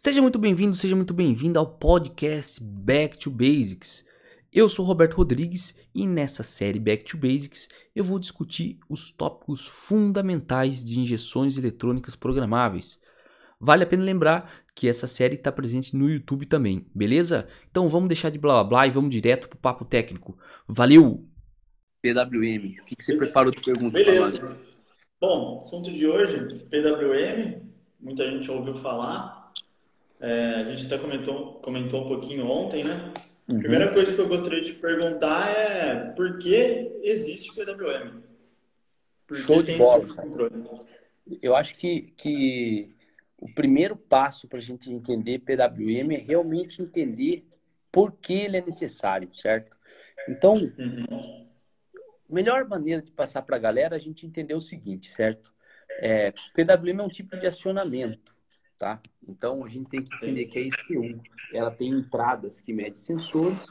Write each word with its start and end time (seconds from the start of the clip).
Seja 0.00 0.22
muito 0.22 0.38
bem-vindo, 0.38 0.76
seja 0.76 0.94
muito 0.94 1.12
bem-vindo 1.12 1.58
ao 1.58 1.66
podcast 1.66 2.62
Back 2.62 3.18
to 3.18 3.32
Basics. 3.32 4.06
Eu 4.52 4.68
sou 4.68 4.84
Roberto 4.84 5.14
Rodrigues 5.14 5.76
e 5.92 6.06
nessa 6.06 6.44
série 6.44 6.78
Back 6.78 7.02
to 7.02 7.16
Basics 7.16 7.68
eu 7.96 8.04
vou 8.04 8.20
discutir 8.20 8.78
os 8.88 9.10
tópicos 9.10 9.66
fundamentais 9.66 10.84
de 10.84 11.00
injeções 11.00 11.58
eletrônicas 11.58 12.14
programáveis. 12.14 13.00
Vale 13.58 13.82
a 13.82 13.86
pena 13.88 14.04
lembrar 14.04 14.62
que 14.72 14.86
essa 14.86 15.08
série 15.08 15.34
está 15.34 15.50
presente 15.50 15.96
no 15.96 16.08
YouTube 16.08 16.46
também, 16.46 16.86
beleza? 16.94 17.48
Então 17.68 17.88
vamos 17.88 18.06
deixar 18.06 18.30
de 18.30 18.38
blá 18.38 18.62
blá 18.62 18.64
blá 18.64 18.86
e 18.86 18.92
vamos 18.92 19.10
direto 19.10 19.48
pro 19.48 19.58
papo 19.58 19.84
técnico. 19.84 20.38
Valeu! 20.68 21.26
PWM, 22.00 22.80
o 22.82 22.84
que, 22.84 22.94
que 22.94 23.02
você 23.02 23.16
preparou 23.16 23.50
de 23.50 23.60
pergunta? 23.60 23.90
Beleza. 23.90 24.58
Bom, 25.20 25.58
assunto 25.58 25.90
de 25.90 26.06
hoje, 26.06 26.38
PWM, 26.70 27.68
muita 27.98 28.30
gente 28.30 28.48
ouviu 28.48 28.76
falar. 28.76 29.37
É, 30.20 30.54
a 30.56 30.64
gente 30.64 30.86
até 30.86 30.98
comentou, 30.98 31.54
comentou 31.54 32.04
um 32.04 32.08
pouquinho 32.08 32.46
ontem, 32.46 32.84
né? 32.84 33.12
Uhum. 33.48 33.58
Primeira 33.58 33.92
coisa 33.92 34.14
que 34.14 34.20
eu 34.20 34.28
gostaria 34.28 34.62
de 34.62 34.74
perguntar 34.74 35.50
é 35.50 36.12
por 36.12 36.38
que 36.38 36.98
existe 37.02 37.50
o 37.50 37.54
PWM? 37.54 38.20
Por 39.26 39.36
Show 39.36 39.58
que 39.58 39.64
tem 39.64 39.78
bola, 39.78 40.04
esse 40.04 40.14
controle? 40.14 40.64
Eu 41.42 41.54
acho 41.54 41.74
que, 41.74 42.12
que 42.16 42.90
o 43.38 43.52
primeiro 43.54 43.96
passo 43.96 44.48
para 44.48 44.58
a 44.58 44.62
gente 44.62 44.90
entender 44.90 45.40
PWM 45.40 46.12
é 46.12 46.18
realmente 46.18 46.82
entender 46.82 47.46
por 47.92 48.12
que 48.12 48.34
ele 48.34 48.56
é 48.56 48.62
necessário, 48.62 49.30
certo? 49.34 49.76
Então, 50.28 50.54
uhum 50.54 51.48
melhor 52.28 52.68
maneira 52.68 53.00
de 53.00 53.10
passar 53.10 53.42
para 53.42 53.56
a 53.56 53.60
galera 53.60 53.96
é 53.96 53.98
a 53.98 54.00
gente 54.00 54.26
entender 54.26 54.54
o 54.54 54.60
seguinte, 54.60 55.10
certo? 55.10 55.52
É, 56.00 56.30
PWM 56.54 57.00
é 57.00 57.02
um 57.02 57.08
tipo 57.08 57.36
de 57.36 57.46
acionamento, 57.46 58.34
tá? 58.78 59.00
Então 59.26 59.64
a 59.64 59.68
gente 59.68 59.88
tem 59.88 60.02
que 60.02 60.14
entender 60.14 60.46
que 60.46 60.58
a 60.58 60.62
IC1 60.62 61.20
ela 61.52 61.70
tem 61.70 61.90
entradas 61.90 62.60
que 62.60 62.72
medem 62.72 62.96
sensores, 62.96 63.66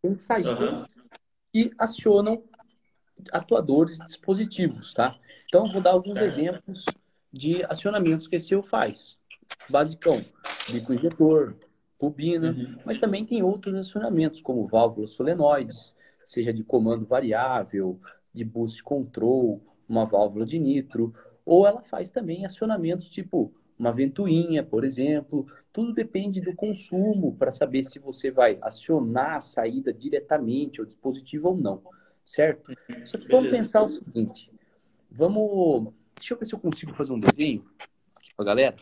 tem 0.00 0.16
saídas 0.16 0.72
uhum. 0.72 0.84
que 1.52 1.72
acionam 1.78 2.42
atuadores 3.32 3.98
dispositivos, 3.98 4.92
tá? 4.92 5.18
Então 5.48 5.70
vou 5.72 5.80
dar 5.80 5.92
alguns 5.92 6.18
exemplos 6.18 6.84
de 7.32 7.64
acionamentos 7.64 8.26
que 8.26 8.36
a 8.36 8.38
ECU 8.38 8.62
faz. 8.62 9.18
Basicão, 9.68 10.20
bico 10.70 10.92
injetor, 10.92 11.56
bobina, 12.00 12.52
uhum. 12.52 12.78
mas 12.84 12.98
também 12.98 13.24
tem 13.24 13.42
outros 13.42 13.74
acionamentos, 13.74 14.40
como 14.40 14.66
válvulas 14.66 15.10
solenoides, 15.10 15.94
seja 16.24 16.52
de 16.52 16.62
comando 16.62 17.04
variável, 17.04 18.00
de 18.32 18.44
boost 18.44 18.82
control, 18.82 19.60
uma 19.88 20.04
válvula 20.04 20.46
de 20.46 20.58
nitro, 20.58 21.14
ou 21.44 21.66
ela 21.66 21.82
faz 21.82 22.10
também 22.10 22.44
acionamentos 22.44 23.08
tipo 23.08 23.54
uma 23.78 23.92
ventoinha, 23.92 24.62
por 24.62 24.84
exemplo. 24.84 25.46
Tudo 25.72 25.92
depende 25.92 26.40
do 26.40 26.54
consumo 26.54 27.34
para 27.36 27.52
saber 27.52 27.82
se 27.82 27.98
você 27.98 28.30
vai 28.30 28.58
acionar 28.62 29.36
a 29.36 29.40
saída 29.40 29.92
diretamente 29.92 30.80
ao 30.80 30.86
dispositivo 30.86 31.48
ou 31.48 31.56
não, 31.56 31.82
certo? 32.24 32.72
Só 33.04 33.18
que 33.18 33.28
vamos 33.28 33.50
pensar 33.50 33.82
o 33.82 33.88
seguinte, 33.88 34.50
vamos... 35.10 35.92
Deixa 36.16 36.34
eu 36.34 36.38
ver 36.38 36.44
se 36.46 36.54
eu 36.54 36.60
consigo 36.60 36.94
fazer 36.94 37.12
um 37.12 37.18
desenho 37.18 37.68
aqui 38.14 38.32
para 38.36 38.46
galera. 38.46 38.76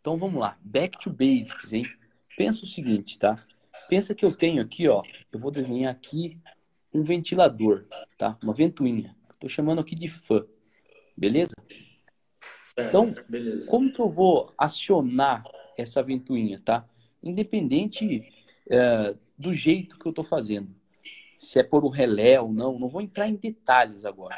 Então 0.00 0.18
vamos 0.18 0.40
lá, 0.40 0.58
back 0.62 0.98
to 0.98 1.10
basics, 1.10 1.72
hein? 1.72 1.84
Pensa 2.36 2.64
o 2.64 2.68
seguinte, 2.68 3.18
tá? 3.18 3.44
Pensa 3.88 4.14
que 4.14 4.24
eu 4.24 4.34
tenho 4.34 4.62
aqui, 4.62 4.88
ó, 4.88 5.02
eu 5.32 5.38
vou 5.38 5.50
desenhar 5.50 5.92
aqui 5.92 6.38
um 6.92 7.02
ventilador, 7.02 7.84
tá? 8.18 8.36
Uma 8.42 8.52
ventoinha. 8.52 9.14
Estou 9.32 9.48
chamando 9.48 9.80
aqui 9.80 9.94
de 9.94 10.08
fã, 10.08 10.44
beleza? 11.16 11.52
Certo, 12.74 12.88
então, 12.88 13.24
beleza. 13.28 13.68
como 13.68 13.92
que 13.92 14.00
eu 14.00 14.08
vou 14.08 14.52
acionar 14.56 15.44
essa 15.76 16.02
ventoinha, 16.02 16.60
tá? 16.64 16.88
Independente 17.22 18.32
é, 18.68 19.16
do 19.36 19.52
jeito 19.52 19.98
que 19.98 20.06
eu 20.06 20.10
estou 20.10 20.24
fazendo. 20.24 20.74
Se 21.36 21.58
é 21.58 21.62
por 21.62 21.84
um 21.84 21.88
relé 21.88 22.40
ou 22.40 22.52
não, 22.52 22.78
não 22.78 22.88
vou 22.88 23.00
entrar 23.00 23.28
em 23.28 23.34
detalhes 23.34 24.04
agora. 24.04 24.36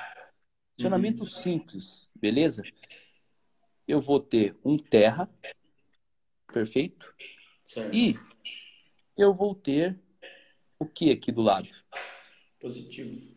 Acionamento 0.79 1.25
uhum. 1.25 1.29
simples, 1.29 2.09
beleza? 2.15 2.63
Eu 3.87 4.01
vou 4.01 4.19
ter 4.19 4.57
um 4.65 4.79
terra, 4.79 5.29
perfeito? 6.47 7.13
Certo. 7.63 7.95
E 7.95 8.17
eu 9.17 9.35
vou 9.35 9.55
ter 9.55 9.99
o 10.79 10.87
que 10.87 11.11
aqui 11.11 11.31
do 11.31 11.43
lado? 11.43 11.69
Positivo. 12.59 13.31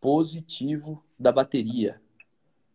Positivo 0.00 1.04
da 1.18 1.30
bateria. 1.30 2.00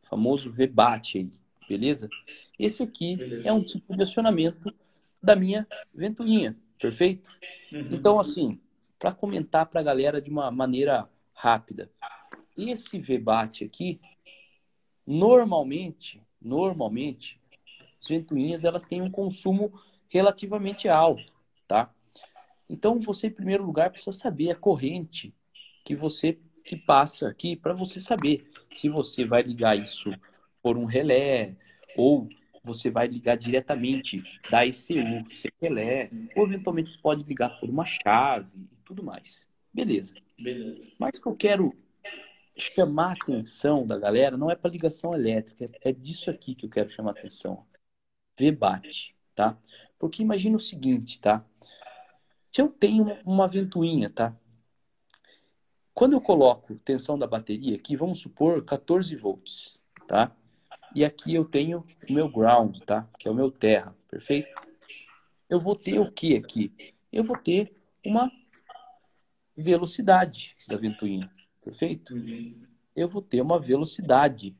O 0.03 0.07
famoso 0.07 0.51
VBAT 0.51 1.17
aí, 1.17 1.31
beleza? 1.67 2.09
Esse 2.57 2.83
aqui 2.83 3.15
beleza. 3.15 3.47
é 3.47 3.53
um 3.53 3.63
tipo 3.63 3.95
de 3.95 4.03
acionamento 4.03 4.73
da 5.21 5.35
minha 5.35 5.67
ventoinha, 5.93 6.55
perfeito? 6.79 7.29
Uhum. 7.71 7.89
Então, 7.91 8.19
assim, 8.19 8.59
para 8.99 9.11
comentar 9.11 9.65
para 9.65 9.79
a 9.79 9.83
galera 9.83 10.21
de 10.21 10.29
uma 10.29 10.49
maneira 10.51 11.09
rápida. 11.33 11.89
Esse 12.57 12.99
VBAT 12.99 13.63
aqui, 13.63 13.99
normalmente, 15.05 16.21
normalmente, 16.41 17.39
as 18.01 18.07
ventoinhas 18.07 18.63
elas 18.63 18.85
têm 18.85 19.01
um 19.01 19.11
consumo 19.11 19.71
relativamente 20.09 20.87
alto, 20.87 21.31
tá? 21.67 21.93
Então, 22.69 22.99
você, 22.99 23.27
em 23.27 23.31
primeiro 23.31 23.65
lugar, 23.65 23.91
precisa 23.91 24.11
saber 24.11 24.51
a 24.51 24.55
corrente 24.55 25.33
que 25.85 25.95
você 25.95 26.37
que 26.65 26.75
passa 26.75 27.29
aqui 27.29 27.55
para 27.55 27.73
você 27.73 27.97
saber 27.97 28.51
se 28.69 28.89
você 28.89 29.23
vai 29.23 29.41
ligar 29.41 29.79
isso 29.79 30.11
por 30.67 30.77
um 30.77 30.83
relé 30.83 31.55
ou 31.95 32.27
você 32.61 32.89
vai 32.89 33.07
ligar 33.07 33.37
diretamente 33.37 34.21
da 34.51 34.65
ICU, 34.65 35.29
sem 35.29 35.49
relé, 35.61 36.09
ou 36.35 36.45
eventualmente 36.45 36.91
você 36.91 36.97
pode 36.97 37.23
ligar 37.23 37.57
por 37.57 37.69
uma 37.69 37.85
chave 37.85 38.49
e 38.53 38.75
tudo 38.83 39.01
mais. 39.01 39.47
Beleza. 39.73 40.13
Beleza. 40.37 40.91
Mas 40.99 41.17
que 41.17 41.25
eu 41.25 41.33
quero 41.37 41.73
chamar 42.57 43.11
a 43.11 43.13
atenção 43.13 43.87
da 43.87 43.97
galera 43.97 44.35
não 44.35 44.51
é 44.51 44.57
para 44.57 44.69
ligação 44.69 45.13
elétrica, 45.13 45.71
é 45.79 45.93
disso 45.93 46.29
aqui 46.29 46.53
que 46.53 46.65
eu 46.65 46.69
quero 46.69 46.89
chamar 46.89 47.11
a 47.11 47.13
atenção. 47.13 47.65
VBAT, 48.37 49.15
tá? 49.33 49.57
Porque 49.97 50.21
imagina 50.21 50.57
o 50.57 50.59
seguinte, 50.59 51.17
tá? 51.21 51.45
Se 52.51 52.61
eu 52.61 52.67
tenho 52.67 53.17
uma 53.25 53.47
ventoinha, 53.47 54.09
tá? 54.09 54.35
Quando 55.93 56.11
eu 56.11 56.19
coloco 56.19 56.75
tensão 56.79 57.17
da 57.17 57.25
bateria 57.25 57.77
aqui, 57.77 57.95
vamos 57.95 58.19
supor 58.19 58.65
14 58.65 59.15
volts, 59.15 59.79
tá? 60.05 60.35
E 60.95 61.05
aqui 61.05 61.33
eu 61.33 61.45
tenho 61.45 61.85
o 62.09 62.13
meu 62.13 62.29
ground, 62.29 62.79
tá? 62.79 63.07
Que 63.19 63.27
é 63.27 63.31
o 63.31 63.35
meu 63.35 63.51
terra, 63.51 63.95
perfeito? 64.09 64.49
Eu 65.49 65.59
vou 65.59 65.75
ter 65.75 65.99
o 65.99 66.11
que 66.11 66.35
aqui? 66.35 66.71
Eu 67.11 67.23
vou 67.23 67.37
ter 67.37 67.73
uma 68.05 68.31
velocidade 69.55 70.55
da 70.67 70.77
ventoinha, 70.77 71.29
perfeito? 71.63 72.15
Eu 72.95 73.07
vou 73.07 73.21
ter 73.21 73.41
uma 73.41 73.59
velocidade 73.59 74.55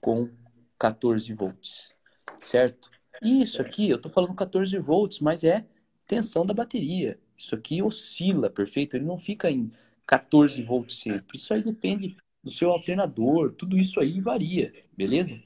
com 0.00 0.30
14 0.78 1.32
volts, 1.32 1.92
certo? 2.40 2.90
Isso 3.22 3.60
aqui, 3.60 3.88
eu 3.88 4.00
tô 4.00 4.08
falando 4.08 4.34
14 4.34 4.78
volts, 4.78 5.20
mas 5.20 5.42
é 5.42 5.66
tensão 6.06 6.44
da 6.46 6.54
bateria. 6.54 7.18
Isso 7.36 7.54
aqui 7.54 7.82
oscila, 7.82 8.48
perfeito? 8.48 8.96
Ele 8.96 9.04
não 9.04 9.18
fica 9.18 9.50
em 9.50 9.70
14 10.06 10.62
volts 10.62 10.98
sempre. 10.98 11.36
Isso 11.36 11.52
aí 11.52 11.62
depende 11.62 12.16
do 12.46 12.52
seu 12.52 12.70
alternador, 12.70 13.52
tudo 13.54 13.76
isso 13.76 13.98
aí 13.98 14.20
varia, 14.20 14.72
beleza? 14.96 15.42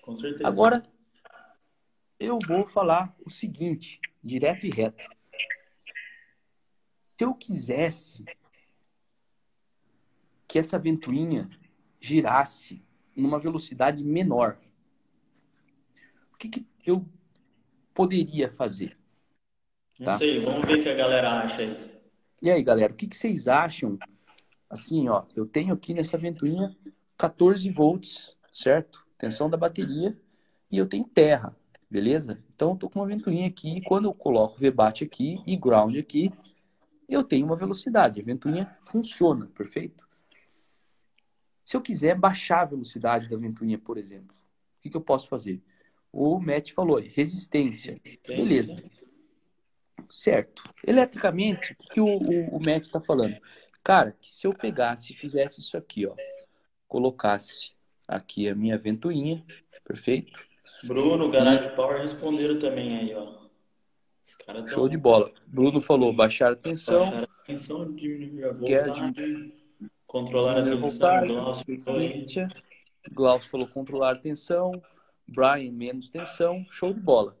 Com 0.00 0.16
certeza. 0.16 0.48
Agora, 0.48 0.82
eu 2.18 2.38
vou 2.48 2.66
falar 2.66 3.14
o 3.22 3.28
seguinte, 3.28 4.00
direto 4.24 4.64
e 4.64 4.70
reto. 4.70 5.06
Se 7.18 7.22
eu 7.22 7.34
quisesse 7.34 8.24
que 10.46 10.58
essa 10.58 10.78
ventoinha 10.78 11.50
girasse 12.00 12.82
numa 13.14 13.38
velocidade 13.38 14.02
menor, 14.02 14.58
o 16.32 16.38
que, 16.38 16.48
que 16.48 16.66
eu 16.86 17.06
poderia 17.92 18.50
fazer? 18.50 18.96
Não 19.98 20.06
tá? 20.06 20.16
sei, 20.16 20.40
vamos 20.40 20.66
ver 20.66 20.78
o 20.78 20.82
que 20.82 20.88
a 20.88 20.94
galera 20.94 21.42
acha 21.42 21.60
aí. 21.60 22.00
E 22.40 22.50
aí, 22.50 22.62
galera, 22.62 22.90
o 22.90 22.96
que, 22.96 23.06
que 23.06 23.16
vocês 23.16 23.46
acham? 23.46 23.98
Assim, 24.68 25.08
ó, 25.08 25.24
eu 25.34 25.46
tenho 25.46 25.72
aqui 25.72 25.94
nessa 25.94 26.18
ventoinha 26.18 26.76
14 27.16 27.70
volts, 27.70 28.36
certo? 28.52 29.06
Tensão 29.16 29.48
da 29.48 29.56
bateria 29.56 30.16
e 30.70 30.76
eu 30.76 30.86
tenho 30.86 31.04
terra, 31.04 31.56
beleza? 31.90 32.42
Então, 32.54 32.72
eu 32.72 32.76
tô 32.76 32.90
com 32.90 33.00
uma 33.00 33.06
ventoinha 33.06 33.46
aqui 33.48 33.78
e 33.78 33.82
quando 33.82 34.06
eu 34.06 34.14
coloco 34.14 34.60
VBAT 34.60 35.04
aqui 35.04 35.42
e 35.46 35.56
ground 35.56 35.96
aqui, 35.96 36.32
eu 37.08 37.24
tenho 37.24 37.46
uma 37.46 37.56
velocidade. 37.56 38.20
A 38.20 38.24
ventoinha 38.24 38.76
funciona, 38.82 39.46
perfeito? 39.46 40.06
Se 41.64 41.76
eu 41.76 41.80
quiser 41.80 42.14
baixar 42.14 42.60
a 42.60 42.66
velocidade 42.66 43.28
da 43.28 43.36
ventoinha, 43.36 43.78
por 43.78 43.96
exemplo, 43.96 44.34
o 44.78 44.82
que, 44.82 44.90
que 44.90 44.96
eu 44.96 45.00
posso 45.00 45.28
fazer? 45.28 45.62
O 46.12 46.38
Matt 46.38 46.72
falou, 46.72 46.98
resistência. 46.98 47.92
resistência. 47.92 48.36
Beleza. 48.36 48.82
Certo. 50.10 50.62
Eletricamente, 50.86 51.76
o 51.78 51.88
que 51.88 52.00
o, 52.00 52.06
o, 52.06 52.56
o 52.56 52.60
médico 52.60 52.86
está 52.86 53.00
falando? 53.00 53.36
Cara, 53.88 54.14
que 54.20 54.30
se 54.30 54.46
eu 54.46 54.52
pegasse 54.52 55.14
e 55.14 55.16
fizesse 55.16 55.62
isso 55.62 55.74
aqui, 55.74 56.04
ó, 56.04 56.14
colocasse 56.86 57.72
aqui 58.06 58.46
a 58.46 58.54
minha 58.54 58.76
ventoinha, 58.76 59.42
perfeito? 59.82 60.38
Bruno, 60.84 61.30
Garage 61.30 61.70
Power 61.70 62.02
responderam 62.02 62.58
também 62.58 62.98
aí, 62.98 63.14
ó. 63.14 63.48
Show 64.66 64.90
de 64.90 64.98
bola. 64.98 65.32
Bruno 65.46 65.80
falou 65.80 66.12
baixar 66.12 66.52
a 66.52 66.56
tensão. 66.56 66.98
Baixar 66.98 67.22
a 67.22 67.46
tensão, 67.46 67.94
diminuir 67.94 68.44
a 68.44 68.52
voltagem, 68.52 69.54
controlar 70.06 70.58
a 70.58 70.64
tensão. 70.66 71.26
Glaucio. 71.26 72.48
Glaucio 73.14 73.50
falou 73.50 73.68
controlar 73.68 74.12
a 74.12 74.18
tensão. 74.18 74.82
Brian, 75.26 75.72
menos 75.72 76.10
tensão. 76.10 76.62
Show 76.68 76.92
de 76.92 77.00
bola. 77.00 77.34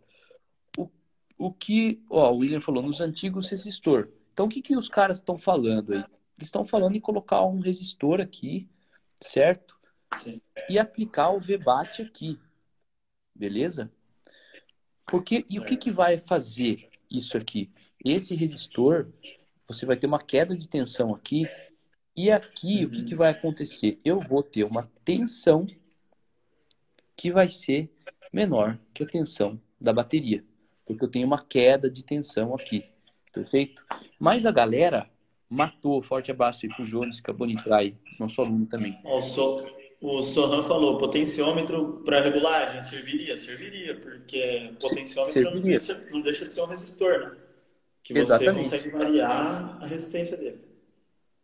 O, 0.78 0.88
o 1.36 1.52
que, 1.52 2.02
ó, 2.08 2.32
o 2.32 2.38
William 2.38 2.62
falou, 2.62 2.82
nos 2.82 3.02
antigos 3.02 3.48
resistor. 3.48 4.08
Então, 4.32 4.46
o 4.46 4.48
que, 4.48 4.62
que 4.62 4.74
os 4.74 4.88
caras 4.88 5.18
estão 5.18 5.36
falando 5.36 5.92
aí? 5.92 6.04
Eles 6.38 6.46
estão 6.46 6.64
falando 6.64 6.94
em 6.94 7.00
colocar 7.00 7.44
um 7.44 7.58
resistor 7.58 8.20
aqui, 8.20 8.68
certo? 9.20 9.76
Sim. 10.14 10.40
E 10.68 10.78
aplicar 10.78 11.30
o 11.30 11.40
VBAT 11.40 12.02
aqui. 12.02 12.38
Beleza? 13.34 13.90
Porque, 15.04 15.44
e 15.50 15.58
o 15.58 15.64
que, 15.64 15.76
que 15.76 15.90
vai 15.90 16.18
fazer 16.18 16.88
isso 17.10 17.36
aqui? 17.36 17.72
Esse 18.04 18.36
resistor, 18.36 19.08
você 19.66 19.84
vai 19.84 19.96
ter 19.96 20.06
uma 20.06 20.22
queda 20.22 20.56
de 20.56 20.68
tensão 20.68 21.12
aqui. 21.12 21.44
E 22.14 22.30
aqui, 22.30 22.84
uhum. 22.84 22.86
o 22.86 22.90
que, 22.90 23.04
que 23.04 23.14
vai 23.16 23.32
acontecer? 23.32 24.00
Eu 24.04 24.20
vou 24.20 24.42
ter 24.42 24.62
uma 24.62 24.88
tensão 25.04 25.66
que 27.16 27.32
vai 27.32 27.48
ser 27.48 27.90
menor 28.32 28.78
que 28.94 29.02
a 29.02 29.08
tensão 29.08 29.60
da 29.80 29.92
bateria. 29.92 30.44
Porque 30.86 31.04
eu 31.04 31.10
tenho 31.10 31.26
uma 31.26 31.42
queda 31.42 31.90
de 31.90 32.04
tensão 32.04 32.54
aqui. 32.54 32.84
Perfeito? 33.32 33.84
Mas 34.20 34.46
a 34.46 34.52
galera 34.52 35.10
matou. 35.48 36.02
Forte 36.02 36.30
abraço 36.30 36.66
aí 36.66 36.74
pro 36.74 36.84
Jones, 36.84 37.16
que 37.16 37.22
acabou 37.22 37.46
de 37.46 37.54
entrar 37.54 37.78
aí. 37.78 37.94
Nosso 38.18 38.40
aluno 38.40 38.66
também. 38.66 38.98
o, 39.04 39.22
so, 39.22 39.66
o 40.00 40.22
Sohan 40.22 40.62
falou, 40.62 40.98
potenciômetro 40.98 42.02
para 42.04 42.20
regulagem 42.20 42.82
serviria? 42.82 43.36
Serviria, 43.38 43.98
porque 44.00 44.72
potenciômetro 44.80 45.32
serviria. 45.32 45.60
Não, 45.60 45.62
deixa, 45.62 46.10
não, 46.10 46.20
deixa, 46.20 46.46
de 46.46 46.54
ser 46.54 46.62
um 46.62 46.66
resistor, 46.66 47.18
né? 47.20 47.36
Que 48.02 48.14
você 48.14 48.20
Exatamente. 48.20 48.70
consegue 48.70 48.90
variar 48.90 49.78
a 49.82 49.86
resistência 49.86 50.36
dele. 50.36 50.60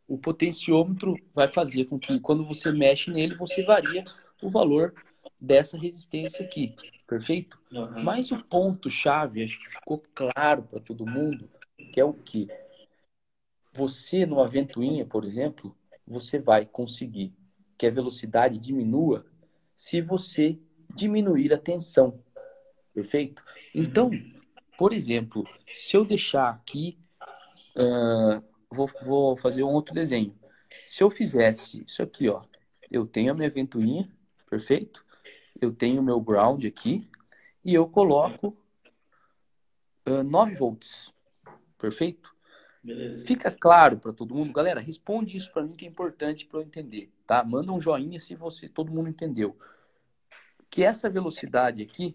O 0.06 0.18
potenciômetro 0.18 1.16
vai 1.34 1.48
fazer 1.48 1.86
com 1.86 1.98
que 1.98 2.20
quando 2.20 2.44
você 2.44 2.70
mexe 2.70 3.10
nele, 3.10 3.34
você 3.34 3.62
varia 3.62 4.04
o 4.42 4.50
valor 4.50 4.94
dessa 5.40 5.78
resistência 5.78 6.44
aqui. 6.44 6.74
Perfeito? 7.06 7.58
Uhum. 7.72 8.02
Mas 8.02 8.30
o 8.30 8.42
ponto-chave, 8.44 9.44
acho 9.44 9.58
que 9.58 9.70
ficou 9.70 10.02
claro 10.14 10.62
para 10.62 10.80
todo 10.80 11.06
mundo, 11.06 11.48
que 11.92 12.00
é 12.00 12.04
o 12.04 12.12
que? 12.12 12.48
Você, 13.74 14.24
numa 14.24 14.46
ventoinha, 14.46 15.04
por 15.04 15.24
exemplo, 15.24 15.76
você 16.06 16.38
vai 16.38 16.64
conseguir 16.64 17.34
que 17.76 17.86
a 17.86 17.90
velocidade 17.90 18.60
diminua 18.60 19.26
se 19.74 20.00
você 20.00 20.58
diminuir 20.94 21.52
a 21.52 21.58
tensão. 21.58 22.22
Perfeito? 22.94 23.42
Então, 23.74 24.10
por 24.78 24.92
exemplo, 24.92 25.44
se 25.74 25.96
eu 25.96 26.04
deixar 26.04 26.50
aqui, 26.50 26.96
uh, 27.76 28.42
vou, 28.70 28.88
vou 29.04 29.36
fazer 29.36 29.64
um 29.64 29.72
outro 29.72 29.94
desenho. 29.94 30.34
Se 30.86 31.02
eu 31.02 31.10
fizesse 31.10 31.82
isso 31.84 32.02
aqui, 32.02 32.28
ó, 32.28 32.42
eu 32.90 33.06
tenho 33.06 33.32
a 33.32 33.34
minha 33.34 33.50
ventoinha, 33.50 34.08
perfeito? 34.48 35.04
Eu 35.60 35.72
tenho 35.72 36.00
o 36.00 36.04
meu 36.04 36.20
ground 36.20 36.64
aqui 36.64 37.08
e 37.64 37.74
eu 37.74 37.88
coloco 37.88 38.56
uh, 40.06 40.22
9 40.22 40.54
volts, 40.54 41.12
perfeito? 41.78 42.33
Beleza. 42.84 43.24
Fica 43.24 43.50
claro 43.50 43.98
para 43.98 44.12
todo 44.12 44.34
mundo, 44.34 44.52
galera. 44.52 44.78
Responde 44.78 45.38
isso 45.38 45.50
para 45.50 45.62
mim 45.62 45.74
que 45.74 45.86
é 45.86 45.88
importante 45.88 46.44
para 46.44 46.60
eu 46.60 46.64
entender, 46.64 47.10
tá? 47.26 47.42
Manda 47.42 47.72
um 47.72 47.80
joinha 47.80 48.20
se 48.20 48.34
você 48.34 48.68
todo 48.68 48.92
mundo 48.92 49.08
entendeu. 49.08 49.56
Que 50.68 50.82
essa 50.82 51.08
velocidade 51.08 51.82
aqui 51.82 52.14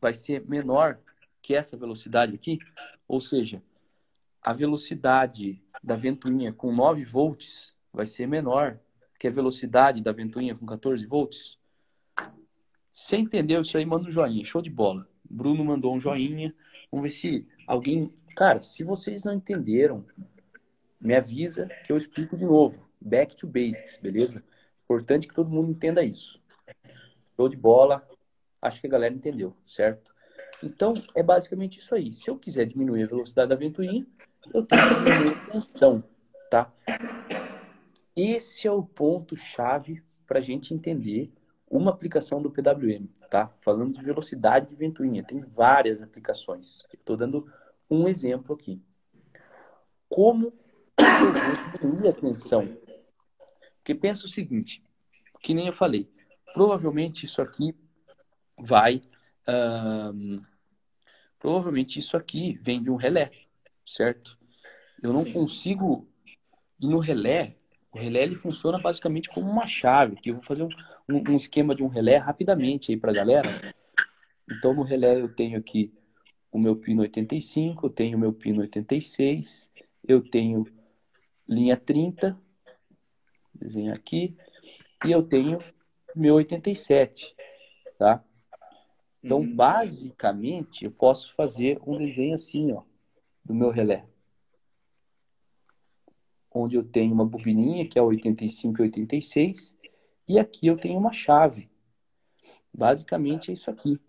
vai 0.00 0.12
ser 0.12 0.44
menor 0.48 0.98
que 1.40 1.54
essa 1.54 1.76
velocidade 1.76 2.34
aqui, 2.34 2.58
ou 3.06 3.20
seja, 3.20 3.62
a 4.42 4.52
velocidade 4.52 5.62
da 5.82 5.94
ventoinha 5.94 6.52
com 6.52 6.74
9 6.74 7.04
volts 7.04 7.72
vai 7.92 8.06
ser 8.06 8.26
menor 8.26 8.78
que 9.20 9.28
a 9.28 9.30
velocidade 9.30 10.02
da 10.02 10.10
ventoinha 10.10 10.54
com 10.54 10.66
14 10.66 11.06
volts. 11.06 11.58
Você 12.92 13.16
entendeu 13.18 13.60
isso 13.60 13.76
aí? 13.78 13.86
Manda 13.86 14.08
um 14.08 14.10
joinha. 14.10 14.44
Show 14.44 14.60
de 14.60 14.70
bola. 14.70 15.06
Bruno 15.28 15.64
mandou 15.64 15.94
um 15.94 16.00
joinha. 16.00 16.52
Vamos 16.90 17.04
ver 17.04 17.10
se 17.10 17.48
alguém 17.66 18.12
Cara, 18.40 18.58
se 18.58 18.82
vocês 18.82 19.24
não 19.24 19.34
entenderam, 19.34 20.02
me 20.98 21.14
avisa 21.14 21.68
que 21.84 21.92
eu 21.92 21.96
explico 21.98 22.38
de 22.38 22.46
novo. 22.46 22.88
Back 22.98 23.36
to 23.36 23.46
basics, 23.46 23.98
beleza? 23.98 24.42
Importante 24.82 25.28
que 25.28 25.34
todo 25.34 25.50
mundo 25.50 25.70
entenda 25.70 26.02
isso. 26.02 26.40
Show 27.36 27.50
de 27.50 27.56
bola. 27.58 28.02
Acho 28.62 28.80
que 28.80 28.86
a 28.86 28.90
galera 28.90 29.12
entendeu, 29.12 29.54
certo? 29.66 30.14
Então, 30.62 30.94
é 31.14 31.22
basicamente 31.22 31.80
isso 31.80 31.94
aí. 31.94 32.14
Se 32.14 32.30
eu 32.30 32.38
quiser 32.38 32.64
diminuir 32.64 33.02
a 33.02 33.08
velocidade 33.08 33.50
da 33.50 33.56
ventoinha, 33.56 34.06
eu 34.54 34.64
tenho 34.64 34.88
que 34.88 34.94
diminuir 34.94 35.36
a 35.36 35.52
tensão, 35.52 36.02
tá? 36.50 36.72
Esse 38.16 38.66
é 38.66 38.72
o 38.72 38.82
ponto-chave 38.82 40.02
para 40.26 40.38
a 40.38 40.42
gente 40.42 40.72
entender 40.72 41.30
uma 41.68 41.90
aplicação 41.90 42.40
do 42.40 42.50
PWM, 42.50 43.06
tá? 43.28 43.52
Falando 43.60 43.92
de 43.92 44.02
velocidade 44.02 44.70
de 44.70 44.76
ventoinha, 44.76 45.22
tem 45.22 45.40
várias 45.40 46.00
aplicações. 46.00 46.86
Estou 46.90 47.18
dando 47.18 47.46
um 47.90 48.08
exemplo 48.08 48.54
aqui. 48.54 48.80
Como 50.08 50.52
eu 51.82 51.90
vou 51.90 52.10
a 52.10 52.14
tensão? 52.14 52.76
Porque 53.76 53.94
pensa 53.94 54.26
o 54.26 54.28
seguinte, 54.28 54.82
que 55.40 55.54
nem 55.54 55.66
eu 55.66 55.72
falei, 55.72 56.08
provavelmente 56.52 57.24
isso 57.24 57.42
aqui 57.42 57.74
vai... 58.58 59.02
provavelmente 61.38 61.98
isso 61.98 62.16
aqui 62.16 62.58
vem 62.62 62.82
de 62.82 62.90
um 62.90 62.96
relé, 62.96 63.30
certo? 63.86 64.38
Eu 65.02 65.12
não 65.12 65.24
Sim. 65.24 65.32
consigo 65.32 66.06
ir 66.80 66.88
no 66.88 66.98
relé. 66.98 67.56
O 67.92 67.98
relé 67.98 68.22
ele 68.22 68.36
funciona 68.36 68.78
basicamente 68.78 69.28
como 69.30 69.50
uma 69.50 69.66
chave. 69.66 70.16
Que 70.16 70.30
eu 70.30 70.34
vou 70.34 70.42
fazer 70.42 70.62
um, 70.62 70.68
um, 71.08 71.32
um 71.32 71.36
esquema 71.36 71.74
de 71.74 71.82
um 71.82 71.88
relé 71.88 72.18
rapidamente 72.18 72.92
aí 72.92 72.98
para 72.98 73.12
galera. 73.12 73.48
Então 74.50 74.74
no 74.74 74.82
relé 74.82 75.20
eu 75.20 75.34
tenho 75.34 75.58
aqui 75.58 75.92
o 76.50 76.58
meu 76.58 76.76
pino 76.76 77.02
85, 77.02 77.86
eu 77.86 77.90
tenho 77.90 78.16
o 78.16 78.20
meu 78.20 78.32
pino 78.32 78.60
86, 78.60 79.70
eu 80.06 80.20
tenho 80.22 80.66
linha 81.48 81.76
30, 81.76 82.38
desenho 83.54 83.92
aqui, 83.92 84.36
e 85.04 85.12
eu 85.12 85.22
tenho 85.22 85.58
meu 86.14 86.34
87, 86.34 87.34
tá? 87.98 88.24
Então, 89.22 89.38
uhum. 89.38 89.54
basicamente, 89.54 90.84
eu 90.84 90.90
posso 90.90 91.34
fazer 91.34 91.78
um 91.86 91.98
desenho 91.98 92.34
assim, 92.34 92.72
ó, 92.72 92.82
do 93.44 93.54
meu 93.54 93.70
relé. 93.70 94.06
Onde 96.52 96.76
eu 96.76 96.82
tenho 96.82 97.12
uma 97.12 97.24
bobininha, 97.24 97.86
que 97.86 97.98
é 97.98 98.02
85 98.02 98.78
e 98.78 98.82
86, 98.82 99.76
e 100.26 100.38
aqui 100.38 100.66
eu 100.66 100.76
tenho 100.76 100.98
uma 100.98 101.12
chave. 101.12 101.70
Basicamente 102.72 103.50
é 103.50 103.54
isso 103.54 103.70
aqui 103.70 104.00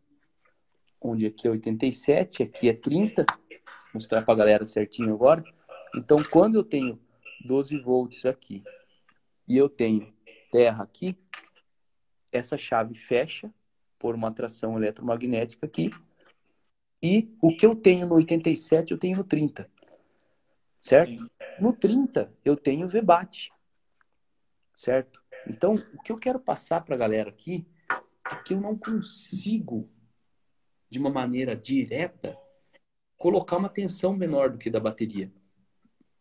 onde 1.02 1.26
aqui 1.26 1.48
é 1.48 1.52
87, 1.52 2.44
aqui 2.44 2.70
é 2.70 2.74
30. 2.74 3.26
Vou 3.26 3.96
mostrar 3.96 4.22
para 4.22 4.34
a 4.34 4.38
galera 4.38 4.66
certinho 4.66 5.14
agora. 5.14 5.44
Então, 5.96 6.18
quando 6.32 6.56
eu 6.56 6.64
tenho 6.64 7.00
12 7.44 7.78
volts 7.80 8.26
aqui 8.26 8.64
e 9.48 9.58
eu 9.58 9.68
tenho 9.68 10.14
terra 10.52 10.84
aqui, 10.84 11.18
essa 12.32 12.58
chave 12.58 12.96
fecha 12.96 13.52
por 13.98 14.16
uma 14.16 14.30
atração 14.30 14.78
eletromagnética 14.78 15.66
aqui. 15.66 15.90
E 17.04 17.36
o 17.42 17.56
que 17.56 17.66
eu 17.66 17.76
tenho 17.76 18.08
no 18.08 18.16
87, 18.16 18.92
eu 18.92 18.98
tenho 18.98 19.18
no 19.18 19.24
30. 19.24 19.70
Certo? 20.80 21.24
Sim. 21.24 21.30
No 21.60 21.74
30, 21.74 22.32
eu 22.46 22.56
tenho 22.56 22.88
VBAT. 22.88 23.52
Certo? 24.76 25.22
Então, 25.48 25.76
o 25.76 26.02
que 26.02 26.12
eu 26.12 26.18
quero 26.18 26.40
passar 26.40 26.82
para 26.84 26.96
a 26.96 26.98
galera 26.98 27.30
aqui 27.30 27.66
é 28.32 28.36
que 28.36 28.54
eu 28.54 28.62
não 28.62 28.78
consigo 28.78 29.90
de 30.92 31.00
uma 31.00 31.10
maneira 31.10 31.56
direta, 31.56 32.38
colocar 33.18 33.56
uma 33.56 33.70
tensão 33.70 34.14
menor 34.14 34.50
do 34.50 34.58
que 34.58 34.70
da 34.70 34.80
bateria. 34.80 35.32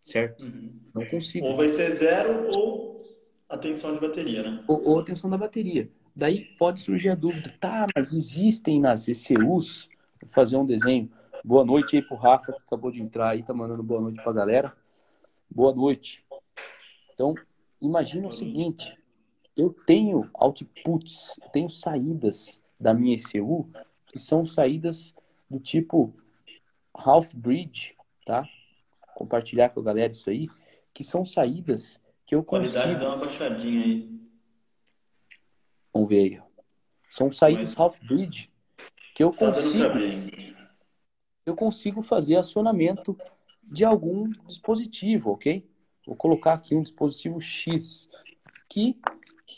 Certo? 0.01 0.45
Uhum. 0.45 0.81
Não 0.95 1.05
consigo. 1.07 1.45
Ou 1.45 1.57
vai 1.57 1.69
ser 1.69 1.91
zero 1.91 2.49
ou 2.49 3.05
a 3.49 3.59
tensão 3.59 3.93
de 3.93 4.01
bateria, 4.01 4.45
né? 4.45 4.65
Ou, 4.69 4.89
ou 4.89 5.01
a 5.01 5.05
tensão 5.05 5.29
da 5.29 5.37
bateria. 5.37 5.91
Daí 6.15 6.45
pode 6.57 6.81
surgir 6.81 7.11
a 7.11 7.15
dúvida, 7.17 7.53
tá, 7.61 7.87
mas 7.95 8.13
existem 8.13 8.81
nas 8.81 9.09
ECUs, 9.09 9.89
vou 10.21 10.31
fazer 10.31 10.57
um 10.57 10.65
desenho. 10.65 11.11
Boa 11.45 11.65
noite 11.65 11.97
aí 11.97 12.03
pro 12.03 12.17
Rafa, 12.17 12.53
que 12.53 12.63
acabou 12.63 12.93
de 12.93 13.03
entrar 13.03 13.31
aí, 13.31 13.43
tá 13.43 13.53
mandando 13.53 13.83
boa 13.83 14.01
noite 14.01 14.23
pra 14.23 14.33
galera. 14.33 14.73
Boa 15.51 15.75
noite. 15.75 16.25
Então, 17.13 17.35
imagina 17.81 18.29
o 18.29 18.33
seguinte, 18.33 18.97
eu 19.57 19.75
tenho 19.87 20.31
outputs, 20.35 21.35
eu 21.43 21.49
tenho 21.49 21.69
saídas 21.69 22.63
da 22.79 22.95
minha 22.95 23.17
ECU 23.17 23.69
que 24.11 24.19
são 24.19 24.45
saídas 24.45 25.15
do 25.49 25.61
tipo 25.61 26.13
half 26.93 27.33
bridge, 27.33 27.97
tá? 28.27 28.45
Compartilhar 29.15 29.71
com 29.71 29.81
a 29.81 29.85
galera 29.85 30.13
isso 30.13 30.29
aí, 30.29 30.49
que 30.93 31.05
são 31.05 31.25
saídas 31.25 32.01
que 32.27 32.35
eu 32.35 32.43
Qualidade 32.43 32.95
consigo... 32.95 33.01
dá 33.01 33.09
uma 33.09 33.25
baixadinha 33.25 33.85
aí. 33.85 34.21
Vamos 35.93 36.09
ver 36.09 36.19
aí. 36.19 36.43
São 37.09 37.33
saídas 37.33 37.77
half-bridge 37.77 38.49
que 39.15 39.25
eu 39.25 39.31
tá 39.33 39.53
consigo, 39.53 39.85
eu 41.45 41.57
consigo 41.57 42.03
fazer 42.03 42.37
acionamento 42.37 43.19
de 43.63 43.85
algum 43.85 44.29
dispositivo, 44.47 45.33
ok? 45.33 45.69
Vou 46.07 46.17
colocar 46.17 46.55
aqui 46.55 46.75
um 46.75 46.83
dispositivo 46.83 47.41
X 47.41 48.09
que 48.69 48.99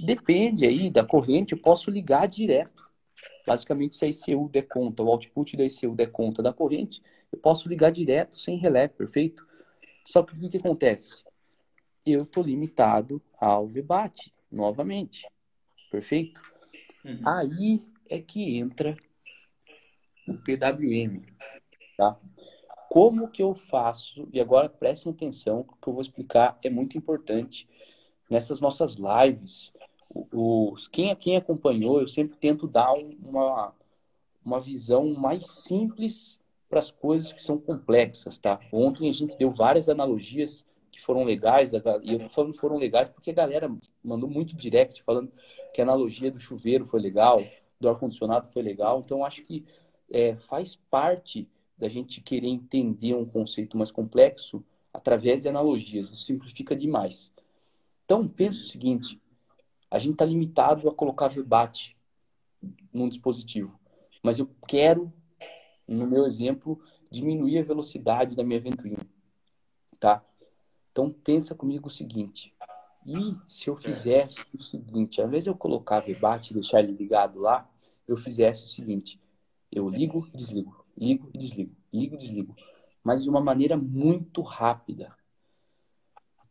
depende 0.00 0.66
aí 0.66 0.90
da 0.90 1.04
corrente, 1.04 1.52
eu 1.52 1.60
posso 1.60 1.90
ligar 1.90 2.26
direto. 2.26 2.81
Basicamente, 3.46 3.96
se 3.96 4.04
a 4.04 4.08
ICU 4.08 4.48
der 4.48 4.62
conta, 4.62 5.02
o 5.02 5.08
output 5.08 5.56
da 5.56 5.64
ICU 5.64 5.94
der 5.94 6.10
conta 6.10 6.42
da 6.42 6.52
corrente, 6.52 7.02
eu 7.32 7.38
posso 7.38 7.68
ligar 7.68 7.90
direto 7.90 8.36
sem 8.36 8.56
relé, 8.56 8.88
perfeito? 8.88 9.46
Só 10.04 10.22
que 10.22 10.34
o 10.34 10.48
que, 10.48 10.56
acontece? 10.56 11.22
Eu 12.04 12.22
estou 12.22 12.42
limitado 12.42 13.22
ao 13.40 13.66
VBAT, 13.66 14.32
novamente. 14.50 15.26
Perfeito? 15.90 16.40
Uhum. 17.04 17.20
Aí 17.24 17.86
é 18.08 18.20
que 18.20 18.58
entra 18.58 18.96
o 20.28 20.34
PWM. 20.34 21.22
Tá? 21.96 22.18
Como 22.88 23.28
que 23.28 23.42
eu 23.42 23.54
faço? 23.54 24.28
E 24.32 24.40
agora 24.40 24.68
prestem 24.68 25.12
atenção, 25.12 25.64
que 25.64 25.88
eu 25.88 25.92
vou 25.92 26.02
explicar 26.02 26.58
é 26.62 26.68
muito 26.68 26.98
importante 26.98 27.68
nessas 28.28 28.60
nossas 28.60 28.96
lives. 28.96 29.72
Os, 30.14 30.88
quem, 30.88 31.14
quem 31.16 31.36
acompanhou, 31.36 32.00
eu 32.00 32.08
sempre 32.08 32.36
tento 32.36 32.66
dar 32.66 32.92
uma, 32.92 33.74
uma 34.44 34.60
visão 34.60 35.14
mais 35.14 35.46
simples 35.46 36.40
para 36.68 36.80
as 36.80 36.90
coisas 36.90 37.32
que 37.32 37.42
são 37.42 37.58
complexas, 37.58 38.38
tá? 38.38 38.60
Ontem 38.72 39.08
a 39.08 39.12
gente 39.12 39.36
deu 39.36 39.50
várias 39.50 39.88
analogias 39.88 40.64
que 40.90 41.00
foram 41.00 41.24
legais, 41.24 41.72
e 41.72 42.12
eu 42.12 42.28
falando 42.28 42.54
foram 42.58 42.76
legais 42.76 43.08
porque 43.08 43.30
a 43.30 43.34
galera 43.34 43.74
mandou 44.04 44.28
muito 44.28 44.54
direct 44.54 45.02
falando 45.02 45.32
que 45.72 45.80
a 45.80 45.84
analogia 45.84 46.30
do 46.30 46.38
chuveiro 46.38 46.86
foi 46.86 47.00
legal, 47.00 47.42
do 47.80 47.88
ar-condicionado 47.88 48.52
foi 48.52 48.62
legal, 48.62 49.02
então 49.04 49.24
acho 49.24 49.42
que 49.42 49.64
é, 50.10 50.36
faz 50.36 50.76
parte 50.90 51.48
da 51.78 51.88
gente 51.88 52.20
querer 52.20 52.48
entender 52.48 53.14
um 53.14 53.24
conceito 53.24 53.76
mais 53.76 53.90
complexo 53.90 54.62
através 54.92 55.42
de 55.42 55.48
analogias, 55.48 56.10
isso 56.10 56.24
simplifica 56.24 56.76
demais. 56.76 57.32
Então, 58.04 58.28
pensa 58.28 58.60
o 58.60 58.64
seguinte, 58.64 59.18
a 59.92 59.98
gente 59.98 60.14
está 60.14 60.24
limitado 60.24 60.88
a 60.88 60.94
colocar 60.94 61.28
rebate 61.28 61.96
num 62.92 63.08
dispositivo, 63.08 63.78
mas 64.22 64.38
eu 64.38 64.48
quero 64.66 65.12
no 65.86 66.06
meu 66.06 66.26
exemplo, 66.26 66.80
diminuir 67.10 67.58
a 67.58 67.64
velocidade 67.64 68.36
da 68.36 68.44
minha 68.44 68.60
ventoinha, 68.60 69.06
tá? 69.98 70.24
Então 70.90 71.10
pensa 71.10 71.54
comigo 71.54 71.88
o 71.88 71.90
seguinte: 71.90 72.54
e 73.06 73.36
se 73.46 73.68
eu 73.68 73.76
fizesse 73.76 74.44
o 74.54 74.62
seguinte, 74.62 75.20
ao 75.20 75.28
invés 75.28 75.44
de 75.44 75.50
eu 75.50 75.56
colocar 75.56 76.00
rebate 76.00 76.50
e 76.50 76.54
deixar 76.54 76.80
ele 76.80 76.92
ligado 76.92 77.40
lá, 77.40 77.68
eu 78.06 78.16
fizesse 78.16 78.64
o 78.64 78.68
seguinte: 78.68 79.20
eu 79.70 79.88
ligo 79.88 80.26
e 80.32 80.36
desligo, 80.36 80.84
ligo 80.96 81.30
e 81.32 81.38
desligo, 81.38 81.76
ligo 81.92 82.14
e 82.14 82.18
desligo, 82.18 82.56
mas 83.02 83.22
de 83.22 83.28
uma 83.28 83.40
maneira 83.40 83.76
muito 83.76 84.40
rápida. 84.40 85.14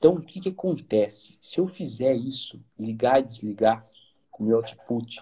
Então, 0.02 0.16
o 0.16 0.22
que, 0.24 0.42
que 0.42 0.50
acontece? 0.50 1.38
Se 1.40 1.60
eu 1.60 1.68
fizer 1.68 2.16
isso, 2.16 2.60
ligar 2.76 3.20
e 3.20 3.24
desligar 3.24 3.88
o 4.40 4.44
meu 4.44 4.58
output 4.58 5.22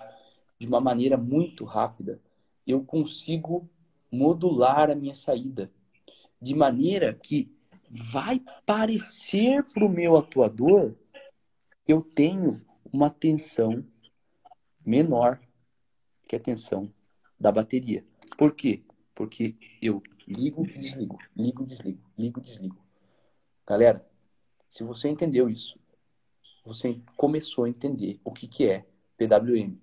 de 0.57 0.65
uma 0.65 0.79
maneira 0.79 1.17
muito 1.17 1.65
rápida, 1.65 2.17
eu 2.65 2.81
consigo 2.85 3.69
modular 4.09 4.89
a 4.89 4.95
minha 4.95 5.13
saída, 5.13 5.69
de 6.41 6.55
maneira 6.55 7.13
que 7.13 7.51
vai 7.91 8.41
parecer 8.65 9.65
para 9.65 9.83
o 9.83 9.89
meu 9.89 10.15
atuador 10.15 10.95
que 11.83 11.91
eu 11.91 12.01
tenho 12.01 12.61
uma 12.89 13.09
tensão 13.09 13.83
menor 14.85 15.41
que 16.25 16.37
a 16.37 16.39
tensão 16.39 16.89
da 17.37 17.51
bateria. 17.51 18.05
Por 18.37 18.55
quê? 18.55 18.81
Porque 19.13 19.57
eu 19.81 20.01
ligo 20.25 20.65
desligo, 20.65 21.19
ligo 21.35 21.65
desligo, 21.65 21.99
ligo 22.17 22.39
desligo. 22.39 22.77
Galera, 23.67 24.08
se 24.69 24.83
você 24.83 25.09
entendeu 25.09 25.49
isso, 25.49 25.79
você 26.63 27.01
começou 27.17 27.63
a 27.63 27.69
entender 27.69 28.21
o 28.23 28.31
que, 28.31 28.47
que 28.47 28.69
é 28.69 28.85
PWM. 29.17 29.75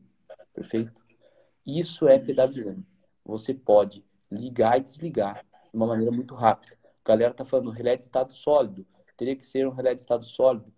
Perfeito? 0.54 1.04
Isso 1.66 2.06
é 2.06 2.18
PWM. 2.18 2.82
Você 3.24 3.52
pode 3.52 4.04
ligar 4.30 4.78
e 4.78 4.82
desligar 4.82 5.44
de 5.44 5.76
uma 5.76 5.86
maneira 5.86 6.12
muito 6.12 6.34
rápida. 6.36 6.78
A 7.04 7.08
galera 7.08 7.34
tá 7.34 7.44
falando 7.44 7.70
relé 7.70 7.96
de 7.96 8.04
estado 8.04 8.32
sólido. 8.32 8.86
Teria 9.16 9.34
que 9.34 9.44
ser 9.44 9.66
um 9.66 9.72
relé 9.72 9.94
de 9.94 10.00
estado 10.00 10.24
sólido? 10.24 10.72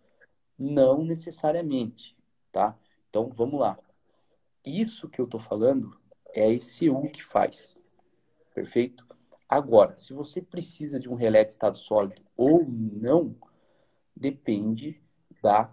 Não 0.59 1.05
necessariamente, 1.05 2.17
tá? 2.51 2.77
Então, 3.11 3.31
vamos 3.35 3.61
lá. 3.61 3.79
Isso 4.65 5.09
que 5.09 5.21
eu 5.21 5.27
tô 5.27 5.39
falando 5.39 5.99
é 6.35 6.45
a 6.45 6.51
ECU 6.51 7.11
que 7.11 7.23
faz. 7.23 7.79
Perfeito? 8.55 9.07
Agora, 9.49 9.97
se 9.97 10.13
você 10.13 10.41
precisa 10.41 10.99
de 10.99 11.09
um 11.09 11.15
relé 11.15 11.45
de 11.45 11.51
estado 11.51 11.77
sólido 11.77 12.23
ou 12.37 12.65
não, 12.67 13.35
depende 14.19 15.01
da 15.43 15.73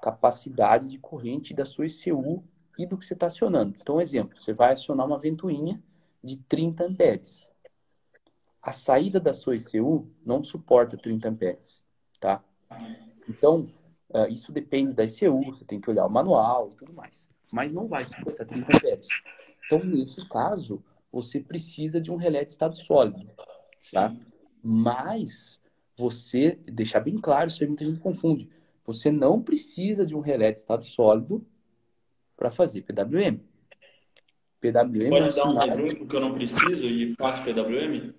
capacidade 0.00 0.88
de 0.88 0.98
corrente 0.98 1.54
da 1.54 1.64
sua 1.64 1.86
ECU 1.86 2.42
e 2.78 2.86
do 2.86 2.96
que 2.96 3.04
você 3.04 3.14
está 3.14 3.26
acionando. 3.26 3.76
Então, 3.80 4.00
exemplo, 4.00 4.40
você 4.40 4.52
vai 4.52 4.72
acionar 4.72 5.06
uma 5.06 5.18
ventoinha 5.18 5.82
de 6.22 6.38
30 6.38 6.84
amperes. 6.84 7.52
A 8.60 8.72
saída 8.72 9.20
da 9.20 9.32
sua 9.32 9.54
ECU 9.54 10.10
não 10.24 10.42
suporta 10.42 10.96
30 10.96 11.28
amperes, 11.28 11.84
tá? 12.20 12.42
Então, 13.28 13.68
uh, 14.10 14.26
isso 14.30 14.50
depende 14.50 14.94
da 14.94 15.04
ECU, 15.04 15.44
você 15.44 15.64
tem 15.64 15.80
que 15.80 15.90
olhar 15.90 16.06
o 16.06 16.10
manual 16.10 16.70
e 16.72 16.76
tudo 16.76 16.92
mais. 16.92 17.28
Mas 17.52 17.72
não 17.72 17.86
vai 17.86 18.04
suportar 18.04 18.46
30 18.46 18.76
amperes. 18.76 19.08
Então, 19.66 19.78
nesse 19.80 20.28
caso, 20.28 20.82
você 21.12 21.40
precisa 21.40 22.00
de 22.00 22.10
um 22.10 22.16
relé 22.16 22.44
de 22.44 22.52
estado 22.52 22.76
sólido, 22.76 23.30
tá? 23.92 24.14
Mas 24.62 25.62
você, 25.96 26.58
deixar 26.66 27.00
bem 27.00 27.18
claro, 27.18 27.48
isso 27.48 27.62
aí 27.62 27.68
muita 27.68 27.84
gente 27.84 28.00
confunde. 28.00 28.48
Você 28.84 29.10
não 29.10 29.40
precisa 29.40 30.04
de 30.04 30.14
um 30.14 30.20
relé 30.20 30.52
de 30.52 30.60
estado 30.60 30.84
sólido 30.84 31.46
para 32.36 32.50
fazer 32.50 32.82
PWM. 32.82 33.40
PWM. 34.60 34.92
Você 34.92 35.08
pode 35.08 35.36
dar 35.36 35.48
um 35.48 35.62
exemplo 35.62 36.06
que 36.06 36.16
eu 36.16 36.20
não 36.20 36.34
preciso 36.34 36.86
e 36.86 37.10
faço 37.10 37.44
PWM? 37.44 38.12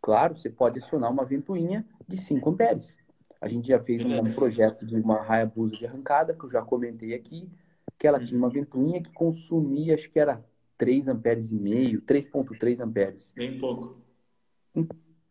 Claro, 0.00 0.36
você 0.36 0.50
pode 0.50 0.78
acionar 0.78 1.10
uma 1.10 1.24
ventoinha 1.24 1.86
de 2.06 2.16
5 2.16 2.50
amperes. 2.50 2.96
A 3.40 3.48
gente 3.48 3.68
já 3.68 3.78
fez 3.78 4.04
um, 4.04 4.20
um 4.20 4.34
projeto 4.34 4.86
de 4.86 4.96
uma 4.96 5.20
Hayabusa 5.20 5.76
de 5.76 5.86
arrancada, 5.86 6.34
que 6.34 6.44
eu 6.44 6.50
já 6.50 6.62
comentei 6.62 7.14
aqui, 7.14 7.50
que 7.98 8.06
ela 8.06 8.22
tinha 8.22 8.38
uma 8.38 8.48
ventoinha 8.48 9.02
que 9.02 9.12
consumia, 9.12 9.94
acho 9.94 10.10
que 10.10 10.18
era 10.18 10.44
3 10.78 11.08
amperes 11.08 11.52
e 11.52 11.56
meio, 11.56 12.00
3.3 12.02 12.80
amperes. 12.80 13.32
Bem 13.34 13.58
pouco. 13.58 13.98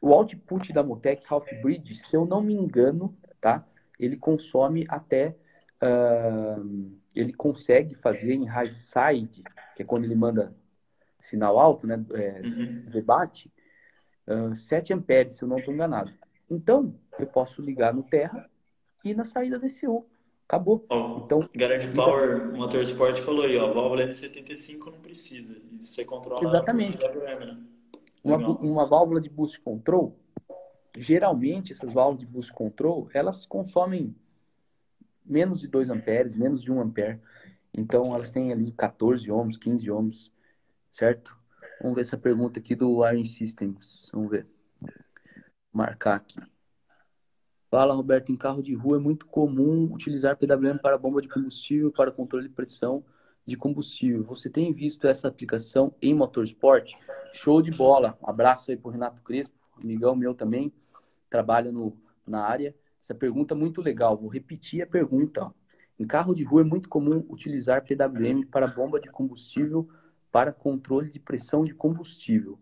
O 0.04 0.14
output 0.14 0.74
da 0.74 0.84
Motec 0.84 1.24
Half 1.30 1.48
Bridge, 1.62 1.96
se 1.96 2.14
eu 2.14 2.26
não 2.26 2.42
me 2.42 2.54
engano, 2.54 3.18
tá? 3.40 3.66
Ele 3.98 4.18
consome 4.18 4.86
até 4.90 5.34
uh, 5.82 6.92
ele 7.16 7.32
consegue 7.32 7.96
fazer 7.96 8.34
em 8.34 8.44
high 8.44 8.70
side, 8.70 9.42
que 9.78 9.82
é 9.82 9.86
quando 9.86 10.04
ele 10.04 10.14
manda 10.14 10.54
sinal 11.22 11.58
alto, 11.58 11.88
né, 11.88 12.04
é, 12.16 12.42
uhum. 12.44 12.84
debate, 12.92 13.50
uh, 14.28 14.54
7 14.58 14.92
amperes, 14.92 15.38
se 15.38 15.44
eu 15.44 15.48
não 15.48 15.58
estou 15.58 15.74
enganado. 15.74 16.12
Então, 16.52 16.94
eu 17.18 17.26
posso 17.26 17.62
ligar 17.62 17.94
no 17.94 18.04
terra 18.04 18.50
e 19.06 19.14
na 19.14 19.24
saída 19.24 19.58
DCU. 19.58 20.06
Acabou. 20.46 20.86
Oh, 20.90 21.22
então, 21.24 21.50
Garage 21.56 21.88
Power 21.94 22.52
Motorsport 22.52 23.22
falou 23.22 23.46
aí, 23.46 23.58
ó, 23.58 23.72
válvula 23.72 24.06
N75 24.06 24.92
não 24.92 25.00
precisa. 25.00 25.56
E 25.72 25.82
você 25.82 26.04
controla 26.04 26.46
Exatamente. 26.46 27.02
WM, 27.06 27.46
né? 27.46 27.58
Uma, 28.24 28.38
uma 28.60 28.86
válvula 28.86 29.20
de 29.20 29.30
boost 29.30 29.60
control, 29.60 30.18
geralmente 30.96 31.74
essas 31.74 31.92
válvulas 31.92 32.20
de 32.20 32.26
boost 32.26 32.54
control, 32.54 33.10
elas 33.14 33.46
consomem 33.46 34.16
menos 35.26 35.60
de 35.60 35.68
2 35.68 35.90
amperes, 35.90 36.38
menos 36.38 36.62
de 36.62 36.72
1 36.72 36.82
ampere. 36.82 37.20
Então, 37.74 38.16
elas 38.16 38.32
têm 38.32 38.52
ali 38.52 38.72
14 38.72 39.30
ohms, 39.32 39.58
15 39.58 39.90
ohms, 39.92 40.32
certo? 40.92 41.36
Vamos 41.82 41.96
ver 41.96 42.02
essa 42.02 42.18
pergunta 42.18 42.60
aqui 42.60 42.76
do 42.76 43.06
Iron 43.10 43.26
Systems. 43.26 44.10
Vamos 44.14 44.30
ver. 44.30 44.48
Marcar 45.72 46.16
aqui. 46.16 46.40
Fala, 47.70 47.96
Roberto. 47.96 48.32
Em 48.32 48.38
carro 48.38 48.62
de 48.62 48.76
rua 48.76 48.98
é 48.98 49.00
muito 49.00 49.26
comum 49.26 49.92
utilizar 49.92 50.38
PWM 50.38 50.78
para 50.78 50.98
bomba 50.98 51.22
de 51.22 51.28
combustível 51.28 51.92
para 51.92 52.12
controle 52.12 52.48
de 52.48 52.54
pressão 52.54 53.04
de 53.46 53.58
combustível. 53.58 54.24
Você 54.24 54.50
tem 54.50 54.72
visto 54.74 55.08
essa 55.08 55.28
aplicação 55.28 55.94
em 56.02 56.14
motorsport? 56.14 56.92
Show 57.34 57.62
de 57.62 57.72
bola. 57.72 58.18
abraço 58.24 58.72
aí 58.72 58.78
para 58.78 58.92
Renato 58.92 59.22
Crespo, 59.22 59.56
amigão 59.82 60.16
meu 60.16 60.34
também. 60.34 60.72
Trabalha 61.30 61.72
no, 61.72 61.98
na 62.26 62.46
área. 62.46 62.76
Essa 63.02 63.14
pergunta 63.14 63.54
é 63.54 63.58
muito 63.58 63.82
legal. 63.82 64.18
Vou 64.18 64.30
repetir 64.30 64.82
a 64.82 64.88
pergunta. 64.88 65.54
Em 66.00 66.06
carro 66.06 66.34
de 66.34 66.44
rua 66.44 66.62
é 66.62 66.64
muito 66.66 66.90
comum 66.90 67.26
utilizar 67.30 67.84
PWM 67.84 68.46
para 68.50 68.68
bomba 68.68 69.00
de 69.00 69.10
combustível 69.10 69.88
para 70.32 70.52
controle 70.52 71.12
de 71.12 71.20
pressão 71.20 71.64
de 71.64 71.74
combustível. 71.74 72.58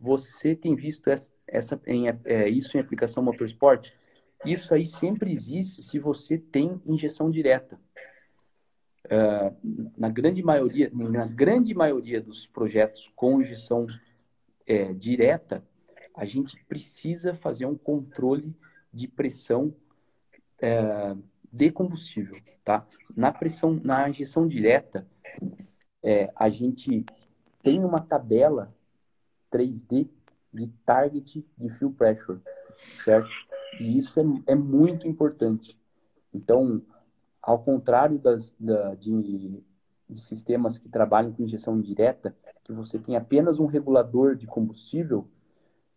Você 0.00 0.56
tem 0.56 0.74
visto 0.74 1.08
essa, 1.08 1.30
essa 1.46 1.80
em, 1.86 2.06
é, 2.24 2.48
isso 2.48 2.76
em 2.76 2.80
aplicação 2.80 3.22
motorsport? 3.22 3.92
Isso 4.44 4.74
aí 4.74 4.84
sempre 4.86 5.30
existe 5.30 5.82
se 5.82 5.98
você 5.98 6.38
tem 6.38 6.80
injeção 6.84 7.30
direta. 7.30 7.78
Na 9.96 10.08
grande 10.08 10.42
maioria, 10.42 10.90
na 10.92 11.26
grande 11.26 11.74
maioria 11.74 12.20
dos 12.20 12.46
projetos 12.46 13.10
com 13.14 13.42
injeção 13.42 13.86
é, 14.66 14.92
direta, 14.92 15.62
a 16.16 16.24
gente 16.24 16.62
precisa 16.66 17.34
fazer 17.34 17.66
um 17.66 17.76
controle 17.76 18.54
de 18.92 19.08
pressão 19.08 19.74
é, 20.60 21.14
de 21.52 21.70
combustível, 21.70 22.38
tá? 22.64 22.86
Na 23.16 23.32
pressão, 23.32 23.78
na 23.82 24.08
injeção 24.08 24.46
direta, 24.46 25.06
é, 26.02 26.30
a 26.34 26.48
gente 26.48 27.04
tem 27.62 27.84
uma 27.84 28.00
tabela 28.00 28.74
3D 29.52 30.08
de 30.52 30.68
target 30.84 31.46
de 31.56 31.68
fuel 31.70 31.92
pressure, 31.92 32.40
certo? 33.04 33.30
E 33.80 33.98
isso 33.98 34.18
é, 34.20 34.52
é 34.52 34.54
muito 34.54 35.06
importante. 35.06 35.78
Então, 36.32 36.82
ao 37.42 37.58
contrário 37.58 38.18
das, 38.18 38.54
da, 38.58 38.94
de, 38.94 39.62
de 40.08 40.20
sistemas 40.20 40.78
que 40.78 40.88
trabalham 40.88 41.32
com 41.32 41.42
injeção 41.42 41.80
direta, 41.80 42.36
que 42.62 42.72
você 42.72 42.98
tem 42.98 43.16
apenas 43.16 43.58
um 43.58 43.66
regulador 43.66 44.36
de 44.36 44.46
combustível, 44.46 45.26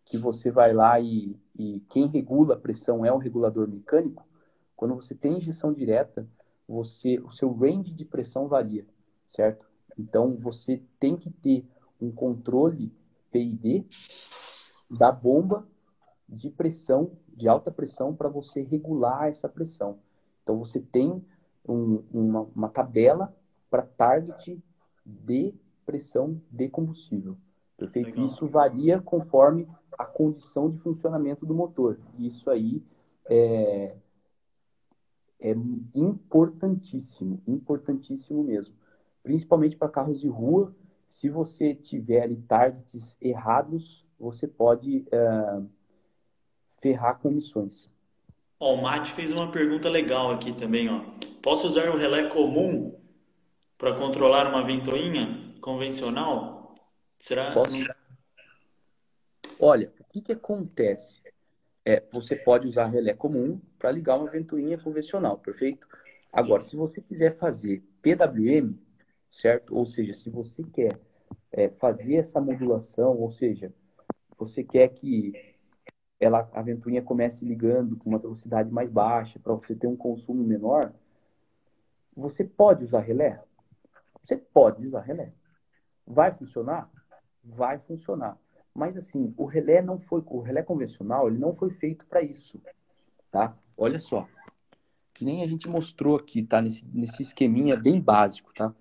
que 0.04 0.18
você 0.18 0.50
vai 0.50 0.72
lá 0.72 0.98
e, 1.00 1.36
e 1.56 1.80
quem 1.88 2.08
regula 2.08 2.54
a 2.54 2.58
pressão 2.58 3.04
é 3.04 3.12
o 3.12 3.18
regulador 3.18 3.68
mecânico, 3.68 4.26
quando 4.74 4.94
você 4.94 5.14
tem 5.14 5.38
injeção 5.38 5.72
direta, 5.72 6.28
você, 6.68 7.18
o 7.20 7.30
seu 7.30 7.52
range 7.52 7.94
de 7.94 8.04
pressão 8.04 8.48
varia, 8.48 8.84
certo? 9.26 9.66
Então, 9.96 10.36
você 10.36 10.82
tem 11.00 11.16
que 11.16 11.30
ter 11.30 11.64
um 12.00 12.10
controle 12.10 12.92
PID 13.30 13.86
da 14.90 15.10
bomba 15.10 15.66
de 16.28 16.50
pressão, 16.50 17.12
de 17.28 17.48
alta 17.48 17.70
pressão, 17.70 18.14
para 18.14 18.28
você 18.28 18.62
regular 18.62 19.28
essa 19.28 19.48
pressão. 19.48 19.98
Então, 20.42 20.58
você 20.58 20.80
tem 20.80 21.24
um, 21.68 22.02
uma, 22.12 22.40
uma 22.54 22.68
tabela 22.68 23.34
para 23.70 23.82
target 23.82 24.62
de 25.04 25.54
pressão 25.84 26.40
de 26.50 26.68
combustível. 26.68 27.36
Perfeito? 27.76 28.10
Legal. 28.10 28.24
Isso 28.24 28.46
varia 28.46 29.00
conforme 29.00 29.68
a 29.98 30.04
condição 30.04 30.70
de 30.70 30.78
funcionamento 30.78 31.44
do 31.44 31.54
motor. 31.54 31.98
Isso 32.18 32.48
aí 32.50 32.82
é, 33.26 33.94
é 35.40 35.54
importantíssimo, 35.94 37.40
importantíssimo 37.46 38.42
mesmo. 38.42 38.74
Principalmente 39.22 39.76
para 39.76 39.88
carros 39.88 40.20
de 40.20 40.28
rua, 40.28 40.74
se 41.08 41.28
você 41.28 41.74
tiver 41.74 42.34
targets 42.48 43.16
errados, 43.20 44.06
você 44.18 44.46
pode 44.46 45.06
uh, 45.12 45.68
ferrar 46.80 47.18
com 47.20 47.30
emissões. 47.30 47.90
Ó, 48.58 48.74
o 48.74 48.82
Mate 48.82 49.12
fez 49.12 49.30
uma 49.32 49.50
pergunta 49.50 49.88
legal 49.88 50.32
aqui 50.32 50.52
também. 50.52 50.88
Ó. 50.88 51.02
Posso 51.42 51.66
usar 51.66 51.90
um 51.90 51.96
relé 51.96 52.28
comum 52.28 52.98
para 53.76 53.94
controlar 53.94 54.48
uma 54.48 54.64
ventoinha 54.64 55.54
convencional? 55.60 56.74
Será? 57.18 57.52
Posso? 57.52 57.76
Olha, 59.60 59.92
o 60.00 60.04
que, 60.04 60.20
que 60.20 60.32
acontece? 60.32 61.20
É, 61.84 62.02
você 62.10 62.34
pode 62.34 62.66
usar 62.66 62.86
relé 62.86 63.14
comum 63.14 63.60
para 63.78 63.92
ligar 63.92 64.18
uma 64.18 64.30
ventoinha 64.30 64.76
convencional, 64.76 65.38
perfeito? 65.38 65.86
Sim. 66.28 66.40
Agora, 66.40 66.62
se 66.62 66.74
você 66.74 67.00
quiser 67.00 67.36
fazer 67.36 67.82
PWM, 68.02 68.74
certo? 69.30 69.76
Ou 69.76 69.86
seja, 69.86 70.12
se 70.12 70.28
você 70.28 70.64
quer 70.64 70.98
é, 71.52 71.68
fazer 71.68 72.16
essa 72.16 72.40
modulação, 72.40 73.16
ou 73.16 73.30
seja, 73.30 73.72
você 74.36 74.64
quer 74.64 74.88
que 74.88 75.55
ela, 76.18 76.48
a 76.52 76.62
ventoinha 76.62 77.02
comece 77.02 77.44
ligando 77.44 77.96
com 77.96 78.10
uma 78.10 78.18
velocidade 78.18 78.70
mais 78.70 78.90
baixa 78.90 79.38
para 79.38 79.52
você 79.52 79.74
ter 79.74 79.86
um 79.86 79.96
consumo 79.96 80.42
menor, 80.42 80.92
você 82.16 82.42
pode 82.42 82.84
usar 82.84 83.00
relé? 83.00 83.42
Você 84.22 84.36
pode 84.36 84.86
usar 84.86 85.00
relé. 85.00 85.32
Vai 86.06 86.32
funcionar? 86.32 86.90
Vai 87.44 87.78
funcionar. 87.78 88.38
Mas 88.74 88.96
assim, 88.96 89.32
o 89.36 89.44
relé 89.44 89.82
não 89.82 89.98
foi, 90.00 90.22
o 90.26 90.40
relé 90.40 90.62
convencional, 90.62 91.28
ele 91.28 91.38
não 91.38 91.54
foi 91.54 91.70
feito 91.70 92.06
para 92.06 92.22
isso, 92.22 92.60
tá? 93.30 93.56
Olha 93.76 94.00
só, 94.00 94.28
que 95.14 95.24
nem 95.24 95.42
a 95.42 95.46
gente 95.46 95.68
mostrou 95.68 96.16
aqui, 96.16 96.42
tá? 96.42 96.60
Nesse, 96.60 96.86
nesse 96.92 97.22
esqueminha 97.22 97.76
bem 97.76 98.00
básico, 98.00 98.52
tá? 98.54 98.74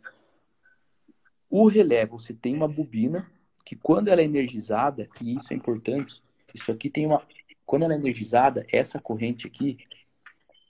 O 1.50 1.67
relé, 1.67 2.06
você 2.06 2.34
tem 2.34 2.56
uma 2.56 2.67
bobina 2.67 3.30
que 3.65 3.76
quando 3.76 4.10
ela 4.10 4.21
é 4.21 4.26
energizada, 4.26 5.08
e 5.21 5.36
isso 5.36 5.54
é 5.54 5.56
importante, 5.56 6.21
isso 6.56 6.72
aqui 6.72 6.89
tem 6.89 7.06
uma. 7.06 7.22
Quando 7.65 7.84
ela 7.84 7.94
é 7.94 7.98
energizada, 7.98 8.65
essa 8.72 8.98
corrente 8.98 9.46
aqui 9.46 9.78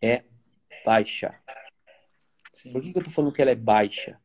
é 0.01 0.23
baixa. 0.83 1.39
Sim. 2.51 2.71
Por 2.71 2.81
que, 2.81 2.91
que 2.91 2.97
eu 2.97 3.01
estou 3.01 3.13
falando 3.13 3.33
que 3.33 3.41
ela 3.41 3.51
é 3.51 3.55
baixa? 3.55 4.19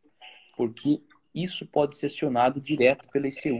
Porque 0.56 1.02
isso 1.34 1.66
pode 1.66 1.96
ser 1.96 2.06
acionado 2.06 2.60
direto 2.60 3.08
pela 3.10 3.28
ECU. 3.28 3.58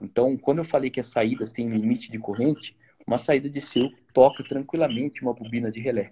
Então, 0.00 0.36
quando 0.36 0.58
eu 0.58 0.64
falei 0.64 0.90
que 0.90 0.98
as 0.98 1.06
saídas 1.06 1.52
têm 1.52 1.68
limite 1.68 2.10
de 2.10 2.18
corrente, 2.18 2.76
uma 3.06 3.18
saída 3.18 3.48
de 3.48 3.60
ECU 3.60 3.90
toca 4.12 4.42
tranquilamente 4.42 5.22
uma 5.22 5.32
bobina 5.32 5.70
de 5.70 5.80
relé. 5.80 6.10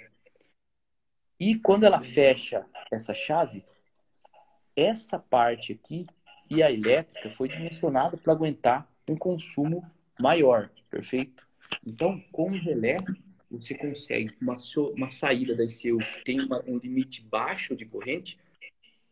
E 1.39 1.59
quando 1.59 1.85
ela 1.85 2.01
fecha 2.01 2.65
essa 2.93 3.13
chave, 3.13 3.65
essa 4.77 5.19
parte 5.19 5.73
aqui 5.73 6.07
e 6.49 6.63
a 6.63 6.71
elétrica 6.71 7.31
foi 7.31 7.49
dimensionada 7.49 8.17
para 8.17 8.33
aguentar 8.33 8.89
um 9.09 9.17
consumo 9.17 9.85
maior, 10.21 10.71
perfeito? 10.91 11.47
Então, 11.87 12.21
com 12.33 12.51
o 12.51 12.59
relé, 12.59 12.99
você 13.51 13.75
consegue 13.75 14.35
uma, 14.41 14.57
uma 14.95 15.11
saída 15.11 15.55
da 15.55 15.65
ECU 15.65 15.99
que 15.99 16.25
tem 16.25 16.41
uma, 16.41 16.63
um 16.67 16.79
limite 16.79 17.23
baixo 17.23 17.75
de 17.75 17.85
corrente, 17.85 18.39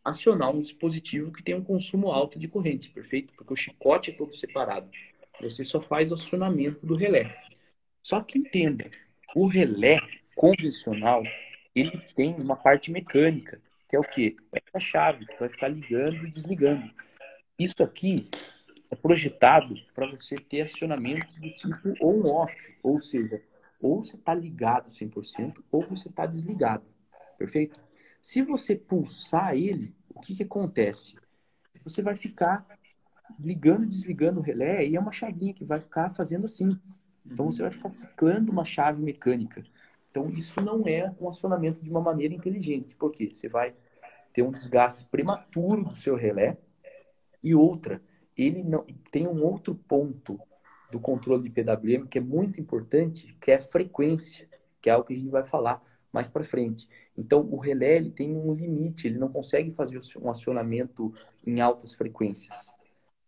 acionar 0.03 0.51
um 0.51 0.61
dispositivo 0.61 1.31
que 1.31 1.43
tem 1.43 1.55
um 1.55 1.63
consumo 1.63 2.09
alto 2.09 2.39
de 2.39 2.47
corrente, 2.47 2.89
perfeito? 2.89 3.33
Porque 3.33 3.53
o 3.53 3.55
chicote 3.55 4.11
é 4.11 4.13
todo 4.13 4.35
separado. 4.35 4.89
Você 5.41 5.63
só 5.63 5.81
faz 5.81 6.11
o 6.11 6.15
acionamento 6.15 6.85
do 6.85 6.95
relé. 6.95 7.35
Só 8.01 8.21
que 8.21 8.37
entenda, 8.37 8.89
o 9.35 9.45
relé 9.45 9.99
convencional, 10.35 11.23
ele 11.75 11.97
tem 12.15 12.33
uma 12.35 12.55
parte 12.55 12.91
mecânica, 12.91 13.61
que 13.89 13.95
é 13.95 13.99
o 13.99 14.03
quê? 14.03 14.35
É 14.53 14.61
a 14.73 14.79
chave, 14.79 15.25
que 15.25 15.39
vai 15.39 15.49
ficar 15.49 15.67
ligando 15.67 16.25
e 16.25 16.31
desligando. 16.31 16.89
Isso 17.57 17.83
aqui 17.83 18.25
é 18.91 18.95
projetado 18.95 19.75
para 19.93 20.07
você 20.07 20.35
ter 20.35 20.61
acionamentos 20.61 21.35
do 21.35 21.49
tipo 21.51 21.93
on-off, 22.01 22.55
ou 22.81 22.99
seja, 22.99 23.41
ou 23.79 24.03
você 24.03 24.15
está 24.15 24.33
ligado 24.33 24.89
100% 24.89 25.63
ou 25.71 25.81
você 25.87 26.09
está 26.09 26.25
desligado, 26.25 26.83
perfeito? 27.37 27.79
Se 28.21 28.41
você 28.41 28.75
pulsar 28.75 29.55
ele, 29.55 29.95
o 30.13 30.19
que, 30.19 30.35
que 30.35 30.43
acontece? 30.43 31.15
Você 31.83 32.01
vai 32.01 32.15
ficar 32.15 32.65
ligando 33.39 33.83
e 33.83 33.87
desligando 33.87 34.39
o 34.39 34.43
relé 34.43 34.85
e 34.85 34.95
é 34.95 34.99
uma 34.99 35.11
chavinha 35.11 35.53
que 35.53 35.63
vai 35.63 35.79
ficar 35.79 36.13
fazendo 36.13 36.45
assim. 36.45 36.77
Então 37.25 37.45
você 37.45 37.61
vai 37.61 37.71
ficar 37.71 37.89
ciclando 37.89 38.51
uma 38.51 38.65
chave 38.65 39.01
mecânica. 39.01 39.63
Então 40.11 40.29
isso 40.29 40.59
não 40.61 40.87
é 40.87 41.13
um 41.19 41.29
acionamento 41.29 41.81
de 41.81 41.89
uma 41.89 42.01
maneira 42.01 42.33
inteligente, 42.33 42.95
porque 42.95 43.29
você 43.29 43.47
vai 43.47 43.73
ter 44.33 44.41
um 44.41 44.51
desgaste 44.51 45.05
prematuro 45.05 45.83
do 45.83 45.95
seu 45.95 46.15
relé 46.15 46.57
e 47.41 47.55
outra, 47.55 48.01
ele 48.39 48.63
não 48.63 48.85
tem 49.11 49.27
um 49.27 49.43
outro 49.43 49.75
ponto 49.75 50.39
do 50.91 50.99
controle 50.99 51.43
de 51.43 51.49
PWM 51.49 52.07
que 52.07 52.17
é 52.17 52.21
muito 52.21 52.59
importante, 52.59 53.35
que 53.41 53.51
é 53.51 53.55
a 53.55 53.61
frequência, 53.61 54.47
que 54.81 54.89
é 54.89 54.93
algo 54.93 55.05
que 55.05 55.13
a 55.13 55.17
gente 55.17 55.29
vai 55.29 55.45
falar 55.45 55.83
mais 56.11 56.27
para 56.27 56.43
frente. 56.43 56.87
Então, 57.17 57.41
o 57.41 57.57
relé 57.57 57.97
ele 57.97 58.09
tem 58.09 58.35
um 58.35 58.53
limite, 58.53 59.07
ele 59.07 59.19
não 59.19 59.29
consegue 59.29 59.71
fazer 59.71 59.99
um 60.19 60.29
acionamento 60.29 61.13
em 61.45 61.59
altas 61.59 61.93
frequências, 61.93 62.71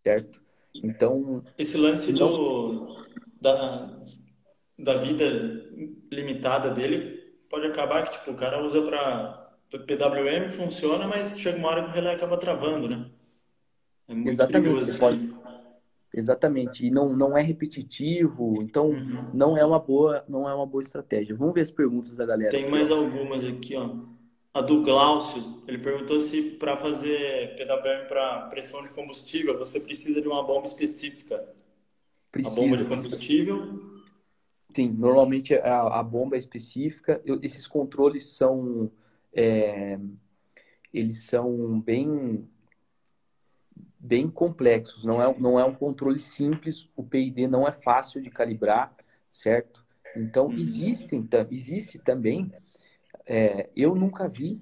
certo? 0.02 0.41
Então, 0.74 1.43
esse 1.58 1.78
lance 1.78 2.12
não... 2.13 2.28
do, 2.28 3.06
da, 3.39 4.00
da 4.80 4.95
vida 4.95 5.26
limitada 6.12 6.71
dele 6.71 7.19
pode 7.50 7.67
acabar 7.67 8.04
que 8.04 8.12
tipo 8.12 8.32
o 8.32 8.36
cara 8.36 8.65
usa 8.65 8.82
para 8.82 9.52
PWM 9.69 10.50
funciona, 10.50 11.06
mas 11.08 11.38
chega 11.38 11.58
uma 11.58 11.67
hora 11.67 11.84
que 11.84 11.89
o 11.89 11.93
relé 11.93 12.13
acaba 12.13 12.38
travando, 12.38 12.88
né? 12.88 13.12
É 14.12 14.13
muito 14.13 14.30
Exatamente, 14.30 14.74
você 14.74 15.00
pode. 15.00 15.34
Exatamente, 16.13 16.86
e 16.86 16.91
não, 16.91 17.15
não 17.15 17.38
é 17.38 17.41
repetitivo, 17.41 18.62
então 18.62 18.89
uhum. 18.89 19.30
não 19.34 19.58
é 19.58 19.65
uma 19.65 19.80
boa 19.80 20.26
não 20.28 20.47
é 20.47 20.54
uma 20.54 20.65
boa 20.65 20.84
estratégia. 20.84 21.34
Vamos 21.34 21.54
ver 21.54 21.62
as 21.62 21.71
perguntas 21.71 22.17
da 22.17 22.26
galera. 22.26 22.52
Tem 22.52 22.69
mais 22.69 22.91
algumas 22.91 23.45
aqui, 23.45 23.78
ó. 23.78 23.95
A 24.54 24.60
do 24.60 24.82
Glaucio, 24.84 25.63
ele 25.65 25.78
perguntou 25.78 26.19
se 26.19 26.41
para 26.60 26.76
fazer 26.76 27.56
PWM 27.56 28.08
para 28.10 28.47
pressão 28.50 28.84
de 28.84 28.89
combustível 28.89 29.58
você 29.58 29.80
precisa 29.80 30.21
de 30.21 30.28
uma 30.28 30.43
bomba 30.43 30.65
específica. 30.65 31.41
Precisa. 32.30 32.60
A 32.60 32.62
bomba 32.62 32.76
de 32.76 32.84
combustível. 32.84 33.80
Sim, 34.76 34.89
normalmente 34.89 35.54
a, 35.54 36.00
a 36.00 36.04
bomba 36.04 36.36
é 36.36 36.39
específica. 36.39 37.21
Eu, 37.24 37.39
esses 37.41 37.65
controles 37.65 38.36
são 38.36 38.91
é, 39.32 39.97
eles 40.93 41.24
são 41.24 41.80
bem 41.80 42.45
bem 44.04 44.30
complexos, 44.30 45.06
não 45.06 45.22
é, 45.22 45.40
não 45.40 45.60
é 45.60 45.64
um 45.64 45.74
controle 45.74 46.20
simples, 46.20 46.90
o 46.96 47.04
PID 47.04 47.48
não 47.48 47.68
é 47.68 47.72
fácil 47.72 48.22
de 48.22 48.30
calibrar, 48.30 48.94
certo? 49.30 49.86
Então, 50.16 50.52
existem, 50.52 51.20
existe 51.52 52.00
também, 52.00 52.52
é, 53.26 53.70
eu 53.76 53.96
nunca 53.96 54.28
vi 54.28 54.60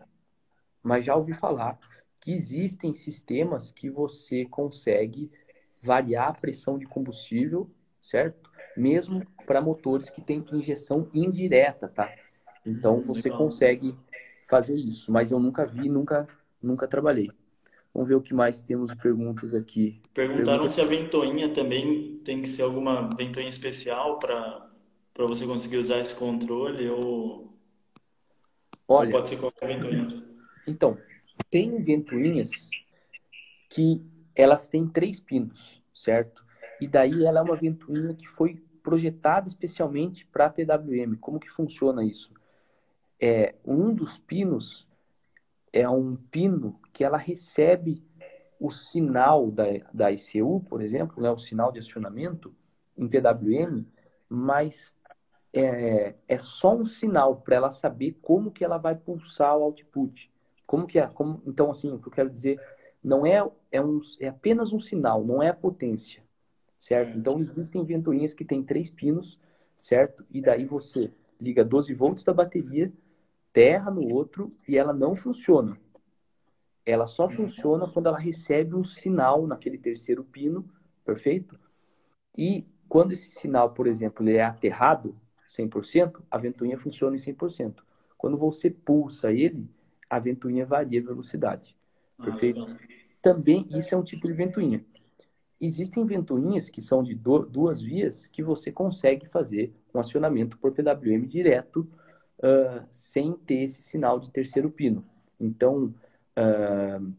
mas 0.83 1.05
já 1.05 1.15
ouvi 1.15 1.33
falar 1.33 1.77
que 2.19 2.31
existem 2.31 2.93
sistemas 2.93 3.71
que 3.71 3.89
você 3.89 4.45
consegue 4.45 5.31
variar 5.81 6.29
a 6.29 6.33
pressão 6.33 6.77
de 6.77 6.85
combustível, 6.85 7.69
certo? 8.01 8.49
Mesmo 8.75 9.25
para 9.45 9.61
motores 9.61 10.09
que 10.09 10.21
têm 10.21 10.43
injeção 10.51 11.09
indireta, 11.13 11.87
tá? 11.87 12.11
Então 12.65 13.01
você 13.01 13.29
consegue 13.29 13.95
fazer 14.47 14.75
isso, 14.75 15.11
mas 15.11 15.31
eu 15.31 15.39
nunca 15.39 15.65
vi, 15.65 15.87
nunca, 15.87 16.27
nunca 16.61 16.87
trabalhei. 16.87 17.31
Vamos 17.93 18.07
ver 18.07 18.15
o 18.15 18.21
que 18.21 18.33
mais 18.33 18.61
temos 18.61 18.91
de 18.91 18.95
perguntas 18.97 19.53
aqui. 19.53 20.01
Perguntaram 20.13 20.45
Pergunta... 20.45 20.69
se 20.69 20.81
a 20.81 20.85
ventoinha 20.85 21.49
também 21.49 22.19
tem 22.23 22.41
que 22.41 22.47
ser 22.47 22.61
alguma 22.61 23.09
ventoinha 23.15 23.49
especial 23.49 24.19
para 24.19 24.69
para 25.19 25.27
você 25.27 25.45
conseguir 25.45 25.75
usar 25.75 25.99
esse 25.99 26.15
controle 26.15 26.89
ou, 26.89 27.53
Olha, 28.87 29.07
ou 29.07 29.11
pode 29.11 29.27
ser 29.27 29.37
qualquer 29.37 29.67
ventoinha. 29.67 30.23
Então, 30.65 30.97
tem 31.49 31.83
ventoinhas 31.83 32.69
que 33.69 34.01
elas 34.33 34.69
têm 34.69 34.87
três 34.87 35.19
pinos, 35.19 35.83
certo? 35.93 36.45
E 36.79 36.87
daí 36.87 37.25
ela 37.25 37.39
é 37.39 37.43
uma 37.43 37.57
ventoinha 37.57 38.13
que 38.13 38.29
foi 38.29 38.63
projetada 38.81 39.49
especialmente 39.49 40.25
para 40.25 40.45
a 40.45 40.49
PWM. 40.49 41.17
Como 41.19 41.37
que 41.37 41.49
funciona 41.49 42.01
isso? 42.05 42.33
É, 43.19 43.55
um 43.65 43.93
dos 43.93 44.17
pinos 44.17 44.87
é 45.71 45.87
um 45.89 46.15
pino 46.15 46.79
que 46.93 47.03
ela 47.03 47.17
recebe 47.17 48.03
o 48.59 48.71
sinal 48.71 49.49
da, 49.49 49.65
da 49.93 50.11
ICU, 50.11 50.61
por 50.67 50.81
exemplo, 50.81 51.21
né, 51.21 51.31
o 51.31 51.37
sinal 51.37 51.71
de 51.71 51.79
acionamento 51.79 52.53
em 52.97 53.07
PWM, 53.07 53.85
mas 54.27 54.93
é, 55.53 56.15
é 56.27 56.37
só 56.37 56.75
um 56.75 56.85
sinal 56.85 57.37
para 57.37 57.55
ela 57.55 57.71
saber 57.71 58.17
como 58.21 58.51
que 58.51 58.63
ela 58.63 58.77
vai 58.77 58.95
pulsar 58.95 59.57
o 59.57 59.63
output. 59.63 60.31
Como 60.67 60.85
que 60.85 60.99
é? 60.99 61.07
Como, 61.07 61.41
então, 61.47 61.71
assim, 61.71 61.91
o 61.91 61.99
que 61.99 62.07
eu 62.07 62.11
quero 62.11 62.29
dizer 62.29 62.61
não 63.03 63.25
é, 63.25 63.43
é, 63.71 63.81
um, 63.81 63.99
é 64.19 64.27
apenas 64.27 64.73
um 64.73 64.79
sinal, 64.79 65.23
não 65.23 65.41
é 65.41 65.49
a 65.49 65.53
potência, 65.53 66.21
certo? 66.79 67.17
Então, 67.17 67.39
existem 67.39 67.83
ventoinhas 67.83 68.33
que 68.33 68.45
têm 68.45 68.61
três 68.61 68.89
pinos, 68.89 69.39
certo? 69.77 70.25
E 70.29 70.41
daí 70.41 70.65
você 70.65 71.11
liga 71.39 71.63
12 71.63 71.93
volts 71.93 72.23
da 72.23 72.33
bateria, 72.33 72.91
terra 73.59 73.91
no 73.91 74.07
outro 74.07 74.53
e 74.65 74.77
ela 74.77 74.93
não 74.93 75.17
funciona. 75.17 75.77
Ela 76.85 77.07
só 77.07 77.25
uhum. 77.25 77.31
funciona 77.31 77.89
quando 77.89 78.07
ela 78.07 78.17
recebe 78.17 78.73
um 78.73 78.85
sinal 78.85 79.45
naquele 79.45 79.77
terceiro 79.77 80.23
pino, 80.23 80.65
perfeito? 81.03 81.59
E 82.37 82.65
quando 82.87 83.11
esse 83.11 83.29
sinal, 83.29 83.71
por 83.71 83.85
exemplo, 83.85 84.25
ele 84.25 84.37
é 84.37 84.45
aterrado 84.45 85.13
100%, 85.49 86.21
a 86.31 86.37
ventoinha 86.37 86.79
funciona 86.79 87.17
em 87.17 87.19
100%. 87.19 87.83
Quando 88.17 88.37
você 88.37 88.69
pulsa 88.69 89.33
ele, 89.33 89.69
a 90.09 90.19
ventoinha 90.19 90.65
varia 90.65 91.01
a 91.01 91.03
velocidade. 91.03 91.75
Ah, 92.17 92.23
perfeito? 92.23 92.61
Ah, 92.61 92.77
Também 93.21 93.67
isso 93.71 93.93
é 93.93 93.97
um 93.97 94.03
tipo 94.03 94.25
de 94.25 94.33
ventoinha. 94.33 94.85
Existem 95.59 96.05
ventoinhas 96.05 96.69
que 96.69 96.81
são 96.81 97.03
de 97.03 97.13
duas 97.13 97.81
vias 97.81 98.25
que 98.25 98.41
você 98.41 98.71
consegue 98.71 99.27
fazer 99.27 99.73
um 99.93 99.99
acionamento 99.99 100.57
por 100.57 100.71
PWM 100.71 101.27
direto 101.27 101.85
uh, 102.39 102.85
sem 102.91 103.33
ter 103.33 103.63
esse 103.63 103.81
sinal 103.81 104.19
de 104.19 104.31
terceiro 104.31 104.69
pino. 104.69 105.05
Então, 105.39 105.93
uh, 106.37 107.13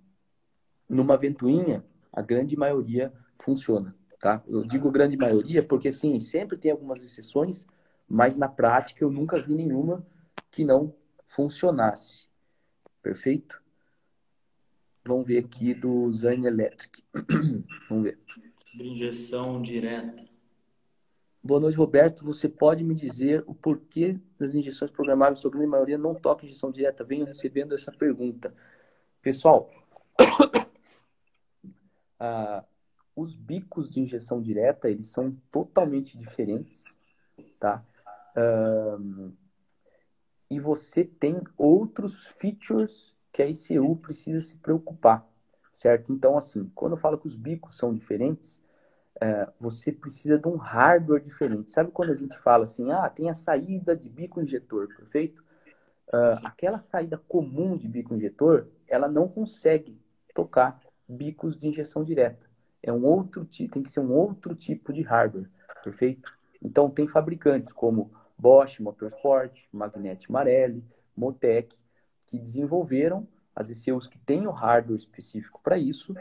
numa 0.88 1.16
ventoinha, 1.16 1.84
a 2.12 2.22
grande 2.22 2.56
maioria 2.56 3.12
funciona. 3.38 3.94
Tá? 4.20 4.42
Eu 4.46 4.62
digo 4.62 4.90
grande 4.90 5.16
maioria 5.16 5.62
porque, 5.62 5.90
sim, 5.90 6.20
sempre 6.20 6.58
tem 6.58 6.70
algumas 6.70 7.02
exceções, 7.02 7.66
mas 8.06 8.36
na 8.36 8.48
prática 8.48 9.02
eu 9.02 9.10
nunca 9.10 9.40
vi 9.40 9.54
nenhuma 9.54 10.06
que 10.50 10.64
não 10.64 10.94
funcionasse. 11.26 12.28
Perfeito? 13.02 13.62
Vamos 15.06 15.26
ver 15.26 15.38
aqui 15.38 15.72
do 15.72 16.12
Zane 16.12 16.46
Electric. 16.46 17.02
Vamos 17.88 18.04
ver. 18.04 18.18
Sobre 18.56 18.88
injeção 18.88 19.62
direta. 19.62 20.29
Boa 21.42 21.58
noite, 21.58 21.78
Roberto. 21.78 22.22
Você 22.22 22.50
pode 22.50 22.84
me 22.84 22.94
dizer 22.94 23.42
o 23.46 23.54
porquê 23.54 24.20
das 24.38 24.54
injeções 24.54 24.90
programáveis, 24.90 25.38
sobre 25.38 25.64
a 25.64 25.66
maioria, 25.66 25.96
não 25.96 26.14
toca 26.14 26.44
injeção 26.44 26.70
direta? 26.70 27.02
Venho 27.02 27.24
recebendo 27.24 27.74
essa 27.74 27.90
pergunta. 27.90 28.54
Pessoal, 29.22 29.70
ah, 32.20 32.62
os 33.16 33.34
bicos 33.34 33.88
de 33.88 34.00
injeção 34.00 34.42
direta, 34.42 34.90
eles 34.90 35.08
são 35.08 35.34
totalmente 35.50 36.18
diferentes, 36.18 36.94
tá? 37.58 37.82
e 40.48 40.60
você 40.60 41.04
tem 41.04 41.40
outros 41.56 42.26
features 42.26 43.14
que 43.32 43.42
a 43.42 43.46
ICU 43.46 43.96
precisa 43.96 44.40
se 44.40 44.56
preocupar, 44.56 45.26
certo? 45.72 46.12
Então, 46.12 46.36
assim, 46.36 46.70
quando 46.74 46.92
eu 46.92 46.98
falo 46.98 47.18
que 47.18 47.26
os 47.26 47.34
bicos 47.34 47.76
são 47.76 47.94
diferentes, 47.94 48.62
é, 49.20 49.48
você 49.60 49.92
precisa 49.92 50.38
de 50.38 50.48
um 50.48 50.56
hardware 50.56 51.22
diferente. 51.22 51.70
Sabe 51.70 51.90
quando 51.90 52.10
a 52.10 52.14
gente 52.14 52.38
fala 52.38 52.64
assim, 52.64 52.90
ah, 52.90 53.08
tem 53.08 53.28
a 53.28 53.34
saída 53.34 53.94
de 53.94 54.08
bico 54.08 54.40
injetor, 54.40 54.88
perfeito? 54.96 55.44
Uh, 56.08 56.44
aquela 56.44 56.80
saída 56.80 57.18
comum 57.28 57.76
de 57.76 57.86
bico 57.86 58.14
injetor, 58.14 58.66
ela 58.88 59.06
não 59.06 59.28
consegue 59.28 60.00
tocar 60.34 60.80
bicos 61.06 61.56
de 61.56 61.68
injeção 61.68 62.02
direta. 62.02 62.48
É 62.82 62.92
um 62.92 63.04
outro 63.04 63.44
tem 63.44 63.82
que 63.82 63.90
ser 63.90 64.00
um 64.00 64.10
outro 64.10 64.54
tipo 64.54 64.92
de 64.92 65.02
hardware, 65.02 65.48
perfeito? 65.84 66.32
Então 66.62 66.90
tem 66.90 67.06
fabricantes 67.06 67.70
como 67.70 68.10
Bosch, 68.36 68.80
Motorsport, 68.80 69.52
Magnete 69.70 70.32
Marelli, 70.32 70.82
Motec, 71.16 71.76
que 72.26 72.38
desenvolveram 72.38 73.28
as 73.54 73.70
ECUs 73.70 74.06
que 74.06 74.18
têm 74.18 74.46
o 74.46 74.50
hardware 74.50 74.96
específico 74.96 75.60
para 75.62 75.76
isso 75.76 76.14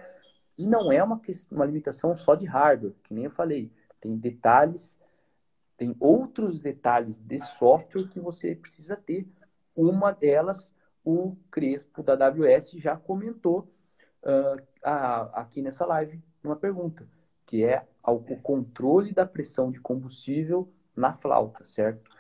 e 0.60 0.68
não 0.68 0.92
é 0.92 1.02
uma, 1.02 1.22
uma 1.54 1.66
limitação 1.66 2.18
só 2.18 2.36
de 2.36 2.46
hardware, 2.46 2.94
que 3.06 3.14
nem 3.14 3.24
eu 3.24 3.32
falei. 3.32 3.72
Tem 4.02 4.18
detalhes, 4.18 5.00
tem 5.78 5.96
outros 6.02 6.60
detalhes 6.60 7.18
de 7.18 7.40
software 7.40 8.10
que 8.10 8.20
você 8.20 8.54
precisa 8.56 8.98
ter. 8.98 9.26
Uma 9.74 10.12
delas, 10.12 10.76
o 11.02 11.38
Crespo 11.50 12.04
da 12.04 12.14
AWS 12.14 12.72
já 12.72 12.98
comentou 12.98 13.72
uh, 14.22 14.62
a, 14.84 15.40
aqui 15.40 15.62
nessa 15.62 15.86
live, 15.86 16.22
uma 16.44 16.58
pergunta, 16.58 17.08
que 17.46 17.64
é 17.64 17.88
o 18.06 18.20
controle 18.42 19.14
da 19.14 19.26
pressão 19.26 19.72
de 19.72 19.80
combustível 19.80 20.70
na 20.94 21.14
flauta, 21.14 21.66
certo? 21.66 22.12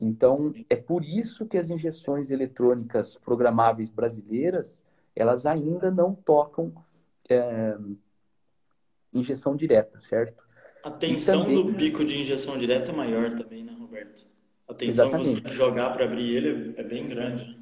Então, 0.00 0.54
é 0.70 0.76
por 0.76 1.04
isso 1.04 1.44
que 1.44 1.58
as 1.58 1.68
injeções 1.68 2.30
eletrônicas 2.30 3.16
programáveis 3.16 3.90
brasileiras, 3.90 4.84
elas 5.16 5.44
ainda 5.44 5.90
não 5.90 6.14
tocam 6.14 6.72
é, 7.34 7.76
injeção 9.12 9.56
direta, 9.56 9.98
certo? 10.00 10.42
A 10.82 10.90
tensão 10.90 11.42
também... 11.42 11.56
do 11.56 11.72
bico 11.72 12.04
de 12.04 12.18
injeção 12.18 12.56
direta 12.56 12.90
é 12.90 12.94
maior 12.94 13.34
também, 13.34 13.62
né, 13.62 13.72
Roberto? 13.78 14.28
A 14.66 14.74
tensão 14.74 15.06
Exatamente. 15.06 15.28
que 15.28 15.34
você 15.34 15.40
tem 15.40 15.50
que 15.50 15.56
jogar 15.56 15.90
para 15.90 16.04
abrir 16.04 16.34
ele 16.34 16.74
é 16.76 16.82
bem 16.82 17.06
grande. 17.06 17.58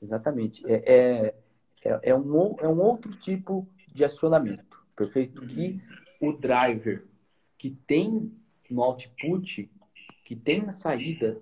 Exatamente. 0.00 0.62
É, 0.66 0.74
é, 0.74 1.34
é, 1.82 2.00
é, 2.02 2.14
um, 2.14 2.56
é 2.58 2.68
um 2.68 2.80
outro 2.80 3.14
tipo 3.16 3.68
de 3.88 4.04
acionamento, 4.04 4.84
perfeito? 4.94 5.42
Uhum. 5.42 5.48
Que 5.48 5.82
o 6.20 6.32
driver 6.32 7.06
que 7.58 7.70
tem 7.86 8.32
no 8.70 8.82
output, 8.82 9.70
que 10.24 10.36
tem 10.36 10.62
na 10.62 10.72
saída 10.72 11.38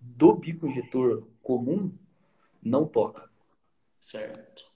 do 0.00 0.34
bico 0.34 0.66
injetor 0.66 1.26
comum, 1.42 1.92
não 2.62 2.86
toca. 2.86 3.28
Certo. 3.98 4.71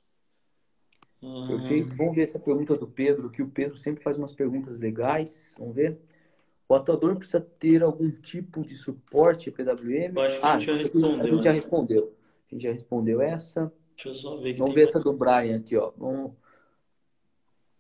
Perfeito. 1.49 1.95
Vamos 1.97 2.15
ver 2.15 2.23
essa 2.23 2.39
pergunta 2.39 2.77
do 2.77 2.87
Pedro, 2.87 3.31
que 3.31 3.43
o 3.43 3.49
Pedro 3.49 3.77
sempre 3.77 4.03
faz 4.03 4.17
umas 4.17 4.33
perguntas 4.33 4.79
legais. 4.79 5.55
Vamos 5.59 5.75
ver. 5.75 5.99
O 6.69 6.75
atuador 6.75 7.17
precisa 7.17 7.41
ter 7.41 7.83
algum 7.83 8.11
tipo 8.11 8.63
de 8.63 8.75
suporte 8.75 9.51
PWM? 9.51 10.15
Eu 10.15 10.23
acho 10.23 10.41
que 10.41 10.47
ah, 10.47 10.53
a 10.55 10.59
gente 10.59 10.67
já 10.67 10.77
respondeu. 10.77 11.21
A 11.21 11.25
gente 11.25 11.45
já 11.45 11.51
respondeu. 11.51 12.17
A 12.47 12.55
gente 12.55 12.63
já 12.63 12.73
respondeu 12.73 13.21
essa. 13.21 13.73
Deixa 13.95 14.09
eu 14.09 14.15
só 14.15 14.37
ver. 14.37 14.57
Vamos 14.57 14.75
ver 14.75 14.83
essa 14.83 14.99
do 14.99 15.13
Brian 15.13 15.59
aqui, 15.59 15.77
ó. 15.77 15.93
Vamos... 15.97 16.33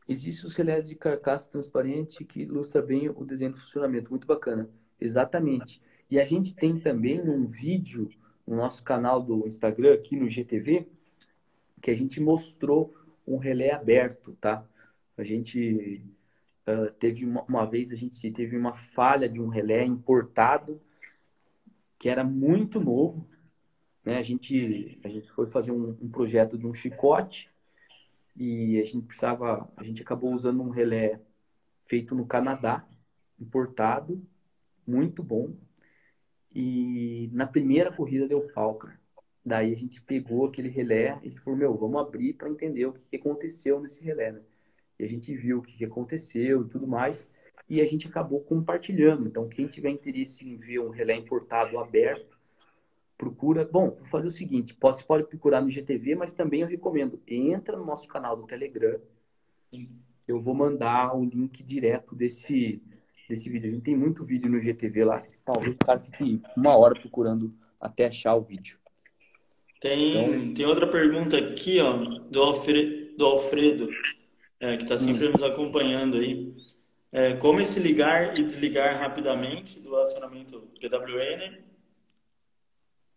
Existem 0.09 0.47
os 0.47 0.55
relés 0.55 0.89
de 0.89 0.95
carcaça 0.95 1.51
transparente 1.51 2.25
que 2.25 2.43
ilustra 2.43 2.81
bem 2.81 3.09
o 3.09 3.25
desenho 3.25 3.53
do 3.53 3.59
funcionamento. 3.59 4.11
Muito 4.11 4.27
bacana. 4.27 4.71
Exatamente. 5.01 5.83
E 6.09 6.21
a 6.21 6.25
gente 6.25 6.55
tem 6.55 6.79
também 6.79 7.21
um 7.21 7.47
vídeo 7.47 8.09
no 8.47 8.57
nosso 8.57 8.85
canal 8.85 9.21
do 9.21 9.47
Instagram, 9.47 9.95
aqui 9.95 10.15
no 10.15 10.31
GTV, 10.31 10.87
que 11.83 11.91
a 11.91 11.95
gente 11.95 12.21
mostrou 12.21 12.95
um 13.27 13.37
relé 13.37 13.73
aberto, 13.73 14.37
tá? 14.41 14.65
A 15.17 15.25
gente 15.25 16.05
uh, 16.67 16.93
teve 16.99 17.25
uma, 17.25 17.43
uma, 17.43 17.65
vez 17.65 17.93
a 17.93 17.97
gente 17.97 18.31
teve 18.31 18.57
uma 18.57 18.75
falha 18.75 19.29
de 19.29 19.41
um 19.41 19.49
relé 19.49 19.85
importado 19.85 20.81
que 21.99 22.09
era 22.09 22.23
muito 22.23 22.79
novo, 22.81 23.27
né? 24.05 24.19
A 24.19 24.23
gente 24.23 24.99
a 25.03 25.09
gente 25.09 25.31
foi 25.33 25.47
fazer 25.47 25.73
um, 25.73 25.97
um 26.01 26.09
projeto 26.09 26.59
de 26.59 26.67
um 26.67 26.75
chicote 26.75 27.51
e 28.37 28.79
a 28.81 28.85
gente 28.85 29.07
precisava, 29.07 29.71
a 29.77 29.83
gente 29.83 30.03
acabou 30.03 30.33
usando 30.33 30.63
um 30.63 30.69
relé 30.71 31.21
feito 31.87 32.15
no 32.15 32.27
Canadá, 32.27 32.87
importado, 33.41 34.23
muito 34.87 35.23
bom. 35.23 35.55
E 36.55 37.29
na 37.33 37.47
primeira 37.47 37.93
corrida 37.93 38.29
deu 38.29 38.41
pau, 38.53 38.75
cara. 38.77 38.99
Daí 39.47 39.73
a 39.73 39.77
gente 39.77 40.03
pegou 40.03 40.47
aquele 40.47 40.69
relé 40.69 41.21
e 41.23 41.31
falou, 41.31 41.57
meu, 41.57 41.77
vamos 41.77 42.01
abrir 42.01 42.33
para 42.33 42.51
entender 42.51 42.87
o 42.87 42.93
que 42.93 43.15
aconteceu 43.15 43.79
nesse 43.79 44.03
relé, 44.03 44.33
né? 44.33 44.41
E 44.99 45.05
a 45.05 45.09
gente 45.09 45.33
viu 45.37 45.59
o 45.59 45.63
que 45.63 45.85
aconteceu 45.85 46.63
e 46.63 46.69
tudo 46.69 46.85
mais, 46.85 47.31
e 47.69 47.81
a 47.81 47.87
gente 47.87 48.09
acabou 48.09 48.41
compartilhando. 48.41 49.29
Então, 49.29 49.49
quem 49.49 49.69
tiver 49.69 49.91
interesse 49.91 50.45
em 50.45 50.57
ver 50.57 50.81
um 50.81 50.89
relé 50.89 51.15
importado 51.15 51.79
aberto, 51.79 52.37
procura. 53.17 53.65
Bom, 53.65 53.91
vou 53.91 54.07
fazer 54.07 54.27
o 54.27 54.33
seguinte: 54.33 54.77
você 54.81 55.05
pode 55.05 55.29
procurar 55.29 55.61
no 55.61 55.71
GTV, 55.71 56.17
mas 56.17 56.35
também 56.35 56.63
eu 56.63 56.67
recomendo. 56.67 57.23
Entra 57.25 57.77
no 57.77 57.85
nosso 57.85 58.09
canal 58.09 58.37
do 58.37 58.49
Telegram. 58.49 58.99
Eu 60.27 60.41
vou 60.41 60.55
mandar 60.55 61.15
o 61.15 61.21
um 61.21 61.25
link 61.25 61.63
direto 61.63 62.17
desse, 62.17 62.83
desse 63.29 63.49
vídeo. 63.49 63.71
A 63.71 63.75
gente 63.75 63.85
tem 63.85 63.97
muito 63.97 64.25
vídeo 64.25 64.51
no 64.51 64.59
GTV 64.59 65.05
lá. 65.05 65.21
Talvez 65.45 65.73
o 65.73 65.79
cara 65.79 66.01
fique 66.01 66.43
uma 66.57 66.77
hora 66.77 66.99
procurando 66.99 67.55
até 67.81 68.07
achar 68.07 68.35
o 68.35 68.43
vídeo. 68.43 68.77
Tem, 69.87 70.11
então, 70.11 70.55
tem 70.55 70.67
outra 70.67 70.87
pergunta 70.89 71.37
aqui, 71.37 71.81
ó, 71.81 71.93
do, 71.93 72.43
Alfre, 72.43 73.15
do 73.17 73.25
Alfredo, 73.25 73.89
é, 74.59 74.77
que 74.77 74.83
está 74.83 74.99
sempre 74.99 75.29
hum. 75.29 75.33
nos 75.33 75.45
acompanhando 75.45 76.17
aí. 76.17 76.53
É, 77.13 77.35
como 77.35 77.65
se 77.65 77.79
ligar 77.79 78.37
e 78.37 78.43
desligar 78.43 78.99
rapidamente 78.99 79.79
do 79.79 79.97
acionamento 79.97 80.69
PWN 80.81 81.65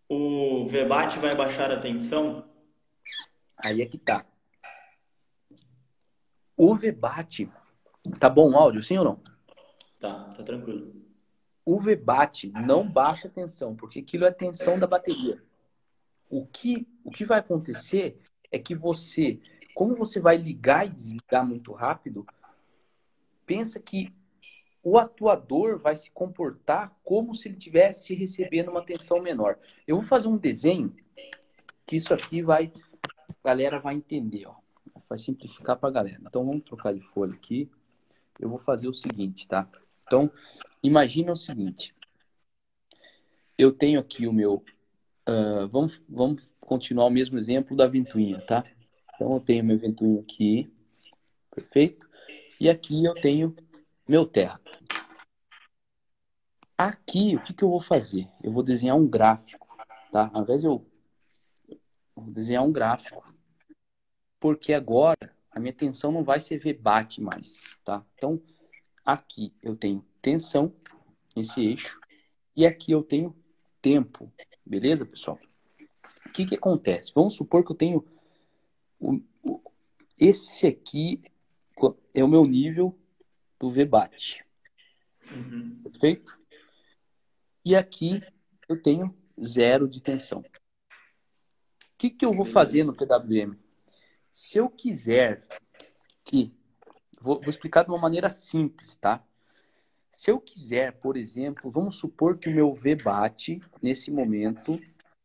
o 0.08 0.66
VBAT 0.66 1.20
vai 1.20 1.36
baixar 1.36 1.72
a 1.72 1.80
tensão? 1.80 2.46
Aí 3.58 3.82
é 3.82 3.86
que 3.86 3.98
tá. 3.98 4.26
O 6.56 6.76
VBAT, 6.76 7.50
tá 8.20 8.30
bom 8.30 8.52
o 8.52 8.56
áudio, 8.56 8.84
sim 8.84 8.98
ou 8.98 9.06
não? 9.06 9.20
Tá, 10.00 10.26
tá 10.26 10.44
tranquilo. 10.44 10.94
O 11.66 11.80
VBAT 11.80 12.52
não 12.52 12.88
baixa 12.88 13.28
a 13.28 13.32
tensão, 13.32 13.76
porque 13.76 14.00
aquilo 14.00 14.26
é 14.26 14.30
a 14.30 14.34
tensão 14.34 14.80
da 14.80 14.88
bateria. 14.88 15.42
O 16.30 16.46
que, 16.46 16.88
o 17.04 17.12
que 17.12 17.26
vai 17.26 17.40
acontecer 17.40 18.22
é 18.52 18.60
que 18.60 18.76
você, 18.76 19.40
como 19.74 19.96
você 19.96 20.20
vai 20.20 20.38
ligar 20.38 20.86
e 20.86 20.90
desligar 20.90 21.46
muito 21.46 21.72
rápido, 21.74 22.26
pensa 23.46 23.80
que 23.80 24.14
o 24.84 24.98
atuador 24.98 25.78
vai 25.78 25.96
se 25.96 26.10
comportar 26.12 26.96
como 27.04 27.36
se 27.36 27.48
ele 27.48 27.58
tivesse 27.58 28.14
recebendo 28.14 28.70
uma 28.70 28.80
atenção 28.80 29.22
menor. 29.22 29.58
Eu 29.88 29.98
vou 29.98 30.06
fazer 30.06 30.28
um 30.28 30.38
desenho 30.38 30.96
que 31.86 31.96
isso 31.96 32.14
aqui 32.14 32.42
vai, 32.42 32.72
a 33.28 33.34
galera 33.44 33.80
vai 33.80 33.96
entender, 33.96 34.46
ó. 34.46 34.56
Vai 35.08 35.18
simplificar 35.18 35.76
para 35.78 35.90
a 35.90 35.92
galera. 35.92 36.22
Então 36.22 36.46
vamos 36.46 36.64
trocar 36.64 36.94
de 36.94 37.02
folha 37.02 37.34
aqui. 37.34 37.70
Eu 38.40 38.48
vou 38.48 38.60
fazer 38.60 38.88
o 38.88 38.94
seguinte, 38.94 39.48
tá? 39.48 39.68
Então 40.06 40.32
imagina 40.84 41.32
o 41.32 41.36
seguinte. 41.36 41.96
Eu 43.58 43.72
tenho 43.72 44.00
aqui 44.00 44.28
o 44.28 44.34
meu. 44.34 44.64
Uh, 45.28 45.68
vamos, 45.68 46.02
vamos 46.08 46.56
continuar 46.60 47.06
o 47.06 47.10
mesmo 47.10 47.38
exemplo 47.38 47.76
da 47.76 47.88
ventoinha, 47.88 48.42
tá? 48.42 48.64
Então 49.16 49.34
eu 49.34 49.40
tenho 49.40 49.64
meu 49.64 49.78
ventoinha 49.78 50.22
aqui, 50.22 50.72
perfeito? 51.52 52.10
E 52.60 52.70
aqui 52.70 53.04
eu 53.04 53.14
tenho 53.16 53.56
meu 54.08 54.26
terra. 54.26 54.60
Aqui, 56.78 57.36
o 57.36 57.44
que, 57.44 57.54
que 57.54 57.64
eu 57.64 57.70
vou 57.70 57.82
fazer? 57.82 58.28
Eu 58.42 58.52
vou 58.52 58.64
desenhar 58.64 58.96
um 58.96 59.08
gráfico, 59.08 59.68
tá? 60.12 60.32
Ao 60.34 60.44
invés 60.44 60.64
eu 60.64 60.86
vou 62.16 62.32
desenhar 62.32 62.64
um 62.64 62.72
gráfico, 62.72 63.24
porque 64.40 64.74
agora 64.74 65.36
a 65.52 65.60
minha 65.60 65.74
tensão 65.74 66.12
não 66.12 66.24
vai 66.24 66.40
ser 66.40 66.74
bate 66.74 67.22
mais, 67.22 67.64
tá? 67.84 68.04
Então, 68.16 68.42
aqui 69.06 69.54
eu 69.62 69.76
tenho 69.76 70.06
tensão, 70.22 70.74
esse 71.36 71.62
eixo, 71.62 72.00
e 72.56 72.66
aqui 72.66 72.92
eu 72.92 73.04
tenho 73.04 73.36
tempo, 73.82 74.32
beleza, 74.70 75.06
pessoal? 75.06 75.40
O 76.26 76.32
que 76.32 76.46
que 76.46 76.56
acontece? 76.56 77.12
Vamos 77.14 77.34
supor 77.34 77.66
que 77.66 77.72
eu 77.72 77.76
tenho 77.76 78.06
o, 79.00 79.20
o, 79.44 79.62
esse 80.18 80.68
aqui 80.68 81.22
é 82.14 82.24
o 82.24 82.28
meu 82.28 82.46
nível 82.46 82.96
do 83.60 83.72
VBAT. 83.72 84.46
Uhum. 85.32 85.82
Perfeito? 85.84 86.38
E 87.66 87.76
aqui 87.76 88.22
eu 88.68 88.82
tenho 88.82 89.16
zero 89.42 89.88
de 89.88 90.02
tensão. 90.02 90.40
O 90.40 90.46
que, 91.98 92.10
que 92.10 92.26
eu 92.26 92.34
vou 92.34 92.46
fazer 92.46 92.84
no 92.84 92.94
PWM? 92.94 93.56
Se 94.32 94.58
eu 94.58 94.70
quiser 94.70 95.46
que. 96.24 96.54
Vou, 97.20 97.40
vou 97.42 97.50
explicar 97.50 97.84
de 97.84 97.90
uma 97.90 98.00
maneira 98.00 98.30
simples, 98.30 98.96
tá? 98.96 99.26
Se 100.20 100.32
eu 100.32 100.42
quiser, 100.42 101.00
por 101.00 101.16
exemplo, 101.16 101.72
vamos 101.72 101.96
supor 101.96 102.38
que 102.38 102.50
o 102.50 102.54
meu 102.54 102.74
VBAT, 102.74 103.62
nesse 103.82 104.12
momento, 104.12 104.78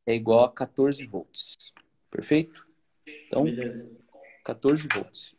é 0.06 0.14
igual 0.14 0.44
a 0.44 0.52
14 0.52 1.04
volts. 1.04 1.56
Perfeito? 2.08 2.64
Então, 3.04 3.42
Beleza. 3.42 3.90
14 4.44 4.86
volts. 4.94 5.34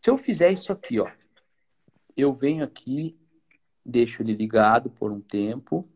Se 0.00 0.08
eu 0.08 0.16
fizer 0.16 0.50
isso 0.50 0.72
aqui, 0.72 0.98
ó, 0.98 1.12
eu 2.16 2.32
venho 2.32 2.64
aqui, 2.64 3.14
deixo 3.84 4.22
ele 4.22 4.32
ligado 4.32 4.88
por 4.88 5.12
um 5.12 5.20
tempo, 5.20 5.86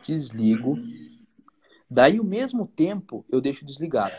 desligo. 0.00 0.78
Daí, 1.90 2.20
o 2.20 2.24
mesmo 2.24 2.68
tempo, 2.68 3.26
eu 3.28 3.40
deixo 3.40 3.66
desligado. 3.66 4.14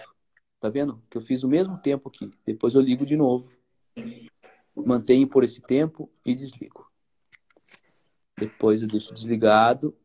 Tá 0.60 0.68
vendo? 0.68 1.02
Que 1.10 1.18
eu 1.18 1.22
fiz 1.22 1.42
o 1.42 1.48
mesmo 1.48 1.78
tempo 1.78 2.10
aqui. 2.10 2.30
Depois 2.46 2.76
eu 2.76 2.82
ligo 2.82 3.06
de 3.06 3.16
novo. 3.16 3.50
Mantenho 4.76 5.26
por 5.26 5.46
esse 5.46 5.62
tempo 5.62 6.12
e 6.26 6.36
desligo. 6.36 6.92
Depois 8.48 8.82
eu 8.82 8.88
deixo 8.88 9.14
desligado, 9.14 9.96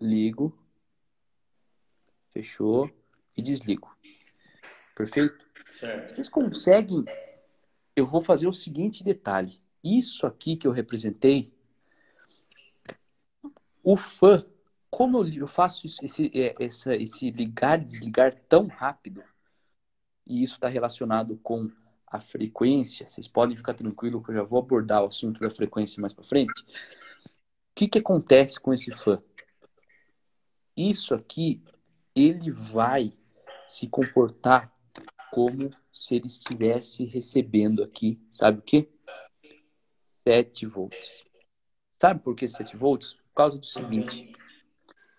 ligo, 0.00 0.56
fechou 2.32 2.90
e 3.36 3.42
desligo. 3.42 3.96
Perfeito? 4.94 5.46
Certo. 5.64 6.14
Vocês 6.14 6.28
conseguem? 6.28 7.04
Eu 7.94 8.06
vou 8.06 8.22
fazer 8.22 8.46
o 8.46 8.52
seguinte 8.52 9.02
detalhe 9.02 9.60
isso 9.82 10.26
aqui 10.26 10.56
que 10.56 10.66
eu 10.66 10.72
representei, 10.72 11.52
o 13.82 13.96
fã, 13.96 14.44
como 14.90 15.24
eu 15.26 15.46
faço 15.46 15.86
esse, 15.86 16.30
é, 16.34 16.54
essa, 16.62 16.94
esse 16.94 17.30
ligar 17.30 17.80
e 17.80 17.84
desligar 17.84 18.34
tão 18.34 18.66
rápido, 18.66 19.22
e 20.26 20.42
isso 20.42 20.54
está 20.54 20.68
relacionado 20.68 21.38
com 21.38 21.70
a 22.06 22.20
frequência, 22.20 23.08
vocês 23.08 23.28
podem 23.28 23.56
ficar 23.56 23.74
tranquilos 23.74 24.24
que 24.24 24.30
eu 24.30 24.36
já 24.36 24.42
vou 24.42 24.58
abordar 24.58 25.02
o 25.02 25.06
assunto 25.06 25.40
da 25.40 25.50
frequência 25.50 26.00
mais 26.00 26.12
para 26.12 26.24
frente. 26.24 26.64
Que, 27.78 27.86
que 27.86 28.00
acontece 28.00 28.58
com 28.58 28.74
esse 28.74 28.90
fã? 28.90 29.22
Isso 30.76 31.14
aqui, 31.14 31.62
ele 32.12 32.50
vai 32.50 33.12
se 33.68 33.86
comportar 33.86 34.74
como 35.30 35.70
se 35.92 36.16
ele 36.16 36.26
estivesse 36.26 37.04
recebendo 37.04 37.84
aqui, 37.84 38.20
sabe 38.32 38.58
o 38.58 38.62
quê? 38.62 38.88
7 40.26 40.66
volts. 40.66 41.22
Sabe 42.02 42.18
por 42.18 42.34
que 42.34 42.48
7 42.48 42.76
volts? 42.76 43.12
Por 43.12 43.34
causa 43.36 43.56
do 43.56 43.64
seguinte: 43.64 44.32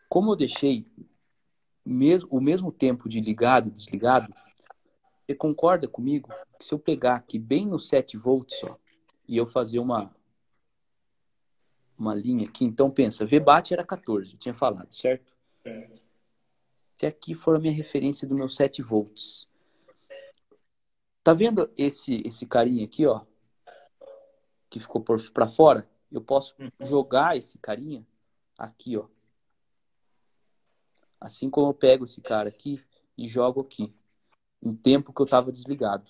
como 0.10 0.34
eu 0.34 0.36
deixei 0.36 0.86
mesmo, 1.86 2.28
o 2.30 2.42
mesmo 2.42 2.74
tempo 2.74 3.08
de 3.08 3.22
ligado 3.22 3.70
e 3.70 3.72
desligado, 3.72 4.34
você 5.26 5.34
concorda 5.34 5.88
comigo 5.88 6.28
que 6.60 6.66
se 6.66 6.74
eu 6.74 6.80
pegar 6.80 7.16
aqui 7.16 7.40
bem 7.40 7.66
no 7.66 7.80
7 7.80 8.18
volts 8.18 8.62
ó, 8.66 8.76
e 9.26 9.38
eu 9.38 9.48
fazer 9.48 9.80
uma, 9.80 10.14
uma 12.00 12.16
linha 12.16 12.48
aqui, 12.48 12.66
então 12.66 12.90
pensa, 12.90 13.26
VBAT 13.26 13.74
era 13.74 13.86
14, 13.86 14.34
eu 14.34 14.40
tinha 14.40 14.54
falado, 14.54 14.92
certo? 14.94 15.34
certo? 15.62 16.04
Se 16.98 17.06
aqui 17.06 17.36
for 17.36 17.56
a 17.56 17.60
minha 17.60 17.74
referência 17.74 18.28
do 18.28 18.36
meu 18.36 18.50
7 18.50 18.82
volts. 18.82 19.48
Tá 21.24 21.34
vendo 21.34 21.70
esse, 21.78 22.22
esse 22.26 22.46
carinha 22.46 22.86
aqui, 22.86 23.06
ó? 23.06 23.26
que 24.70 24.80
ficou 24.80 25.04
para 25.04 25.48
fora, 25.48 25.90
eu 26.12 26.22
posso 26.22 26.54
uhum. 26.60 26.70
jogar 26.82 27.36
esse 27.36 27.58
carinha 27.58 28.06
aqui, 28.58 28.96
ó. 28.98 29.08
Assim 31.20 31.50
como 31.50 31.70
eu 31.70 31.74
pego 31.74 32.06
esse 32.06 32.22
cara 32.22 32.50
aqui 32.50 32.82
e 33.18 33.28
jogo 33.28 33.62
aqui, 33.62 33.94
no 34.62 34.76
tempo 34.76 35.12
que 35.12 35.22
eu 35.22 35.26
estava 35.26 35.52
desligado. 35.52 36.10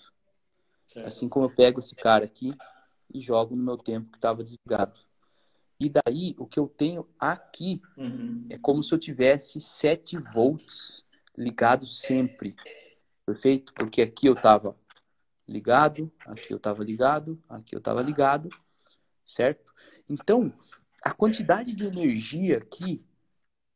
Certo. 0.86 1.06
Assim 1.06 1.28
como 1.28 1.46
eu 1.46 1.54
pego 1.54 1.80
esse 1.80 1.94
cara 1.94 2.24
aqui 2.24 2.54
e 3.12 3.20
jogo 3.20 3.56
no 3.56 3.62
meu 3.62 3.78
tempo 3.78 4.10
que 4.10 4.18
estava 4.18 4.44
desligado. 4.44 5.00
E 5.80 5.88
daí, 5.88 6.34
o 6.38 6.46
que 6.46 6.58
eu 6.58 6.68
tenho 6.68 7.08
aqui 7.18 7.80
uhum. 7.96 8.46
é 8.50 8.58
como 8.58 8.82
se 8.82 8.92
eu 8.92 8.98
tivesse 8.98 9.62
7 9.62 10.18
volts 10.18 11.02
ligado 11.36 11.86
sempre. 11.86 12.54
Perfeito? 13.24 13.72
Porque 13.72 14.02
aqui 14.02 14.26
eu 14.26 14.34
estava 14.34 14.76
ligado, 15.48 16.12
aqui 16.26 16.52
eu 16.52 16.58
estava 16.58 16.84
ligado, 16.84 17.42
aqui 17.48 17.74
eu 17.74 17.78
estava 17.78 18.02
ligado, 18.02 18.50
certo? 19.24 19.72
Então, 20.06 20.52
a 21.02 21.12
quantidade 21.12 21.74
de 21.74 21.86
energia 21.86 22.58
aqui, 22.58 23.02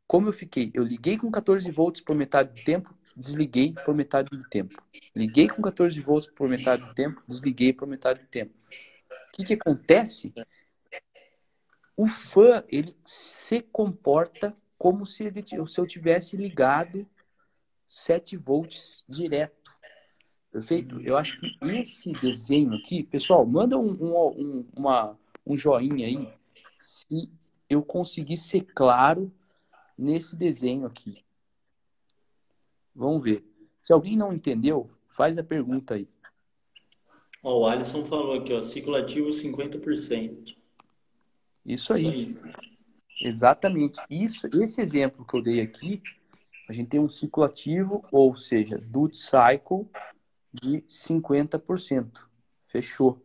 como 0.07 0.29
eu 0.29 0.33
fiquei? 0.33 0.71
Eu 0.75 0.85
liguei 0.85 1.17
com 1.17 1.31
14 1.31 1.71
volts 1.71 2.03
por 2.03 2.15
metade 2.15 2.53
do 2.53 2.65
tempo, 2.65 2.95
desliguei 3.17 3.73
por 3.85 3.95
metade 3.95 4.29
do 4.31 4.47
tempo. 4.49 4.83
Liguei 5.17 5.49
com 5.49 5.63
14 5.63 5.99
volts 6.01 6.31
por 6.31 6.49
metade 6.49 6.85
do 6.85 6.95
tempo, 6.95 7.23
desliguei 7.27 7.73
por 7.73 7.89
metade 7.89 8.21
do 8.21 8.27
tempo. 8.27 8.53
O 9.29 9.37
que, 9.37 9.45
que 9.45 9.55
acontece? 9.55 10.35
O 11.97 12.07
fã, 12.07 12.65
ele 12.69 12.97
se 13.05 13.61
comporta 13.61 14.57
como 14.77 15.07
se, 15.07 15.25
ele, 15.25 15.45
se 15.47 15.81
eu 15.81 15.87
tivesse 15.87 16.37
ligado 16.37 17.07
7 17.89 18.37
volts 18.37 19.05
direto. 19.09 19.73
Perfeito? 20.51 21.01
Eu 21.01 21.17
acho 21.17 21.41
que 21.41 21.57
esse 21.63 22.13
desenho 22.13 22.75
aqui, 22.75 23.03
pessoal, 23.03 23.47
manda 23.47 23.79
um, 23.79 23.91
um, 23.91 24.67
uma, 24.77 25.19
um 25.47 25.57
joinha 25.57 26.07
aí 26.07 26.33
se 26.77 27.31
eu 27.69 27.83
conseguir 27.83 28.37
ser 28.37 28.63
claro 28.63 29.33
nesse 29.97 30.37
desenho 30.37 30.87
aqui. 30.87 31.25
Vamos 32.95 33.23
ver. 33.23 33.45
Se 33.83 33.93
alguém 33.93 34.17
não 34.17 34.33
entendeu, 34.33 34.91
faz 35.09 35.39
a 35.39 35.43
pergunta 35.43 35.95
aí. 35.95 36.09
Ó, 37.43 37.61
o 37.61 37.67
Alisson 37.67 38.05
falou 38.05 38.35
aqui, 38.35 38.53
ó, 38.53 38.63
ciclo 38.63 38.95
ativo 38.95 39.29
50%. 39.29 40.57
Isso 41.65 41.93
aí. 41.93 42.31
Isso 42.31 42.45
aí. 42.45 42.55
Exatamente. 43.21 44.01
Isso, 44.11 44.47
esse 44.55 44.81
exemplo 44.81 45.25
que 45.25 45.35
eu 45.35 45.43
dei 45.43 45.61
aqui, 45.61 46.03
a 46.69 46.73
gente 46.73 46.89
tem 46.89 47.01
um 47.01 47.09
ciclo 47.09 47.45
ativo, 47.45 48.03
ou 48.11 48.35
seja, 48.37 48.79
duty 48.79 49.17
cycle 49.17 49.89
de 50.53 50.83
50%. 50.89 52.29
Fechou. 52.69 53.21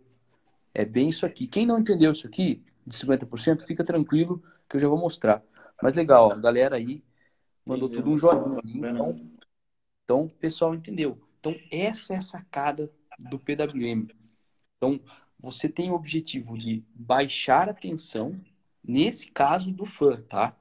É 0.73 0.85
bem 0.85 1.09
isso 1.09 1.25
aqui. 1.25 1.47
Quem 1.47 1.65
não 1.65 1.79
entendeu 1.79 2.11
isso 2.11 2.27
aqui, 2.27 2.63
de 2.85 2.95
50%, 2.95 3.65
fica 3.65 3.83
tranquilo 3.83 4.43
que 4.69 4.77
eu 4.77 4.81
já 4.81 4.87
vou 4.87 4.97
mostrar. 4.97 5.43
Mas 5.81 5.95
legal, 5.95 6.29
ó, 6.29 6.33
a 6.33 6.37
galera 6.37 6.75
aí 6.75 7.03
mandou 7.65 7.87
Entendeu. 7.87 8.03
tudo 8.03 8.15
um 8.15 8.17
joinha. 8.17 8.61
Então, 8.65 9.31
então, 10.03 10.25
o 10.25 10.29
pessoal 10.29 10.73
entendeu. 10.73 11.21
Então, 11.39 11.55
essa 11.71 12.13
é 12.13 12.17
a 12.17 12.21
sacada 12.21 12.91
do 13.17 13.39
PWM. 13.39 14.07
Então, 14.77 14.99
você 15.39 15.69
tem 15.69 15.89
o 15.89 15.95
objetivo 15.95 16.57
de 16.57 16.83
baixar 16.93 17.69
a 17.69 17.73
tensão, 17.73 18.35
nesse 18.83 19.31
caso 19.31 19.71
do 19.71 19.85
fã, 19.85 20.21
tá? 20.23 20.55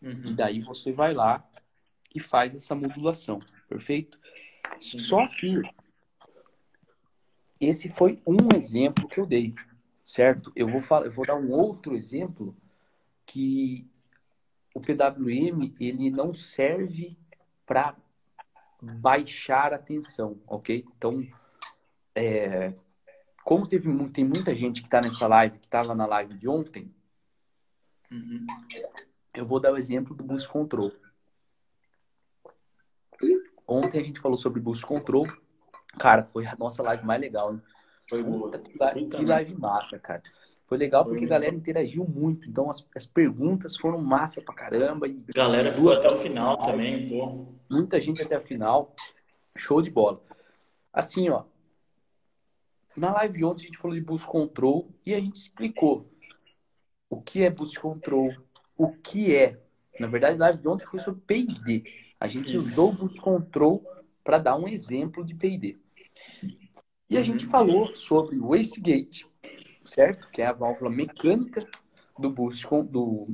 Uhum. 0.00 0.22
E 0.26 0.34
daí 0.34 0.60
você 0.60 0.92
vai 0.92 1.12
lá 1.12 1.44
e 2.14 2.20
faz 2.20 2.54
essa 2.54 2.74
modulação, 2.74 3.38
perfeito? 3.68 4.18
Só 4.80 5.26
que 5.26 5.60
esse 7.60 7.88
foi 7.88 8.20
um 8.26 8.56
exemplo 8.56 9.08
que 9.08 9.18
eu 9.18 9.26
dei, 9.26 9.54
certo? 10.04 10.52
Eu 10.54 10.68
vou, 10.68 10.80
falar, 10.80 11.06
eu 11.06 11.12
vou 11.12 11.24
dar 11.24 11.36
um 11.36 11.50
outro 11.50 11.94
exemplo 11.94 12.56
que 13.24 13.86
o 14.74 14.80
PWM 14.80 15.72
ele 15.78 16.10
não 16.10 16.34
serve 16.34 17.16
para 17.64 17.96
baixar 18.80 19.72
a 19.72 19.78
tensão, 19.78 20.40
ok? 20.46 20.84
Então, 20.96 21.26
é, 22.14 22.74
como 23.44 23.66
teve 23.66 23.88
tem 24.10 24.24
muita 24.24 24.54
gente 24.54 24.80
que 24.80 24.86
está 24.86 25.00
nessa 25.00 25.26
live, 25.26 25.58
que 25.58 25.66
estava 25.66 25.94
na 25.94 26.06
live 26.06 26.34
de 26.34 26.48
ontem, 26.48 26.92
uhum. 28.10 28.46
eu 29.34 29.44
vou 29.44 29.60
dar 29.60 29.72
o 29.72 29.78
exemplo 29.78 30.14
do 30.14 30.24
Boost 30.24 30.48
Control. 30.48 30.92
Ontem 33.66 34.00
a 34.00 34.04
gente 34.04 34.20
falou 34.20 34.36
sobre 34.36 34.60
Boost 34.60 34.84
Control. 34.84 35.26
Cara, 35.98 36.24
foi 36.32 36.46
a 36.46 36.56
nossa 36.56 36.82
live 36.82 37.04
mais 37.04 37.20
legal. 37.20 37.52
Hein? 37.52 37.62
Foi 38.08 38.22
boa. 38.22 38.50
Que 38.58 38.78
live, 38.78 39.06
que 39.08 39.24
live 39.24 39.54
massa, 39.54 39.98
cara. 39.98 40.22
Foi 40.66 40.78
legal 40.78 41.04
porque 41.04 41.24
a 41.24 41.28
galera 41.28 41.54
interagiu 41.54 42.04
muito. 42.06 42.48
Então 42.48 42.70
as, 42.70 42.86
as 42.94 43.06
perguntas 43.06 43.76
foram 43.76 43.98
massa 44.00 44.40
pra 44.40 44.54
caramba. 44.54 45.06
E 45.06 45.22
galera 45.34 45.72
ficou 45.72 45.92
até 45.92 46.08
o 46.10 46.16
final 46.16 46.56
também, 46.58 47.08
pô. 47.08 47.46
Muita 47.70 48.00
gente 48.00 48.22
até 48.22 48.38
o 48.38 48.42
final. 48.42 48.94
Show 49.56 49.82
de 49.82 49.90
bola. 49.90 50.20
Assim, 50.92 51.28
ó. 51.28 51.44
Na 52.96 53.12
live 53.12 53.44
ontem 53.44 53.62
a 53.62 53.66
gente 53.66 53.78
falou 53.78 53.96
de 53.96 54.02
boost 54.02 54.26
control 54.26 54.90
e 55.04 55.14
a 55.14 55.20
gente 55.20 55.36
explicou 55.36 56.10
o 57.08 57.20
que 57.20 57.42
é 57.42 57.50
boost 57.50 57.78
control, 57.80 58.34
o 58.76 58.92
que 58.92 59.34
é. 59.34 59.60
Na 59.98 60.06
verdade, 60.06 60.36
a 60.36 60.46
live 60.46 60.60
de 60.60 60.68
ontem 60.68 60.86
foi 60.86 60.98
sobre 60.98 61.20
P&D. 61.26 61.84
A 62.18 62.26
gente 62.26 62.56
Isso. 62.56 62.58
usou 62.58 62.90
o 62.90 62.92
boost 62.92 63.20
control 63.20 63.84
para 64.24 64.38
dar 64.38 64.56
um 64.56 64.68
exemplo 64.68 65.24
de 65.24 65.34
P&D. 65.34 65.78
E 67.10 67.16
a 67.18 67.22
gente 67.22 67.46
falou 67.46 67.84
sobre 67.94 68.38
o 68.38 68.48
wastegate, 68.48 69.26
certo? 69.84 70.30
Que 70.30 70.40
é 70.40 70.46
a 70.46 70.52
válvula 70.52 70.90
mecânica 70.90 71.60
do 72.18 72.30
boost, 72.30 72.66
do, 72.88 73.28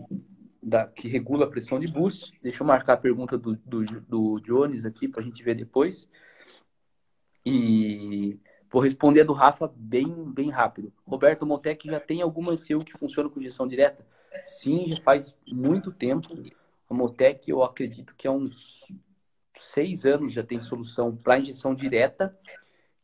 da, 0.62 0.87
que 0.87 1.09
regula 1.09 1.44
a 1.44 1.49
pressão 1.49 1.79
de 1.79 1.87
boost. 1.87 2.33
Deixa 2.42 2.62
eu 2.62 2.66
marcar 2.66 2.94
a 2.94 2.97
pergunta 2.97 3.38
do, 3.38 3.55
do, 3.57 3.85
do 4.01 4.40
Jones 4.40 4.85
aqui 4.85 5.07
para 5.07 5.23
a 5.23 5.25
gente 5.25 5.42
ver 5.42 5.55
depois. 5.55 6.09
E 7.47 8.38
vou 8.70 8.83
responder 8.83 9.22
a 9.22 9.24
do 9.24 9.33
Rafa 9.33 9.72
bem, 9.74 10.07
bem 10.33 10.50
rápido. 10.50 10.92
Roberto 11.07 11.46
Montec 11.46 11.87
já 11.88 12.00
tem 12.00 12.22
alguma 12.22 12.57
seu 12.57 12.81
que 12.81 12.96
funciona 12.98 13.28
com 13.28 13.40
injeção 13.40 13.66
direta? 13.66 14.07
Sim, 14.44 14.87
já 14.88 15.02
faz 15.02 15.37
muito 15.46 15.92
tempo. 15.92 16.28
A 16.88 16.94
Motec, 16.94 17.50
eu 17.50 17.62
acredito 17.62 18.14
que 18.16 18.26
há 18.26 18.31
uns 18.31 18.85
seis 19.59 20.04
anos 20.04 20.33
já 20.33 20.42
tem 20.42 20.61
solução 20.61 21.14
para 21.16 21.38
injeção 21.38 21.74
direta 21.74 22.38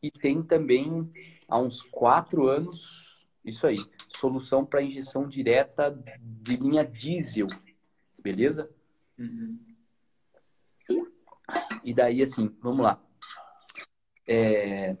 e 0.01 0.09
tem 0.09 0.41
também 0.41 1.11
há 1.47 1.59
uns 1.59 1.81
quatro 1.81 2.47
anos 2.47 3.27
isso 3.43 3.67
aí. 3.67 3.77
Solução 4.09 4.65
para 4.65 4.81
injeção 4.81 5.27
direta 5.27 5.91
de 6.19 6.55
linha 6.55 6.83
diesel. 6.83 7.47
Beleza? 8.17 8.69
Uhum. 9.19 9.59
E 11.83 11.93
daí, 11.93 12.23
assim, 12.23 12.55
vamos 12.59 12.79
lá. 12.79 12.99
É... 14.27 14.97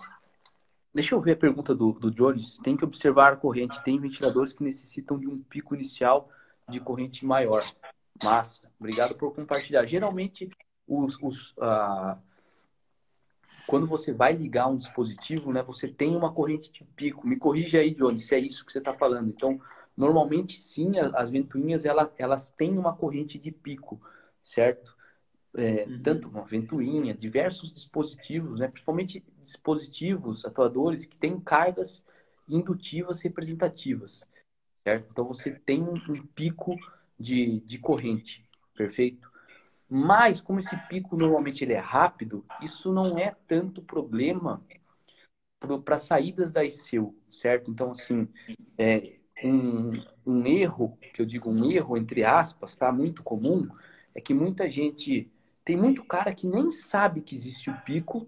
Deixa 0.95 1.13
eu 1.13 1.19
ver 1.19 1.33
a 1.33 1.35
pergunta 1.35 1.75
do, 1.75 1.91
do 1.91 2.09
Jones. 2.09 2.57
Tem 2.63 2.77
que 2.77 2.85
observar 2.85 3.33
a 3.33 3.35
corrente. 3.35 3.83
Tem 3.83 3.99
ventiladores 3.99 4.53
que 4.53 4.63
necessitam 4.63 5.19
de 5.19 5.27
um 5.27 5.37
pico 5.43 5.75
inicial 5.75 6.29
de 6.69 6.79
corrente 6.79 7.25
maior. 7.25 7.69
Massa. 8.23 8.71
Obrigado 8.79 9.13
por 9.13 9.35
compartilhar. 9.35 9.85
Geralmente, 9.85 10.49
os, 10.87 11.17
os, 11.21 11.51
uh, 11.57 12.17
quando 13.67 13.85
você 13.85 14.13
vai 14.13 14.37
ligar 14.37 14.67
um 14.67 14.77
dispositivo, 14.77 15.51
né, 15.51 15.61
você 15.61 15.89
tem 15.89 16.15
uma 16.15 16.31
corrente 16.31 16.71
de 16.71 16.85
pico. 16.85 17.27
Me 17.27 17.35
corrija 17.35 17.79
aí, 17.79 17.93
Johnny, 17.93 18.17
se 18.17 18.33
é 18.33 18.39
isso 18.39 18.65
que 18.65 18.71
você 18.71 18.77
está 18.77 18.93
falando. 18.93 19.27
Então, 19.27 19.59
normalmente 19.97 20.57
sim, 20.57 20.97
as 20.97 21.29
ventoinhas 21.29 21.83
elas, 21.83 22.09
elas 22.17 22.51
têm 22.51 22.77
uma 22.77 22.95
corrente 22.95 23.37
de 23.37 23.51
pico, 23.51 23.99
certo? 24.41 24.94
É, 25.57 25.85
uhum. 25.85 26.01
Tanto 26.01 26.27
uma 26.27 26.43
ventoinha, 26.43 27.13
diversos 27.13 27.71
dispositivos, 27.71 28.59
né, 28.59 28.67
principalmente 28.67 29.23
dispositivos 29.39 30.43
atuadores 30.43 31.05
que 31.05 31.17
têm 31.17 31.39
cargas 31.39 32.05
indutivas 32.47 33.21
representativas, 33.21 34.27
certo? 34.83 35.07
Então 35.11 35.25
você 35.25 35.51
tem 35.51 35.81
um, 35.81 35.93
pico 36.35 36.75
de, 37.17 37.61
de 37.61 37.77
corrente, 37.77 38.43
perfeito? 38.75 39.31
Mas, 39.89 40.41
como 40.41 40.59
esse 40.59 40.75
pico 40.89 41.15
normalmente 41.15 41.63
ele 41.63 41.73
é 41.73 41.79
rápido, 41.79 42.43
isso 42.61 42.91
não 42.91 43.17
é 43.17 43.35
tanto 43.47 43.81
problema 43.81 44.61
para 45.83 45.99
saídas 45.99 46.51
da 46.51 46.63
ICU, 46.63 47.15
certo? 47.31 47.71
Então, 47.71 47.91
assim, 47.91 48.27
é, 48.77 49.17
um, 49.43 49.89
um 50.25 50.45
erro, 50.45 50.97
que 51.13 51.21
eu 51.21 51.25
digo 51.25 51.49
um 51.49 51.71
erro 51.71 51.97
entre 51.97 52.23
aspas, 52.23 52.75
tá? 52.75 52.91
Muito 52.91 53.23
comum, 53.23 53.67
é 54.13 54.21
que 54.21 54.33
muita 54.33 54.69
gente. 54.69 55.31
Tem 55.65 55.75
muito 55.75 56.05
cara 56.05 56.33
que 56.33 56.47
nem 56.47 56.71
sabe 56.71 57.21
que 57.21 57.33
existe 57.33 57.71
o 57.71 57.81
pico, 57.81 58.27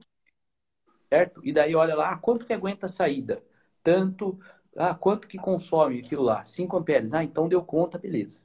certo? 1.08 1.40
E 1.46 1.54
daí 1.54 1.76
olha 1.76 1.96
lá, 1.96 2.12
ah, 2.12 2.18
quanto 2.18 2.46
que 2.46 2.52
aguenta 2.52 2.88
a 2.88 2.90
saída? 2.90 3.44
Tanto, 3.84 4.40
ah, 4.76 4.96
quanto 4.96 5.28
que 5.28 5.38
consome 5.38 6.00
aquilo 6.00 6.24
lá? 6.24 6.44
5 6.44 6.76
amperes. 6.76 7.14
Ah, 7.14 7.24
então 7.24 7.48
deu 7.48 7.64
conta, 7.64 8.00
beleza. 8.00 8.42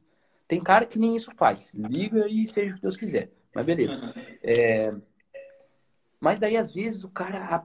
Tem 0.46 0.62
cara 0.62 0.84
que 0.84 0.98
nem 0.98 1.16
isso 1.16 1.32
faz. 1.34 1.72
Liga 1.72 2.28
e 2.28 2.46
seja 2.46 2.72
o 2.72 2.74
que 2.76 2.82
Deus 2.82 2.96
quiser. 2.98 3.32
Mas 3.54 3.64
beleza. 3.64 3.98
É... 4.42 4.90
Mas 6.20 6.38
daí, 6.38 6.56
às 6.56 6.72
vezes, 6.72 7.02
o 7.02 7.08
cara 7.08 7.64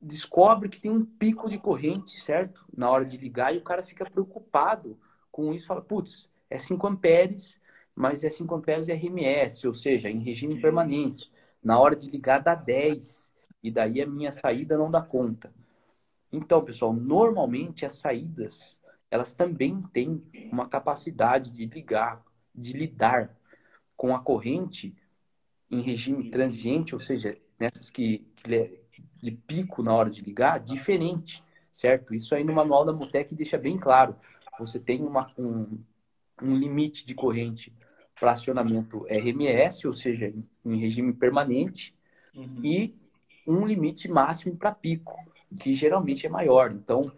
descobre 0.00 0.68
que 0.68 0.80
tem 0.80 0.90
um 0.90 1.04
pico 1.04 1.48
de 1.48 1.58
corrente, 1.58 2.20
certo? 2.20 2.64
Na 2.76 2.90
hora 2.90 3.04
de 3.04 3.16
ligar, 3.16 3.54
e 3.54 3.58
o 3.58 3.62
cara 3.62 3.84
fica 3.84 4.04
preocupado 4.04 4.98
com 5.30 5.54
isso. 5.54 5.68
Fala, 5.68 5.80
putz, 5.80 6.28
é 6.50 6.58
5 6.58 6.86
amperes, 6.86 7.60
mas 7.96 8.22
é 8.22 8.30
5 8.30 8.54
amperes 8.54 8.88
RMS, 8.88 9.66
ou 9.66 9.74
seja, 9.74 10.10
em 10.10 10.20
regime 10.20 10.60
permanente. 10.60 11.32
Na 11.64 11.78
hora 11.80 11.96
de 11.96 12.10
ligar, 12.10 12.40
dá 12.40 12.54
10. 12.54 13.32
E 13.62 13.70
daí 13.70 14.02
a 14.02 14.06
minha 14.06 14.30
saída 14.30 14.76
não 14.76 14.90
dá 14.90 15.00
conta. 15.00 15.52
Então, 16.30 16.62
pessoal, 16.62 16.92
normalmente 16.92 17.86
as 17.86 17.94
saídas 17.94 18.78
elas 19.10 19.34
também 19.34 19.80
têm 19.92 20.22
uma 20.52 20.68
capacidade 20.68 21.52
de 21.52 21.64
ligar, 21.64 22.22
de 22.54 22.72
lidar 22.72 23.34
com 23.96 24.14
a 24.14 24.20
corrente 24.20 24.94
em 25.70 25.80
regime 25.80 26.28
transiente, 26.30 26.94
ou 26.94 27.00
seja, 27.00 27.38
nessas 27.58 27.88
que, 27.88 28.26
que 28.36 28.80
de 29.22 29.30
pico 29.30 29.82
na 29.82 29.94
hora 29.94 30.10
de 30.10 30.20
ligar, 30.20 30.60
diferente, 30.60 31.42
certo? 31.72 32.14
Isso 32.14 32.34
aí 32.34 32.44
no 32.44 32.52
manual 32.52 32.84
da 32.84 32.92
Mutec 32.92 33.34
deixa 33.34 33.56
bem 33.56 33.78
claro. 33.78 34.16
Você 34.58 34.78
tem 34.78 35.02
uma, 35.02 35.32
um, 35.38 35.78
um 36.42 36.56
limite 36.56 37.06
de 37.06 37.14
corrente 37.14 37.72
para 38.18 38.32
acionamento 38.32 39.06
RMS, 39.08 39.86
ou 39.86 39.92
seja, 39.92 40.32
em 40.64 40.76
regime 40.78 41.12
permanente, 41.12 41.94
uhum. 42.34 42.60
e 42.64 42.94
um 43.46 43.66
limite 43.66 44.08
máximo 44.08 44.56
para 44.56 44.72
pico, 44.72 45.14
que 45.60 45.72
geralmente 45.72 46.26
é 46.26 46.28
maior. 46.28 46.72
Então, 46.72 47.12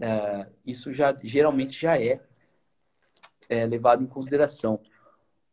é, 0.00 0.46
isso 0.66 0.92
já 0.92 1.14
geralmente 1.22 1.78
já 1.78 2.00
é, 2.00 2.20
é, 3.48 3.66
levado 3.66 4.02
em 4.02 4.06
consideração. 4.06 4.80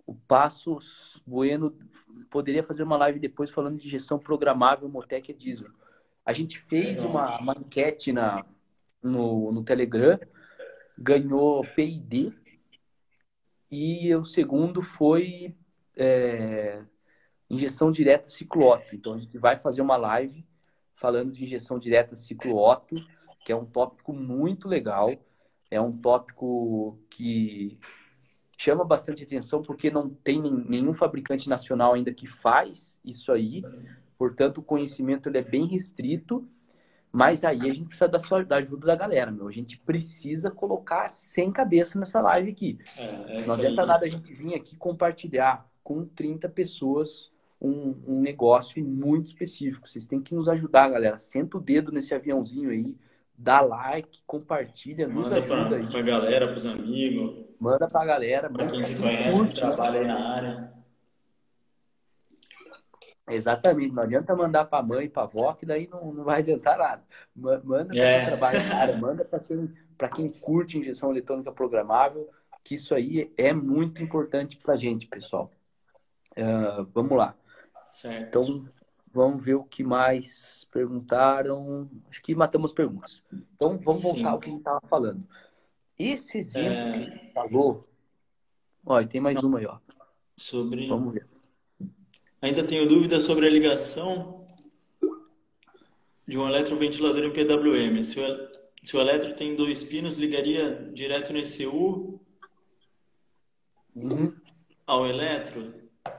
o 0.06 0.14
Passos 0.14 1.22
Bueno 1.26 1.76
poderia 2.30 2.64
fazer 2.64 2.84
uma 2.84 2.98
live 2.98 3.20
depois 3.20 3.50
falando 3.50 3.80
de 3.80 3.90
gestão 3.90 4.18
programável 4.18 4.88
Motec 4.88 5.32
e 5.32 5.34
Diesel. 5.34 5.70
A 6.26 6.34
gente 6.34 6.60
fez 6.60 7.04
uma, 7.04 7.40
uma 7.40 7.54
enquete 7.54 8.12
na, 8.12 8.46
no, 9.02 9.52
no 9.52 9.64
Telegram, 9.64 10.20
ganhou 10.98 11.66
PID 11.76 12.34
e 13.76 14.16
o 14.16 14.24
segundo 14.24 14.82
foi 14.82 15.54
é, 15.98 16.82
injeção 17.50 17.92
direta 17.92 18.30
ciclo 18.30 18.72
Otto. 18.72 18.96
Então 18.96 19.16
a 19.16 19.20
gente 19.20 19.38
vai 19.38 19.60
fazer 19.60 19.82
uma 19.82 19.98
live 19.98 20.46
falando 20.96 21.34
de 21.34 21.44
injeção 21.44 21.78
direta 21.78 22.16
ciclo 22.16 22.58
Otto, 22.58 22.96
que 23.42 23.52
é 23.52 23.56
um 23.56 23.66
tópico 23.66 24.14
muito 24.14 24.70
legal, 24.70 25.12
é 25.70 25.80
um 25.80 25.92
tópico 25.92 26.98
que 27.10 27.78
chama 28.58 28.86
bastante 28.86 29.24
atenção 29.24 29.62
porque 29.62 29.92
não 29.92 30.10
tem 30.10 30.42
nenhum 30.42 30.94
fabricante 30.94 31.50
nacional 31.50 31.94
ainda 31.94 32.14
que 32.14 32.26
faz 32.26 32.98
isso 33.04 33.30
aí, 33.32 33.62
portanto 34.18 34.60
o 34.60 34.64
conhecimento 34.64 35.28
ele 35.28 35.40
é 35.40 35.44
bem 35.44 35.68
restrito, 35.68 36.48
mas 37.16 37.46
aí 37.46 37.62
a 37.62 37.74
gente 37.74 37.88
precisa 37.88 38.10
da, 38.10 38.20
sua, 38.20 38.44
da 38.44 38.58
ajuda 38.58 38.88
da 38.88 38.96
galera, 38.96 39.32
meu. 39.32 39.48
A 39.48 39.52
gente 39.52 39.80
precisa 39.80 40.52
colocar 40.52 41.08
sem 41.08 41.50
cabeça 41.50 41.98
nessa 41.98 42.20
live 42.20 42.52
aqui. 42.52 42.78
É, 42.98 43.38
é 43.38 43.48
não 43.48 43.54
adianta 43.54 43.82
aí. 43.84 43.88
nada 43.88 44.06
a 44.06 44.10
gente 44.10 44.34
vir 44.34 44.54
aqui 44.54 44.76
compartilhar 44.76 45.66
com 45.82 46.04
30 46.04 46.50
pessoas 46.50 47.32
um, 47.62 47.96
um 48.06 48.20
negócio 48.20 48.84
muito 48.84 49.28
específico. 49.28 49.88
Vocês 49.88 50.06
têm 50.06 50.22
que 50.22 50.36
nos 50.36 50.50
ajudar, 50.50 50.90
galera. 50.90 51.18
Senta 51.18 51.58
o 51.58 51.62
dedo 51.62 51.90
nesse 51.90 52.14
aviãozinho 52.14 52.70
aí, 52.70 52.94
dá 53.38 53.62
like, 53.62 54.20
compartilha, 54.28 55.08
nos 55.08 55.30
Manda 55.30 55.40
ajuda 55.40 55.68
pra, 55.68 55.78
aí. 55.78 55.88
Pra 55.88 56.02
galera, 56.02 56.48
pros 56.50 56.66
amigos. 56.66 57.46
Manda 57.58 57.88
pra 57.88 58.06
galera. 58.06 58.50
Pra 58.50 58.68
quem 58.68 58.84
se 58.84 58.96
conhece, 58.96 59.38
curte, 59.38 59.54
que 59.54 59.62
trabalha 59.62 60.00
aí 60.02 60.06
na 60.08 60.34
área. 60.34 60.74
Exatamente, 63.28 63.94
não 63.94 64.04
adianta 64.04 64.36
mandar 64.36 64.66
para 64.66 64.84
mãe 64.84 65.06
e 65.06 65.10
para 65.10 65.24
avó, 65.24 65.54
que 65.54 65.66
daí 65.66 65.88
não, 65.88 66.14
não 66.14 66.24
vai 66.24 66.40
adiantar 66.40 66.78
nada. 66.78 67.04
Manda 67.36 67.86
para 67.88 67.98
é. 67.98 68.20
quem 68.20 68.26
trabalha 68.28 68.64
na 68.64 68.76
área, 68.76 68.98
manda 68.98 69.26
para 69.26 69.40
quem, 69.40 69.74
quem 70.14 70.32
curte 70.32 70.78
injeção 70.78 71.10
eletrônica 71.10 71.52
programável, 71.52 72.30
que 72.64 72.76
isso 72.76 72.94
aí 72.94 73.34
é 73.36 73.52
muito 73.52 74.02
importante 74.02 74.58
para 74.58 74.76
a 74.76 74.78
gente, 74.78 75.08
pessoal. 75.08 75.52
Uh, 76.38 76.86
vamos 76.94 77.18
lá. 77.18 77.36
Certo. 77.82 78.40
Então, 78.40 78.70
vamos 79.12 79.44
ver 79.44 79.56
o 79.56 79.64
que 79.64 79.84
mais 79.84 80.68
perguntaram. 80.72 81.90
Acho 82.10 82.22
que 82.22 82.36
matamos 82.36 82.74
perguntas. 82.74 83.24
Então, 83.56 83.78
vamos 83.78 84.02
Sim. 84.02 84.14
voltar 84.14 84.32
ao 84.32 84.40
que 84.40 84.48
a 84.48 84.52
gente 84.52 84.60
estava 84.60 84.82
falando. 84.88 85.26
Esse 85.98 86.38
exemplo 86.38 86.74
é... 86.74 86.92
que 86.92 86.98
a 86.98 87.00
gente 87.00 87.34
falou. 87.34 87.88
Olha, 88.86 89.08
tem 89.08 89.22
mais 89.22 89.42
uma 89.42 89.60
aí, 89.60 89.66
ó. 89.66 89.80
Sobre. 90.38 90.88
Vamos 90.88 91.14
ver. 91.14 91.28
Ainda 92.42 92.64
tenho 92.64 92.88
dúvidas 92.88 93.24
sobre 93.24 93.48
a 93.48 93.50
ligação 93.50 94.46
de 96.28 96.38
um 96.38 96.48
eletroventilador 96.48 97.24
em 97.24 97.32
PWM. 97.32 98.04
Se 98.04 98.20
o, 98.20 98.50
se 98.84 98.98
o 98.98 99.00
eletro 99.00 99.36
tem 99.36 99.56
dois 99.56 99.84
pinos, 99.84 100.18
ligaria 100.18 100.92
direto 100.94 101.32
no 101.32 101.40
ECU 101.40 102.20
uhum. 103.96 104.36
ao 104.86 105.08
eletro? 105.08 105.74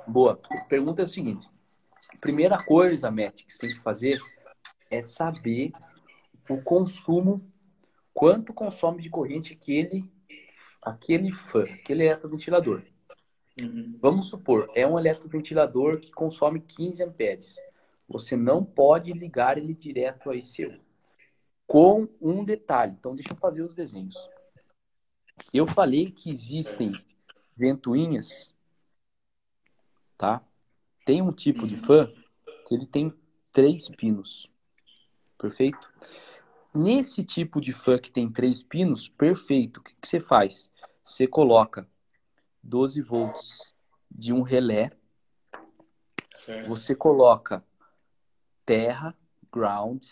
Boa. 0.07 0.41
A 0.51 0.65
pergunta 0.65 1.03
é 1.03 1.05
o 1.05 1.09
seguinte: 1.09 1.49
primeira 2.21 2.63
coisa, 2.65 3.11
Matt, 3.11 3.45
que 3.45 3.53
você 3.53 3.59
tem 3.59 3.77
que 3.77 3.83
fazer 3.83 4.19
é 4.91 5.03
saber 5.03 5.73
o 6.49 6.63
consumo, 6.63 7.45
quanto 8.15 8.55
consome 8.55 9.03
de 9.03 9.11
corrente 9.11 9.53
aquele, 9.53 10.11
aquele 10.85 11.33
fã, 11.33 11.65
aquele 11.65 12.05
eletroventilador. 12.05 12.83
Uhum. 13.59 13.99
Vamos 14.01 14.29
supor, 14.29 14.71
é 14.75 14.87
um 14.87 14.99
eletroventilador 14.99 16.01
que 16.01 16.11
consome 16.11 16.61
15 16.61 17.03
amperes. 17.03 17.57
Você 18.09 18.37
não 18.37 18.65
pode 18.65 19.13
ligar 19.13 19.59
ele 19.59 19.75
direto 19.75 20.31
a 20.31 20.37
ECU. 20.37 20.79
Com 21.67 22.09
um 22.21 22.45
detalhe. 22.45 22.93
Então, 22.99 23.17
deixa 23.17 23.33
eu 23.33 23.37
fazer 23.37 23.63
os 23.63 23.75
desenhos. 23.75 24.17
Eu 25.53 25.67
falei 25.67 26.11
que 26.11 26.31
existem 26.31 26.91
ventoinhas, 27.57 28.55
tá? 30.17 30.43
Tem 31.05 31.23
um 31.23 31.33
tipo 31.33 31.67
de 31.67 31.77
fã 31.77 32.13
que 32.67 32.75
ele 32.75 32.87
tem 32.87 33.13
três 33.53 33.89
pinos. 33.89 34.51
Perfeito? 35.39 35.91
Nesse 36.75 37.25
tipo 37.25 37.61
de 37.61 37.73
fã 37.73 37.99
que 37.99 38.11
tem 38.11 38.31
três 38.31 38.63
pinos, 38.63 39.09
perfeito. 39.09 39.81
O 39.81 39.83
que, 39.83 39.95
que 39.95 40.07
você 40.07 40.21
faz? 40.21 40.71
Você 41.05 41.27
coloca 41.27 41.89
12 42.67 43.01
volts 43.01 43.75
de 44.11 44.33
um 44.33 44.43
relé. 44.43 44.91
Certo. 46.35 46.69
Você 46.69 46.95
coloca 46.95 47.65
terra, 48.65 49.17
ground. 49.53 50.05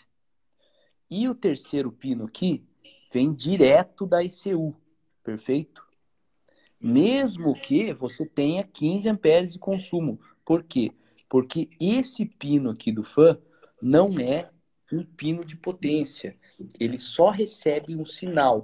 E 1.09 1.27
o 1.27 1.35
terceiro 1.35 1.91
pino 1.91 2.25
aqui 2.25 2.65
vem 3.11 3.33
direto 3.33 4.07
da 4.07 4.23
ICU. 4.23 4.75
Perfeito? 5.23 5.85
Mesmo 6.79 7.53
que 7.59 7.93
você 7.93 8.25
tenha 8.25 8.63
15 8.63 9.09
amperes 9.09 9.53
de 9.53 9.59
consumo. 9.59 10.19
Por 10.43 10.63
quê? 10.63 10.91
Porque 11.27 11.69
esse 11.79 12.25
pino 12.25 12.69
aqui 12.69 12.91
do 12.91 13.03
fã 13.03 13.37
não 13.81 14.17
é 14.19 14.49
um 14.91 15.03
pino 15.03 15.43
de 15.43 15.55
potência. 15.57 16.37
Ele 16.79 16.97
só 16.97 17.29
recebe 17.29 17.95
um 17.95 18.05
sinal. 18.05 18.63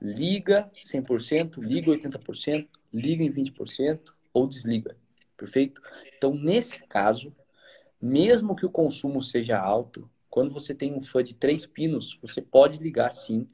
Liga 0.00 0.70
100%, 0.82 1.58
liga 1.58 1.90
80%, 1.90 2.68
liga 2.92 3.22
em 3.22 3.30
20% 3.30 4.14
ou 4.32 4.46
desliga. 4.46 4.96
Perfeito? 5.36 5.80
Então, 6.16 6.34
nesse 6.34 6.80
caso, 6.86 7.34
mesmo 8.00 8.54
que 8.54 8.66
o 8.66 8.70
consumo 8.70 9.22
seja 9.22 9.58
alto, 9.58 10.10
quando 10.28 10.52
você 10.52 10.74
tem 10.74 10.94
um 10.94 11.02
fã 11.02 11.22
de 11.22 11.34
três 11.34 11.66
pinos, 11.66 12.18
você 12.22 12.40
pode 12.40 12.78
ligar 12.78 13.10
sim 13.10 13.48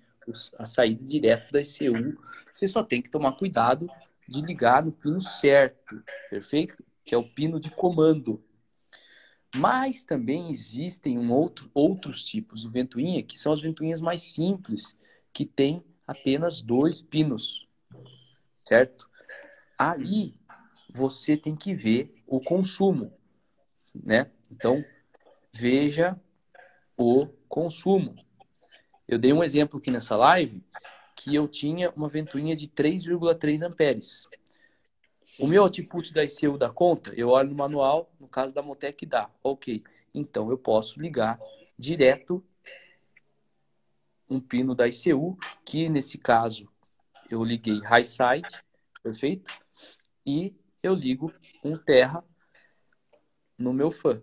a 0.59 0.67
saída 0.67 1.05
direto 1.05 1.53
da 1.53 1.61
ECU. 1.61 2.19
Você 2.51 2.69
só 2.69 2.83
tem 2.83 3.01
que 3.01 3.11
tomar 3.11 3.33
cuidado 3.33 3.89
de 4.29 4.41
ligar 4.43 4.85
no 4.85 4.93
pino 4.93 5.21
certo, 5.21 6.03
perfeito? 6.29 6.83
Que 7.05 7.15
é 7.15 7.19
o 7.19 7.29
pino 7.29 7.61
de 7.61 7.71
comando. 7.71 8.43
Mas 9.55 10.05
também 10.05 10.51
existem 10.51 11.19
um 11.19 11.33
outro, 11.33 11.71
outros 11.73 12.25
tipos 12.25 12.63
de 12.63 12.69
ventoinha, 12.69 13.23
que 13.23 13.39
são 13.39 13.53
as 13.53 13.61
ventoinhas 13.61 14.01
mais 14.01 14.23
simples, 14.23 14.97
que 15.33 15.47
tem 15.47 15.83
apenas 16.07 16.61
dois 16.61 17.01
pinos, 17.01 17.67
certo? 18.65 19.09
Aí 19.79 20.35
você 20.91 21.37
tem 21.37 21.55
que 21.55 21.75
ver 21.75 22.23
o 22.27 22.41
consumo, 22.41 23.13
né? 23.95 24.31
Então, 24.51 24.85
veja 25.53 26.19
o 26.97 27.27
consumo. 27.49 28.17
Eu 29.07 29.19
dei 29.19 29.33
um 29.33 29.45
exemplo 29.45 29.79
aqui 29.79 29.91
nessa 29.91 30.17
live 30.17 30.65
que 31.15 31.35
eu 31.35 31.49
tinha 31.49 31.91
uma 31.91 32.09
ventoinha 32.09 32.57
de 32.57 32.69
3,3 32.69 33.63
amperes. 33.63 34.27
Sim. 35.23 35.45
O 35.45 35.47
meu 35.49 35.63
output 35.63 36.13
da 36.13 36.25
ICU 36.25 36.57
da 36.57 36.71
conta, 36.71 37.13
eu 37.15 37.31
olho 37.31 37.51
no 37.51 37.57
manual, 37.57 38.13
no 38.21 38.29
caso 38.29 38.55
da 38.55 38.63
Motec 38.63 39.05
dá. 39.05 39.29
Ok, 39.43 39.83
então 40.15 40.51
eu 40.51 40.59
posso 40.59 41.01
ligar 41.01 41.39
direto 41.79 42.45
um 44.29 44.41
pino 44.41 44.75
da 44.75 44.89
ICU, 44.89 45.37
que 45.65 45.89
nesse 45.89 46.17
caso 46.19 46.69
eu 47.29 47.43
liguei 47.45 47.81
high 47.81 48.05
side, 48.05 48.49
perfeito? 49.03 49.53
E 50.27 50.55
eu 50.83 50.95
ligo 50.95 51.33
um 51.63 51.79
terra 51.79 52.25
no 53.57 53.73
meu 53.73 53.91
fã. 53.91 54.21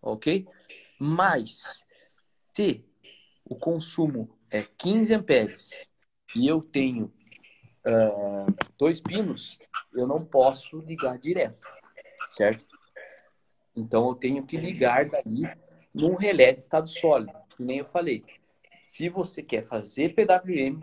Ok? 0.00 0.46
Mas 0.98 1.84
se 2.54 2.84
o 3.44 3.56
consumo 3.56 4.38
é 4.50 4.62
15 4.62 5.14
amperes 5.14 5.90
e 6.36 6.46
eu 6.46 6.62
tenho 6.62 7.12
uh, 7.86 8.54
dois 8.78 9.00
pinos, 9.00 9.58
eu 9.92 10.06
não 10.06 10.24
posso 10.24 10.78
ligar 10.78 11.18
direto, 11.18 11.66
certo? 12.30 12.64
Então 13.76 14.08
eu 14.08 14.14
tenho 14.14 14.46
que 14.46 14.56
ligar 14.56 15.08
daí 15.08 15.42
num 15.92 16.14
relé 16.14 16.52
de 16.52 16.62
estado 16.62 16.88
sólido, 16.88 17.32
que 17.56 17.62
nem 17.62 17.78
eu 17.78 17.84
falei. 17.84 18.24
Se 18.82 19.08
você 19.08 19.42
quer 19.42 19.64
fazer 19.64 20.14
PWM 20.14 20.80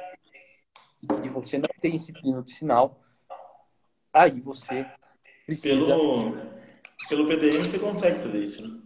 e 1.23 1.29
você 1.29 1.57
não 1.57 1.69
tem 1.79 1.95
esse 1.95 2.11
pino 2.11 2.43
de 2.43 2.51
sinal, 2.51 3.00
aí 4.13 4.39
você 4.39 4.85
precisa. 5.45 5.85
Pelo, 5.85 6.37
pelo 7.09 7.27
PDM 7.27 7.59
você 7.59 7.79
consegue 7.79 8.19
fazer 8.19 8.43
isso, 8.43 8.67
né? 8.67 8.81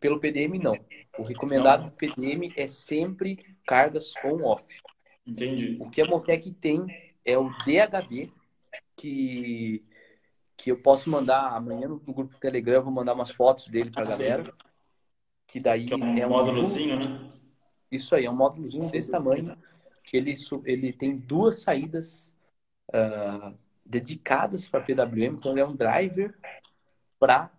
Pelo 0.00 0.20
PDM, 0.20 0.58
não. 0.58 0.78
O 1.18 1.22
recomendado 1.22 1.86
do 1.86 1.90
PDM 1.90 2.52
é 2.56 2.68
sempre 2.68 3.36
cargas 3.66 4.12
on-off. 4.24 4.64
Entendi. 5.26 5.76
O 5.80 5.90
que 5.90 6.00
a 6.00 6.06
Motec 6.06 6.50
tem 6.52 6.86
é 7.24 7.36
o 7.36 7.50
DHB, 7.50 8.32
que, 8.96 9.84
que 10.56 10.70
eu 10.70 10.80
posso 10.80 11.10
mandar 11.10 11.52
amanhã 11.52 11.88
no, 11.88 11.98
grupo 11.98 12.32
do 12.32 12.38
Telegram, 12.38 12.76
eu 12.76 12.84
vou 12.84 12.92
mandar 12.92 13.14
umas 13.14 13.30
fotos 13.30 13.68
dele 13.68 13.90
pra 13.90 14.02
ah, 14.02 14.08
galera. 14.08 14.44
Sim. 14.44 14.52
Que 15.48 15.58
daí 15.58 15.86
que 15.86 15.94
é 15.94 15.96
um, 15.96 16.16
é 16.16 16.26
um 16.26 16.30
módulozinho, 16.30 16.96
né? 16.96 17.16
Isso 17.90 18.14
aí, 18.14 18.26
é 18.26 18.30
um 18.30 18.36
módulozinho 18.36 18.90
desse 18.90 19.10
tamanho, 19.10 19.56
que 20.04 20.16
ele, 20.16 20.34
ele 20.64 20.92
tem 20.92 21.16
duas 21.16 21.62
saídas 21.62 22.32
uh, 22.90 23.56
dedicadas 23.88 24.68
para 24.68 24.80
PWM, 24.80 25.36
então 25.36 25.52
ele 25.52 25.60
é 25.60 25.66
um 25.66 25.74
driver 25.74 26.34
para 27.18 27.50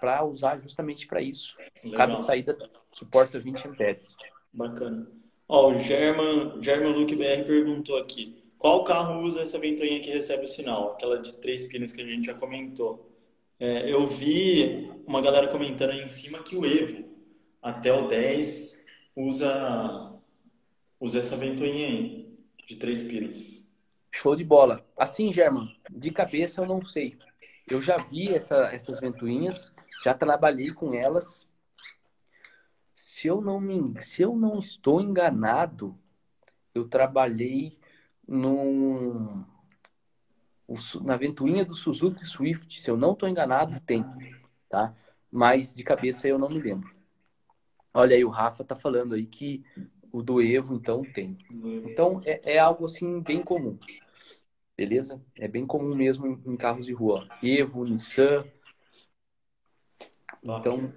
para 0.00 0.24
usar 0.24 0.58
justamente 0.60 1.06
para 1.06 1.22
isso. 1.22 1.56
Legal. 1.82 1.96
Cada 1.96 2.16
saída 2.18 2.56
suporta 2.92 3.38
20 3.38 3.68
amperes. 3.68 4.14
Bacana. 4.52 5.06
Ó, 5.48 5.70
o 5.70 5.78
German, 5.78 6.62
German 6.62 6.92
Luke 6.92 7.14
BR 7.14 7.44
perguntou 7.46 7.96
aqui: 7.96 8.44
qual 8.58 8.84
carro 8.84 9.22
usa 9.22 9.40
essa 9.40 9.58
ventoinha 9.58 10.00
que 10.00 10.10
recebe 10.10 10.44
o 10.44 10.48
sinal? 10.48 10.92
Aquela 10.92 11.18
de 11.18 11.34
três 11.34 11.64
pinos 11.64 11.92
que 11.92 12.02
a 12.02 12.04
gente 12.04 12.26
já 12.26 12.34
comentou. 12.34 13.10
É, 13.58 13.90
eu 13.90 14.06
vi 14.06 14.90
uma 15.06 15.22
galera 15.22 15.48
comentando 15.48 15.90
aí 15.90 16.02
em 16.02 16.08
cima 16.08 16.42
que 16.42 16.56
o 16.56 16.66
Evo, 16.66 17.04
até 17.62 17.92
o 17.92 18.06
10, 18.06 18.84
usa, 19.14 20.12
usa 21.00 21.20
essa 21.20 21.36
ventoinha 21.36 21.86
aí, 21.86 22.36
de 22.66 22.76
três 22.76 23.02
pinos. 23.02 23.65
Show 24.16 24.34
de 24.34 24.44
bola. 24.44 24.82
Assim, 24.96 25.30
German, 25.30 25.76
de 25.90 26.10
cabeça 26.10 26.62
eu 26.62 26.66
não 26.66 26.82
sei. 26.86 27.18
Eu 27.68 27.82
já 27.82 27.98
vi 27.98 28.34
essa, 28.34 28.72
essas 28.72 28.98
ventoinhas, 28.98 29.74
já 30.02 30.14
trabalhei 30.14 30.72
com 30.72 30.94
elas. 30.94 31.46
Se 32.94 33.28
eu 33.28 33.42
não 33.42 33.60
me, 33.60 34.00
se 34.00 34.22
eu 34.22 34.34
não 34.34 34.58
estou 34.58 35.02
enganado, 35.02 35.98
eu 36.74 36.88
trabalhei 36.88 37.78
num, 38.26 39.44
na 41.02 41.16
ventoinha 41.18 41.62
do 41.62 41.74
Suzuki 41.74 42.24
Swift, 42.24 42.80
se 42.80 42.90
eu 42.90 42.96
não 42.96 43.12
estou 43.12 43.28
enganado, 43.28 43.78
tem, 43.80 44.02
tá? 44.66 44.94
Mas 45.30 45.74
de 45.74 45.84
cabeça 45.84 46.26
eu 46.26 46.38
não 46.38 46.48
me 46.48 46.58
lembro. 46.58 46.90
Olha 47.92 48.16
aí, 48.16 48.24
o 48.24 48.30
Rafa 48.30 48.64
tá 48.64 48.74
falando 48.74 49.14
aí 49.14 49.26
que 49.26 49.62
o 50.10 50.22
do 50.22 50.40
Evo, 50.40 50.74
então, 50.74 51.02
tem. 51.02 51.36
Então, 51.52 52.22
é, 52.24 52.54
é 52.54 52.58
algo 52.58 52.86
assim 52.86 53.20
bem 53.20 53.42
comum. 53.42 53.78
Beleza? 54.76 55.24
É 55.34 55.48
bem 55.48 55.66
comum 55.66 55.94
mesmo 55.94 56.26
em, 56.26 56.52
em 56.52 56.56
carros 56.56 56.86
de 56.86 56.92
rua. 56.92 57.26
Evo, 57.42 57.84
Nissan, 57.84 58.44
então, 60.54 60.92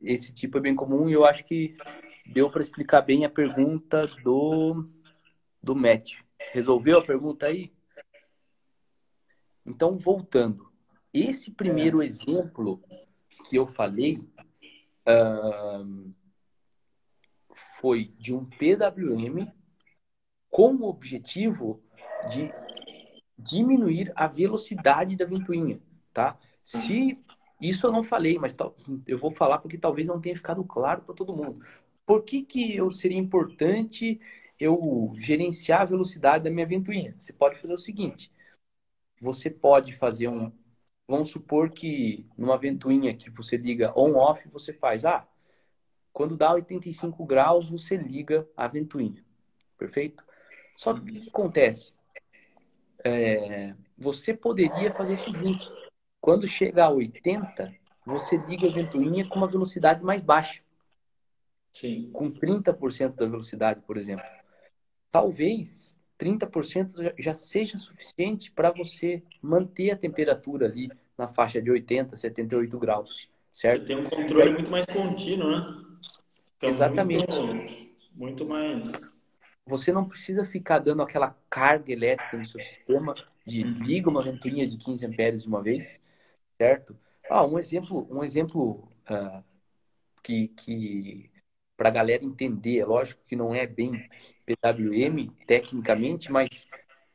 esse 0.00 0.32
tipo 0.32 0.58
é 0.58 0.60
bem 0.60 0.74
comum 0.74 1.08
e 1.08 1.12
eu 1.12 1.24
acho 1.24 1.44
que 1.44 1.72
deu 2.24 2.50
para 2.50 2.62
explicar 2.62 3.02
bem 3.02 3.24
a 3.24 3.30
pergunta 3.30 4.06
do, 4.22 4.88
do 5.62 5.74
Matt. 5.74 6.14
Resolveu 6.52 6.98
a 6.98 7.04
pergunta 7.04 7.46
aí? 7.46 7.72
Então, 9.64 9.98
voltando. 9.98 10.70
Esse 11.12 11.50
primeiro 11.50 12.00
é. 12.00 12.06
exemplo 12.06 12.80
que 13.48 13.56
eu 13.56 13.66
falei 13.66 14.18
uh, 15.08 16.14
foi 17.80 18.12
de 18.18 18.32
um 18.32 18.44
PWM 18.44 19.50
com 20.48 20.74
o 20.76 20.88
objetivo 20.88 21.82
de 22.30 22.52
diminuir 23.38 24.12
a 24.14 24.26
velocidade 24.26 25.16
da 25.16 25.24
ventoinha, 25.24 25.80
tá? 26.12 26.38
Se 26.64 27.16
isso 27.60 27.86
eu 27.86 27.92
não 27.92 28.02
falei, 28.02 28.38
mas 28.38 28.56
eu 29.06 29.18
vou 29.18 29.30
falar 29.30 29.58
porque 29.58 29.78
talvez 29.78 30.08
não 30.08 30.20
tenha 30.20 30.36
ficado 30.36 30.62
claro 30.64 31.02
para 31.02 31.14
todo 31.14 31.36
mundo. 31.36 31.64
Por 32.04 32.22
que, 32.22 32.42
que 32.42 32.76
eu 32.76 32.90
seria 32.90 33.18
importante 33.18 34.20
eu 34.58 35.12
gerenciar 35.16 35.82
a 35.82 35.86
velocidade 35.86 36.44
da 36.44 36.50
minha 36.50 36.66
ventoinha? 36.66 37.14
Você 37.18 37.32
pode 37.32 37.58
fazer 37.58 37.74
o 37.74 37.78
seguinte: 37.78 38.32
você 39.20 39.50
pode 39.50 39.92
fazer 39.92 40.28
um. 40.28 40.52
Vamos 41.08 41.30
supor 41.30 41.70
que 41.70 42.26
numa 42.36 42.58
ventoinha 42.58 43.14
que 43.14 43.30
você 43.30 43.56
liga 43.56 43.92
on-off, 43.96 44.48
você 44.48 44.72
faz. 44.72 45.04
Ah, 45.04 45.26
quando 46.12 46.36
dá 46.36 46.52
85 46.52 47.24
graus, 47.24 47.68
você 47.68 47.96
liga 47.96 48.48
a 48.56 48.66
ventoinha. 48.66 49.24
Perfeito? 49.78 50.24
Só 50.76 50.94
que 50.94 51.00
o 51.00 51.04
que 51.04 51.28
acontece? 51.28 51.95
É, 53.06 53.74
você 53.96 54.34
poderia 54.34 54.92
fazer 54.92 55.14
o 55.14 55.18
seguinte: 55.18 55.70
quando 56.20 56.46
chega 56.46 56.84
a 56.84 56.90
80, 56.90 57.72
você 58.04 58.36
liga 58.36 58.68
a 58.68 58.72
ventoinha 58.72 59.28
com 59.28 59.36
uma 59.36 59.48
velocidade 59.48 60.02
mais 60.02 60.22
baixa. 60.22 60.60
Sim. 61.70 62.10
Com 62.12 62.30
30% 62.30 63.14
da 63.14 63.26
velocidade, 63.26 63.80
por 63.82 63.96
exemplo. 63.96 64.24
Talvez 65.10 65.96
30% 66.18 67.14
já 67.18 67.34
seja 67.34 67.78
suficiente 67.78 68.50
para 68.50 68.70
você 68.70 69.22
manter 69.40 69.90
a 69.90 69.96
temperatura 69.96 70.66
ali 70.66 70.90
na 71.16 71.28
faixa 71.28 71.60
de 71.60 71.70
80, 71.70 72.16
78 72.16 72.78
graus, 72.78 73.28
certo? 73.52 73.80
Você 73.80 73.86
tem 73.86 73.96
um 73.96 74.04
controle 74.04 74.52
muito 74.52 74.70
mais 74.70 74.86
contínuo, 74.86 75.50
né? 75.50 75.84
Exatamente. 76.62 77.26
Muito, 77.28 77.90
muito 78.14 78.44
mais. 78.46 79.15
Você 79.66 79.92
não 79.92 80.08
precisa 80.08 80.44
ficar 80.44 80.78
dando 80.78 81.02
aquela 81.02 81.36
carga 81.50 81.92
elétrica 81.92 82.36
no 82.36 82.44
seu 82.44 82.60
sistema 82.62 83.14
de 83.44 83.64
uhum. 83.64 83.70
liga 83.82 84.08
uma 84.08 84.22
ventoinha 84.22 84.66
de 84.66 84.76
15 84.76 85.06
amperes 85.06 85.42
de 85.42 85.48
uma 85.48 85.62
vez 85.62 86.00
certo? 86.56 86.96
Ah, 87.28 87.44
um 87.44 87.58
exemplo, 87.58 88.06
um 88.10 88.24
exemplo 88.24 88.88
uh, 89.10 89.42
que, 90.22 90.48
que 90.48 91.30
para 91.76 91.88
a 91.88 91.92
galera 91.92 92.24
entender, 92.24 92.78
é 92.78 92.86
lógico 92.86 93.22
que 93.26 93.36
não 93.36 93.54
é 93.54 93.66
bem 93.66 94.08
PWM 94.46 95.30
tecnicamente, 95.46 96.30
mas 96.32 96.66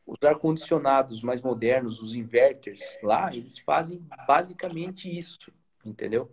os 0.05 0.17
ar-condicionados 0.23 1.23
mais 1.23 1.41
modernos, 1.41 2.01
os 2.01 2.13
inverters 2.13 2.81
lá, 3.01 3.29
eles 3.33 3.57
fazem 3.59 4.05
basicamente 4.27 5.09
isso, 5.09 5.39
entendeu? 5.83 6.29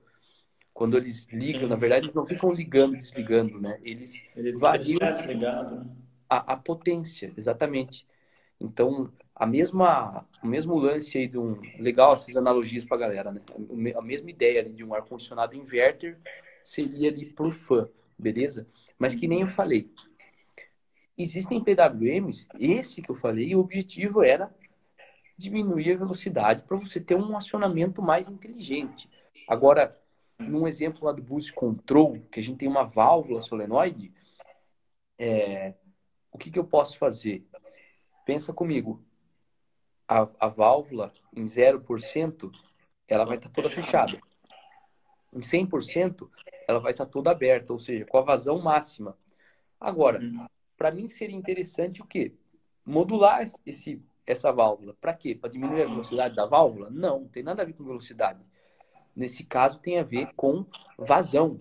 Quando 0.74 0.96
eles 0.96 1.26
ligam, 1.32 1.62
Sim. 1.62 1.68
na 1.68 1.76
verdade, 1.76 2.06
eles 2.06 2.14
não 2.14 2.26
ficam 2.26 2.52
ligando 2.52 2.94
e 2.94 2.98
desligando, 2.98 3.60
né? 3.60 3.80
Eles, 3.82 4.24
eles 4.36 4.60
variam 4.60 4.98
ligado, 5.26 5.76
né? 5.76 5.96
A, 6.28 6.52
a 6.52 6.56
potência, 6.56 7.32
exatamente. 7.36 8.06
Então, 8.60 9.12
a 9.34 9.46
mesma, 9.46 10.26
o 10.42 10.46
mesmo 10.46 10.76
lance 10.76 11.16
aí 11.16 11.28
de 11.28 11.38
um. 11.38 11.60
Legal 11.78 12.12
essas 12.12 12.36
analogias 12.36 12.84
para 12.84 12.96
a 12.96 13.00
galera, 13.00 13.32
né? 13.32 13.40
A 13.96 14.02
mesma 14.02 14.30
ideia 14.30 14.64
de 14.68 14.84
um 14.84 14.94
ar-condicionado 14.94 15.54
inverter 15.54 16.18
seria 16.60 17.08
ali 17.08 17.24
pro 17.26 17.52
fã, 17.52 17.88
beleza? 18.18 18.66
Mas 18.98 19.14
que 19.14 19.28
nem 19.28 19.42
eu 19.42 19.48
falei. 19.48 19.90
Existem 21.16 21.62
PWMs, 21.62 22.46
esse 22.58 23.02
que 23.02 23.10
eu 23.10 23.14
falei, 23.14 23.54
o 23.54 23.60
objetivo 23.60 24.22
era 24.22 24.52
diminuir 25.36 25.92
a 25.92 25.98
velocidade 25.98 26.62
para 26.62 26.76
você 26.76 27.00
ter 27.00 27.14
um 27.14 27.36
acionamento 27.36 28.02
mais 28.02 28.28
inteligente. 28.28 29.08
Agora, 29.46 29.90
num 30.38 30.66
exemplo 30.66 31.04
lá 31.04 31.12
do 31.12 31.22
Boost 31.22 31.52
Control, 31.52 32.20
que 32.30 32.40
a 32.40 32.42
gente 32.42 32.58
tem 32.58 32.68
uma 32.68 32.84
válvula 32.84 33.40
solenoide, 33.40 34.12
é, 35.16 35.74
o 36.32 36.38
que, 36.38 36.50
que 36.50 36.58
eu 36.58 36.64
posso 36.64 36.98
fazer? 36.98 37.46
Pensa 38.24 38.52
comigo, 38.52 39.02
a, 40.06 40.28
a 40.38 40.48
válvula 40.48 41.12
em 41.34 41.44
0%, 41.44 42.50
ela 43.06 43.24
vai 43.24 43.36
estar 43.36 43.48
tá 43.48 43.54
toda 43.54 43.68
fechada. 43.68 44.18
Em 45.32 45.40
100%, 45.40 46.28
ela 46.66 46.80
vai 46.80 46.92
estar 46.92 47.06
tá 47.06 47.10
toda 47.10 47.30
aberta, 47.30 47.72
ou 47.72 47.78
seja, 47.78 48.04
com 48.06 48.18
a 48.18 48.22
vazão 48.22 48.58
máxima. 48.58 49.16
Agora, 49.80 50.20
para 50.76 50.90
mim 50.90 51.08
seria 51.08 51.36
interessante 51.36 52.00
o 52.00 52.06
quê? 52.06 52.34
Modular 52.84 53.46
esse, 53.66 54.02
essa 54.26 54.50
válvula. 54.50 54.94
Para 55.00 55.12
quê? 55.12 55.34
Para 55.34 55.50
diminuir 55.50 55.82
a 55.82 55.88
velocidade 55.88 56.34
da 56.34 56.46
válvula? 56.46 56.88
Não, 56.90 57.20
não 57.20 57.28
tem 57.28 57.42
nada 57.42 57.62
a 57.62 57.64
ver 57.64 57.74
com 57.74 57.84
velocidade. 57.84 58.40
Nesse 59.14 59.44
caso, 59.44 59.78
tem 59.80 59.98
a 59.98 60.02
ver 60.02 60.32
com 60.36 60.64
vazão, 60.96 61.60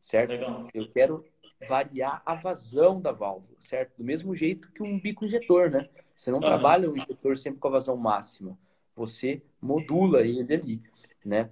certo? 0.00 0.32
Eu 0.74 0.88
quero 0.90 1.24
variar 1.66 2.22
a 2.24 2.34
vazão 2.34 3.00
da 3.00 3.12
válvula, 3.12 3.56
certo? 3.60 3.98
Do 3.98 4.04
mesmo 4.04 4.34
jeito 4.34 4.70
que 4.72 4.82
um 4.82 4.98
bico 4.98 5.24
injetor, 5.24 5.70
né? 5.70 5.88
Você 6.16 6.30
não 6.30 6.38
uhum. 6.38 6.44
trabalha 6.44 6.90
o 6.90 6.96
injetor 6.96 7.36
sempre 7.36 7.60
com 7.60 7.68
a 7.68 7.72
vazão 7.72 7.96
máxima. 7.96 8.56
Você 8.96 9.42
modula 9.60 10.22
ele 10.22 10.54
ali, 10.54 10.82
né? 11.24 11.50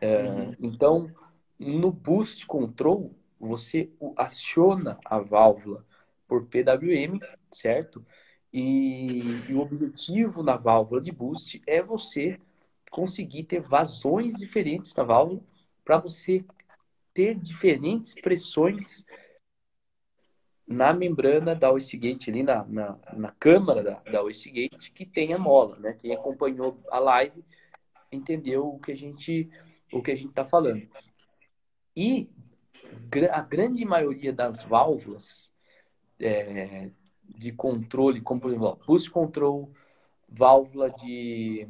É, 0.00 0.22
uhum. 0.22 0.54
Então, 0.60 1.10
no 1.58 1.90
boost 1.90 2.46
control, 2.46 3.12
você 3.38 3.90
aciona 4.16 4.98
a 5.04 5.18
válvula 5.18 5.84
por 6.26 6.46
PWM, 6.46 7.18
certo? 7.50 8.04
E, 8.52 9.20
e, 9.48 9.54
o 9.54 9.60
objetivo 9.60 10.42
na 10.42 10.56
válvula 10.56 11.00
de 11.00 11.12
boost 11.12 11.62
é 11.66 11.82
você 11.82 12.38
conseguir 12.90 13.44
ter 13.44 13.60
vazões 13.60 14.34
diferentes 14.34 14.94
na 14.94 15.02
válvula 15.02 15.40
para 15.84 15.98
você 15.98 16.44
ter 17.12 17.34
diferentes 17.34 18.14
pressões 18.14 19.04
na 20.68 20.92
membrana 20.92 21.54
da 21.54 21.70
Wastegate, 21.70 22.28
ali 22.30 22.42
na, 22.42 22.62
na, 22.64 22.98
na 23.14 23.30
câmara 23.32 23.82
da, 23.82 23.94
da 24.00 24.22
Wastegate, 24.22 24.92
que 24.92 25.06
tem 25.06 25.32
a 25.32 25.38
mola, 25.38 25.78
né? 25.78 25.94
Quem 25.94 26.12
acompanhou 26.12 26.78
a 26.90 26.98
live 26.98 27.42
entendeu 28.12 28.68
o 28.68 28.78
que 28.78 28.92
a 28.92 28.96
gente 28.96 29.50
o 29.90 30.02
que 30.02 30.10
a 30.10 30.14
gente 30.14 30.28
está 30.28 30.44
falando. 30.44 30.86
E 31.96 32.28
a 33.30 33.40
grande 33.40 33.84
maioria 33.86 34.32
das 34.32 34.62
válvulas 34.62 35.50
é, 36.20 36.90
de 37.24 37.50
controle, 37.52 38.20
como 38.20 38.40
por 38.40 38.50
exemplo, 38.50 38.78
boost 38.86 39.10
control, 39.10 39.72
válvula 40.28 40.90
de, 40.90 41.66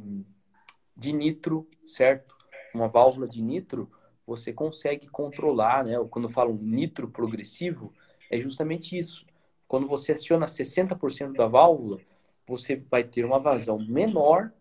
de 0.95 1.13
nitro, 1.13 1.65
certo? 1.87 2.35
Uma 2.73 2.89
válvula 2.89 3.27
de 3.27 3.41
nitro, 3.41 3.89
você 4.27 4.51
consegue 4.51 5.07
controlar, 5.07 5.85
né? 5.85 5.93
Quando 6.09 6.29
falo 6.29 6.53
nitro 6.53 7.09
progressivo, 7.09 7.93
é 8.29 8.39
justamente 8.39 8.97
isso. 8.97 9.25
Quando 9.67 9.87
você 9.87 10.13
aciona 10.13 10.45
60% 10.45 11.33
da 11.33 11.47
válvula, 11.47 11.99
você 12.47 12.75
vai 12.75 13.03
ter 13.03 13.23
uma 13.23 13.39
vazão 13.39 13.77
menor 13.79 14.51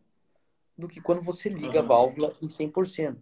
do 0.77 0.87
que 0.87 1.01
quando 1.01 1.23
você 1.23 1.49
liga 1.49 1.81
a 1.81 1.83
válvula 1.83 2.35
em 2.43 2.47
100%. 2.47 3.17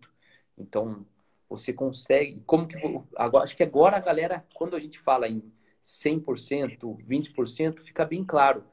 Então, 0.58 1.06
você 1.48 1.72
consegue, 1.72 2.42
como 2.44 2.66
que 2.66 2.76
agora 3.16 3.44
acho 3.44 3.56
que 3.56 3.62
agora 3.62 3.96
a 3.96 4.00
galera, 4.00 4.44
quando 4.54 4.74
a 4.74 4.80
gente 4.80 4.98
fala 4.98 5.28
em 5.28 5.42
100%, 5.82 6.98
20%, 7.06 7.80
fica 7.80 8.04
bem 8.04 8.24
claro. 8.24 8.64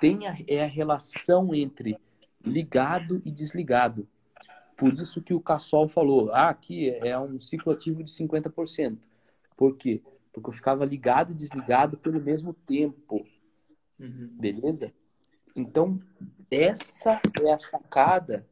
Tem 0.00 0.26
a, 0.26 0.36
é 0.48 0.64
a 0.64 0.66
relação 0.66 1.54
entre 1.54 1.96
ligado 2.44 3.22
e 3.24 3.30
desligado. 3.30 4.06
Por 4.76 4.92
isso 4.94 5.22
que 5.22 5.32
o 5.32 5.40
Cassol 5.40 5.88
falou, 5.88 6.32
ah, 6.32 6.48
aqui 6.48 6.90
é 6.90 7.16
um 7.16 7.40
ciclo 7.40 7.72
ativo 7.72 8.02
de 8.02 8.10
50%. 8.10 8.98
Por 9.56 9.76
quê? 9.76 10.02
Porque 10.34 10.50
eu 10.50 10.52
ficava 10.52 10.84
ligado 10.84 11.32
e 11.32 11.34
desligado 11.34 11.96
pelo 11.96 12.20
mesmo 12.20 12.52
tempo. 12.52 13.24
Uhum. 13.98 14.28
Beleza? 14.32 14.92
Então, 15.54 16.00
essa 16.50 17.20
é 17.40 17.52
a 17.52 17.58
sacada 17.58 18.46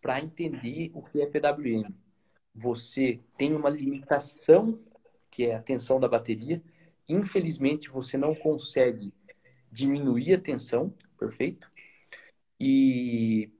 para 0.00 0.18
entender 0.20 0.90
o 0.94 1.02
que 1.02 1.20
é 1.20 1.26
PWM. 1.26 1.94
Você 2.54 3.20
tem 3.36 3.54
uma 3.54 3.68
limitação, 3.68 4.80
que 5.30 5.44
é 5.44 5.54
a 5.54 5.62
tensão 5.62 6.00
da 6.00 6.08
bateria. 6.08 6.62
Infelizmente, 7.06 7.90
você 7.90 8.16
não 8.16 8.34
consegue 8.34 9.12
diminuir 9.70 10.32
a 10.32 10.40
tensão, 10.40 10.94
perfeito? 11.18 11.70
E 12.58 13.52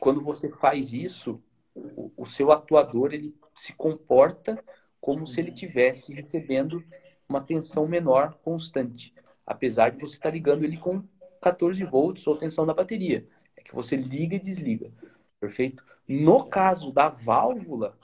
quando 0.00 0.22
você 0.22 0.48
faz 0.48 0.94
isso, 0.94 1.42
o, 1.74 2.10
o 2.16 2.24
seu 2.24 2.50
atuador 2.50 3.12
ele 3.12 3.36
se 3.54 3.74
comporta 3.74 4.64
como 5.00 5.26
se 5.26 5.40
ele 5.40 5.52
tivesse 5.52 6.12
recebendo 6.12 6.84
uma 7.28 7.40
tensão 7.40 7.86
menor 7.86 8.34
constante, 8.42 9.14
apesar 9.46 9.90
de 9.90 10.00
você 10.00 10.16
estar 10.16 10.30
ligando 10.30 10.64
ele 10.64 10.76
com 10.76 11.02
14 11.40 11.82
volts 11.84 12.26
ou 12.26 12.36
tensão 12.36 12.66
da 12.66 12.74
bateria. 12.74 13.28
É 13.56 13.62
que 13.62 13.74
você 13.74 13.96
liga 13.96 14.36
e 14.36 14.40
desliga. 14.40 14.92
Perfeito? 15.38 15.84
No 16.06 16.46
caso 16.46 16.92
da 16.92 17.08
válvula, 17.08 17.96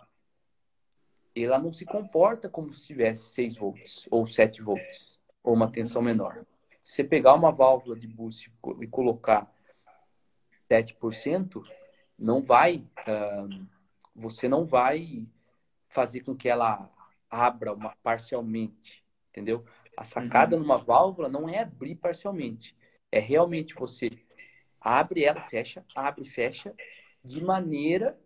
ela 1.34 1.58
não 1.58 1.72
se 1.72 1.84
comporta 1.84 2.48
como 2.48 2.72
se 2.72 2.86
tivesse 2.86 3.24
6 3.34 3.56
volts 3.56 4.06
ou 4.10 4.26
7 4.26 4.62
volts 4.62 5.18
ou 5.42 5.54
uma 5.54 5.70
tensão 5.70 6.00
menor. 6.00 6.44
Se 6.82 6.96
você 6.96 7.04
pegar 7.04 7.34
uma 7.34 7.50
válvula 7.50 7.98
de 7.98 8.06
boost 8.06 8.52
e 8.80 8.86
colocar 8.86 9.50
7%, 10.70 11.62
não 12.18 12.42
vai, 12.42 12.86
uh, 13.08 13.66
você 14.14 14.48
não 14.48 14.64
vai 14.64 15.26
fazer 15.94 16.20
com 16.20 16.34
que 16.34 16.48
ela 16.48 16.90
abra 17.30 17.72
uma 17.72 17.94
parcialmente, 18.02 19.04
entendeu? 19.30 19.64
A 19.96 20.02
sacada 20.02 20.56
uhum. 20.56 20.62
numa 20.62 20.76
válvula 20.76 21.28
não 21.28 21.48
é 21.48 21.60
abrir 21.60 21.94
parcialmente, 21.94 22.76
é 23.12 23.20
realmente 23.20 23.74
você 23.74 24.10
abre 24.80 25.24
ela, 25.24 25.40
fecha, 25.42 25.84
abre, 25.94 26.24
fecha, 26.24 26.74
de 27.22 27.42
maneira 27.42 28.18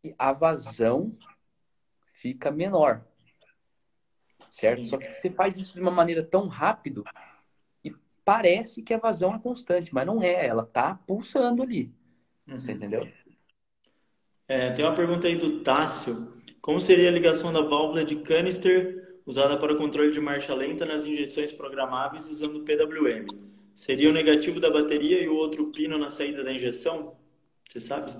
que 0.00 0.14
a 0.16 0.32
vazão 0.32 1.18
fica 2.14 2.50
menor. 2.52 3.04
Certo? 4.48 4.78
Sim. 4.78 4.84
Só 4.84 4.98
que 4.98 5.12
você 5.12 5.28
faz 5.28 5.56
isso 5.56 5.74
de 5.74 5.80
uma 5.80 5.90
maneira 5.90 6.22
tão 6.22 6.46
rápido 6.46 7.04
e 7.84 7.90
parece 8.24 8.82
que 8.82 8.94
a 8.94 8.98
vazão 8.98 9.34
é 9.34 9.38
constante, 9.40 9.92
mas 9.92 10.06
não 10.06 10.22
é, 10.22 10.46
ela 10.46 10.64
tá 10.64 10.94
pulsando 11.06 11.62
ali. 11.62 11.92
Uhum. 12.46 12.58
Você 12.58 12.72
entendeu? 12.72 13.10
É, 14.46 14.70
tem 14.70 14.84
uma 14.84 14.94
pergunta 14.94 15.26
aí 15.26 15.36
do 15.36 15.62
Tássio. 15.62 16.41
Como 16.62 16.80
seria 16.80 17.08
a 17.08 17.12
ligação 17.12 17.52
da 17.52 17.60
válvula 17.60 18.04
de 18.04 18.14
canister 18.22 19.18
usada 19.26 19.58
para 19.58 19.72
o 19.72 19.76
controle 19.76 20.12
de 20.12 20.20
marcha 20.20 20.54
lenta 20.54 20.86
nas 20.86 21.04
injeções 21.04 21.50
programáveis 21.50 22.28
usando 22.28 22.60
o 22.60 22.64
PWM? 22.64 23.26
Seria 23.74 24.08
o 24.08 24.12
negativo 24.12 24.60
da 24.60 24.70
bateria 24.70 25.20
e 25.20 25.28
o 25.28 25.34
outro 25.34 25.72
pino 25.72 25.98
na 25.98 26.08
saída 26.08 26.44
da 26.44 26.52
injeção? 26.52 27.16
Você 27.68 27.80
sabe 27.80 28.12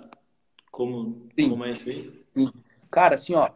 como, 0.73 1.29
Sim. 1.39 1.51
como 1.51 1.65
é 1.65 1.71
isso 1.71 1.89
aí? 1.89 2.13
Sim. 2.35 2.53
Cara, 2.91 3.15
assim, 3.15 3.33
ó, 3.35 3.49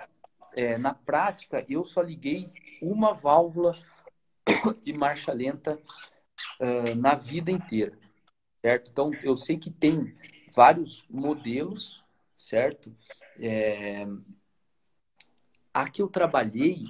é, 0.55 0.79
na 0.79 0.95
prática, 0.95 1.67
eu 1.69 1.85
só 1.85 2.01
liguei 2.01 2.49
uma 2.81 3.13
válvula 3.13 3.77
de 4.81 4.93
marcha 4.93 5.33
lenta 5.33 5.81
uh, 6.61 6.95
na 6.95 7.17
vida 7.17 7.51
inteira, 7.51 7.99
certo? 8.63 8.89
Então, 8.93 9.11
eu 9.25 9.37
sei 9.37 9.59
que 9.59 9.69
tem 9.69 10.17
vários 10.55 11.05
modelos, 11.11 12.05
certo? 12.37 12.95
É... 13.41 14.07
A 15.77 15.91
que 15.91 16.01
eu 16.01 16.09
trabalhei, 16.09 16.85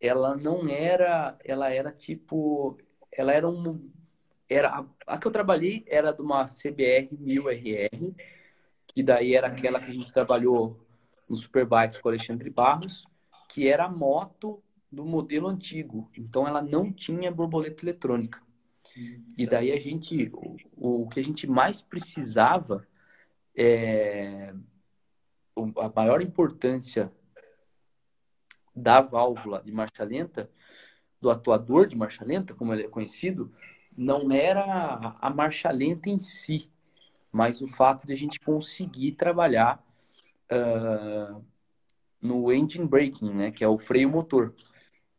ela 0.00 0.36
não 0.36 0.68
era, 0.68 1.38
ela 1.44 1.70
era 1.70 1.92
tipo, 1.92 2.76
ela 3.12 3.32
era 3.32 3.48
um 3.48 3.88
era 4.48 4.84
a, 5.06 5.16
que 5.16 5.28
eu 5.28 5.30
trabalhei 5.30 5.84
era 5.86 6.10
de 6.10 6.20
uma 6.20 6.46
CBR 6.46 7.08
1000RR, 7.16 8.12
que 8.88 9.00
daí 9.00 9.36
era 9.36 9.46
aquela 9.46 9.78
que 9.78 9.92
a 9.92 9.94
gente 9.94 10.12
trabalhou 10.12 10.84
no 11.28 11.36
Superbikes 11.36 12.00
com 12.00 12.08
o 12.08 12.10
Alexandre 12.10 12.50
Barros, 12.50 13.06
que 13.48 13.68
era 13.68 13.84
a 13.84 13.88
moto 13.88 14.60
do 14.90 15.04
modelo 15.04 15.46
antigo. 15.46 16.10
Então 16.18 16.48
ela 16.48 16.60
não 16.60 16.92
tinha 16.92 17.30
borboleta 17.30 17.84
eletrônica. 17.84 18.42
e 19.38 19.46
daí 19.46 19.70
a 19.70 19.78
gente, 19.78 20.32
o, 20.34 21.04
o, 21.04 21.08
que 21.08 21.20
a 21.20 21.22
gente 21.22 21.46
mais 21.46 21.80
precisava, 21.80 22.84
é, 23.54 24.52
a 25.76 25.88
maior 25.94 26.20
importância 26.20 27.12
da 28.80 29.00
válvula 29.00 29.62
de 29.64 29.72
marcha 29.72 30.04
lenta, 30.04 30.50
do 31.20 31.30
atuador 31.30 31.86
de 31.86 31.96
marcha 31.96 32.24
lenta, 32.24 32.54
como 32.54 32.72
ele 32.72 32.84
é 32.84 32.88
conhecido, 32.88 33.52
não 33.96 34.32
era 34.32 35.16
a 35.20 35.30
marcha 35.30 35.70
lenta 35.70 36.08
em 36.08 36.18
si, 36.18 36.70
mas 37.30 37.60
o 37.60 37.68
fato 37.68 38.06
de 38.06 38.12
a 38.12 38.16
gente 38.16 38.40
conseguir 38.40 39.12
trabalhar 39.12 39.84
uh, 40.50 41.44
no 42.20 42.52
engine 42.52 42.86
braking, 42.86 43.32
né, 43.32 43.50
que 43.50 43.62
é 43.62 43.68
o 43.68 43.78
freio 43.78 44.08
motor. 44.08 44.54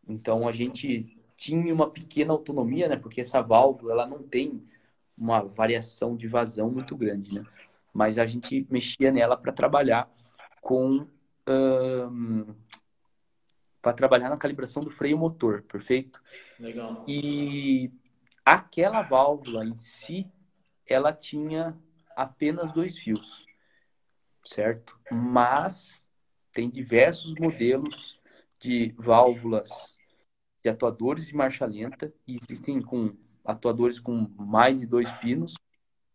Então 0.07 0.47
a 0.47 0.51
gente 0.51 1.17
tinha 1.35 1.73
uma 1.73 1.89
pequena 1.89 2.33
autonomia, 2.33 2.87
né, 2.87 2.95
porque 2.95 3.21
essa 3.21 3.41
válvula 3.41 3.93
ela 3.93 4.07
não 4.07 4.23
tem 4.23 4.63
uma 5.17 5.41
variação 5.43 6.15
de 6.15 6.27
vazão 6.27 6.71
muito 6.71 6.95
grande, 6.95 7.35
né? 7.35 7.45
Mas 7.93 8.17
a 8.17 8.25
gente 8.25 8.65
mexia 8.69 9.11
nela 9.11 9.37
para 9.37 9.51
trabalhar 9.51 10.09
com 10.61 11.05
uh, 11.47 12.55
para 13.81 13.93
trabalhar 13.93 14.29
na 14.29 14.37
calibração 14.37 14.83
do 14.83 14.91
freio 14.91 15.17
motor, 15.17 15.63
perfeito? 15.63 16.21
Legal. 16.59 17.03
E 17.07 17.91
Aquela 18.45 19.01
válvula 19.03 19.65
em 19.65 19.77
si, 19.77 20.27
ela 20.85 21.13
tinha 21.13 21.77
apenas 22.15 22.71
dois 22.71 22.97
fios, 22.97 23.45
certo? 24.45 24.99
Mas 25.11 26.07
tem 26.51 26.69
diversos 26.69 27.33
modelos 27.35 28.19
de 28.59 28.93
válvulas 28.97 29.97
de 30.63 30.69
atuadores 30.69 31.27
de 31.27 31.35
marcha 31.35 31.65
lenta 31.65 32.13
e 32.27 32.35
existem 32.35 32.81
com 32.81 33.15
atuadores 33.45 33.99
com 33.99 34.27
mais 34.37 34.79
de 34.79 34.87
dois 34.87 35.11
pinos, 35.11 35.53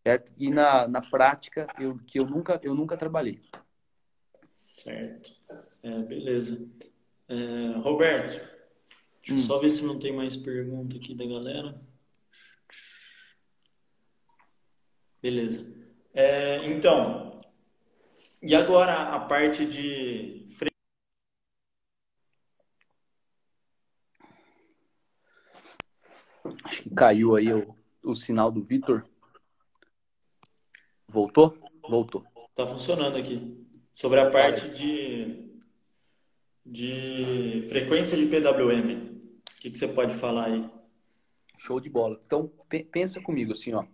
certo? 0.02 0.32
E 0.36 0.50
na, 0.50 0.88
na 0.88 1.00
prática 1.00 1.68
eu 1.78 1.96
que 1.96 2.18
eu 2.18 2.26
nunca 2.26 2.60
eu 2.62 2.74
nunca 2.74 2.96
trabalhei. 2.96 3.40
Certo. 4.50 5.32
É, 5.82 6.02
beleza. 6.02 6.68
É, 7.28 7.78
Roberto, 7.78 8.34
deixa 9.20 9.32
eu 9.32 9.34
hum. 9.36 9.38
só 9.40 9.58
ver 9.58 9.70
se 9.70 9.84
não 9.84 9.98
tem 9.98 10.12
mais 10.12 10.36
pergunta 10.36 10.96
aqui 10.96 11.14
da 11.14 11.26
galera. 11.26 11.80
Beleza. 15.20 15.66
É, 16.14 16.64
então, 16.66 17.38
e 18.42 18.54
agora 18.54 19.14
a 19.14 19.20
parte 19.20 19.66
de 19.66 20.46
Acho 26.64 26.82
que 26.82 26.90
caiu 26.90 27.34
aí 27.34 27.52
o, 27.52 27.76
o 28.02 28.14
sinal 28.14 28.50
do 28.50 28.62
Vitor. 28.62 29.04
Voltou? 31.08 31.56
Voltou. 31.88 32.24
Tá 32.54 32.66
funcionando 32.66 33.16
aqui. 33.16 33.66
Sobre 33.92 34.20
a 34.20 34.30
parte 34.30 34.68
de, 34.68 35.45
de 36.66 37.64
frequência 37.68 38.16
de 38.16 38.26
PWM. 38.26 39.16
O 39.38 39.60
que, 39.60 39.70
que 39.70 39.78
você 39.78 39.88
pode 39.88 40.14
falar 40.14 40.46
aí? 40.46 40.68
Show 41.58 41.80
de 41.80 41.88
bola. 41.88 42.20
Então, 42.26 42.50
pensa 42.90 43.20
comigo 43.20 43.52
assim, 43.52 43.72
ó 43.72 43.84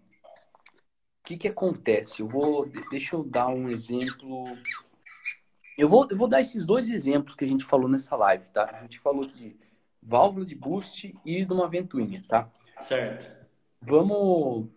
o 1.23 1.25
que, 1.25 1.37
que 1.37 1.49
acontece? 1.49 2.21
Eu 2.21 2.27
vou, 2.27 2.69
deixa 2.91 3.15
eu 3.15 3.23
dar 3.23 3.47
um 3.47 3.69
exemplo. 3.69 4.45
Eu 5.79 5.89
vou, 5.89 6.07
eu 6.11 6.17
vou 6.17 6.27
dar 6.27 6.41
esses 6.41 6.67
dois 6.67 6.91
exemplos 6.91 7.37
que 7.37 7.45
a 7.45 7.49
gente 7.49 7.65
falou 7.65 7.89
nessa 7.89 8.17
live, 8.17 8.45
tá? 8.53 8.65
A 8.65 8.83
gente 8.83 8.99
falou 8.99 9.25
de 9.25 9.57
válvula 10.03 10.45
de 10.45 10.57
boost 10.57 11.15
e 11.25 11.45
de 11.45 11.53
uma 11.53 11.69
ventoinha, 11.69 12.25
tá? 12.29 12.51
Certo. 12.77 13.31
Vamos, 13.81 14.69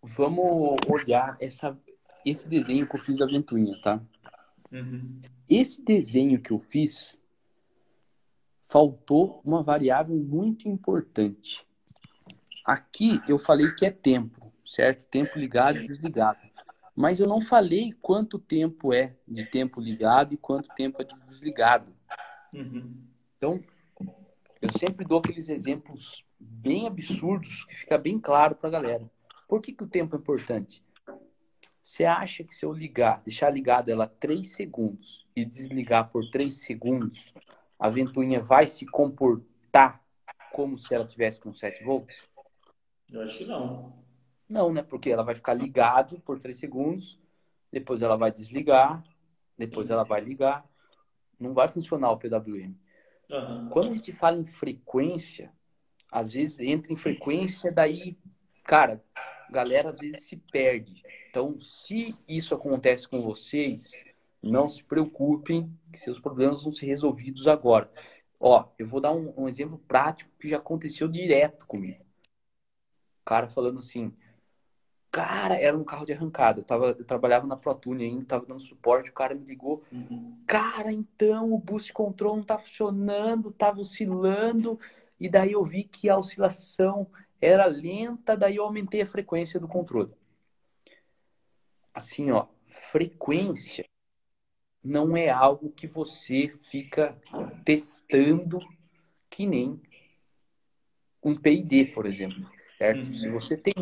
vamos 0.00 0.76
olhar 0.88 1.36
essa, 1.40 1.76
esse 2.24 2.48
desenho 2.48 2.86
que 2.88 2.94
eu 2.94 3.00
fiz 3.00 3.18
da 3.18 3.26
ventoinha, 3.26 3.76
tá? 3.82 4.00
Uhum. 4.74 5.22
Esse 5.48 5.80
desenho 5.82 6.40
que 6.40 6.50
eu 6.50 6.58
fiz 6.58 7.16
faltou 8.62 9.40
uma 9.44 9.62
variável 9.62 10.16
muito 10.16 10.68
importante. 10.68 11.64
aqui 12.66 13.20
eu 13.28 13.38
falei 13.38 13.70
que 13.74 13.86
é 13.86 13.90
tempo, 13.90 14.52
certo? 14.66 15.04
Tempo 15.10 15.38
ligado 15.38 15.78
e 15.78 15.86
desligado. 15.86 16.40
Mas 16.96 17.20
eu 17.20 17.28
não 17.28 17.40
falei 17.40 17.92
quanto 18.00 18.38
tempo 18.38 18.92
é 18.92 19.14
de 19.28 19.44
tempo 19.44 19.80
ligado 19.80 20.34
e 20.34 20.36
quanto 20.36 20.68
tempo 20.74 21.00
é 21.02 21.04
de 21.04 21.20
desligado. 21.24 21.92
Uhum. 22.52 22.94
Então, 23.36 23.62
eu 24.62 24.70
sempre 24.78 25.04
dou 25.04 25.18
aqueles 25.18 25.48
exemplos 25.48 26.24
bem 26.40 26.86
absurdos 26.86 27.64
que 27.64 27.76
fica 27.76 27.98
bem 27.98 28.18
claro 28.18 28.54
para 28.54 28.68
a 28.68 28.72
galera. 28.72 29.10
Por 29.48 29.60
que, 29.60 29.72
que 29.72 29.84
o 29.84 29.88
tempo 29.88 30.16
é 30.16 30.18
importante? 30.18 30.82
Você 31.84 32.06
acha 32.06 32.42
que 32.42 32.54
se 32.54 32.64
eu 32.64 32.72
ligar, 32.72 33.20
deixar 33.20 33.50
ligado 33.50 33.90
ela 33.90 34.06
3 34.06 34.48
segundos 34.48 35.26
e 35.36 35.44
desligar 35.44 36.08
por 36.08 36.30
3 36.30 36.54
segundos, 36.54 37.34
a 37.78 37.90
ventoinha 37.90 38.42
vai 38.42 38.66
se 38.66 38.86
comportar 38.86 40.02
como 40.50 40.78
se 40.78 40.94
ela 40.94 41.06
tivesse 41.06 41.38
com 41.38 41.52
7 41.52 41.84
volts? 41.84 42.26
Eu 43.12 43.20
acho 43.20 43.36
que 43.36 43.44
não. 43.44 44.02
Não, 44.48 44.72
né? 44.72 44.82
Porque 44.82 45.10
ela 45.10 45.22
vai 45.22 45.34
ficar 45.34 45.52
ligado 45.52 46.18
por 46.20 46.38
3 46.38 46.56
segundos, 46.56 47.20
depois 47.70 48.00
ela 48.00 48.16
vai 48.16 48.32
desligar, 48.32 49.04
depois 49.58 49.90
ela 49.90 50.04
vai 50.04 50.22
ligar. 50.22 50.66
Não 51.38 51.52
vai 51.52 51.68
funcionar 51.68 52.12
o 52.12 52.16
PWM. 52.16 52.74
Uhum. 53.28 53.68
Quando 53.68 53.90
a 53.90 53.94
gente 53.94 54.10
fala 54.10 54.38
em 54.38 54.46
frequência, 54.46 55.52
às 56.10 56.32
vezes 56.32 56.60
entra 56.60 56.94
em 56.94 56.96
frequência, 56.96 57.70
daí, 57.70 58.16
cara, 58.64 59.04
galera 59.50 59.90
às 59.90 59.98
vezes 59.98 60.22
se 60.22 60.38
perde. 60.50 61.02
Então, 61.34 61.60
se 61.60 62.16
isso 62.28 62.54
acontece 62.54 63.08
com 63.08 63.20
vocês, 63.20 63.98
não 64.40 64.68
se 64.68 64.84
preocupem 64.84 65.68
que 65.92 65.98
seus 65.98 66.20
problemas 66.20 66.62
vão 66.62 66.70
ser 66.70 66.86
resolvidos 66.86 67.48
agora. 67.48 67.90
Ó, 68.38 68.68
eu 68.78 68.86
vou 68.86 69.00
dar 69.00 69.12
um, 69.12 69.34
um 69.36 69.48
exemplo 69.48 69.76
prático 69.88 70.30
que 70.38 70.48
já 70.48 70.58
aconteceu 70.58 71.08
direto 71.08 71.66
comigo. 71.66 72.04
O 73.20 73.24
cara 73.24 73.48
falando 73.48 73.80
assim, 73.80 74.14
cara, 75.10 75.60
era 75.60 75.76
um 75.76 75.82
carro 75.82 76.06
de 76.06 76.12
arrancada. 76.12 76.60
Eu, 76.60 76.64
tava, 76.64 76.86
eu 76.96 77.04
trabalhava 77.04 77.48
na 77.48 77.56
ProTune 77.56 78.04
ainda, 78.04 78.26
tava 78.26 78.46
dando 78.46 78.60
suporte, 78.60 79.10
o 79.10 79.14
cara 79.14 79.34
me 79.34 79.44
ligou. 79.44 79.82
Uhum. 79.90 80.38
Cara, 80.46 80.92
então 80.92 81.52
o 81.52 81.58
boost 81.58 81.92
control 81.92 82.36
não 82.36 82.44
tá 82.44 82.60
funcionando, 82.60 83.50
tava 83.50 83.80
oscilando. 83.80 84.78
E 85.18 85.28
daí 85.28 85.50
eu 85.50 85.64
vi 85.64 85.82
que 85.82 86.08
a 86.08 86.16
oscilação 86.16 87.08
era 87.40 87.66
lenta, 87.66 88.36
daí 88.36 88.54
eu 88.54 88.62
aumentei 88.62 89.02
a 89.02 89.06
frequência 89.06 89.58
do 89.58 89.66
controle. 89.66 90.14
Assim, 91.94 92.30
ó, 92.32 92.46
frequência 92.66 93.84
não 94.82 95.16
é 95.16 95.30
algo 95.30 95.70
que 95.70 95.86
você 95.86 96.52
fica 96.70 97.16
testando 97.64 98.58
que 99.30 99.46
nem 99.46 99.80
um 101.22 101.34
PID, 101.34 101.86
por 101.94 102.04
exemplo, 102.04 102.50
certo? 102.76 103.06
Uhum. 103.06 103.16
Se 103.16 103.28
você 103.30 103.56
tem, 103.56 103.74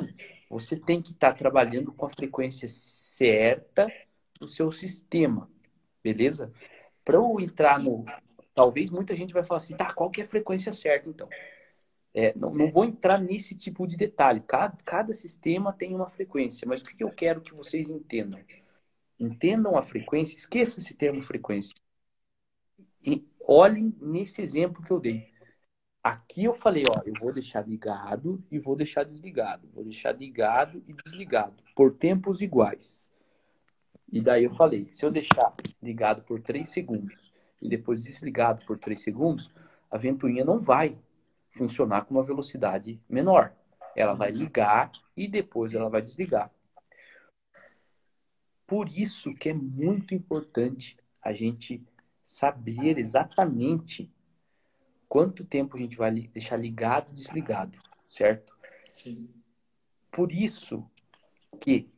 você 0.48 0.76
tem 0.76 1.02
que 1.02 1.10
estar 1.10 1.32
tá 1.32 1.38
trabalhando 1.38 1.92
com 1.92 2.06
a 2.06 2.10
frequência 2.10 2.68
certa 2.68 3.92
do 4.38 4.46
seu 4.46 4.70
sistema, 4.70 5.50
beleza? 6.04 6.52
Para 7.04 7.16
eu 7.16 7.40
entrar 7.40 7.80
no, 7.80 8.04
talvez 8.54 8.90
muita 8.90 9.16
gente 9.16 9.32
vai 9.32 9.42
falar 9.42 9.58
assim, 9.58 9.76
tá, 9.76 9.92
qual 9.92 10.10
que 10.10 10.20
é 10.20 10.24
a 10.24 10.28
frequência 10.28 10.72
certa 10.72 11.08
então? 11.08 11.28
É, 12.14 12.36
não, 12.36 12.52
não, 12.54 12.70
vou 12.70 12.84
entrar 12.84 13.18
nesse 13.18 13.54
tipo 13.54 13.86
de 13.86 13.96
detalhe. 13.96 14.40
Cada, 14.46 14.76
cada 14.84 15.12
sistema 15.12 15.72
tem 15.72 15.94
uma 15.94 16.08
frequência, 16.08 16.66
mas 16.68 16.82
o 16.82 16.84
que 16.84 17.02
eu 17.02 17.10
quero 17.10 17.40
que 17.40 17.54
vocês 17.54 17.88
entendam? 17.88 18.40
Entendam 19.18 19.76
a 19.76 19.82
frequência, 19.82 20.36
esqueça 20.36 20.80
esse 20.80 20.94
termo 20.94 21.22
frequência. 21.22 21.74
E 23.04 23.26
olhem 23.46 23.94
nesse 24.00 24.42
exemplo 24.42 24.82
que 24.82 24.90
eu 24.90 25.00
dei. 25.00 25.32
Aqui 26.02 26.44
eu 26.44 26.54
falei, 26.54 26.82
ó, 26.88 27.00
eu 27.06 27.14
vou 27.20 27.32
deixar 27.32 27.66
ligado 27.66 28.44
e 28.50 28.58
vou 28.58 28.76
deixar 28.76 29.04
desligado. 29.04 29.68
Vou 29.72 29.84
deixar 29.84 30.12
ligado 30.12 30.82
e 30.86 30.92
desligado 30.92 31.62
por 31.74 31.94
tempos 31.94 32.40
iguais. 32.40 33.10
E 34.12 34.20
daí 34.20 34.44
eu 34.44 34.52
falei, 34.52 34.88
se 34.90 35.04
eu 35.04 35.10
deixar 35.10 35.54
ligado 35.80 36.22
por 36.24 36.40
3 36.40 36.68
segundos 36.68 37.32
e 37.62 37.68
depois 37.68 38.02
desligado 38.04 38.64
por 38.66 38.76
3 38.78 39.00
segundos, 39.00 39.50
a 39.90 39.96
ventoinha 39.96 40.44
não 40.44 40.60
vai 40.60 40.98
funcionar 41.54 42.02
com 42.02 42.14
uma 42.14 42.22
velocidade 42.22 43.00
menor. 43.08 43.54
Ela 43.94 44.14
vai 44.14 44.30
ligar 44.30 44.90
e 45.16 45.28
depois 45.28 45.74
ela 45.74 45.88
vai 45.88 46.00
desligar. 46.00 46.50
Por 48.66 48.88
isso 48.88 49.34
que 49.34 49.50
é 49.50 49.54
muito 49.54 50.14
importante 50.14 50.96
a 51.20 51.32
gente 51.32 51.84
saber 52.24 52.98
exatamente 52.98 54.10
quanto 55.08 55.44
tempo 55.44 55.76
a 55.76 55.80
gente 55.80 55.96
vai 55.96 56.10
deixar 56.10 56.56
ligado 56.56 57.10
e 57.10 57.14
desligado, 57.14 57.78
certo? 58.10 58.56
Sim. 58.88 59.28
Por 60.10 60.32
isso 60.32 60.88
que 61.60 61.90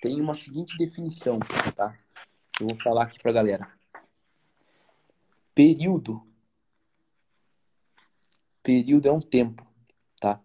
tem 0.00 0.20
uma 0.20 0.34
seguinte 0.34 0.78
definição, 0.78 1.40
tá? 1.74 1.98
Eu 2.60 2.68
vou 2.68 2.80
falar 2.80 3.04
aqui 3.04 3.18
pra 3.20 3.32
galera. 3.32 3.68
Período. 5.54 6.31
Período 8.62 9.08
é 9.08 9.12
um 9.12 9.20
tempo, 9.20 9.66
tá? 10.20 10.40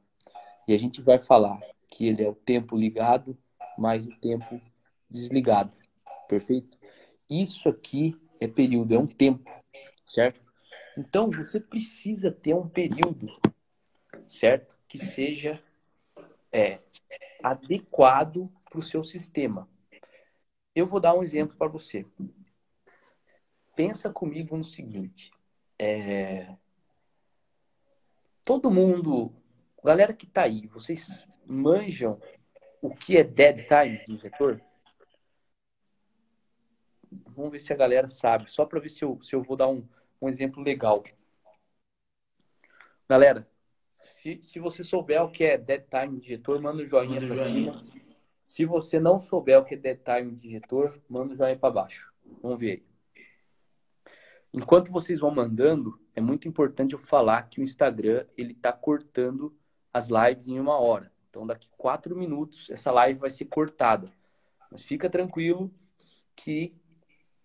E 0.68 0.74
a 0.74 0.78
gente 0.78 1.02
vai 1.02 1.20
falar 1.20 1.60
que 1.88 2.06
ele 2.08 2.24
é 2.24 2.30
o 2.30 2.36
tempo 2.36 2.76
ligado 2.76 3.38
mais 3.78 4.06
o 4.06 4.16
tempo 4.18 4.60
desligado. 5.10 5.72
Perfeito? 6.28 6.78
Isso 7.30 7.70
aqui 7.70 8.20
é 8.40 8.48
período, 8.48 8.94
é 8.94 9.00
um 9.00 9.08
tempo, 9.08 9.50
certo? 10.08 10.44
Então 10.98 11.30
você 11.30 11.60
precisa 11.60 12.32
ter 12.32 12.54
um 12.54 12.68
período, 12.68 13.28
certo? 14.28 14.76
Que 14.88 14.98
seja 14.98 15.62
é, 16.52 16.80
adequado 17.44 18.52
para 18.70 18.80
o 18.80 18.84
seu 18.84 19.04
sistema. 19.04 19.70
Eu 20.74 20.88
vou 20.88 21.00
dar 21.00 21.14
um 21.14 21.24
exemplo 21.24 21.56
para 21.58 21.68
você. 21.68 22.06
Pensa 23.76 24.10
comigo 24.10 24.58
no 24.58 24.64
seguinte: 24.64 25.32
é... 25.78 26.56
todo 28.48 28.72
mundo, 28.72 29.36
galera 29.84 30.14
que 30.14 30.26
está 30.26 30.44
aí, 30.44 30.68
vocês 30.68 31.28
manjam 31.46 32.18
o 32.82 32.96
que 32.96 33.18
é 33.18 33.22
dead 33.22 33.68
time 33.68 34.02
de 34.08 34.14
injetor? 34.14 34.62
Vamos 37.36 37.52
ver 37.52 37.60
se 37.60 37.74
a 37.74 37.76
galera 37.76 38.08
sabe, 38.08 38.50
só 38.50 38.66
para 38.66 38.80
ver 38.80 38.88
se 38.88 39.04
eu, 39.04 39.22
se 39.22 39.36
eu 39.36 39.44
vou 39.44 39.58
dar 39.58 39.68
um, 39.68 39.86
um 40.22 40.30
exemplo 40.30 40.64
legal. 40.64 41.04
Galera, 43.10 43.46
se, 43.92 44.42
se 44.42 44.60
você 44.62 44.82
souber 44.82 45.22
o 45.22 45.30
que 45.30 45.44
é 45.44 45.58
dead 45.58 45.84
time 45.90 46.18
diretor, 46.18 46.62
manda 46.62 46.82
um 46.82 46.88
joinha 46.88 47.20
para 47.20 47.44
cima. 47.44 47.86
Se 48.42 48.64
você 48.64 48.98
não 48.98 49.20
souber 49.20 49.60
o 49.60 49.66
que 49.66 49.74
é 49.74 49.78
dead 49.78 50.00
time 50.02 50.34
diretor, 50.38 50.98
manda 51.10 51.34
um 51.34 51.36
joinha 51.36 51.60
para 51.60 51.74
baixo. 51.74 52.14
Vamos 52.42 52.58
ver 52.58 52.72
aí. 52.72 52.97
Enquanto 54.58 54.92
vocês 54.92 55.20
vão 55.20 55.30
mandando, 55.30 56.00
é 56.16 56.20
muito 56.20 56.48
importante 56.48 56.94
eu 56.94 57.00
falar 57.00 57.44
que 57.44 57.62
o 57.62 57.64
Instagram 57.64 58.26
ele 58.36 58.54
está 58.54 58.74
cortando 58.74 59.56
as 59.94 60.08
lives 60.08 60.48
em 60.48 60.60
uma 60.60 60.80
hora. 60.80 61.12
Então, 61.30 61.46
daqui 61.46 61.70
quatro 61.78 62.16
minutos, 62.16 62.68
essa 62.72 62.92
live 62.92 63.20
vai 63.20 63.30
ser 63.30 63.46
cortada. 63.46 64.12
Mas 64.72 64.82
fica 64.82 65.08
tranquilo 65.12 65.72
que 66.36 66.74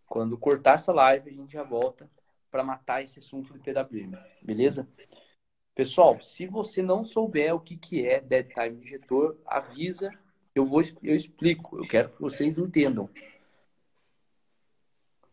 quando 0.06 0.38
cortar 0.38 0.74
essa 0.74 0.90
live, 0.90 1.28
a 1.28 1.32
gente 1.34 1.52
já 1.52 1.62
volta 1.62 2.10
para 2.50 2.64
matar 2.64 3.02
esse 3.02 3.18
assunto 3.18 3.52
do 3.52 3.60
PWM, 3.60 4.16
beleza? 4.40 4.88
Pessoal, 5.74 6.18
se 6.18 6.46
você 6.46 6.80
não 6.82 7.04
souber 7.04 7.54
o 7.54 7.60
que, 7.60 7.76
que 7.76 8.06
é 8.06 8.22
Dead 8.22 8.48
Time 8.48 8.82
Injetor, 8.82 9.38
avisa, 9.44 10.10
eu 10.54 10.64
vou 10.64 10.80
eu 11.02 11.14
explico, 11.14 11.76
eu 11.76 11.86
quero 11.86 12.08
que 12.08 12.20
vocês 12.22 12.58
entendam. 12.58 13.10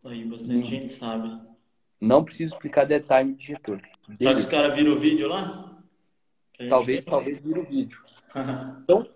Aí 0.03 0.25
bastante 0.25 0.63
gente 0.63 0.91
sabe. 0.91 1.49
Não 1.99 2.23
preciso 2.23 2.53
explicar 2.53 2.85
Dead 2.85 3.03
Time 3.03 3.35
Injetor. 3.35 3.81
Será 4.17 4.31
que 4.31 4.39
os 4.39 4.45
caras 4.45 4.75
viram 4.75 4.93
o 4.93 4.99
vídeo 4.99 5.27
lá? 5.27 5.77
Talvez, 6.69 7.05
talvez 7.05 7.39
vira 7.39 7.59
o 7.59 7.65
vídeo. 7.65 8.01
então, 8.83 9.09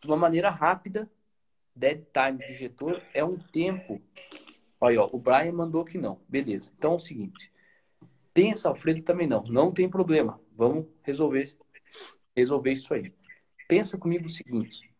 de 0.00 0.06
uma 0.06 0.16
maneira 0.16 0.50
rápida, 0.50 1.10
Dead 1.74 2.02
Time 2.12 2.44
Injetor 2.50 3.00
é 3.14 3.24
um 3.24 3.36
tempo 3.36 4.00
Olha, 4.84 5.00
ó, 5.00 5.10
o 5.12 5.18
Brian 5.20 5.52
mandou 5.52 5.84
que 5.84 5.96
não. 5.96 6.20
Beleza. 6.28 6.72
Então 6.76 6.94
é 6.94 6.96
o 6.96 6.98
seguinte. 6.98 7.52
Pensa, 8.34 8.68
Alfredo 8.68 9.00
também 9.04 9.28
não. 9.28 9.44
Não 9.44 9.70
tem 9.70 9.88
problema. 9.88 10.40
Vamos 10.56 10.86
resolver, 11.04 11.56
resolver 12.34 12.72
isso 12.72 12.92
aí. 12.92 13.14
Pensa 13.68 13.96
comigo 13.96 14.26
o 14.26 14.30
seguinte. 14.30 14.92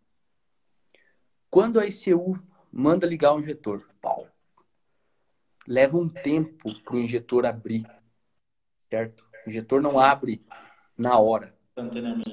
Quando 1.51 1.81
a 1.81 1.85
ECU 1.85 2.39
manda 2.71 3.09
ligar 3.09 3.35
o 3.35 3.41
injetor, 3.41 3.85
pau, 4.01 4.29
leva 5.67 5.97
um 5.97 6.09
tempo 6.09 6.69
para 6.83 6.97
o 6.97 7.01
injetor 7.01 7.47
abrir, 7.47 7.87
certo? 8.91 9.25
O 9.47 9.51
injetor 9.51 9.81
não 9.81 9.99
abre 9.99 10.45
na 10.97 11.19
hora. 11.19 11.55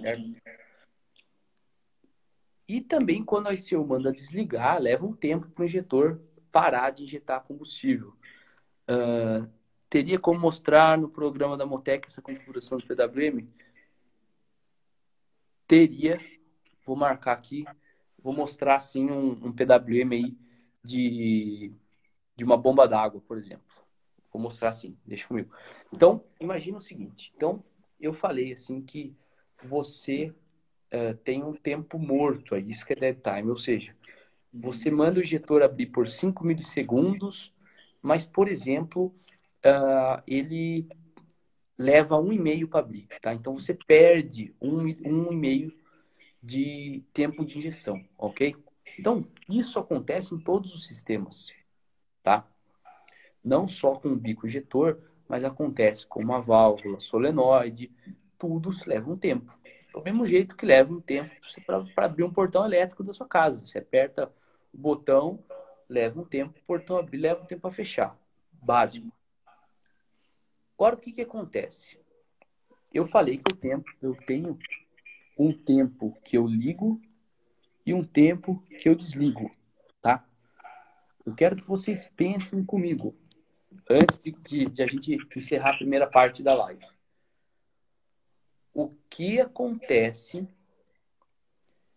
Certo? 0.02 0.36
E 2.68 2.82
também 2.82 3.24
quando 3.24 3.48
a 3.48 3.54
ECU 3.54 3.86
manda 3.86 4.12
desligar, 4.12 4.80
leva 4.80 5.06
um 5.06 5.14
tempo 5.14 5.50
para 5.50 5.64
o 5.64 5.66
injetor 5.66 6.22
parar 6.52 6.92
de 6.92 7.04
injetar 7.04 7.44
combustível. 7.44 8.16
Uh, 8.88 9.50
teria 9.90 10.20
como 10.20 10.40
mostrar 10.40 10.98
no 10.98 11.10
programa 11.10 11.58
da 11.58 11.66
Motec 11.66 12.08
essa 12.08 12.22
configuração 12.22 12.78
do 12.78 12.86
PWM? 12.86 13.48
teria, 15.70 16.20
vou 16.84 16.96
marcar 16.96 17.34
aqui, 17.34 17.64
vou 18.18 18.34
mostrar 18.34 18.76
assim 18.76 19.08
um, 19.12 19.34
um 19.34 19.54
PWM 19.54 20.12
aí 20.14 20.38
de, 20.84 21.72
de 22.40 22.46
uma 22.46 22.56
bomba 22.56 22.88
d'água, 22.88 23.22
por 23.28 23.38
exemplo. 23.38 23.66
Vou 24.32 24.42
mostrar 24.42 24.70
assim, 24.70 24.98
deixa 25.06 25.28
comigo. 25.28 25.52
Então, 25.94 26.24
imagina 26.40 26.78
o 26.78 26.82
seguinte. 26.82 27.34
Então, 27.36 27.62
eu 28.00 28.14
falei 28.14 28.54
assim 28.54 28.82
que 28.82 29.14
você 29.62 30.34
uh, 30.94 31.14
tem 31.22 31.44
um 31.44 31.54
tempo 31.54 32.00
morto 32.00 32.56
aí, 32.56 32.70
isso 32.70 32.86
que 32.86 32.94
é 32.94 32.96
dead 32.96 33.18
time, 33.22 33.50
ou 33.50 33.58
seja, 33.58 33.94
você 34.54 34.90
manda 34.90 35.20
o 35.20 35.22
injetor 35.22 35.62
abrir 35.62 35.88
por 35.88 36.08
5 36.08 36.46
milissegundos, 36.46 37.54
mas, 38.02 38.26
por 38.26 38.48
exemplo, 38.48 39.14
uh, 39.66 40.24
ele 40.26 40.88
leva 41.78 42.18
um 42.18 42.32
e 42.32 42.40
meio 42.40 42.70
para 42.70 42.80
abrir, 42.80 43.06
tá? 43.22 43.34
Então 43.34 43.54
você 43.60 43.74
perde 43.74 44.56
um, 44.62 44.80
um 44.80 45.34
e 45.34 45.36
meio 45.36 45.74
de 46.42 47.04
tempo 47.12 47.44
de 47.44 47.58
injeção, 47.58 48.02
ok? 48.18 48.56
Então, 48.98 49.28
isso 49.50 49.78
acontece 49.78 50.34
em 50.34 50.40
todos 50.40 50.74
os 50.74 50.88
sistemas, 50.88 51.52
tá? 52.30 52.48
Não 53.44 53.68
só 53.68 53.96
com 53.96 54.10
o 54.10 54.16
bico 54.16 54.46
injetor, 54.46 55.00
mas 55.28 55.44
acontece 55.44 56.06
com 56.06 56.22
uma 56.22 56.40
válvula 56.40 57.00
solenoide, 57.00 57.92
tudo 58.38 58.70
leva 58.86 59.12
um 59.12 59.18
tempo. 59.18 59.52
Do 59.92 60.04
mesmo 60.04 60.26
jeito 60.28 60.56
que 60.56 60.66
leva 60.66 60.94
um 60.94 61.02
tempo 61.02 61.34
para 61.96 62.06
abrir 62.06 62.24
um 62.24 62.32
portão 62.32 62.64
elétrico 62.64 63.04
da 63.04 63.14
sua 63.14 63.28
casa. 63.28 63.66
Você 63.66 63.80
aperta 63.80 64.32
o 64.72 64.78
botão, 64.78 65.44
leva 65.90 66.22
um 66.22 66.24
tempo, 66.24 66.60
o 66.60 66.64
portão 66.66 66.98
abrir, 66.98 67.18
leva 67.18 67.42
um 67.42 67.46
tempo 67.46 67.64
para 67.64 67.72
fechar. 67.72 68.16
Básico. 68.52 69.12
Agora, 70.78 70.96
o 70.96 71.00
que, 71.00 71.12
que 71.12 71.22
acontece? 71.22 72.00
Eu 72.94 73.08
falei 73.08 73.38
que 73.38 73.52
o 73.52 73.56
tempo, 73.56 73.90
eu 74.02 74.16
tenho 74.28 74.58
um 75.38 75.52
tempo 75.52 76.16
que 76.24 76.38
eu 76.38 76.46
ligo 76.46 77.02
e 77.86 77.94
um 77.94 78.04
tempo 78.04 78.64
que 78.80 78.88
eu 78.88 78.94
desligo? 78.94 79.52
Eu 81.26 81.34
quero 81.36 81.56
que 81.56 81.68
vocês 81.68 82.06
pensem 82.16 82.64
comigo 82.64 83.16
antes 83.90 84.20
de, 84.20 84.32
de, 84.32 84.66
de 84.66 84.82
a 84.82 84.88
gente 84.88 85.18
encerrar 85.36 85.72
a 85.72 85.78
primeira 85.78 86.08
parte 86.08 86.42
da 86.42 86.54
live. 86.54 86.86
O 88.74 88.90
que 89.10 89.40
acontece 89.40 90.48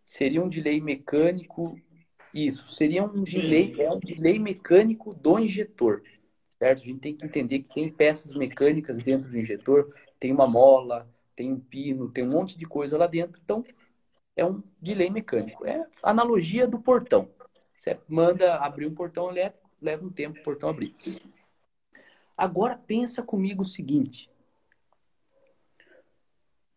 seria 0.04 0.42
um 0.42 0.48
delay 0.48 0.80
mecânico 0.80 1.80
isso, 2.34 2.68
seria 2.68 3.04
um 3.04 3.22
delay, 3.22 3.74
é 3.78 3.90
um 3.90 3.98
delay 3.98 4.38
mecânico 4.38 5.14
do 5.14 5.38
injetor, 5.38 6.02
certo? 6.58 6.80
A 6.80 6.84
gente 6.84 7.00
tem 7.00 7.14
que 7.14 7.26
entender 7.26 7.58
que 7.60 7.74
tem 7.74 7.90
peças 7.90 8.34
mecânicas 8.34 9.02
dentro 9.02 9.30
do 9.30 9.38
injetor, 9.38 9.94
tem 10.18 10.32
uma 10.32 10.46
mola, 10.46 11.06
tem 11.36 11.52
um 11.52 11.60
pino, 11.60 12.10
tem 12.10 12.24
um 12.24 12.30
monte 12.30 12.58
de 12.58 12.64
coisa 12.64 12.96
lá 12.96 13.06
dentro, 13.06 13.38
então 13.44 13.62
é 14.34 14.44
um 14.46 14.62
delay 14.80 15.10
mecânico. 15.10 15.66
É 15.66 15.86
analogia 16.02 16.66
do 16.66 16.78
portão. 16.78 17.28
Você 17.82 17.98
manda 18.08 18.58
abrir 18.58 18.86
um 18.86 18.94
portão 18.94 19.28
elétrico, 19.28 19.68
leva 19.80 20.06
um 20.06 20.08
tempo 20.08 20.38
o 20.38 20.42
portão 20.44 20.68
abrir. 20.68 20.94
Agora 22.36 22.78
pensa 22.78 23.24
comigo 23.24 23.62
o 23.62 23.64
seguinte: 23.64 24.30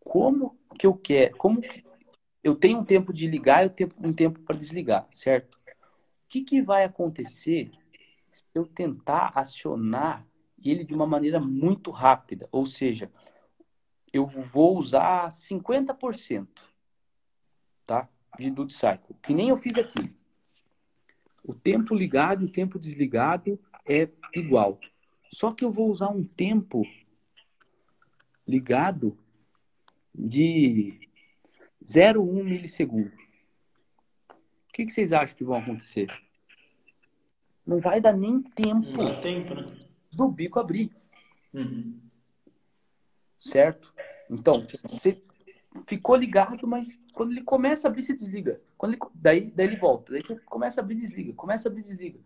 como 0.00 0.58
que 0.76 0.84
eu 0.84 0.94
quero, 0.94 1.36
como 1.36 1.62
eu 2.42 2.56
tenho 2.56 2.80
um 2.80 2.84
tempo 2.84 3.12
de 3.12 3.28
ligar 3.28 3.64
e 3.64 3.70
um 3.98 4.12
tempo 4.12 4.40
para 4.40 4.56
desligar, 4.56 5.06
certo? 5.12 5.54
O 5.54 6.28
que, 6.28 6.42
que 6.42 6.60
vai 6.60 6.82
acontecer 6.82 7.70
se 8.28 8.42
eu 8.52 8.66
tentar 8.66 9.30
acionar 9.36 10.26
ele 10.60 10.82
de 10.82 10.92
uma 10.92 11.06
maneira 11.06 11.38
muito 11.38 11.92
rápida? 11.92 12.48
Ou 12.50 12.66
seja, 12.66 13.12
eu 14.12 14.26
vou 14.26 14.76
usar 14.76 15.30
50%, 15.30 16.48
tá? 17.86 18.08
De 18.36 18.50
duty 18.50 18.74
cycle, 18.74 19.14
que 19.22 19.32
nem 19.32 19.50
eu 19.50 19.56
fiz 19.56 19.78
aqui. 19.78 20.15
O 21.46 21.54
tempo 21.54 21.94
ligado 21.94 22.42
e 22.42 22.46
o 22.46 22.50
tempo 22.50 22.76
desligado 22.76 23.56
é 23.88 24.08
igual. 24.34 24.80
Só 25.30 25.52
que 25.52 25.64
eu 25.64 25.70
vou 25.70 25.92
usar 25.92 26.08
um 26.08 26.24
tempo 26.24 26.84
ligado 28.46 29.16
de 30.12 30.98
0,1 31.84 32.42
milissegundo. 32.42 33.12
O 34.28 34.72
que, 34.72 34.86
que, 34.86 34.92
vocês 34.92 35.12
acham 35.12 35.36
que 35.36 35.44
vão 35.44 35.56
acontecer? 35.56 36.08
Não 37.64 37.78
vai 37.78 38.00
dar 38.00 38.12
nem 38.12 38.42
tempo, 38.42 38.90
Não 38.90 39.20
tempo 39.20 39.54
né? 39.54 39.78
do 40.12 40.28
bico 40.28 40.58
abrir. 40.58 40.90
Uhum. 41.54 42.00
Certo? 43.38 43.94
Então, 44.28 44.66
você 44.88 45.22
ficou 45.86 46.16
ligado, 46.16 46.66
mas 46.66 46.98
quando 47.12 47.32
ele 47.32 47.42
começa 47.42 47.86
a 47.86 47.90
abrir, 47.90 48.02
você 48.02 48.14
desliga. 48.14 48.60
Quando 48.76 48.94
ele, 48.94 49.02
daí, 49.14 49.50
daí 49.50 49.66
ele 49.66 49.76
volta. 49.76 50.12
Daí 50.12 50.22
você 50.22 50.38
começa 50.40 50.80
a 50.80 50.82
abrir, 50.84 50.96
desliga. 50.96 51.32
Começa 51.32 51.68
a 51.68 51.70
abrir, 51.70 51.82
desliga. 51.82 52.18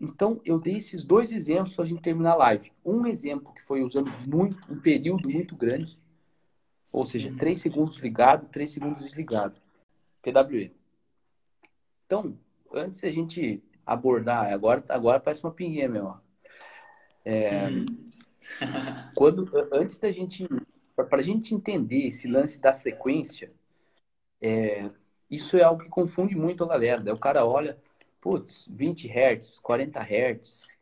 Então, 0.00 0.40
eu 0.44 0.58
dei 0.58 0.76
esses 0.76 1.04
dois 1.04 1.30
exemplos 1.30 1.74
para 1.74 1.84
a 1.84 1.88
gente 1.88 2.00
terminar 2.00 2.32
a 2.32 2.36
live. 2.36 2.72
Um 2.84 3.06
exemplo 3.06 3.52
que 3.52 3.62
foi 3.62 3.82
usando 3.82 4.10
muito, 4.26 4.56
um 4.72 4.80
período 4.80 5.28
muito 5.28 5.54
grande, 5.54 5.98
ou 6.90 7.04
seja, 7.04 7.32
3 7.38 7.60
segundos 7.60 7.96
ligado, 7.98 8.48
3 8.48 8.70
segundos 8.70 9.02
desligado. 9.02 9.60
PWE. 10.22 10.72
Então, 12.06 12.36
antes 12.72 13.04
a 13.04 13.10
gente 13.10 13.62
abordar, 13.86 14.52
agora, 14.52 14.82
agora 14.88 15.20
parece 15.20 15.44
uma 15.44 15.52
pinguinha, 15.52 15.88
meu. 15.88 16.14
É, 17.24 17.68
quando, 19.14 19.50
antes 19.72 19.98
da 19.98 20.10
gente, 20.10 20.48
para 21.04 21.20
a 21.20 21.22
gente 21.22 21.54
entender 21.54 22.08
esse 22.08 22.28
lance 22.28 22.60
da 22.60 22.74
frequência, 22.74 23.52
é, 24.40 24.90
isso 25.30 25.56
é 25.56 25.62
algo 25.62 25.82
que 25.82 25.88
confunde 25.88 26.36
muito 26.36 26.64
a 26.64 26.68
galera. 26.68 27.02
Daí 27.02 27.14
o 27.14 27.18
cara 27.18 27.44
olha, 27.44 27.78
putz, 28.20 28.66
20 28.70 29.08
Hz, 29.08 29.58
40 29.60 30.00
Hz, 30.00 30.78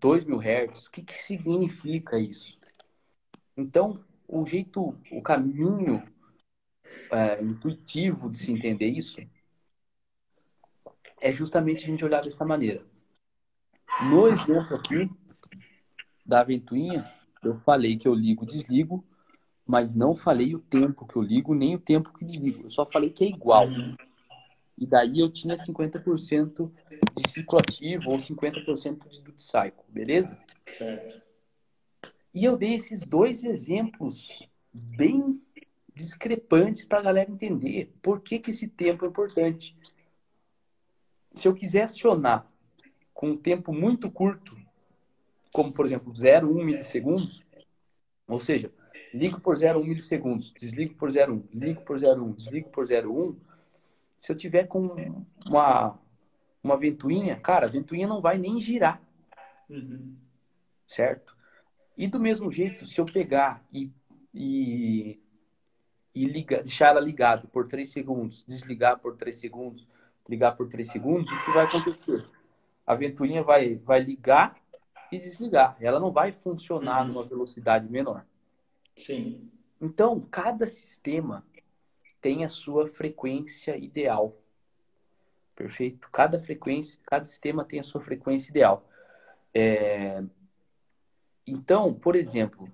2 0.00 0.24
mil 0.24 0.40
Hz, 0.40 0.86
o 0.86 0.90
que, 0.90 1.02
que 1.02 1.14
significa 1.14 2.18
isso? 2.18 2.58
Então, 3.56 4.04
o 4.28 4.44
jeito, 4.44 4.96
o 5.10 5.22
caminho 5.22 6.02
é, 7.10 7.42
intuitivo 7.42 8.30
de 8.30 8.38
se 8.38 8.52
entender 8.52 8.88
isso 8.88 9.20
é 11.20 11.30
justamente 11.30 11.84
a 11.84 11.86
gente 11.86 12.04
olhar 12.04 12.22
dessa 12.22 12.44
maneira. 12.44 12.84
No 14.02 14.26
exemplo 14.26 14.76
aqui 14.76 15.08
da 16.26 16.42
ventoinha, 16.42 17.10
eu 17.42 17.54
falei 17.54 17.96
que 17.96 18.08
eu 18.08 18.14
ligo, 18.14 18.44
desligo, 18.44 19.04
mas 19.66 19.94
não 19.94 20.14
falei 20.14 20.54
o 20.54 20.58
tempo 20.58 21.06
que 21.06 21.16
eu 21.16 21.22
ligo, 21.22 21.54
nem 21.54 21.74
o 21.74 21.80
tempo 21.80 22.12
que 22.12 22.24
desligo. 22.24 22.64
Eu 22.64 22.70
só 22.70 22.84
falei 22.84 23.10
que 23.10 23.24
é 23.24 23.28
igual. 23.28 23.66
E 24.76 24.86
daí 24.86 25.20
eu 25.20 25.30
tinha 25.30 25.54
50% 25.54 26.70
de 27.16 27.30
ciclo 27.30 27.58
ativo 27.58 28.10
ou 28.10 28.18
50% 28.18 29.08
de 29.08 29.20
duty 29.22 29.42
cycle, 29.42 29.84
beleza? 29.88 30.36
Certo. 30.66 31.22
E 32.34 32.44
eu 32.44 32.56
dei 32.56 32.74
esses 32.74 33.06
dois 33.06 33.44
exemplos 33.44 34.46
bem 34.72 35.40
discrepantes 35.94 36.84
para 36.84 36.98
a 36.98 37.02
galera 37.02 37.30
entender 37.30 37.92
por 38.02 38.20
que, 38.20 38.40
que 38.40 38.50
esse 38.50 38.66
tempo 38.66 39.04
é 39.04 39.08
importante. 39.08 39.76
Se 41.32 41.46
eu 41.46 41.54
quiser 41.54 41.82
acionar 41.82 42.50
com 43.12 43.30
um 43.30 43.36
tempo 43.36 43.72
muito 43.72 44.10
curto, 44.10 44.56
como 45.52 45.72
por 45.72 45.86
exemplo 45.86 46.12
0,1 46.12 46.64
milissegundos, 46.64 47.44
ou 48.26 48.40
seja, 48.40 48.72
ligo 49.14 49.40
por 49.40 49.54
0,1 49.54 49.84
milissegundos, 49.84 50.52
desligo 50.52 50.94
por 50.94 51.08
0,1, 51.08 51.44
ligo 51.54 51.82
por 51.82 51.96
0,1, 51.96 52.34
desligo 52.34 52.68
por 52.70 52.84
0,1, 52.84 53.36
se 54.18 54.32
eu 54.32 54.36
tiver 54.36 54.66
com 54.66 54.96
uma, 55.48 55.96
uma 56.62 56.76
ventoinha, 56.76 57.36
cara, 57.36 57.66
a 57.66 57.70
ventoinha 57.70 58.08
não 58.08 58.20
vai 58.20 58.38
nem 58.38 58.60
girar. 58.60 59.00
Uhum. 59.70 60.16
Certo? 60.86 61.36
E 61.96 62.08
do 62.08 62.18
mesmo 62.18 62.50
jeito, 62.50 62.86
se 62.86 63.00
eu 63.00 63.06
pegar 63.06 63.64
e, 63.72 63.88
e, 64.34 65.20
e 66.12 66.24
liga, 66.24 66.60
deixar 66.62 66.88
ela 66.88 67.00
ligada 67.00 67.46
por 67.46 67.68
3 67.68 67.88
segundos, 67.88 68.44
desligar 68.44 68.98
por 68.98 69.16
3 69.16 69.36
segundos, 69.36 69.86
ligar 70.28 70.56
por 70.56 70.68
3 70.68 70.88
segundos, 70.88 71.30
o 71.30 71.44
que 71.44 71.52
vai 71.52 71.66
acontecer? 71.66 72.28
A 72.84 72.94
ventoinha 72.96 73.44
vai, 73.44 73.76
vai 73.76 74.02
ligar 74.02 74.56
e 75.12 75.20
desligar. 75.20 75.76
Ela 75.80 76.00
não 76.00 76.10
vai 76.10 76.32
funcionar 76.32 77.02
uhum. 77.02 77.08
numa 77.12 77.22
velocidade 77.22 77.88
menor. 77.88 78.24
Sim. 78.96 79.50
Então, 79.80 80.20
cada 80.20 80.66
sistema 80.66 81.44
tem 82.20 82.44
a 82.44 82.48
sua 82.48 82.88
frequência 82.88 83.76
ideal. 83.76 84.36
Perfeito? 85.54 86.08
Cada 86.10 86.38
frequência, 86.38 87.00
cada 87.04 87.24
sistema 87.24 87.64
tem 87.64 87.80
a 87.80 87.84
sua 87.84 88.00
frequência 88.00 88.50
ideal. 88.50 88.88
É, 89.52 90.22
então, 91.46 91.94
por 91.94 92.16
exemplo, 92.16 92.72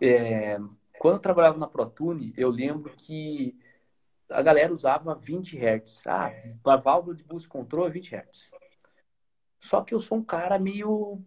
é, 0.00 0.58
quando 0.98 1.14
eu 1.14 1.20
trabalhava 1.20 1.58
na 1.58 1.66
ProTune, 1.66 2.32
eu 2.36 2.48
lembro 2.48 2.94
que 2.96 3.58
a 4.30 4.42
galera 4.42 4.72
usava 4.72 5.14
20 5.14 5.56
Hz. 5.58 6.06
Ah, 6.06 6.32
a 6.64 6.76
válvula 6.76 7.14
de 7.14 7.24
boost 7.24 7.48
control 7.48 7.86
é 7.86 7.90
20 7.90 8.14
Hz. 8.14 8.50
Só 9.58 9.82
que 9.82 9.94
eu 9.94 10.00
sou 10.00 10.18
um 10.18 10.24
cara 10.24 10.58
meio. 10.58 11.20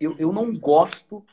Eu, 0.00 0.16
eu 0.18 0.32
não 0.32 0.56
gosto 0.58 1.24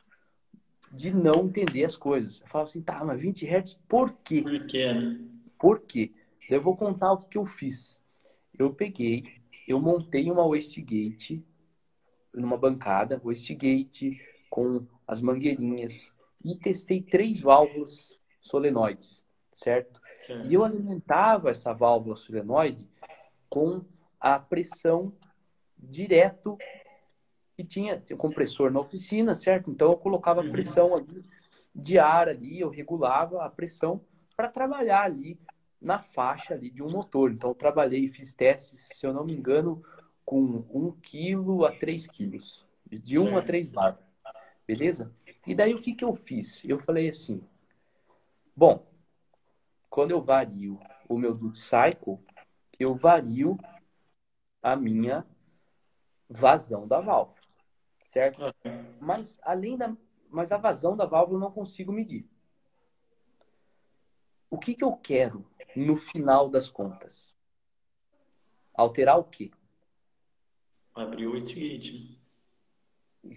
de 0.93 1.11
não 1.11 1.47
entender 1.47 1.83
as 1.83 1.95
coisas. 1.95 2.39
Eu 2.39 2.47
falava 2.47 2.69
assim, 2.69 2.81
tá, 2.81 3.03
mas 3.03 3.19
20 3.19 3.47
Hz 3.47 3.73
por 3.87 4.13
quê? 4.23 4.43
Por 4.43 4.65
quê, 4.67 4.93
né? 4.93 5.19
Por 5.57 5.79
quê? 5.81 6.11
Eu 6.47 6.61
vou 6.61 6.77
contar 6.77 7.11
o 7.11 7.17
que 7.17 7.37
eu 7.37 7.45
fiz. 7.47 7.99
Eu 8.57 8.71
peguei, 8.71 9.23
eu 9.67 9.81
montei 9.81 10.29
uma 10.29 10.45
wastegate 10.45 11.43
numa 12.31 12.57
bancada, 12.57 13.19
wastegate 13.23 14.21
com 14.49 14.85
as 15.07 15.19
mangueirinhas 15.19 16.13
e 16.45 16.55
testei 16.55 17.01
três 17.01 17.41
válvulas 17.41 18.19
solenoides, 18.39 19.23
certo? 19.51 19.99
certo? 20.19 20.47
E 20.47 20.53
eu 20.53 20.63
alimentava 20.63 21.49
essa 21.49 21.73
válvula 21.73 22.15
solenoide 22.15 22.87
com 23.49 23.83
a 24.19 24.37
pressão 24.37 25.11
direto 25.77 26.57
que 27.55 27.63
tinha, 27.63 27.99
tinha 27.99 28.15
um 28.15 28.19
compressor 28.19 28.71
na 28.71 28.79
oficina, 28.79 29.35
certo? 29.35 29.69
Então 29.69 29.91
eu 29.91 29.97
colocava 29.97 30.41
a 30.41 30.43
uhum. 30.43 30.51
pressão 30.51 30.93
ali 30.93 31.21
de 31.73 31.97
ar 31.97 32.29
ali, 32.29 32.59
eu 32.59 32.69
regulava 32.69 33.43
a 33.43 33.49
pressão 33.49 34.01
para 34.35 34.47
trabalhar 34.47 35.03
ali 35.03 35.39
na 35.81 35.99
faixa 35.99 36.53
ali 36.53 36.69
de 36.69 36.81
um 36.81 36.89
motor. 36.89 37.31
Então 37.31 37.51
eu 37.51 37.55
trabalhei, 37.55 38.09
fiz 38.09 38.33
testes, 38.33 38.87
se 38.93 39.05
eu 39.05 39.13
não 39.13 39.25
me 39.25 39.33
engano, 39.33 39.83
com 40.25 40.65
1 40.69 40.91
kg 41.01 41.65
a 41.67 41.71
3 41.71 42.07
kg, 42.07 42.39
de 42.89 43.19
1 43.19 43.37
a 43.37 43.41
3 43.41 43.69
bar. 43.69 43.99
Beleza? 44.65 45.13
E 45.45 45.53
daí 45.53 45.73
o 45.73 45.81
que, 45.81 45.93
que 45.93 46.05
eu 46.05 46.15
fiz? 46.15 46.63
Eu 46.63 46.79
falei 46.79 47.09
assim, 47.09 47.43
bom, 48.55 48.87
quando 49.89 50.11
eu 50.11 50.21
vario 50.21 50.79
o 51.07 51.17
meu 51.17 51.33
duty 51.35 51.59
cycle, 51.59 52.17
eu 52.79 52.95
vario 52.95 53.57
a 54.61 54.75
minha 54.75 55.25
vazão 56.29 56.87
da 56.87 57.01
válvula, 57.01 57.32
certo? 58.13 58.39
Mas 59.01 59.39
além 59.41 59.75
da, 59.75 59.95
mas 60.29 60.51
a 60.51 60.57
vazão 60.57 60.95
da 60.95 61.05
válvula 61.05 61.37
eu 61.37 61.41
não 61.41 61.51
consigo 61.51 61.91
medir. 61.91 62.29
O 64.49 64.57
que, 64.57 64.75
que 64.75 64.83
eu 64.83 64.93
quero 64.93 65.43
no 65.75 65.97
final 65.97 66.47
das 66.47 66.69
contas? 66.69 67.35
Alterar 68.75 69.17
o 69.17 69.23
quê? 69.23 69.51
Abrir 70.93 71.27
o. 71.27 71.33
Né? 71.33 72.17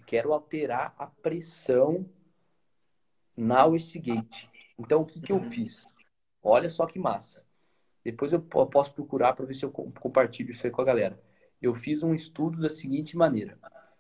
Quero 0.07 0.33
alterar 0.33 0.95
a 0.99 1.07
pressão 1.07 2.09
na 3.35 3.65
wastegate. 3.65 4.51
Então, 4.79 5.03
o 5.03 5.07
que, 5.07 5.21
que 5.21 5.33
eu 5.33 5.37
uhum. 5.37 5.51
fiz? 5.51 5.87
Olha 6.43 6.69
só 6.69 6.87
que 6.87 6.99
massa. 6.99 7.47
Depois 8.05 8.33
eu 8.33 8.41
posso 8.41 8.93
procurar 8.93 9.33
para 9.33 9.47
ver 9.47 9.55
se 9.55 9.65
eu 9.65 9.71
compartilho 9.71 10.51
isso 10.51 10.67
aí 10.67 10.71
com 10.71 10.83
a 10.83 10.85
galera. 10.85 11.21
Eu 11.61 11.75
fiz 11.75 12.03
um 12.03 12.15
estudo 12.15 12.61
da 12.61 12.71
seguinte 12.71 13.17
maneira. 13.17 13.59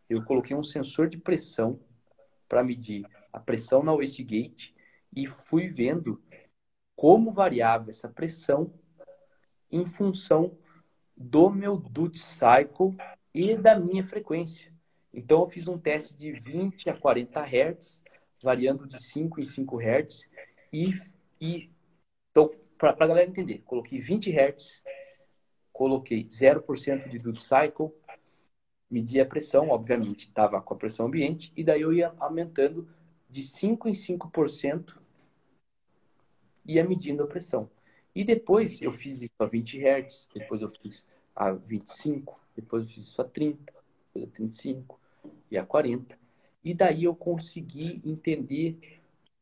Eu 0.09 0.25
coloquei 0.25 0.57
um 0.57 0.63
sensor 0.63 1.09
de 1.09 1.19
pressão 1.19 1.81
para 2.49 2.63
medir 2.63 3.07
a 3.33 3.41
pressão 3.41 3.83
na 3.83 3.93
wastegate 3.93 4.75
e 5.15 5.27
fui 5.27 5.69
vendo 5.69 6.23
como 6.95 7.33
variava 7.33 7.91
essa 7.91 8.09
pressão 8.09 8.73
em 9.71 9.85
função 9.85 10.57
do 11.17 11.51
meu 11.51 11.77
duty 11.77 12.19
cycle 12.19 12.97
e 13.35 13.55
da 13.57 13.79
minha 13.79 14.05
frequência. 14.05 14.73
Então 15.13 15.41
eu 15.41 15.49
fiz 15.49 15.67
um 15.67 15.79
teste 15.79 16.15
de 16.15 16.33
20 16.33 16.91
a 16.91 16.97
40 16.97 17.41
Hz, 17.41 18.03
variando 18.43 18.87
de 18.87 19.03
5 19.03 19.41
em 19.41 19.45
5 19.45 19.81
Hz 19.81 20.31
e, 20.73 20.93
e 21.41 21.71
então, 22.37 22.51
para 22.77 22.91
a 22.91 23.07
galera 23.07 23.27
entender, 23.27 23.63
coloquei 23.65 23.99
20 23.99 24.31
Hz, 24.31 24.83
coloquei 25.73 26.25
0% 26.25 27.09
de 27.09 27.19
duty 27.19 27.43
cycle, 27.43 27.95
medi 28.91 29.21
a 29.21 29.27
pressão, 29.27 29.69
obviamente, 29.71 30.21
estava 30.21 30.61
com 30.61 30.75
a 30.75 30.77
pressão 30.77 31.07
ambiente, 31.07 31.53
e 31.57 31.65
daí 31.65 31.83
eu 31.83 31.93
ia 31.93 32.15
aumentando 32.19 32.89
de 33.29 33.43
5 33.43 33.89
em 33.89 33.95
5%, 33.95 34.99
ia 36.65 36.85
medindo 36.85 37.23
a 37.23 37.27
pressão. 37.27 37.71
E 38.15 38.25
depois 38.25 38.81
eu 38.81 38.93
fiz 38.93 39.23
isso 39.23 39.35
a 39.39 39.47
20 39.47 39.79
Hz, 39.79 40.29
depois 40.35 40.63
eu 40.63 40.71
fiz 40.71 41.07
a 41.35 41.53
25, 41.53 42.41
depois 42.55 42.85
eu 42.85 42.89
fiz 42.89 43.05
isso 43.05 43.21
a 43.21 43.25
30, 43.25 43.73
depois 44.15 44.25
a 44.25 44.31
35 44.33 45.01
e 45.51 45.59
a 45.59 45.67
40. 45.67 46.19
E 46.65 46.75
daí 46.75 47.05
eu 47.05 47.15
consegui 47.15 48.01
entender 48.05 49.01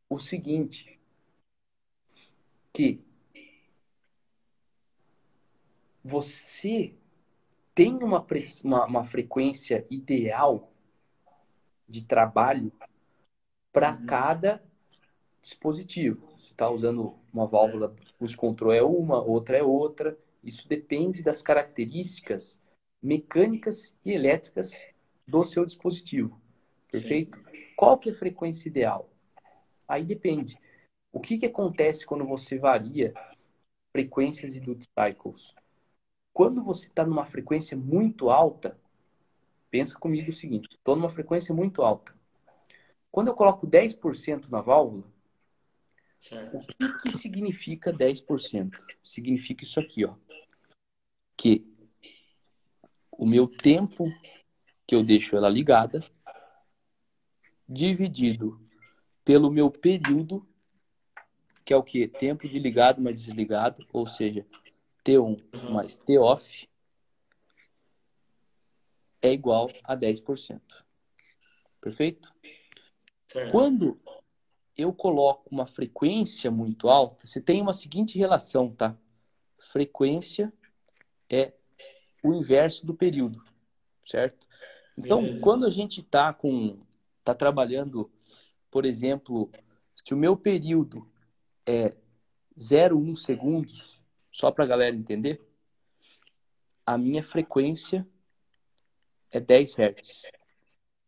o 0.08 0.18
seguinte, 0.18 0.98
que 2.72 3.00
você 6.02 6.94
tem 7.74 7.94
uma, 8.02 8.24
uma, 8.62 8.86
uma 8.86 9.04
frequência 9.04 9.86
ideal 9.90 10.72
de 11.88 12.04
trabalho 12.04 12.72
para 13.72 13.92
uhum. 13.92 14.06
cada 14.06 14.62
dispositivo. 15.42 16.26
Você 16.38 16.52
está 16.52 16.70
usando 16.70 17.18
uma 17.32 17.46
válvula, 17.46 17.94
o 18.20 18.36
control 18.36 18.72
é 18.72 18.82
uma, 18.82 19.20
outra 19.20 19.58
é 19.58 19.62
outra. 19.62 20.16
Isso 20.42 20.68
depende 20.68 21.22
das 21.22 21.42
características 21.42 22.60
mecânicas 23.02 23.94
e 24.04 24.12
elétricas 24.12 24.88
do 25.26 25.44
seu 25.44 25.66
dispositivo. 25.66 26.40
Perfeito? 26.90 27.38
Sim. 27.38 27.44
Qual 27.76 27.98
que 27.98 28.08
é 28.08 28.12
a 28.12 28.16
frequência 28.16 28.68
ideal? 28.68 29.10
Aí 29.86 30.04
depende. 30.04 30.56
O 31.12 31.20
que, 31.20 31.36
que 31.36 31.46
acontece 31.46 32.06
quando 32.06 32.24
você 32.24 32.58
varia 32.58 33.12
frequências 33.92 34.54
e 34.54 34.60
duty 34.60 34.86
cycles? 34.98 35.54
Quando 36.34 36.64
você 36.64 36.88
está 36.88 37.06
numa 37.06 37.24
frequência 37.24 37.76
muito 37.76 38.28
alta, 38.28 38.76
pensa 39.70 39.96
comigo 39.96 40.30
o 40.30 40.34
seguinte: 40.34 40.68
estou 40.72 40.96
numa 40.96 41.08
frequência 41.08 41.54
muito 41.54 41.80
alta. 41.80 42.12
Quando 43.10 43.28
eu 43.28 43.34
coloco 43.34 43.68
10% 43.68 44.48
na 44.50 44.60
válvula, 44.60 45.04
certo. 46.18 46.56
o 46.56 46.66
que, 46.66 47.02
que 47.02 47.16
significa 47.16 47.92
10%? 47.92 48.72
Significa 49.02 49.62
isso 49.62 49.78
aqui, 49.78 50.04
ó. 50.04 50.16
Que 51.36 51.64
o 53.12 53.24
meu 53.24 53.46
tempo 53.46 54.12
que 54.84 54.96
eu 54.96 55.04
deixo 55.04 55.36
ela 55.36 55.48
ligada 55.48 56.04
dividido 57.68 58.60
pelo 59.24 59.50
meu 59.50 59.70
período 59.70 60.46
que 61.64 61.72
é 61.72 61.76
o 61.76 61.82
que? 61.82 62.06
Tempo 62.06 62.46
de 62.46 62.58
ligado 62.58 63.00
mais 63.00 63.24
desligado, 63.24 63.86
ou 63.92 64.06
seja, 64.06 64.44
T1 65.04 65.42
uhum. 65.52 65.72
mais 65.72 65.98
T 65.98 66.18
off 66.18 66.68
é 69.20 69.32
igual 69.32 69.70
a 69.84 69.96
10%. 69.96 70.60
Perfeito? 71.80 72.32
Certo. 73.26 73.52
Quando 73.52 74.00
eu 74.76 74.92
coloco 74.92 75.48
uma 75.50 75.66
frequência 75.66 76.50
muito 76.50 76.88
alta, 76.88 77.26
você 77.26 77.40
tem 77.40 77.60
uma 77.60 77.74
seguinte 77.74 78.18
relação, 78.18 78.70
tá? 78.74 78.96
Frequência 79.58 80.52
é 81.30 81.52
o 82.22 82.34
inverso 82.34 82.84
do 82.86 82.94
período, 82.94 83.42
certo? 84.06 84.46
Então, 84.96 85.22
Beleza. 85.22 85.40
quando 85.40 85.66
a 85.66 85.70
gente 85.70 86.00
está 86.00 86.32
com 86.32 86.78
tá 87.22 87.34
trabalhando, 87.34 88.10
por 88.70 88.84
exemplo, 88.84 89.50
se 89.94 90.12
o 90.12 90.16
meu 90.16 90.36
período 90.36 91.10
é 91.66 91.96
0,1 92.58 93.16
segundos, 93.16 94.03
só 94.34 94.50
para 94.50 94.64
a 94.64 94.66
galera 94.66 94.96
entender, 94.96 95.40
a 96.84 96.98
minha 96.98 97.22
frequência 97.22 98.04
é 99.30 99.38
10 99.38 99.76
Hz. 99.78 100.32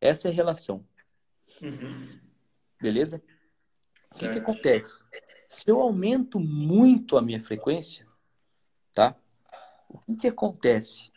Essa 0.00 0.28
é 0.28 0.30
a 0.30 0.34
relação. 0.34 0.86
Uhum. 1.60 2.20
Beleza? 2.80 3.20
O 4.12 4.18
que, 4.18 4.32
que, 4.32 4.38
acontece? 4.38 4.96
Se 5.48 5.68
eu 5.68 5.80
aumento 5.80 6.38
muito 6.38 7.16
a 7.16 7.22
minha 7.22 7.40
frequência, 7.40 8.06
tá? 8.94 9.16
O 9.88 9.98
que, 9.98 10.14
que 10.14 10.28
acontece? 10.28 11.10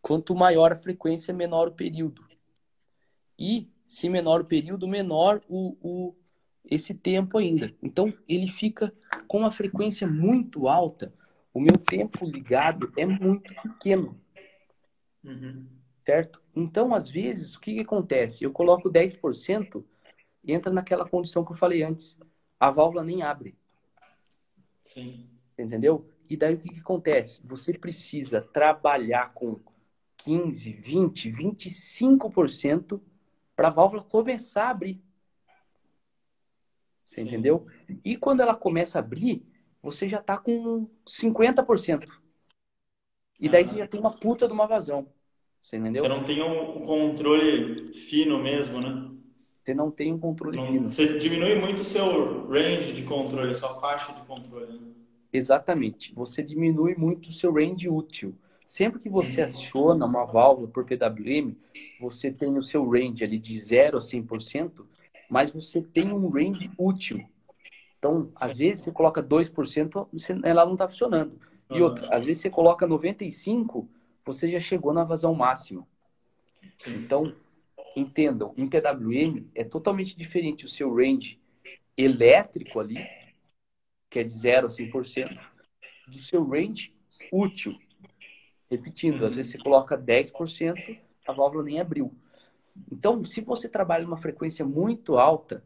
Quanto 0.00 0.34
maior 0.34 0.72
a 0.72 0.76
frequência, 0.76 1.34
menor 1.34 1.68
o 1.68 1.72
período. 1.72 2.26
E 3.38 3.70
se 3.86 4.08
menor 4.08 4.40
o 4.40 4.46
período, 4.46 4.88
menor 4.88 5.42
o, 5.46 5.76
o, 5.82 6.16
esse 6.70 6.94
tempo 6.94 7.38
ainda. 7.38 7.74
Então, 7.82 8.12
ele 8.28 8.48
fica 8.48 8.92
com 9.26 9.38
uma 9.38 9.50
frequência 9.50 10.06
muito 10.06 10.68
alta. 10.68 11.12
O 11.52 11.60
meu 11.60 11.78
tempo 11.78 12.24
ligado 12.24 12.92
é 12.96 13.06
muito 13.06 13.54
pequeno. 13.62 14.20
Uhum. 15.24 15.66
Certo? 16.04 16.40
Então, 16.54 16.94
às 16.94 17.08
vezes, 17.08 17.54
o 17.54 17.60
que, 17.60 17.74
que 17.74 17.80
acontece? 17.80 18.44
Eu 18.44 18.52
coloco 18.52 18.90
10% 18.90 19.84
e 20.44 20.52
entra 20.52 20.72
naquela 20.72 21.08
condição 21.08 21.44
que 21.44 21.52
eu 21.52 21.56
falei 21.56 21.82
antes. 21.82 22.18
A 22.58 22.70
válvula 22.70 23.02
nem 23.02 23.22
abre. 23.22 23.56
Sim. 24.80 25.28
Entendeu? 25.58 26.08
E 26.28 26.36
daí 26.36 26.54
o 26.54 26.58
que, 26.58 26.68
que 26.68 26.80
acontece? 26.80 27.40
Você 27.44 27.72
precisa 27.72 28.40
trabalhar 28.40 29.32
com 29.32 29.58
15, 30.18 30.72
20, 30.72 31.30
25% 31.30 33.00
para 33.54 33.68
a 33.68 33.70
válvula 33.70 34.02
começar 34.02 34.64
a 34.64 34.70
abrir. 34.70 35.02
Você 37.06 37.22
Sim. 37.22 37.28
entendeu? 37.28 37.66
E 38.04 38.16
quando 38.16 38.40
ela 38.40 38.54
começa 38.54 38.98
a 38.98 39.00
abrir, 39.00 39.46
você 39.80 40.08
já 40.08 40.18
está 40.18 40.36
com 40.36 40.88
50%. 41.06 42.08
E 43.38 43.48
daí 43.48 43.64
você 43.64 43.78
já 43.78 43.86
tem 43.86 44.00
uma 44.00 44.10
puta 44.10 44.48
de 44.48 44.52
uma 44.52 44.66
vazão. 44.66 45.06
Você 45.60 45.76
entendeu? 45.76 46.02
Você 46.02 46.08
não 46.08 46.24
tem 46.24 46.42
um 46.42 46.84
controle 46.84 47.94
fino 47.94 48.42
mesmo, 48.42 48.80
né? 48.80 49.12
você 49.62 49.74
não 49.74 49.90
tem 49.90 50.12
um 50.12 50.18
controle 50.18 50.56
não, 50.56 50.66
fino. 50.66 50.90
Você 50.90 51.18
diminui 51.18 51.56
muito 51.56 51.80
o 51.80 51.84
seu 51.84 52.48
range 52.48 52.92
de 52.92 53.02
controle, 53.02 53.54
sua 53.54 53.74
faixa 53.80 54.12
de 54.12 54.22
controle. 54.22 54.72
Né? 54.72 54.92
Exatamente. 55.32 56.12
Você 56.14 56.42
diminui 56.42 56.94
muito 56.96 57.30
o 57.30 57.32
seu 57.32 57.52
range 57.52 57.88
útil. 57.88 58.34
Sempre 58.66 59.00
que 59.00 59.08
você 59.08 59.40
uhum. 59.40 59.46
aciona 59.46 60.06
uma 60.06 60.24
válvula 60.24 60.68
por 60.68 60.84
PWM, 60.84 61.54
você 62.00 62.32
tem 62.32 62.58
o 62.58 62.62
seu 62.62 62.88
range 62.88 63.22
ali 63.22 63.38
de 63.38 63.58
0 63.58 63.98
a 63.98 64.00
100%, 64.00 64.84
mas 65.28 65.50
você 65.50 65.82
tem 65.82 66.12
um 66.12 66.28
range 66.28 66.70
útil. 66.78 67.28
Então, 67.98 68.30
às 68.40 68.56
vezes 68.56 68.84
você 68.84 68.92
coloca 68.92 69.22
2%, 69.22 70.08
ela 70.44 70.64
não 70.64 70.72
está 70.74 70.88
funcionando. 70.88 71.40
E 71.70 71.82
outra, 71.82 72.14
às 72.14 72.24
vezes 72.24 72.42
você 72.42 72.50
coloca 72.50 72.86
95%, 72.86 73.88
você 74.24 74.50
já 74.50 74.60
chegou 74.60 74.92
na 74.92 75.04
vazão 75.04 75.34
máxima. 75.34 75.86
Então, 76.86 77.34
entendam, 77.96 78.52
em 78.56 78.68
PWM 78.68 79.48
é 79.54 79.64
totalmente 79.64 80.16
diferente 80.16 80.64
o 80.64 80.68
seu 80.68 80.94
range 80.94 81.40
elétrico 81.96 82.78
ali, 82.78 82.98
que 84.10 84.18
é 84.18 84.24
de 84.24 84.30
0 84.30 84.66
a 84.66 84.70
100%, 84.70 85.38
do 86.06 86.18
seu 86.18 86.44
range 86.44 86.92
útil. 87.32 87.76
Repetindo, 88.70 89.24
às 89.24 89.34
vezes 89.34 89.52
você 89.52 89.58
coloca 89.58 89.96
10%, 89.96 90.98
a 91.26 91.32
válvula 91.32 91.64
nem 91.64 91.80
abriu. 91.80 92.14
Então, 92.90 93.24
se 93.24 93.40
você 93.40 93.68
trabalha 93.68 94.04
numa 94.04 94.16
frequência 94.16 94.64
muito 94.64 95.18
alta, 95.18 95.64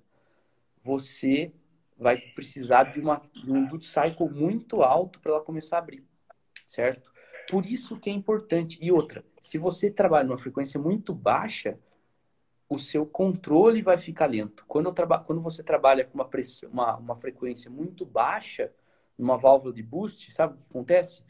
você 0.82 1.52
vai 1.96 2.16
precisar 2.16 2.84
de, 2.84 3.00
uma, 3.00 3.22
de 3.32 3.52
um 3.52 3.66
duty 3.66 3.84
cycle 3.84 4.28
muito 4.30 4.82
alto 4.82 5.20
para 5.20 5.32
ela 5.32 5.40
começar 5.40 5.76
a 5.76 5.80
abrir, 5.80 6.04
certo? 6.66 7.12
Por 7.50 7.66
isso 7.66 7.98
que 7.98 8.08
é 8.08 8.12
importante. 8.12 8.78
E 8.80 8.90
outra, 8.90 9.24
se 9.40 9.58
você 9.58 9.90
trabalha 9.90 10.26
numa 10.26 10.38
frequência 10.38 10.80
muito 10.80 11.14
baixa, 11.14 11.78
o 12.68 12.78
seu 12.78 13.04
controle 13.04 13.82
vai 13.82 13.98
ficar 13.98 14.26
lento. 14.26 14.64
Quando, 14.66 14.92
traba... 14.92 15.18
Quando 15.18 15.42
você 15.42 15.62
trabalha 15.62 16.04
com 16.04 16.16
uma, 16.16 16.30
uma, 16.70 16.96
uma 16.96 17.16
frequência 17.16 17.70
muito 17.70 18.06
baixa, 18.06 18.72
numa 19.18 19.36
válvula 19.36 19.74
de 19.74 19.82
boost, 19.82 20.32
sabe 20.32 20.54
o 20.54 20.56
que 20.56 20.62
acontece? 20.70 21.22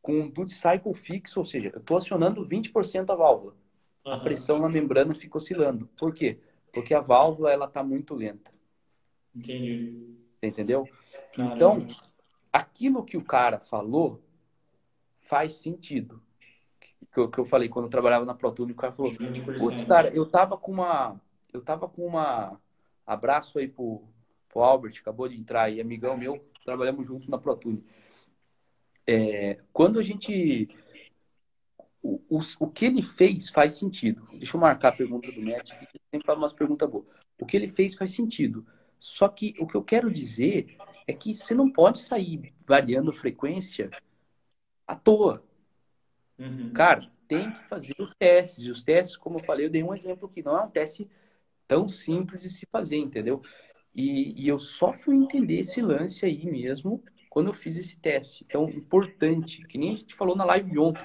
Com 0.00 0.20
um 0.20 0.30
duty 0.30 0.54
cycle 0.54 0.94
fixo, 0.94 1.40
ou 1.40 1.44
seja, 1.44 1.70
eu 1.74 1.80
estou 1.80 1.96
acionando 1.96 2.46
20% 2.48 3.10
a 3.10 3.14
válvula. 3.14 3.56
Uhum. 4.06 4.12
A 4.12 4.20
pressão 4.20 4.58
na 4.58 4.68
membrana 4.68 5.14
fica 5.14 5.36
oscilando. 5.36 5.88
Por 5.98 6.14
quê? 6.14 6.38
Porque 6.72 6.94
a 6.94 7.00
válvula 7.00 7.52
ela 7.52 7.66
está 7.66 7.82
muito 7.82 8.14
lenta. 8.14 8.50
Entendi. 9.34 10.16
Você 10.38 10.46
entendeu? 10.46 10.88
Caramba. 11.34 11.54
Então, 11.54 11.86
aquilo 12.52 13.04
que 13.04 13.16
o 13.16 13.24
cara 13.24 13.58
falou 13.58 14.22
faz 15.20 15.54
sentido 15.54 16.22
que 17.16 17.20
eu, 17.20 17.30
que 17.30 17.38
eu 17.38 17.44
falei 17.46 17.68
quando 17.68 17.86
eu 17.86 17.90
trabalhava 17.90 18.26
na 18.26 18.34
ProTune, 18.34 18.72
o 18.72 18.76
cara 18.76 18.92
falou, 18.92 19.10
putz, 19.58 19.82
cara, 19.84 20.14
eu 20.14 20.26
tava 20.26 20.58
com 20.58 20.72
uma. 20.72 21.18
Eu 21.50 21.62
tava 21.62 21.88
com 21.88 22.06
uma. 22.06 22.60
Abraço 23.06 23.58
aí 23.58 23.66
pro, 23.66 24.02
pro 24.50 24.62
Albert, 24.62 24.98
acabou 25.00 25.26
de 25.26 25.34
entrar 25.34 25.62
aí, 25.62 25.80
amigão 25.80 26.14
meu, 26.16 26.44
trabalhamos 26.62 27.06
junto 27.06 27.30
na 27.30 27.38
ProTune. 27.38 27.82
É, 29.06 29.58
quando 29.72 29.98
a 29.98 30.02
gente. 30.02 30.68
O, 32.06 32.22
o, 32.28 32.40
o, 32.60 32.70
que 32.70 32.84
ele 32.84 33.02
fez 33.02 33.50
faz 33.50 33.74
sentido. 33.74 34.22
Deixa 34.32 34.56
eu 34.56 34.60
marcar 34.60 34.90
a 34.90 34.96
pergunta 34.96 35.30
do 35.32 35.42
Matt, 35.42 35.68
que 35.90 35.98
sempre 36.08 36.24
faz 36.24 36.38
umas 36.38 36.52
perguntas 36.52 36.88
boas. 36.88 37.04
O 37.40 37.44
que 37.44 37.56
ele 37.56 37.66
fez 37.66 37.96
faz 37.96 38.12
sentido. 38.12 38.64
Só 39.00 39.28
que 39.28 39.54
o 39.58 39.66
que 39.66 39.74
eu 39.74 39.82
quero 39.82 40.08
dizer 40.10 40.76
é 41.06 41.12
que 41.12 41.34
você 41.34 41.52
não 41.52 41.68
pode 41.68 41.98
sair 41.98 42.54
variando 42.64 43.12
frequência 43.12 43.90
à 44.86 44.94
toa. 44.94 45.42
Uhum. 46.38 46.72
Cara, 46.72 47.00
tem 47.26 47.50
que 47.50 47.64
fazer 47.64 47.94
os 47.98 48.14
testes. 48.14 48.64
E 48.64 48.70
os 48.70 48.82
testes, 48.82 49.16
como 49.16 49.40
eu 49.40 49.44
falei, 49.44 49.66
eu 49.66 49.70
dei 49.70 49.82
um 49.82 49.92
exemplo 49.92 50.28
que 50.28 50.42
não 50.42 50.56
é 50.56 50.62
um 50.62 50.70
teste 50.70 51.10
tão 51.66 51.88
simples 51.88 52.42
de 52.42 52.50
se 52.50 52.66
fazer, 52.66 52.98
entendeu? 52.98 53.42
E, 53.92 54.44
e 54.44 54.46
eu 54.46 54.60
só 54.60 54.92
fui 54.92 55.16
entender 55.16 55.58
esse 55.58 55.82
lance 55.82 56.24
aí 56.24 56.46
mesmo 56.46 57.02
quando 57.30 57.48
eu 57.48 57.54
fiz 57.54 57.76
esse 57.76 57.98
teste. 57.98 58.44
Então, 58.46 58.64
importante, 58.64 59.66
que 59.66 59.76
nem 59.76 59.92
a 59.92 59.96
gente 59.96 60.14
falou 60.14 60.36
na 60.36 60.44
live 60.44 60.78
ontem, 60.78 61.04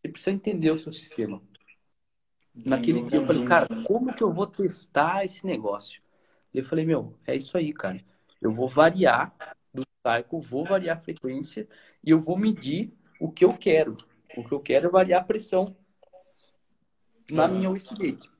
você 0.00 0.08
precisa 0.08 0.30
entender 0.30 0.70
o 0.70 0.78
seu 0.78 0.92
sistema. 0.92 1.42
Naquele 2.54 3.02
dia 3.02 3.18
eu 3.18 3.26
falei, 3.26 3.44
cara, 3.44 3.66
como 3.84 4.14
que 4.14 4.22
eu 4.22 4.32
vou 4.32 4.46
testar 4.46 5.24
esse 5.24 5.46
negócio? 5.46 6.00
Eu 6.52 6.64
falei, 6.64 6.84
meu, 6.84 7.14
é 7.26 7.36
isso 7.36 7.56
aí, 7.56 7.72
cara. 7.72 8.00
Eu 8.40 8.52
vou 8.52 8.68
variar 8.68 9.34
do 9.72 9.82
cycle, 9.82 10.40
vou 10.40 10.64
variar 10.64 10.96
a 10.96 11.00
frequência 11.00 11.68
e 12.02 12.10
eu 12.10 12.18
vou 12.18 12.36
medir 12.36 12.92
o 13.20 13.30
que 13.30 13.44
eu 13.44 13.56
quero. 13.56 13.96
O 14.36 14.44
que 14.44 14.52
eu 14.52 14.60
quero 14.60 14.86
é 14.86 14.90
variar 14.90 15.22
a 15.22 15.24
pressão 15.24 15.76
na 17.30 17.46
minha 17.46 17.70
Wikigate. 17.70 18.30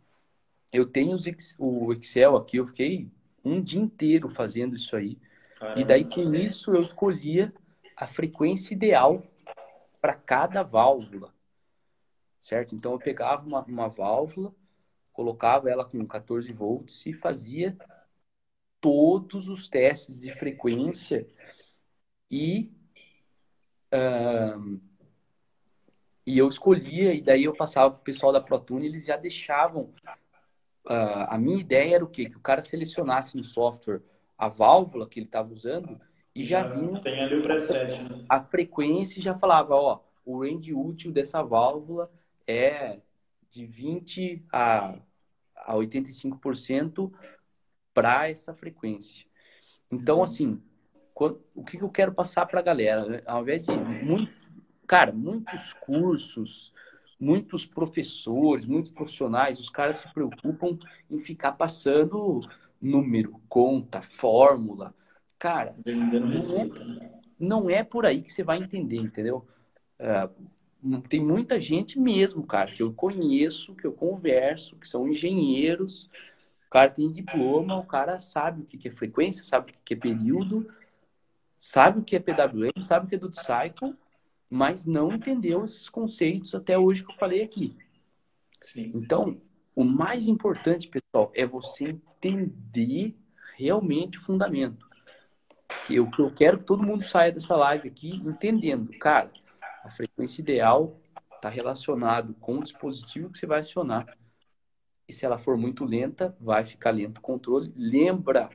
Eu 0.72 0.86
tenho 0.86 1.16
o 1.58 1.92
Excel 1.92 2.36
aqui, 2.36 2.58
eu 2.58 2.66
fiquei 2.66 3.10
um 3.44 3.60
dia 3.60 3.80
inteiro 3.80 4.28
fazendo 4.28 4.76
isso 4.76 4.96
aí. 4.96 5.18
Caramba. 5.58 5.80
E 5.80 5.84
daí 5.84 6.04
com 6.04 6.34
isso 6.34 6.72
eu 6.72 6.80
escolhia 6.80 7.52
a 7.96 8.06
frequência 8.06 8.74
ideal 8.74 9.22
para 10.00 10.14
cada 10.14 10.62
válvula. 10.62 11.34
Certo? 12.48 12.74
Então 12.74 12.92
eu 12.92 12.98
pegava 12.98 13.46
uma, 13.46 13.62
uma 13.64 13.88
válvula, 13.90 14.54
colocava 15.12 15.68
ela 15.68 15.84
com 15.84 16.06
14 16.06 16.50
volts 16.50 17.04
e 17.04 17.12
fazia 17.12 17.76
todos 18.80 19.50
os 19.50 19.68
testes 19.68 20.18
de 20.18 20.32
frequência 20.32 21.26
e 22.30 22.72
uh, 23.92 24.80
e 26.26 26.38
eu 26.38 26.48
escolhia, 26.48 27.12
e 27.12 27.20
daí 27.20 27.44
eu 27.44 27.54
passava 27.54 27.90
para 27.90 28.00
o 28.00 28.04
pessoal 28.04 28.32
da 28.32 28.40
ProTune, 28.40 28.86
eles 28.86 29.04
já 29.04 29.18
deixavam. 29.18 29.92
Uh, 30.86 31.28
a 31.28 31.36
minha 31.36 31.60
ideia 31.60 31.96
era 31.96 32.04
o 32.04 32.08
quê? 32.08 32.30
Que 32.30 32.36
o 32.38 32.40
cara 32.40 32.62
selecionasse 32.62 33.36
no 33.36 33.44
software 33.44 34.00
a 34.38 34.48
válvula 34.48 35.06
que 35.06 35.20
ele 35.20 35.26
estava 35.26 35.52
usando 35.52 36.00
e 36.34 36.46
já, 36.46 36.62
já 36.62 36.68
vinha. 36.68 37.00
Tem 37.02 37.22
ali 37.22 37.40
o 37.40 37.42
preset, 37.42 38.02
né? 38.04 38.24
A 38.26 38.42
frequência 38.42 39.20
e 39.20 39.22
já 39.22 39.38
falava: 39.38 39.74
ó, 39.74 40.00
o 40.24 40.42
range 40.42 40.72
útil 40.72 41.12
dessa 41.12 41.42
válvula 41.42 42.10
é 42.48 42.98
de 43.50 43.66
20 43.66 44.46
a, 44.50 44.98
a 45.54 45.74
85% 45.74 47.12
para 47.92 48.28
essa 48.28 48.54
frequência. 48.54 49.26
Então, 49.90 50.18
uhum. 50.18 50.22
assim, 50.24 50.62
o 51.54 51.64
que 51.64 51.80
eu 51.80 51.90
quero 51.90 52.12
passar 52.12 52.46
para 52.46 52.60
a 52.60 52.62
galera? 52.62 53.04
Né? 53.06 53.22
Ao 53.26 53.42
invés 53.42 53.66
de 53.66 53.72
muito, 53.72 54.32
cara, 54.86 55.12
muitos 55.12 55.72
cursos, 55.74 56.72
muitos 57.20 57.66
professores, 57.66 58.64
muitos 58.64 58.90
profissionais, 58.90 59.58
os 59.58 59.68
caras 59.68 59.98
se 59.98 60.14
preocupam 60.14 60.78
em 61.10 61.20
ficar 61.20 61.52
passando 61.52 62.40
número, 62.80 63.40
conta, 63.48 64.00
fórmula. 64.00 64.94
Cara, 65.38 65.74
não 65.84 66.60
é, 66.60 67.10
não 67.38 67.70
é 67.70 67.82
por 67.82 68.06
aí 68.06 68.22
que 68.22 68.32
você 68.32 68.42
vai 68.42 68.58
entender, 68.58 68.98
entendeu? 68.98 69.46
É, 69.98 70.28
tem 71.08 71.20
muita 71.24 71.58
gente 71.58 71.98
mesmo, 71.98 72.46
cara, 72.46 72.70
que 72.70 72.82
eu 72.82 72.92
conheço, 72.92 73.74
que 73.74 73.86
eu 73.86 73.92
converso, 73.92 74.76
que 74.76 74.86
são 74.86 75.08
engenheiros. 75.08 76.08
O 76.66 76.70
cara 76.70 76.90
tem 76.90 77.10
diploma, 77.10 77.78
o 77.78 77.86
cara 77.86 78.20
sabe 78.20 78.62
o 78.62 78.64
que 78.64 78.88
é 78.88 78.90
frequência, 78.90 79.42
sabe 79.42 79.72
o 79.72 79.74
que 79.84 79.94
é 79.94 79.96
período, 79.96 80.68
sabe 81.56 82.00
o 82.00 82.04
que 82.04 82.14
é 82.14 82.20
PWM, 82.20 82.82
sabe 82.82 83.06
o 83.06 83.08
que 83.08 83.14
é 83.14 83.18
do 83.18 83.32
cycle, 83.34 83.96
mas 84.48 84.86
não 84.86 85.12
entendeu 85.12 85.64
esses 85.64 85.88
conceitos 85.88 86.54
até 86.54 86.78
hoje 86.78 87.02
que 87.04 87.10
eu 87.10 87.16
falei 87.16 87.42
aqui. 87.42 87.76
Sim. 88.60 88.92
Então, 88.94 89.40
o 89.74 89.84
mais 89.84 90.28
importante, 90.28 90.88
pessoal, 90.88 91.32
é 91.34 91.46
você 91.46 91.84
entender 92.22 93.16
realmente 93.56 94.18
o 94.18 94.22
fundamento. 94.22 94.86
Que 95.86 95.96
eu 95.96 96.10
quero 96.36 96.58
que 96.58 96.64
todo 96.64 96.82
mundo 96.82 97.02
saia 97.02 97.32
dessa 97.32 97.56
live 97.56 97.88
aqui 97.88 98.10
entendendo, 98.16 98.90
cara, 98.98 99.30
a 99.82 99.90
frequência 99.90 100.40
ideal 100.40 101.00
está 101.34 101.48
relacionado 101.48 102.34
com 102.34 102.58
o 102.58 102.62
dispositivo 102.62 103.30
que 103.30 103.38
você 103.38 103.46
vai 103.46 103.60
acionar. 103.60 104.06
E 105.08 105.12
se 105.12 105.24
ela 105.24 105.38
for 105.38 105.56
muito 105.56 105.84
lenta, 105.84 106.36
vai 106.40 106.64
ficar 106.64 106.90
lento 106.90 107.18
o 107.18 107.22
controle. 107.22 107.72
Lembra 107.76 108.50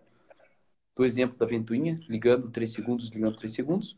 do 0.95 1.03
exemplo 1.03 1.37
da 1.37 1.45
ventoinha, 1.45 1.99
ligando 2.07 2.51
3 2.51 2.71
segundos, 2.71 3.09
ligando 3.09 3.35
3 3.35 3.51
segundos. 3.51 3.97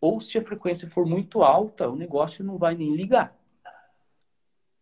Ou 0.00 0.20
se 0.20 0.38
a 0.38 0.44
frequência 0.44 0.88
for 0.90 1.06
muito 1.06 1.42
alta, 1.42 1.88
o 1.88 1.96
negócio 1.96 2.44
não 2.44 2.58
vai 2.58 2.74
nem 2.74 2.94
ligar. 2.94 3.38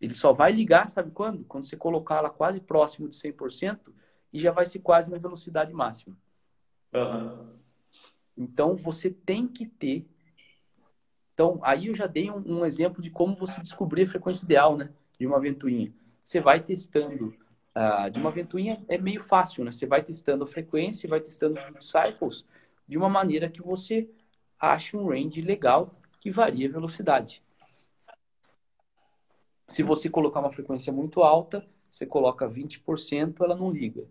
Ele 0.00 0.14
só 0.14 0.32
vai 0.32 0.52
ligar, 0.52 0.88
sabe 0.88 1.10
quando? 1.10 1.44
Quando 1.44 1.64
você 1.64 1.76
colocar 1.76 2.16
ela 2.16 2.30
quase 2.30 2.60
próximo 2.60 3.08
de 3.08 3.16
100% 3.16 3.92
e 4.32 4.38
já 4.38 4.52
vai 4.52 4.66
ser 4.66 4.78
quase 4.78 5.10
na 5.10 5.18
velocidade 5.18 5.72
máxima. 5.72 6.16
Uhum. 6.94 7.58
Então, 8.36 8.76
você 8.76 9.10
tem 9.10 9.46
que 9.46 9.66
ter. 9.66 10.08
Então, 11.38 11.60
aí 11.62 11.86
eu 11.86 11.94
já 11.94 12.08
dei 12.08 12.28
um, 12.28 12.42
um, 12.44 12.66
exemplo 12.66 13.00
de 13.00 13.10
como 13.10 13.36
você 13.36 13.60
descobrir 13.60 14.02
a 14.02 14.06
frequência 14.08 14.44
ideal 14.44 14.76
né, 14.76 14.90
de 15.16 15.24
uma 15.24 15.38
ventoinha. 15.38 15.94
Você 16.24 16.40
vai 16.40 16.58
testando. 16.60 17.32
Uh, 17.76 18.10
de 18.10 18.18
uma 18.18 18.32
ventoinha 18.32 18.84
é 18.88 18.98
meio 18.98 19.22
fácil, 19.22 19.64
né? 19.64 19.70
Você 19.70 19.86
vai 19.86 20.02
testando 20.02 20.42
a 20.42 20.48
frequência, 20.48 21.08
vai 21.08 21.20
testando 21.20 21.56
os 21.78 21.88
cycles 21.88 22.44
de 22.88 22.98
uma 22.98 23.08
maneira 23.08 23.48
que 23.48 23.62
você 23.62 24.10
ache 24.58 24.96
um 24.96 25.06
range 25.06 25.40
legal 25.40 25.94
que 26.20 26.28
varia 26.28 26.68
a 26.68 26.72
velocidade. 26.72 27.40
Se 29.68 29.84
você 29.84 30.10
colocar 30.10 30.40
uma 30.40 30.50
frequência 30.50 30.92
muito 30.92 31.22
alta, 31.22 31.64
você 31.88 32.04
coloca 32.04 32.48
20%, 32.48 33.44
ela 33.44 33.54
não 33.54 33.70
liga. 33.70 34.04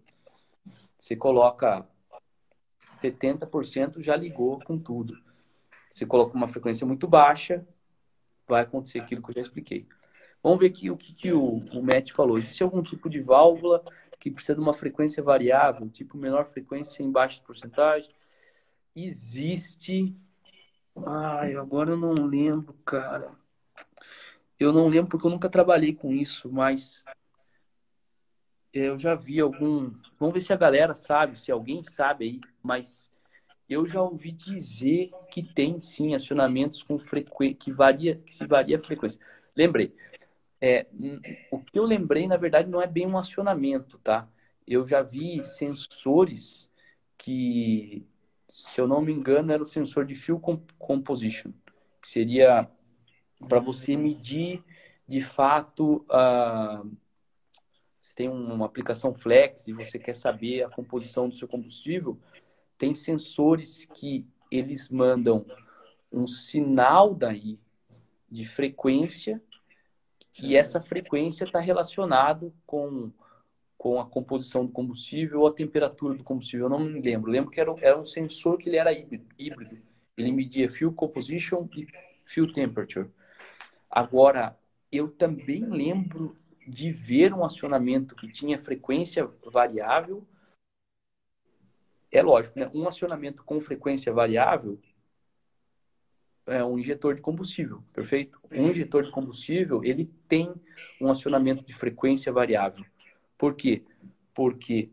Você 0.98 1.14
coloca 1.14 1.86
70%, 3.02 4.02
já 4.02 4.16
ligou 4.16 4.62
com 4.62 4.80
tudo. 4.80 5.27
Você 5.98 6.06
coloca 6.06 6.38
uma 6.38 6.48
frequência 6.48 6.86
muito 6.86 7.08
baixa, 7.08 7.66
vai 8.48 8.62
acontecer 8.62 9.00
aquilo 9.00 9.20
que 9.24 9.32
eu 9.32 9.34
já 9.34 9.42
expliquei. 9.42 9.88
Vamos 10.44 10.60
ver 10.60 10.68
aqui 10.68 10.92
o 10.92 10.96
que, 10.96 11.12
que 11.12 11.34
o, 11.34 11.58
o 11.74 11.82
Matt 11.82 12.12
falou. 12.12 12.38
Existe 12.38 12.62
algum 12.62 12.84
tipo 12.84 13.10
de 13.10 13.20
válvula 13.20 13.84
que 14.20 14.30
precisa 14.30 14.54
de 14.54 14.62
uma 14.62 14.76
frequência 14.76 15.24
variável, 15.24 15.90
tipo 15.90 16.16
menor 16.16 16.46
frequência 16.46 17.02
em 17.02 17.12
baixa 17.12 17.42
porcentagem? 17.42 18.12
Existe. 18.96 20.16
Ai, 21.04 21.56
agora 21.56 21.90
eu 21.90 21.98
não 21.98 22.14
lembro, 22.14 22.76
cara. 22.86 23.32
Eu 24.60 24.72
não 24.72 24.88
lembro 24.88 25.10
porque 25.10 25.26
eu 25.26 25.32
nunca 25.32 25.50
trabalhei 25.50 25.96
com 25.96 26.12
isso, 26.12 26.48
mas 26.52 27.06
eu 28.72 29.00
já 29.00 29.16
vi 29.16 29.40
algum. 29.40 29.92
Vamos 30.20 30.36
ver 30.36 30.42
se 30.42 30.54
a 30.54 30.58
galera 30.58 30.94
sabe, 30.94 31.40
se 31.40 31.52
alguém 31.52 31.84
sabe 31.84 32.26
aí, 32.26 32.42
mas 32.62 33.10
eu 33.70 33.86
já 33.86 34.02
ouvi 34.02 34.32
dizer 34.32 35.12
que 35.30 35.44
tem 35.44 35.80
sim 35.80 36.16
acionamentos 36.16 36.82
com 36.82 36.98
frequência 36.98 37.56
que 37.56 37.72
varia, 37.72 38.16
que 38.16 38.34
se 38.34 38.46
varia 38.46 38.78
a 38.78 38.80
frequência. 38.80 39.20
Lembrei. 39.56 39.94
É, 40.60 40.88
o 41.52 41.60
que 41.60 41.78
eu 41.78 41.84
lembrei, 41.84 42.28
na 42.28 42.38
verdade, 42.38 42.70
não 42.70 42.82
é 42.82 42.88
bem 42.88 43.06
um 43.06 43.18
acionamento, 43.18 43.98
tá? 44.00 44.28
Eu 44.66 44.88
já 44.88 45.02
vi 45.02 45.44
sensores 45.44 46.70
que, 47.18 48.06
se 48.50 48.80
eu 48.82 48.88
não 48.88 49.02
me 49.02 49.14
engano, 49.14 49.52
era 49.52 49.62
o 49.62 49.66
sensor 49.66 50.06
de 50.06 50.16
field 50.16 50.42
composition, 50.80 51.52
que 52.02 52.08
seria 52.08 52.68
para 53.48 53.60
você 53.60 53.96
medir 53.96 54.64
de 55.08 55.22
fato 55.22 56.06
a 56.10 56.84
tem 58.16 58.28
uma 58.28 58.66
aplicação 58.66 59.14
flex 59.14 59.68
e 59.68 59.74
você 59.74 60.00
quer 60.00 60.16
saber 60.16 60.64
a 60.64 60.70
composição 60.70 61.30
do 61.30 61.36
seu 61.36 61.48
combustível, 61.48 62.20
tem 62.78 62.94
sensores 62.94 63.86
que 63.86 64.28
eles 64.52 64.90
mandam 64.90 65.46
um 66.12 66.28
sinal 66.28 67.14
daí 67.14 67.60
de 68.30 68.46
frequência 68.46 69.42
e 70.44 70.56
essa 70.56 70.82
frequência 70.82 71.44
está 71.44 71.60
relacionado 71.60 72.54
com, 72.66 73.12
com 73.78 74.00
a 74.00 74.06
composição 74.06 74.66
do 74.66 74.72
combustível 74.72 75.42
ou 75.42 75.48
a 75.48 75.54
temperatura 75.54 76.14
do 76.14 76.24
combustível. 76.24 76.66
Eu 76.66 76.70
não 76.70 76.80
me 76.80 77.02
lembro. 77.02 77.30
Eu 77.30 77.34
lembro 77.34 77.52
que 77.52 77.60
era, 77.60 77.74
era 77.82 78.00
um 78.00 78.06
sensor 78.06 78.58
que 78.58 78.70
ele 78.70 78.78
era 78.78 78.92
híbrido. 78.94 79.82
Ele 80.16 80.32
media 80.32 80.72
fuel 80.72 80.94
composition 80.94 81.68
e 81.76 81.88
fuel 82.26 82.52
temperature. 82.52 83.10
Agora, 83.90 84.58
eu 84.92 85.08
também 85.08 85.66
lembro 85.66 86.38
de 86.68 86.92
ver 86.92 87.34
um 87.34 87.46
acionamento 87.46 88.16
que 88.16 88.28
tinha 88.28 88.60
frequência 88.60 89.30
variável. 89.46 90.28
É 92.12 92.22
lógico, 92.22 92.60
né? 92.60 92.70
Um 92.74 92.88
acionamento 92.88 93.44
com 93.44 93.60
frequência 93.60 94.14
variável 94.14 94.80
é 96.46 96.64
um 96.64 96.80
injetor 96.80 97.16
de 97.16 97.22
combustível, 97.22 97.84
perfeito? 97.92 98.40
Um 98.50 98.70
injetor 98.70 99.04
de 99.04 99.12
combustível, 99.12 99.84
ele 99.84 100.06
tem 100.28 100.54
um 101.02 101.10
acionamento 101.10 101.64
de 101.66 101.74
frequência 101.74 102.32
variável. 102.32 102.86
Por 103.38 103.54
quê? 103.54 103.84
Porque 104.34 104.90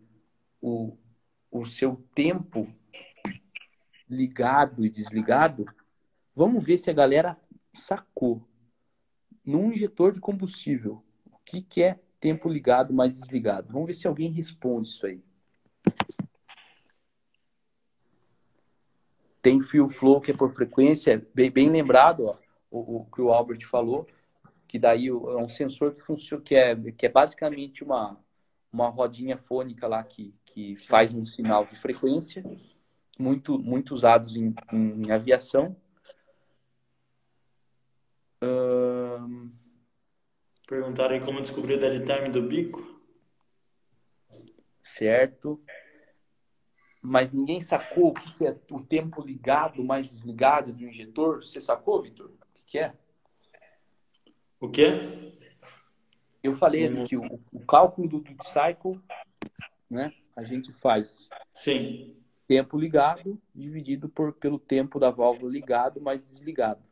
o, 0.61 0.97
o 1.51 1.65
seu 1.65 2.03
tempo 2.15 2.69
ligado 4.09 4.85
e 4.85 4.91
desligado, 4.91 5.65
vamos 6.35 6.65
ver 6.65 6.79
se 6.79 6.91
a 6.91 6.95
galera 6.95 7.39
sacou 7.73 8.47
num 9.45 9.73
injetor 9.73 10.13
de 10.13 10.21
combustível, 10.21 11.05
o 11.31 11.39
que, 11.45 11.63
que 11.63 11.83
é 11.83 12.01
tempo 12.19 12.49
ligado 12.49 12.93
mais 12.93 13.19
desligado? 13.19 13.73
Vamos 13.73 13.87
ver 13.87 13.95
se 13.95 14.07
alguém 14.07 14.31
responde 14.31 14.89
isso 14.89 15.07
aí. 15.07 15.23
Tem 19.45 19.61
fio 19.61 19.91
flow 19.91 20.23
que 20.23 20.31
é 20.31 20.35
por 20.35 20.55
frequência, 20.55 21.23
bem, 21.35 21.51
bem 21.51 21.69
lembrado, 21.69 22.25
ó, 22.25 22.35
o, 22.71 22.97
o, 22.97 23.05
que 23.05 23.21
o 23.21 23.31
Albert 23.31 23.69
falou, 23.69 24.07
que 24.67 24.79
daí 24.79 25.09
é 25.09 25.13
um 25.13 25.47
sensor 25.47 25.95
que 25.95 26.01
funciona, 26.01 26.43
que 26.43 26.55
é, 26.55 26.75
que 26.93 27.05
é 27.05 27.11
basicamente 27.11 27.85
uma, 27.85 28.19
uma 28.73 28.89
rodinha 28.89 29.37
fônica 29.37 29.87
lá 29.87 30.03
que, 30.03 30.35
que 30.47 30.75
faz 30.89 31.13
um 31.13 31.27
sinal 31.27 31.67
de 31.67 31.77
frequência, 31.77 32.43
muito, 33.19 33.59
muito 33.59 33.93
usados 33.93 34.35
em, 34.35 34.55
em 34.73 35.11
aviação. 35.11 35.77
Perguntaram 40.67 41.17
aí 41.17 41.21
como 41.21 41.43
descobrir 41.43 41.75
o 41.75 41.79
dead 41.79 42.03
time 42.07 42.31
do 42.31 42.41
bico. 42.41 42.83
Certo. 44.83 45.63
Mas 47.07 47.35
ninguém 47.35 47.61
sacou 47.61 48.09
o 48.09 48.15
que 48.15 48.47
é 48.47 48.59
o 48.71 48.81
tempo 48.81 49.21
ligado 49.21 49.85
mais 49.85 50.09
desligado 50.09 50.73
do 50.73 50.85
injetor? 50.85 51.45
Você 51.45 51.61
sacou, 51.61 52.01
Vitor? 52.01 52.31
O 52.31 52.65
que 52.65 52.79
é? 52.79 52.95
O 54.59 54.71
quê? 54.71 55.35
Eu 56.43 56.55
falei 56.55 56.89
hum. 56.89 57.05
que 57.05 57.15
o, 57.15 57.23
o, 57.53 57.61
cálculo 57.67 58.09
do 58.09 58.21
duty 58.21 58.49
cycle, 58.49 58.99
né? 59.91 60.15
A 60.35 60.45
gente 60.45 60.73
faz. 60.73 61.29
Sim. 61.53 62.17
Tempo 62.49 62.79
ligado 62.79 63.39
dividido 63.55 64.09
por, 64.09 64.33
pelo 64.33 64.59
tempo 64.59 64.99
da 64.99 65.11
válvula 65.11 65.53
ligado 65.53 66.01
mais 66.01 66.25
desligado. 66.25 66.83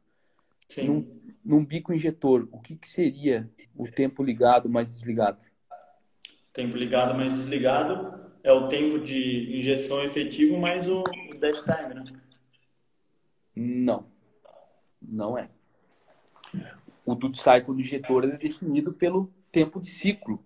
Sim. 0.69 0.89
Num, 0.89 1.21
num 1.43 1.65
bico 1.65 1.91
injetor, 1.91 2.47
o 2.53 2.61
que, 2.61 2.77
que 2.77 2.89
seria 2.89 3.51
o 3.75 3.91
tempo 3.91 4.23
ligado 4.23 4.69
mais 4.69 4.93
desligado? 4.93 5.41
Tempo 6.53 6.77
ligado 6.77 7.15
mais 7.15 7.33
desligado 7.33 8.31
é 8.43 8.53
o 8.53 8.69
tempo 8.69 8.99
de 8.99 9.57
injeção 9.57 10.03
efetivo 10.03 10.59
mais 10.59 10.89
o 10.89 11.03
dead 11.39 11.57
time, 11.57 11.95
né? 11.95 12.05
Não. 13.55 14.07
Não 15.01 15.37
é. 15.37 15.49
O 17.05 17.15
duty 17.15 17.39
cycle 17.39 17.75
do 17.75 17.81
injetor 17.81 18.25
é 18.25 18.37
definido 18.37 18.93
pelo 18.93 19.33
tempo 19.51 19.81
de 19.81 19.89
ciclo, 19.89 20.43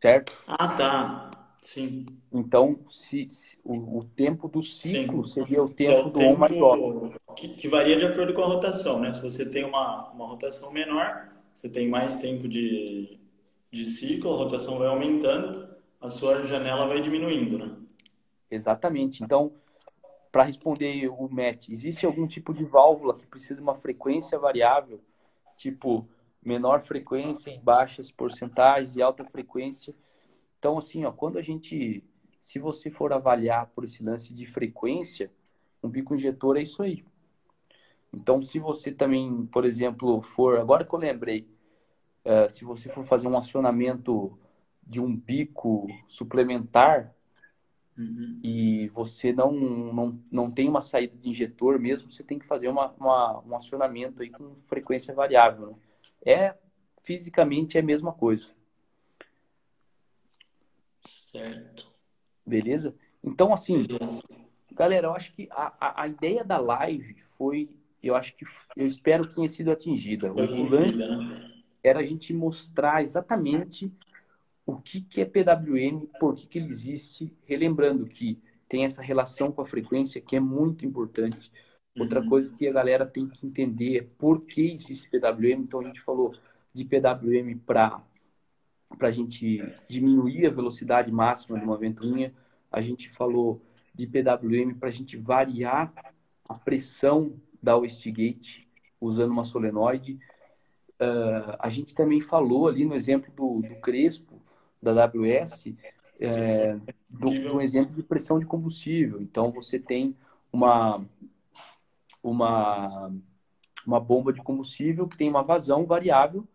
certo? 0.00 0.32
Ah, 0.46 0.68
tá. 0.68 1.30
Sim. 1.60 2.06
Então, 2.32 2.80
se, 2.88 3.28
se 3.28 3.58
o, 3.62 3.98
o, 3.98 4.04
tempo 4.04 4.48
do 4.48 4.62
ciclo 4.62 5.26
Sim. 5.26 5.34
seria 5.34 5.62
o 5.62 5.68
tempo 5.68 5.92
é 5.92 6.00
o 6.00 6.04
do 6.04 6.18
tempo 6.18 6.32
on 6.32 6.38
mais 6.38 7.14
que, 7.36 7.48
que, 7.48 7.68
varia 7.68 7.98
de 7.98 8.06
acordo 8.06 8.32
com 8.32 8.42
a 8.42 8.46
rotação, 8.46 8.98
né? 8.98 9.12
Se 9.12 9.20
você 9.20 9.48
tem 9.48 9.64
uma, 9.64 10.10
uma 10.10 10.26
rotação 10.26 10.72
menor, 10.72 11.28
você 11.54 11.68
tem 11.68 11.86
mais 11.86 12.16
tempo 12.16 12.48
de, 12.48 13.18
de 13.70 13.84
ciclo, 13.84 14.32
a 14.32 14.36
rotação 14.36 14.78
vai 14.78 14.88
aumentando, 14.88 15.68
a 16.00 16.08
sua 16.08 16.42
janela 16.44 16.86
vai 16.86 17.00
diminuindo, 17.00 17.58
né? 17.58 17.76
Exatamente. 18.50 19.22
Então, 19.22 19.52
para 20.32 20.44
responder 20.44 21.08
o 21.08 21.28
Matt, 21.28 21.68
existe 21.68 22.06
algum 22.06 22.26
tipo 22.26 22.54
de 22.54 22.64
válvula 22.64 23.16
que 23.16 23.26
precisa 23.26 23.56
de 23.56 23.60
uma 23.60 23.74
frequência 23.74 24.38
variável, 24.38 25.00
tipo 25.56 26.08
menor 26.42 26.82
frequência 26.82 27.50
em 27.50 27.60
baixas 27.60 28.10
porcentagens 28.10 28.96
e 28.96 29.02
alta 29.02 29.24
frequência? 29.24 29.94
Então, 30.58 30.78
assim, 30.78 31.04
ó, 31.04 31.12
quando 31.12 31.38
a 31.38 31.42
gente, 31.42 32.02
se 32.40 32.58
você 32.58 32.90
for 32.90 33.12
avaliar 33.12 33.66
por 33.74 33.84
esse 33.84 34.02
lance 34.02 34.32
de 34.32 34.46
frequência, 34.46 35.30
um 35.82 35.88
bico 35.88 36.14
injetor 36.14 36.56
é 36.56 36.62
isso 36.62 36.82
aí. 36.82 37.04
Então, 38.12 38.42
se 38.42 38.58
você 38.58 38.90
também, 38.90 39.46
por 39.46 39.64
exemplo, 39.64 40.20
for, 40.22 40.58
agora 40.58 40.84
que 40.84 40.94
eu 40.94 40.98
lembrei, 40.98 41.48
uh, 42.24 42.50
se 42.50 42.64
você 42.64 42.88
for 42.88 43.04
fazer 43.04 43.28
um 43.28 43.36
acionamento 43.36 44.36
de 44.90 45.00
um 45.00 45.14
bico 45.16 45.86
suplementar 46.08 47.14
uhum. 47.96 48.40
e 48.42 48.88
você 48.88 49.32
não, 49.32 49.52
não, 49.52 50.20
não 50.28 50.50
tem 50.50 50.68
uma 50.68 50.80
saída 50.80 51.16
de 51.16 51.28
injetor 51.28 51.78
mesmo, 51.78 52.10
você 52.10 52.24
tem 52.24 52.40
que 52.40 52.44
fazer 52.44 52.66
uma, 52.66 52.90
uma 52.98 53.40
um 53.40 53.54
acionamento 53.54 54.20
aí 54.20 54.30
com 54.30 54.56
frequência 54.62 55.14
variável. 55.14 55.68
Né? 55.68 55.76
É, 56.26 56.54
fisicamente, 57.04 57.76
é 57.76 57.80
a 57.80 57.84
mesma 57.84 58.12
coisa. 58.12 58.52
Certo. 61.04 61.88
Beleza? 62.44 62.92
Então, 63.22 63.54
assim, 63.54 63.86
Beleza. 63.86 64.22
galera, 64.72 65.06
eu 65.06 65.14
acho 65.14 65.32
que 65.32 65.46
a, 65.52 66.02
a, 66.02 66.08
ideia 66.08 66.42
da 66.42 66.58
live 66.58 67.14
foi 67.38 67.70
eu 68.02 68.16
acho 68.16 68.34
que 68.34 68.44
eu 68.74 68.86
espero 68.86 69.28
que 69.28 69.36
tenha 69.36 69.48
sido 69.48 69.70
atingida. 69.70 70.32
O 70.32 70.68
lance 70.68 70.96
né? 70.96 71.62
era 71.84 72.00
a 72.00 72.02
gente 72.02 72.32
mostrar 72.32 73.04
exatamente 73.04 73.92
o 74.70 74.80
que, 74.80 75.00
que 75.00 75.20
é 75.20 75.24
PWM, 75.24 76.06
por 76.18 76.34
que, 76.34 76.46
que 76.46 76.58
ele 76.58 76.70
existe, 76.70 77.32
relembrando 77.44 78.06
que 78.06 78.40
tem 78.70 78.84
essa 78.84 79.02
relação 79.02 79.50
com 79.50 79.62
a 79.62 79.66
frequência 79.66 80.20
que 80.20 80.36
é 80.36 80.40
muito 80.40 80.86
importante. 80.86 81.50
Outra 81.98 82.20
uhum. 82.20 82.28
coisa 82.28 82.52
que 82.52 82.68
a 82.68 82.72
galera 82.72 83.04
tem 83.04 83.26
que 83.26 83.44
entender 83.44 83.98
é 83.98 84.06
por 84.16 84.42
que 84.42 84.72
existe 84.72 85.10
PWM. 85.10 85.64
Então 85.64 85.80
a 85.80 85.84
gente 85.84 86.00
falou 86.00 86.32
de 86.72 86.84
PWM 86.84 87.58
para 87.66 88.00
a 89.00 89.10
gente 89.10 89.60
diminuir 89.88 90.46
a 90.46 90.50
velocidade 90.50 91.10
máxima 91.10 91.58
de 91.58 91.64
uma 91.64 91.76
ventoinha. 91.76 92.32
A 92.70 92.80
gente 92.80 93.10
falou 93.10 93.60
de 93.92 94.06
PWM 94.06 94.74
para 94.78 94.88
a 94.88 94.92
gente 94.92 95.16
variar 95.16 95.92
a 96.48 96.54
pressão 96.54 97.34
da 97.60 97.76
Westgate 97.76 98.68
usando 99.00 99.32
uma 99.32 99.44
solenoide. 99.44 100.20
Uh, 101.00 101.56
a 101.58 101.68
gente 101.70 101.92
também 101.92 102.20
falou 102.20 102.68
ali 102.68 102.84
no 102.84 102.94
exemplo 102.94 103.32
do, 103.34 103.66
do 103.66 103.80
Crespo 103.80 104.29
da 104.82 105.04
AWS 105.04 105.66
é, 106.20 106.74
do, 107.08 107.30
do 107.30 107.60
exemplo 107.60 107.94
de 107.94 108.02
pressão 108.02 108.38
de 108.38 108.46
combustível. 108.46 109.20
Então, 109.20 109.50
você 109.50 109.78
tem 109.78 110.14
uma, 110.52 111.04
uma, 112.22 113.12
uma 113.86 114.00
bomba 114.00 114.32
de 114.32 114.42
combustível 114.42 115.08
que 115.08 115.16
tem 115.16 115.28
uma 115.28 115.42
vazão 115.42 115.86
variável 115.86 116.46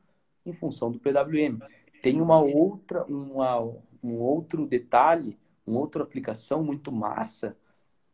em 0.45 0.53
função 0.53 0.91
do 0.91 0.99
PWM. 0.99 1.59
Tem 2.01 2.21
uma 2.21 2.39
outra, 2.39 3.03
uma, 3.05 3.59
um 4.03 4.13
outro 4.19 4.67
detalhe, 4.67 5.37
uma 5.65 5.79
outra 5.79 6.03
aplicação 6.03 6.63
muito 6.63 6.91
massa, 6.91 7.57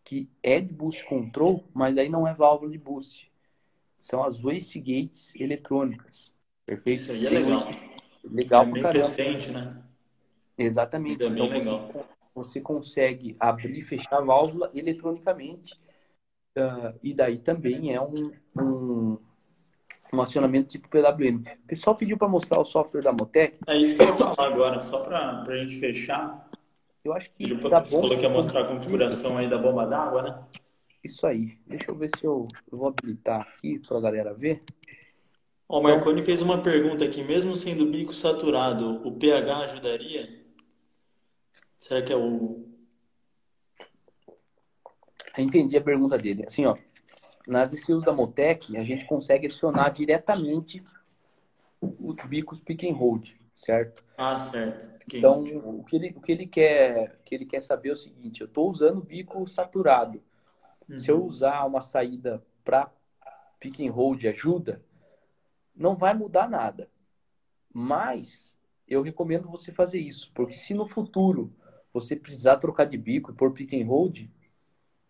que 0.03 0.29
é 0.41 0.59
de 0.59 0.73
boost 0.73 1.05
control, 1.05 1.65
mas 1.73 1.97
aí 1.97 2.09
não 2.09 2.25
é 2.25 2.33
válvula 2.33 2.71
de 2.71 2.77
boost. 2.77 3.29
São 3.99 4.23
as 4.23 4.41
wastegates 4.41 5.35
eletrônicas. 5.35 6.31
Perfeito? 6.65 6.95
Isso 6.95 7.11
aí 7.11 7.27
é 7.27 7.29
legal. 7.29 7.59
Legal 8.23 8.63
é 8.63 8.71
bem 8.71 8.83
recente, 8.83 9.51
né? 9.51 9.83
Exatamente. 10.57 11.23
É 11.23 11.27
então 11.27 11.49
você, 11.49 12.05
você, 12.33 12.61
consegue 12.61 13.35
abrir 13.39 13.79
e 13.79 13.81
fechar 13.81 14.17
a 14.17 14.21
válvula 14.21 14.71
eletronicamente. 14.73 15.73
Uh, 16.57 16.97
e 17.01 17.13
daí 17.13 17.37
também 17.37 17.93
é 17.93 18.01
um, 18.01 18.31
um, 18.57 19.17
um 20.13 20.21
acionamento 20.21 20.69
tipo 20.69 20.89
PWM. 20.89 21.43
O 21.63 21.67
pessoal 21.67 21.95
pediu 21.95 22.17
para 22.17 22.27
mostrar 22.27 22.59
o 22.59 22.65
software 22.65 23.01
da 23.01 23.13
Motec. 23.13 23.57
É 23.67 23.77
isso 23.77 23.95
que 23.95 24.01
eu 24.01 24.07
ia 24.07 24.13
falar 24.13 24.47
agora, 24.47 24.81
só 24.81 25.01
para 25.01 25.41
a 25.41 25.57
gente 25.57 25.79
fechar. 25.79 26.49
Eu 27.03 27.13
acho 27.13 27.31
que. 27.31 27.53
Você 27.53 27.89
falou 27.89 28.17
que 28.17 28.23
ia 28.23 28.29
mostrar 28.29 28.61
a 28.61 28.67
configuração 28.67 29.37
aí 29.37 29.49
da 29.49 29.57
bomba 29.57 29.85
d'água, 29.85 30.21
né? 30.21 30.43
Isso 31.03 31.25
aí. 31.25 31.57
Deixa 31.65 31.89
eu 31.89 31.95
ver 31.95 32.09
se 32.15 32.23
eu, 32.23 32.47
eu 32.71 32.77
vou 32.77 32.89
habilitar 32.89 33.41
aqui 33.41 33.79
para 33.79 33.97
a 33.97 34.01
galera 34.01 34.33
ver. 34.33 34.61
Ó, 35.67 35.79
o 35.79 35.83
Marconi 35.83 36.21
fez 36.21 36.41
uma 36.41 36.61
pergunta 36.61 37.03
aqui. 37.03 37.23
Mesmo 37.23 37.55
sendo 37.55 37.87
bico 37.87 38.13
saturado, 38.13 39.01
o 39.07 39.17
pH 39.17 39.57
ajudaria? 39.57 40.40
Será 41.81 41.99
que 41.99 42.13
é 42.13 42.15
o. 42.15 42.63
Entendi 45.35 45.75
a 45.75 45.81
pergunta 45.81 46.15
dele. 46.15 46.45
Assim, 46.45 46.63
ó. 46.63 46.77
Nas 47.47 47.73
ECUs 47.73 48.05
da 48.05 48.13
Motec, 48.13 48.77
a 48.77 48.83
gente 48.83 49.03
consegue 49.05 49.47
acionar 49.47 49.91
diretamente 49.91 50.83
os 51.81 52.15
bicos 52.27 52.59
pick 52.59 52.83
and 52.83 52.93
hold, 52.93 53.31
certo? 53.55 54.05
Ah, 54.15 54.37
certo. 54.37 54.91
então, 55.11 55.41
o 55.41 55.83
que, 55.83 55.95
ele, 55.95 56.13
o 56.15 56.21
que 56.21 56.31
ele 56.31 56.45
quer 56.45 57.19
que 57.25 57.33
ele 57.33 57.47
quer 57.47 57.63
saber 57.63 57.89
é 57.89 57.93
o 57.93 57.97
seguinte: 57.97 58.41
eu 58.41 58.47
estou 58.47 58.69
usando 58.69 59.01
bico 59.01 59.47
saturado. 59.47 60.21
Uhum. 60.87 60.97
Se 60.97 61.09
eu 61.09 61.19
uhum. 61.19 61.25
usar 61.25 61.65
uma 61.65 61.81
saída 61.81 62.45
para 62.63 62.91
pick 63.59 63.79
and 63.79 63.91
hold 63.91 64.23
ajuda, 64.27 64.85
não 65.75 65.95
vai 65.95 66.13
mudar 66.13 66.47
nada. 66.47 66.87
Mas 67.73 68.61
eu 68.87 69.01
recomendo 69.01 69.49
você 69.49 69.71
fazer 69.71 69.99
isso, 69.99 70.31
porque 70.35 70.53
se 70.53 70.75
no 70.75 70.85
futuro 70.85 71.51
você 71.93 72.15
precisar 72.15 72.57
trocar 72.57 72.85
de 72.85 72.97
bico 72.97 73.31
e 73.31 73.35
pôr 73.35 73.51
pick 73.51 73.73
and 73.73 73.85
hold, 73.85 74.26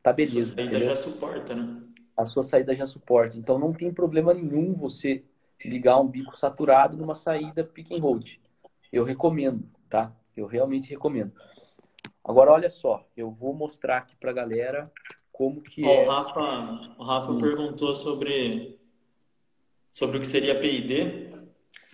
tá 0.02 0.12
beleza. 0.12 0.40
A 0.40 0.44
sua 0.44 0.56
saída 0.56 0.78
entendeu? 0.78 0.88
já 0.88 0.95
suporta, 0.95 1.56
né? 1.56 1.84
A 2.18 2.26
sua 2.26 2.44
saída 2.44 2.76
já 2.76 2.88
suporta. 2.88 3.38
Então 3.38 3.58
não 3.60 3.74
tem 3.74 3.94
problema 3.94 4.34
nenhum 4.34 4.74
você 4.74 5.24
ligar 5.64 5.99
um 5.99 6.08
bico 6.08 6.38
saturado 6.40 6.98
numa 6.98 7.16
saída 7.16 7.64
pick 7.64 7.91
and 7.91 8.02
hold. 8.02 8.38
Eu 8.91 9.03
recomendo, 9.03 9.64
tá? 9.90 10.16
Eu 10.36 10.45
realmente 10.45 10.90
recomendo. 10.90 11.32
Agora 12.24 12.52
olha 12.52 12.70
só, 12.70 13.08
eu 13.16 13.32
vou 13.32 13.53
mostrar 13.53 13.98
aqui 13.98 14.16
pra 14.16 14.34
galera 14.34 14.91
como 15.32 15.62
que 15.62 15.84
oh, 15.84 15.90
é. 15.90 16.06
O 16.06 16.10
Rafa, 16.10 16.95
o 16.98 17.03
Rafa 17.03 17.32
hum. 17.32 17.38
perguntou 17.40 17.95
sobre 17.95 18.80
sobre 19.91 20.18
o 20.18 20.20
que 20.22 20.28
seria 20.28 20.60
PID. 20.60 21.32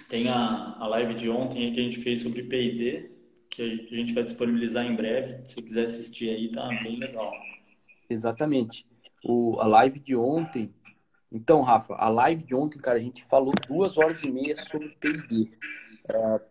Tem 0.10 0.30
a, 0.30 0.78
a 0.80 0.88
live 0.88 1.14
de 1.14 1.30
ontem 1.30 1.74
que 1.74 1.80
a 1.80 1.84
gente 1.84 1.98
fez 1.98 2.22
sobre 2.22 2.44
PID, 2.44 3.10
que 3.50 3.90
a 3.92 3.96
gente 3.96 4.14
vai 4.14 4.24
disponibilizar 4.24 4.86
em 4.86 4.96
breve. 4.96 5.46
Se 5.46 5.56
quiser 5.56 5.86
assistir 5.86 6.30
aí, 6.30 6.52
tá 6.52 6.68
bem 6.84 6.98
legal. 6.98 7.32
Exatamente. 8.10 8.86
O, 9.24 9.60
a 9.60 9.68
live 9.68 10.00
de 10.00 10.16
ontem. 10.16 10.74
Então, 11.32 11.62
Rafa, 11.62 11.94
a 11.96 12.08
live 12.08 12.44
de 12.44 12.56
ontem, 12.56 12.80
cara, 12.80 12.98
a 12.98 13.02
gente 13.02 13.26
falou 13.26 13.54
duas 13.68 13.98
horas 13.98 14.22
e 14.24 14.32
meia 14.32 14.56
sobre 14.56 14.90
PID. 15.00 15.52
É, 16.08 16.42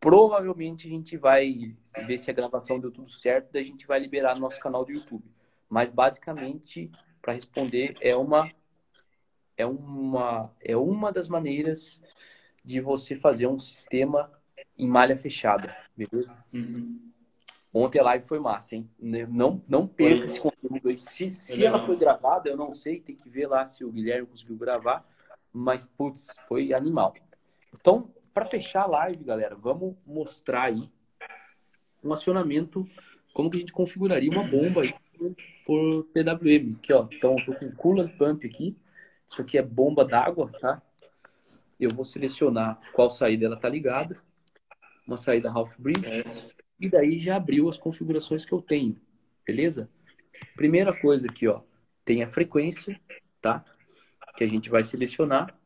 provavelmente 0.00 0.86
a 0.86 0.90
gente 0.90 1.16
vai 1.16 1.74
ver 2.06 2.18
se 2.18 2.30
a 2.30 2.34
gravação 2.34 2.78
deu 2.78 2.90
tudo 2.90 3.10
certo, 3.10 3.52
daí 3.52 3.62
a 3.62 3.66
gente 3.66 3.86
vai 3.86 3.98
liberar 3.98 4.34
no 4.34 4.42
nosso 4.42 4.58
canal 4.60 4.84
do 4.84 4.92
YouTube. 4.92 5.24
Mas 5.68 5.90
basicamente, 5.90 6.90
para 7.20 7.34
responder, 7.34 7.96
é 8.00 8.16
uma 8.16 8.50
é 9.56 9.64
uma, 9.64 10.52
é 10.60 10.76
uma 10.76 11.10
das 11.10 11.28
maneiras 11.28 12.02
de 12.64 12.80
você 12.80 13.16
fazer 13.16 13.46
um 13.46 13.58
sistema 13.58 14.30
em 14.78 14.86
malha 14.86 15.16
fechada, 15.16 15.74
beleza? 15.96 16.36
Uhum. 16.52 17.06
Ontem 17.72 17.98
a 17.98 18.04
live 18.04 18.26
foi 18.26 18.38
massa, 18.38 18.74
hein? 18.74 18.88
Não, 18.98 19.62
não 19.68 19.86
perca 19.86 20.24
esse 20.24 20.40
conteúdo 20.40 20.88
aí. 20.88 20.98
Se, 20.98 21.30
se 21.30 21.62
ela 21.64 21.78
foi 21.78 21.96
gravada, 21.96 22.48
eu 22.48 22.56
não 22.56 22.72
sei, 22.72 23.00
tem 23.00 23.14
que 23.14 23.28
ver 23.28 23.46
lá 23.46 23.66
se 23.66 23.84
o 23.84 23.92
Guilherme 23.92 24.26
conseguiu 24.26 24.56
gravar, 24.56 25.06
mas, 25.52 25.86
putz, 25.86 26.34
foi 26.48 26.72
animal. 26.72 27.14
Então, 27.74 28.10
para 28.32 28.46
fechar 28.46 28.82
a 28.82 28.86
live, 28.86 29.24
galera, 29.24 29.54
vamos 29.54 29.94
mostrar 30.06 30.64
aí 30.64 30.90
um 32.02 32.12
acionamento, 32.12 32.86
como 33.34 33.50
que 33.50 33.58
a 33.58 33.60
gente 33.60 33.72
configuraria 33.72 34.30
uma 34.30 34.44
bomba 34.44 34.82
aí 34.82 34.94
por, 35.18 35.34
por 35.66 36.04
PWM. 36.04 36.76
Aqui, 36.76 36.92
ó, 36.92 37.06
então, 37.10 37.36
eu 37.38 37.44
tô 37.44 37.54
com 37.54 37.70
coolant 37.72 38.10
pump 38.16 38.46
aqui, 38.46 38.76
isso 39.28 39.42
aqui 39.42 39.58
é 39.58 39.62
bomba 39.62 40.04
d'água, 40.04 40.50
tá? 40.60 40.80
Eu 41.78 41.90
vou 41.90 42.04
selecionar 42.04 42.80
qual 42.94 43.10
saída 43.10 43.44
ela 43.44 43.56
tá 43.56 43.68
ligada. 43.68 44.18
Uma 45.06 45.16
saída 45.16 45.50
half 45.50 45.78
bridge. 45.78 46.06
É. 46.06 46.24
E 46.78 46.88
daí 46.88 47.18
já 47.18 47.36
abriu 47.36 47.68
as 47.68 47.78
configurações 47.78 48.44
que 48.44 48.52
eu 48.52 48.60
tenho. 48.60 49.00
Beleza? 49.46 49.88
Primeira 50.54 50.98
coisa 50.98 51.26
aqui, 51.26 51.46
ó. 51.46 51.62
Tem 52.04 52.22
a 52.22 52.28
frequência, 52.28 53.00
tá? 53.40 53.64
Que 54.36 54.44
a 54.44 54.48
gente 54.48 54.68
vai 54.68 54.84
selecionar. 54.84 55.56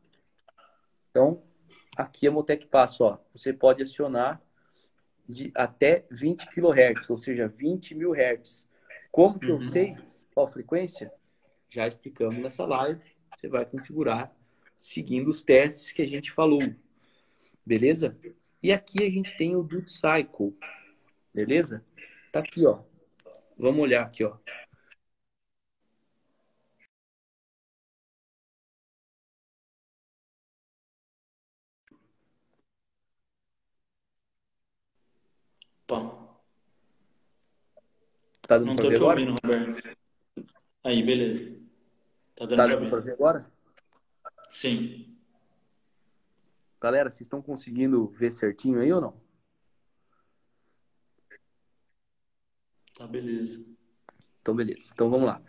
Então, 1.11 1.43
aqui 1.97 2.27
a 2.27 2.31
Motec 2.31 2.67
Passo, 2.67 3.05
ó. 3.05 3.19
Você 3.33 3.53
pode 3.53 3.83
acionar 3.83 4.41
de 5.29 5.51
até 5.55 6.05
20 6.11 6.47
kHz, 6.49 7.11
ou 7.11 7.19
seja, 7.19 7.49
20 7.49 7.95
mil 7.95 8.13
Hz. 8.13 8.69
Como 9.11 9.39
que 9.39 9.47
uhum. 9.47 9.55
eu 9.55 9.61
sei 9.63 9.97
qual 10.35 10.47
frequência? 10.47 11.13
Já 11.69 11.87
explicamos 11.87 12.39
nessa 12.41 12.65
live 12.65 13.01
você 13.37 13.49
vai 13.49 13.65
configurar 13.65 14.35
seguindo 14.77 15.29
os 15.29 15.43
testes 15.43 15.93
que 15.93 16.03
a 16.03 16.07
gente 16.07 16.31
falou. 16.31 16.61
Beleza? 17.65 18.17
E 18.63 18.73
aqui 18.73 19.03
a 19.03 19.11
gente 19.11 19.37
tem 19.37 19.57
o 19.57 19.63
Duty 19.63 19.91
Cycle. 19.91 20.57
Beleza? 21.33 21.85
Tá 22.33 22.41
aqui, 22.41 22.67
ó. 22.67 22.83
Vamos 23.59 23.81
olhar 23.81 24.05
aqui, 24.05 24.25
ó. 24.25 24.37
Tá 38.51 38.59
dando 38.59 38.67
Não 38.67 38.77
tô 38.77 38.93
te 38.93 39.01
ouvindo, 39.01 39.35
Roberto. 39.43 39.97
Aí, 40.83 41.03
beleza. 41.03 41.57
Tá 42.35 42.47
dando, 42.47 42.57
tá 42.57 42.67
dando 42.67 42.91
pra 42.91 42.99
ver 42.99 43.13
agora? 43.13 43.53
Sim. 44.49 45.20
Galera, 46.81 47.11
vocês 47.11 47.23
estão 47.23 47.43
conseguindo 47.43 48.09
ver 48.09 48.31
certinho 48.31 48.81
aí 48.81 48.91
ou 48.91 49.01
não? 49.03 49.21
Tá, 52.95 53.07
beleza. 53.07 53.63
Então, 54.41 54.57
beleza. 54.57 54.91
Então, 54.93 55.11
vamos 55.11 55.27
lá. 55.27 55.43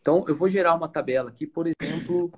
Então, 0.00 0.24
eu 0.26 0.34
vou 0.34 0.48
gerar 0.48 0.74
uma 0.74 0.88
tabela 0.88 1.28
aqui, 1.28 1.46
por 1.46 1.66
exemplo... 1.66 2.32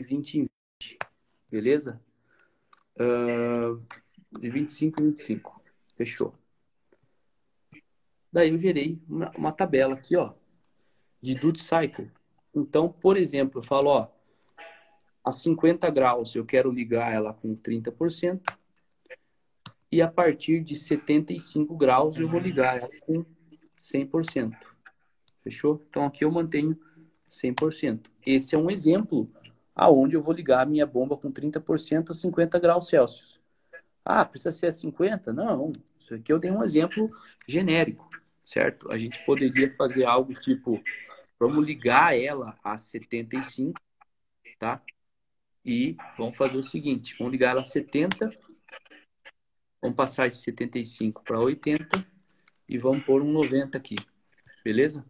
Vinte 0.00 0.38
em 0.38 0.48
vinte, 0.80 0.98
beleza? 1.50 2.00
Uh, 2.94 3.82
de 4.38 4.48
25 4.48 5.02
em 5.02 5.06
25. 5.06 5.62
Fechou. 5.96 6.34
Daí 8.32 8.50
eu 8.50 8.58
gerei 8.58 9.02
uma, 9.08 9.30
uma 9.36 9.52
tabela 9.52 9.94
aqui, 9.94 10.16
ó, 10.16 10.34
de 11.20 11.34
duty 11.34 11.60
cycle. 11.60 12.10
Então, 12.60 12.88
por 12.88 13.16
exemplo, 13.16 13.60
eu 13.60 13.62
falo, 13.62 13.90
ó, 13.90 14.08
a 15.24 15.32
50 15.32 15.90
graus 15.90 16.34
eu 16.34 16.44
quero 16.44 16.70
ligar 16.70 17.12
ela 17.12 17.32
com 17.32 17.54
30%, 17.54 18.40
e 19.90 20.02
a 20.02 20.08
partir 20.08 20.62
de 20.62 20.76
75 20.76 21.74
graus 21.76 22.18
eu 22.18 22.28
vou 22.28 22.40
ligar 22.40 22.78
ela 22.78 22.88
com 23.00 23.24
100%. 23.78 24.54
Fechou? 25.42 25.82
Então 25.88 26.04
aqui 26.04 26.24
eu 26.24 26.30
mantenho 26.30 26.78
100%. 27.30 28.00
Esse 28.26 28.54
é 28.54 28.58
um 28.58 28.70
exemplo 28.70 29.30
aonde 29.74 30.14
eu 30.14 30.22
vou 30.22 30.34
ligar 30.34 30.62
a 30.62 30.66
minha 30.66 30.84
bomba 30.84 31.16
com 31.16 31.32
30% 31.32 32.10
a 32.10 32.14
50 32.14 32.58
graus 32.58 32.88
Celsius. 32.88 33.40
Ah, 34.04 34.24
precisa 34.24 34.52
ser 34.52 34.66
a 34.66 34.72
50? 34.72 35.32
Não, 35.32 35.72
isso 36.00 36.14
aqui 36.14 36.32
eu 36.32 36.38
dei 36.38 36.50
um 36.50 36.62
exemplo 36.62 37.10
genérico, 37.46 38.08
certo? 38.42 38.90
A 38.90 38.98
gente 38.98 39.24
poderia 39.24 39.74
fazer 39.76 40.04
algo 40.04 40.32
tipo, 40.32 40.82
vamos 41.38 41.66
ligar 41.66 42.18
ela 42.18 42.58
a 42.62 42.76
75, 42.76 43.80
tá? 44.58 44.82
e 45.68 45.96
vamos 46.16 46.34
fazer 46.34 46.56
o 46.56 46.62
seguinte, 46.62 47.14
vamos 47.18 47.32
ligar 47.32 47.50
ela 47.50 47.60
a 47.60 47.64
70, 47.64 48.34
vamos 49.82 49.96
passar 49.96 50.26
esse 50.26 50.40
75 50.40 51.22
para 51.22 51.38
80 51.38 52.06
e 52.66 52.78
vamos 52.78 53.04
pôr 53.04 53.20
um 53.20 53.30
90 53.30 53.76
aqui, 53.76 53.96
beleza? 54.64 55.04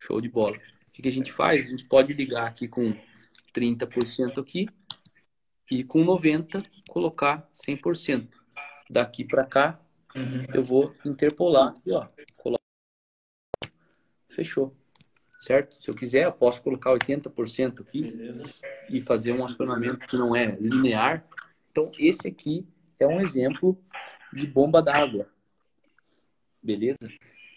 Show 0.00 0.20
de 0.20 0.28
bola. 0.28 0.56
O 0.56 0.90
que 0.90 1.08
a 1.08 1.12
gente 1.12 1.32
faz? 1.32 1.64
A 1.64 1.68
gente 1.70 1.86
pode 1.86 2.12
ligar 2.12 2.48
aqui 2.48 2.66
com 2.66 2.92
30% 3.54 4.40
aqui 4.40 4.68
e 5.70 5.84
com 5.84 6.02
90 6.02 6.62
colocar 6.88 7.48
100%. 7.54 8.28
Daqui 8.90 9.24
para 9.24 9.46
cá, 9.46 9.80
uhum. 10.14 10.44
eu 10.52 10.64
vou 10.64 10.92
interpolar 11.04 11.72
e 11.86 11.92
ó, 11.92 12.08
coloca. 12.36 12.61
Fechou. 14.34 14.74
Certo? 15.40 15.82
Se 15.82 15.90
eu 15.90 15.94
quiser, 15.94 16.24
eu 16.24 16.32
posso 16.32 16.62
colocar 16.62 16.90
80% 16.92 17.80
aqui 17.80 18.02
Beleza. 18.02 18.44
e 18.88 19.00
fazer 19.00 19.32
um 19.32 19.44
acionamento 19.44 20.06
que 20.06 20.16
não 20.16 20.36
é 20.36 20.56
linear. 20.56 21.26
Então, 21.70 21.90
esse 21.98 22.28
aqui 22.28 22.64
é 22.98 23.06
um 23.06 23.20
exemplo 23.20 23.76
de 24.32 24.46
bomba 24.46 24.80
d'água. 24.80 25.28
Beleza? 26.62 26.98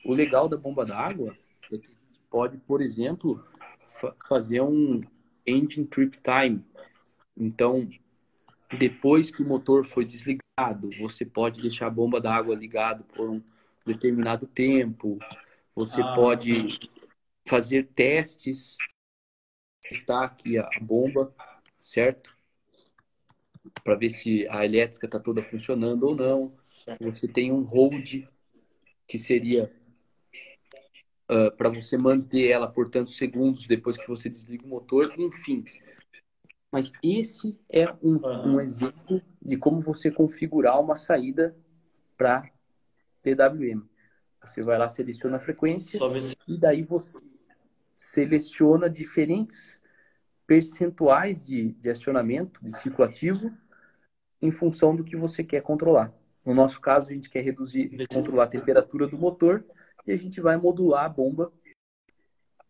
O 0.04 0.14
legal 0.14 0.50
da 0.50 0.58
bomba 0.58 0.84
d'água 0.84 1.38
é 1.72 1.78
que 1.78 1.96
pode, 2.30 2.58
por 2.58 2.82
exemplo, 2.82 3.46
fa 4.00 4.16
fazer 4.28 4.62
um 4.62 5.00
engine 5.46 5.86
trip 5.86 6.18
time. 6.24 6.66
Então, 7.38 7.88
depois 8.80 9.30
que 9.30 9.44
o 9.44 9.48
motor 9.48 9.86
foi 9.86 10.06
desligado, 10.06 10.90
você 11.00 11.24
pode 11.24 11.62
deixar 11.62 11.88
a 11.88 11.92
bomba 11.92 12.20
d'água 12.20 12.56
ligada 12.56 13.04
por 13.16 13.30
um 13.30 13.42
determinado 13.86 14.48
tempo. 14.48 15.20
Você 15.76 16.02
ah, 16.02 16.16
pode 16.16 16.80
fazer 17.48 17.88
testes. 17.94 18.78
Está 19.92 20.24
aqui 20.24 20.58
a 20.58 20.70
bomba, 20.82 21.34
certo? 21.84 22.36
Para 23.84 23.96
ver 23.96 24.10
se 24.10 24.48
a 24.48 24.66
elétrica 24.66 25.06
está 25.06 25.20
toda 25.20 25.44
funcionando 25.44 26.04
ou 26.04 26.16
não. 26.16 26.56
Você 27.02 27.28
tem 27.28 27.52
um 27.52 27.62
hold, 27.62 28.24
que 29.08 29.20
seria 29.20 29.72
uh, 31.30 31.48
ah, 31.48 31.52
para 31.52 31.70
você 31.70 31.98
manter 31.98 32.50
ela 32.50 32.68
por 32.68 32.90
tantos 32.90 33.18
segundos 33.18 33.68
depois 33.68 33.98
que 33.98 34.08
você 34.08 34.30
desliga 34.30 34.66
o 34.66 34.70
motor. 34.70 35.14
Enfim, 35.20 35.66
mas 36.72 36.92
esse 37.04 37.60
é 37.70 37.92
um, 38.02 38.20
um 38.26 38.60
exemplo 38.60 39.22
de 39.42 39.58
como 39.58 39.82
você 39.82 40.10
configurar 40.10 40.82
uma 40.82 40.96
saída 40.96 41.56
para 42.18 42.50
PWM. 43.22 43.95
Você 44.46 44.62
vai 44.62 44.78
lá, 44.78 44.88
seleciona 44.88 45.38
a 45.38 45.40
frequência 45.40 46.00
e 46.48 46.58
daí 46.58 46.84
você 46.84 47.24
seleciona 47.96 48.90
diferentes 48.90 49.80
percentuais 50.46 51.46
de, 51.46 51.72
de 51.74 51.90
acionamento 51.90 52.64
de 52.64 52.72
ciclo 52.72 53.04
ativo 53.04 53.52
em 54.42 54.52
função 54.52 54.96
do 54.96 55.04
que 55.04 55.16
você 55.16 55.44
quer 55.44 55.62
controlar. 55.62 56.14
No 56.46 56.54
nosso 56.54 56.80
caso, 56.80 57.10
a 57.10 57.14
gente 57.14 57.30
quer 57.30 57.42
reduzir, 57.42 57.90
controlar 58.14 58.44
a 58.44 58.48
temperatura 58.48 59.08
do 59.08 59.18
motor 59.18 59.66
e 60.06 60.12
a 60.12 60.18
gente 60.18 60.40
vai 60.40 60.56
modular 60.58 61.06
a 61.06 61.10
bomba, 61.10 61.52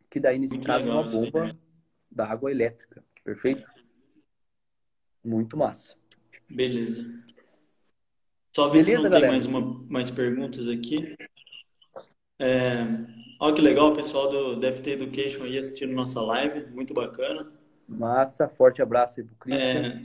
que 0.09 0.19
daí 0.19 0.39
nesse 0.39 0.53
Muito 0.53 0.65
caso 0.67 0.87
é 0.87 0.91
uma 0.91 1.03
bomba 1.03 1.57
da 2.09 2.25
água 2.25 2.49
elétrica. 2.49 3.03
Perfeito? 3.23 3.69
Muito 5.23 5.57
massa. 5.57 5.95
Beleza. 6.49 7.03
Só 8.55 8.69
ver 8.69 8.85
Beleza, 8.85 8.85
se 8.85 8.95
não 8.95 9.03
galera? 9.03 9.21
tem 9.21 9.31
mais, 9.31 9.45
uma, 9.45 9.83
mais 9.89 10.11
perguntas 10.11 10.67
aqui. 10.69 11.17
É, 12.37 12.85
olha 13.39 13.55
que 13.55 13.61
legal, 13.61 13.87
o 13.91 13.95
pessoal 13.95 14.29
do 14.29 14.55
DFT 14.57 14.91
Education 14.91 15.43
aí 15.43 15.57
assistindo 15.57 15.93
nossa 15.93 16.21
live, 16.21 16.65
muito 16.71 16.93
bacana. 16.93 17.51
Massa, 17.87 18.47
forte 18.47 18.81
abraço 18.81 19.19
aí 19.19 19.25
pro 19.25 19.35
Christian. 19.37 19.85
É, 19.85 20.01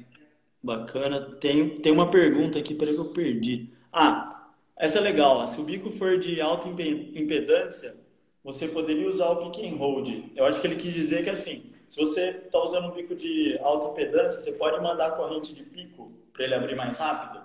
bacana. 0.62 1.36
Tem, 1.40 1.80
tem 1.80 1.92
uma 1.92 2.10
pergunta 2.10 2.58
aqui, 2.58 2.74
peraí 2.74 2.94
que 2.94 3.00
eu 3.00 3.12
perdi. 3.12 3.70
Ah, 3.92 4.50
essa 4.76 4.98
é 4.98 5.00
legal. 5.00 5.46
Se 5.46 5.60
o 5.60 5.64
bico 5.64 5.90
for 5.90 6.18
de 6.18 6.40
alta 6.40 6.68
impedância, 6.68 7.96
você 8.44 8.68
poderia 8.68 9.08
usar 9.08 9.30
o 9.30 9.50
pick 9.50 9.64
and 9.64 9.76
hold. 9.76 10.30
Eu 10.36 10.44
acho 10.44 10.60
que 10.60 10.66
ele 10.66 10.76
quis 10.76 10.92
dizer 10.92 11.24
que 11.24 11.30
assim, 11.30 11.72
se 11.88 11.98
você 11.98 12.30
está 12.30 12.62
usando 12.62 12.88
um 12.88 12.94
bico 12.94 13.14
de 13.14 13.58
alta 13.62 13.88
impedância, 13.88 14.40
você 14.40 14.52
pode 14.52 14.80
mandar 14.80 15.08
a 15.08 15.12
corrente 15.12 15.54
de 15.54 15.62
pico 15.62 16.12
para 16.32 16.44
ele 16.44 16.54
abrir 16.54 16.76
mais 16.76 16.96
rápido? 16.98 17.44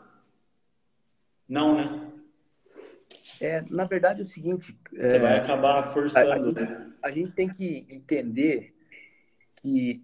Não, 1.47 1.75
né? 1.75 2.11
É, 3.41 3.63
na 3.69 3.85
verdade 3.85 4.19
é 4.19 4.23
o 4.23 4.27
seguinte. 4.27 4.77
Você 4.91 5.15
é, 5.15 5.19
vai 5.19 5.37
acabar 5.37 5.83
forçando. 5.83 6.31
A, 6.31 6.35
a, 6.35 6.41
gente, 6.41 6.63
né? 6.63 6.93
a 7.01 7.11
gente 7.11 7.31
tem 7.31 7.49
que 7.49 7.85
entender 7.89 8.75
que 9.55 10.03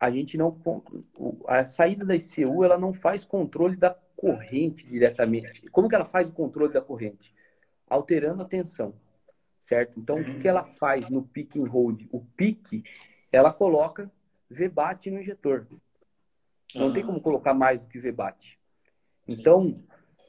a 0.00 0.10
gente 0.10 0.36
não. 0.36 0.56
A 1.46 1.64
saída 1.64 2.04
da 2.04 2.14
ICU 2.14 2.64
ela 2.64 2.78
não 2.78 2.92
faz 2.92 3.24
controle 3.24 3.76
da 3.76 3.96
corrente 4.16 4.86
diretamente. 4.86 5.68
Como 5.70 5.88
que 5.88 5.94
ela 5.94 6.04
faz 6.04 6.28
o 6.28 6.32
controle 6.32 6.72
da 6.72 6.80
corrente? 6.80 7.34
Alterando 7.88 8.42
a 8.42 8.46
tensão, 8.46 8.94
certo? 9.60 9.98
Então, 9.98 10.20
o 10.20 10.38
que 10.38 10.48
ela 10.48 10.64
faz 10.64 11.08
no 11.08 11.22
pick 11.22 11.56
and 11.56 11.68
hold? 11.68 12.06
O 12.10 12.20
pique 12.36 12.82
ela 13.30 13.52
coloca 13.52 14.10
VBAT 14.50 15.10
no 15.10 15.20
injetor. 15.20 15.66
Não 16.74 16.92
tem 16.92 17.04
como 17.04 17.20
colocar 17.20 17.54
mais 17.54 17.80
do 17.80 17.88
que 17.88 17.98
VBAT. 17.98 18.58
Então, 19.26 19.74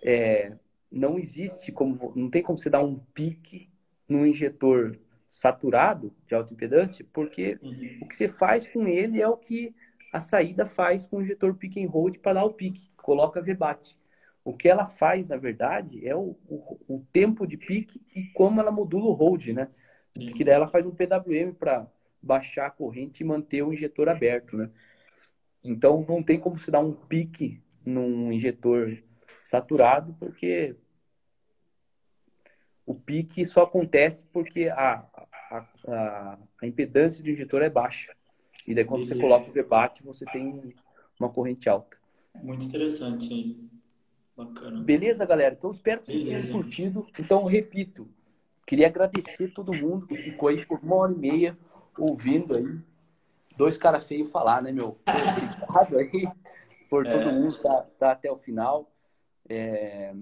é, 0.04 0.58
não 0.92 1.18
existe 1.18 1.72
como, 1.72 2.12
não 2.16 2.30
tem 2.30 2.42
como 2.42 2.58
você 2.58 2.70
dar 2.70 2.84
um 2.84 3.00
pique 3.14 3.70
no 4.08 4.26
injetor 4.26 4.98
saturado 5.30 6.14
de 6.28 6.34
alta 6.34 6.54
impedância, 6.54 7.06
porque 7.14 7.60
uhum. 7.62 8.00
o 8.02 8.08
que 8.08 8.16
você 8.16 8.28
faz 8.28 8.66
com 8.66 8.88
ele 8.88 9.22
é 9.22 9.28
o 9.28 9.38
que 9.38 9.74
a 10.12 10.20
saída 10.20 10.66
faz 10.66 11.06
com 11.06 11.18
o 11.18 11.22
injetor 11.22 11.54
pick 11.54 11.78
and 11.78 11.88
hold 11.88 12.18
para 12.18 12.34
dar 12.34 12.46
o 12.46 12.54
pique, 12.54 12.90
coloca 12.98 13.42
VBAT. 13.42 13.98
O 14.44 14.54
que 14.54 14.68
ela 14.68 14.86
faz, 14.86 15.28
na 15.28 15.38
verdade, 15.38 16.08
é 16.08 16.16
o, 16.16 16.36
o, 16.48 16.80
o 16.88 17.06
tempo 17.12 17.46
de 17.46 17.58
pique 17.58 18.02
e 18.16 18.24
como 18.34 18.60
ela 18.60 18.72
modula 18.72 19.06
o 19.06 19.14
hold, 19.14 19.48
né? 19.50 19.68
Que 20.16 20.44
daí 20.44 20.56
ela 20.56 20.68
faz 20.68 20.86
um 20.86 20.96
PWM 20.96 21.54
para 21.54 21.86
baixar 22.22 22.66
a 22.66 22.72
corrente 22.72 23.22
e 23.22 23.26
manter 23.26 23.62
o 23.62 23.72
injetor 23.72 24.10
aberto, 24.10 24.58
né? 24.58 24.72
Então 25.64 26.04
não 26.08 26.24
tem 26.24 26.40
como 26.40 26.58
se 26.58 26.72
dar 26.72 26.80
um 26.80 26.94
pique 26.94 27.62
num 27.86 28.32
injetor 28.32 28.98
saturado, 29.44 30.16
porque 30.20 30.76
o 32.86 32.96
pique 32.96 33.46
só 33.46 33.64
acontece 33.64 34.26
porque 34.34 34.70
a, 34.70 35.06
a, 35.52 35.66
a, 35.88 36.38
a 36.62 36.68
impedância 36.68 37.24
do 37.24 37.30
injetor 37.30 37.62
é 37.62 37.70
baixa. 37.70 38.16
E 38.68 38.74
daí 38.74 38.84
quando 38.84 39.02
Beleza. 39.02 39.16
você 39.16 39.22
coloca 39.22 39.50
o 39.50 39.54
debate, 39.54 40.04
você 40.04 40.26
tem 40.26 40.74
uma 41.20 41.30
corrente 41.30 41.70
alta. 41.70 41.98
Muito 42.36 42.66
interessante, 42.66 43.34
hein? 43.34 43.70
Bacana. 44.36 44.82
Beleza, 44.82 45.26
galera? 45.26 45.56
Então 45.58 45.72
espero 45.72 46.02
que 46.02 46.08
vocês 46.08 46.24
Beleza. 46.24 46.48
tenham 46.48 46.62
curtido. 46.62 47.08
Então, 47.20 47.44
repito, 47.46 48.08
queria 48.66 48.88
agradecer 48.88 49.50
todo 49.54 49.74
mundo 49.74 50.08
que 50.08 50.16
ficou 50.16 50.50
aí 50.50 50.66
por 50.66 50.80
uma 50.80 50.96
hora 50.96 51.12
e 51.12 51.18
meia 51.18 51.58
ouvindo 51.98 52.56
aí 52.56 52.80
dois 53.60 53.78
caras 53.78 54.06
feios 54.06 54.32
falar, 54.32 54.62
né, 54.62 54.72
meu? 54.72 54.98
Obrigado 55.06 55.98
aí 55.98 56.28
por 56.90 57.04
todo 57.04 57.30
é. 57.30 57.32
mundo 57.32 57.62
tá, 57.62 57.86
tá 58.00 58.12
até 58.14 58.32
o 58.32 58.38
final. 58.38 58.90
É... 59.50 60.14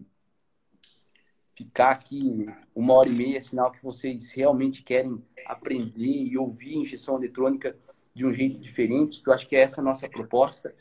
Ficar 1.53 1.89
aqui 1.89 2.47
uma 2.73 2.93
hora 2.93 3.09
e 3.09 3.13
meia 3.13 3.37
é 3.37 3.41
sinal 3.41 3.71
que 3.71 3.83
vocês 3.83 4.31
realmente 4.31 4.83
querem 4.83 5.23
aprender 5.45 6.23
e 6.23 6.37
ouvir 6.37 6.75
injeção 6.75 7.17
eletrônica 7.17 7.75
de 8.13 8.25
um 8.25 8.33
jeito 8.33 8.59
diferente, 8.59 9.21
que 9.21 9.29
eu 9.29 9.33
acho 9.33 9.47
que 9.47 9.55
é 9.55 9.61
essa 9.61 9.81
a 9.81 9.83
nossa 9.83 10.07
proposta, 10.07 10.73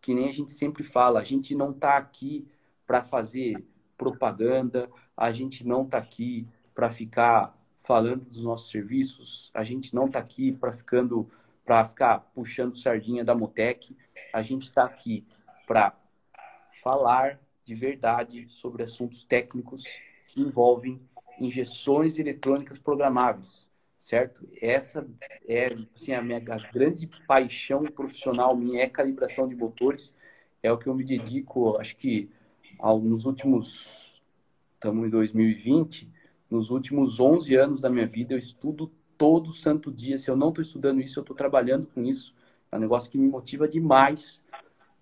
que 0.00 0.14
nem 0.14 0.28
a 0.28 0.32
gente 0.32 0.52
sempre 0.52 0.84
fala, 0.84 1.20
a 1.20 1.24
gente 1.24 1.54
não 1.54 1.72
está 1.72 1.96
aqui 1.96 2.46
para 2.86 3.02
fazer 3.02 3.64
propaganda, 3.96 4.88
a 5.16 5.30
gente 5.30 5.66
não 5.66 5.82
está 5.82 5.98
aqui 5.98 6.46
para 6.74 6.90
ficar 6.90 7.56
falando 7.82 8.24
dos 8.24 8.42
nossos 8.42 8.70
serviços. 8.70 9.50
A 9.52 9.64
gente 9.64 9.94
não 9.94 10.06
está 10.06 10.18
aqui 10.18 10.52
para 10.52 10.72
ficando 10.72 11.30
para 11.64 11.84
ficar 11.84 12.20
puxando 12.34 12.78
sardinha 12.78 13.24
da 13.24 13.34
Motec. 13.34 13.96
A 14.32 14.42
gente 14.42 14.62
está 14.62 14.84
aqui 14.84 15.26
para 15.66 15.94
falar 16.82 17.38
de 17.70 17.74
verdade 17.76 18.46
sobre 18.48 18.82
assuntos 18.82 19.22
técnicos 19.22 19.84
que 20.26 20.40
envolvem 20.40 21.00
injeções 21.38 22.18
eletrônicas 22.18 22.78
programáveis, 22.78 23.70
certo? 23.96 24.44
Essa 24.60 25.08
é 25.46 25.66
assim, 25.94 26.12
a 26.12 26.20
minha 26.20 26.40
grande 26.40 27.08
paixão 27.28 27.84
profissional 27.84 28.56
minha 28.56 28.82
é 28.82 28.88
calibração 28.88 29.46
de 29.46 29.54
motores. 29.54 30.12
É 30.60 30.72
o 30.72 30.76
que 30.76 30.88
eu 30.88 30.94
me 30.96 31.06
dedico, 31.06 31.76
acho 31.78 31.96
que 31.96 32.28
nos 32.82 33.24
últimos 33.24 34.20
estamos 34.74 35.06
em 35.06 35.10
2020, 35.10 36.10
nos 36.50 36.70
últimos 36.70 37.20
11 37.20 37.54
anos 37.54 37.80
da 37.80 37.88
minha 37.88 38.06
vida, 38.06 38.34
eu 38.34 38.38
estudo 38.38 38.90
todo 39.16 39.52
santo 39.52 39.92
dia. 39.92 40.18
Se 40.18 40.28
eu 40.28 40.36
não 40.36 40.48
estou 40.48 40.62
estudando 40.62 41.00
isso, 41.00 41.20
eu 41.20 41.22
estou 41.22 41.36
trabalhando 41.36 41.86
com 41.86 42.02
isso. 42.02 42.34
É 42.72 42.76
um 42.76 42.80
negócio 42.80 43.08
que 43.08 43.16
me 43.16 43.28
motiva 43.28 43.68
demais. 43.68 44.42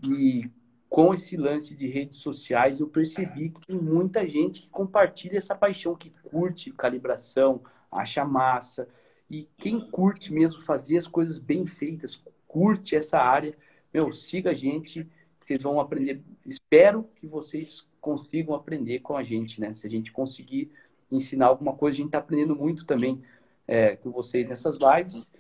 E 0.04 0.50
com 0.88 1.12
esse 1.12 1.36
lance 1.36 1.74
de 1.74 1.86
redes 1.86 2.18
sociais, 2.18 2.80
eu 2.80 2.88
percebi 2.88 3.50
que 3.50 3.66
tem 3.66 3.76
muita 3.76 4.26
gente 4.26 4.62
que 4.62 4.68
compartilha 4.68 5.36
essa 5.36 5.54
paixão, 5.54 5.94
que 5.94 6.10
curte 6.10 6.72
calibração, 6.72 7.62
acha 7.92 8.24
massa. 8.24 8.88
E 9.30 9.46
quem 9.58 9.80
curte 9.90 10.32
mesmo 10.32 10.60
fazer 10.62 10.96
as 10.96 11.06
coisas 11.06 11.38
bem 11.38 11.66
feitas, 11.66 12.22
curte 12.46 12.96
essa 12.96 13.18
área, 13.18 13.52
meu, 13.92 14.12
siga 14.12 14.50
a 14.50 14.54
gente, 14.54 15.06
vocês 15.40 15.62
vão 15.62 15.78
aprender. 15.78 16.22
Espero 16.46 17.04
que 17.16 17.26
vocês 17.26 17.86
consigam 18.00 18.54
aprender 18.54 19.00
com 19.00 19.16
a 19.16 19.22
gente, 19.22 19.60
né? 19.60 19.72
Se 19.72 19.86
a 19.86 19.90
gente 19.90 20.10
conseguir 20.10 20.70
ensinar 21.10 21.46
alguma 21.46 21.74
coisa, 21.74 21.96
a 21.96 21.98
gente 21.98 22.06
está 22.06 22.18
aprendendo 22.18 22.56
muito 22.56 22.84
também 22.84 23.22
é, 23.66 23.96
com 23.96 24.10
vocês 24.10 24.48
nessas 24.48 24.78
lives. 24.78 25.30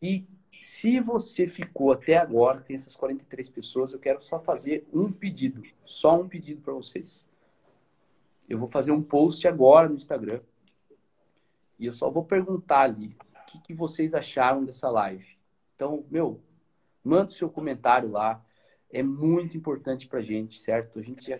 E 0.00 0.24
se 0.60 1.00
você 1.00 1.48
ficou 1.48 1.90
até 1.90 2.18
agora, 2.18 2.60
tem 2.60 2.76
essas 2.76 2.94
43 2.94 3.48
pessoas, 3.48 3.92
eu 3.92 3.98
quero 3.98 4.20
só 4.20 4.38
fazer 4.38 4.86
um 4.92 5.10
pedido, 5.10 5.62
só 5.84 6.20
um 6.20 6.28
pedido 6.28 6.60
para 6.60 6.74
vocês. 6.74 7.26
Eu 8.46 8.58
vou 8.58 8.68
fazer 8.68 8.92
um 8.92 9.02
post 9.02 9.48
agora 9.48 9.88
no 9.88 9.94
Instagram 9.94 10.40
e 11.78 11.86
eu 11.86 11.92
só 11.94 12.10
vou 12.10 12.24
perguntar 12.24 12.82
ali 12.82 13.16
o 13.34 13.46
que, 13.46 13.58
que 13.58 13.74
vocês 13.74 14.14
acharam 14.14 14.64
dessa 14.64 14.90
live. 14.90 15.38
Então, 15.74 16.04
meu, 16.10 16.42
manda 17.02 17.30
o 17.30 17.34
seu 17.34 17.48
comentário 17.48 18.10
lá. 18.10 18.44
É 18.92 19.02
muito 19.02 19.56
importante 19.56 20.06
pra 20.06 20.20
gente, 20.20 20.60
certo? 20.60 20.98
A 20.98 21.02
gente, 21.02 21.32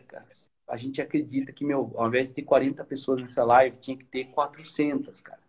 a 0.66 0.76
gente 0.78 1.02
acredita 1.02 1.52
que, 1.52 1.64
meu, 1.64 1.92
ao 1.96 2.08
invés 2.08 2.28
de 2.28 2.34
ter 2.34 2.42
40 2.42 2.82
pessoas 2.84 3.20
nessa 3.20 3.44
live, 3.44 3.76
tinha 3.80 3.98
que 3.98 4.04
ter 4.06 4.26
400, 4.26 5.20
cara. 5.20 5.42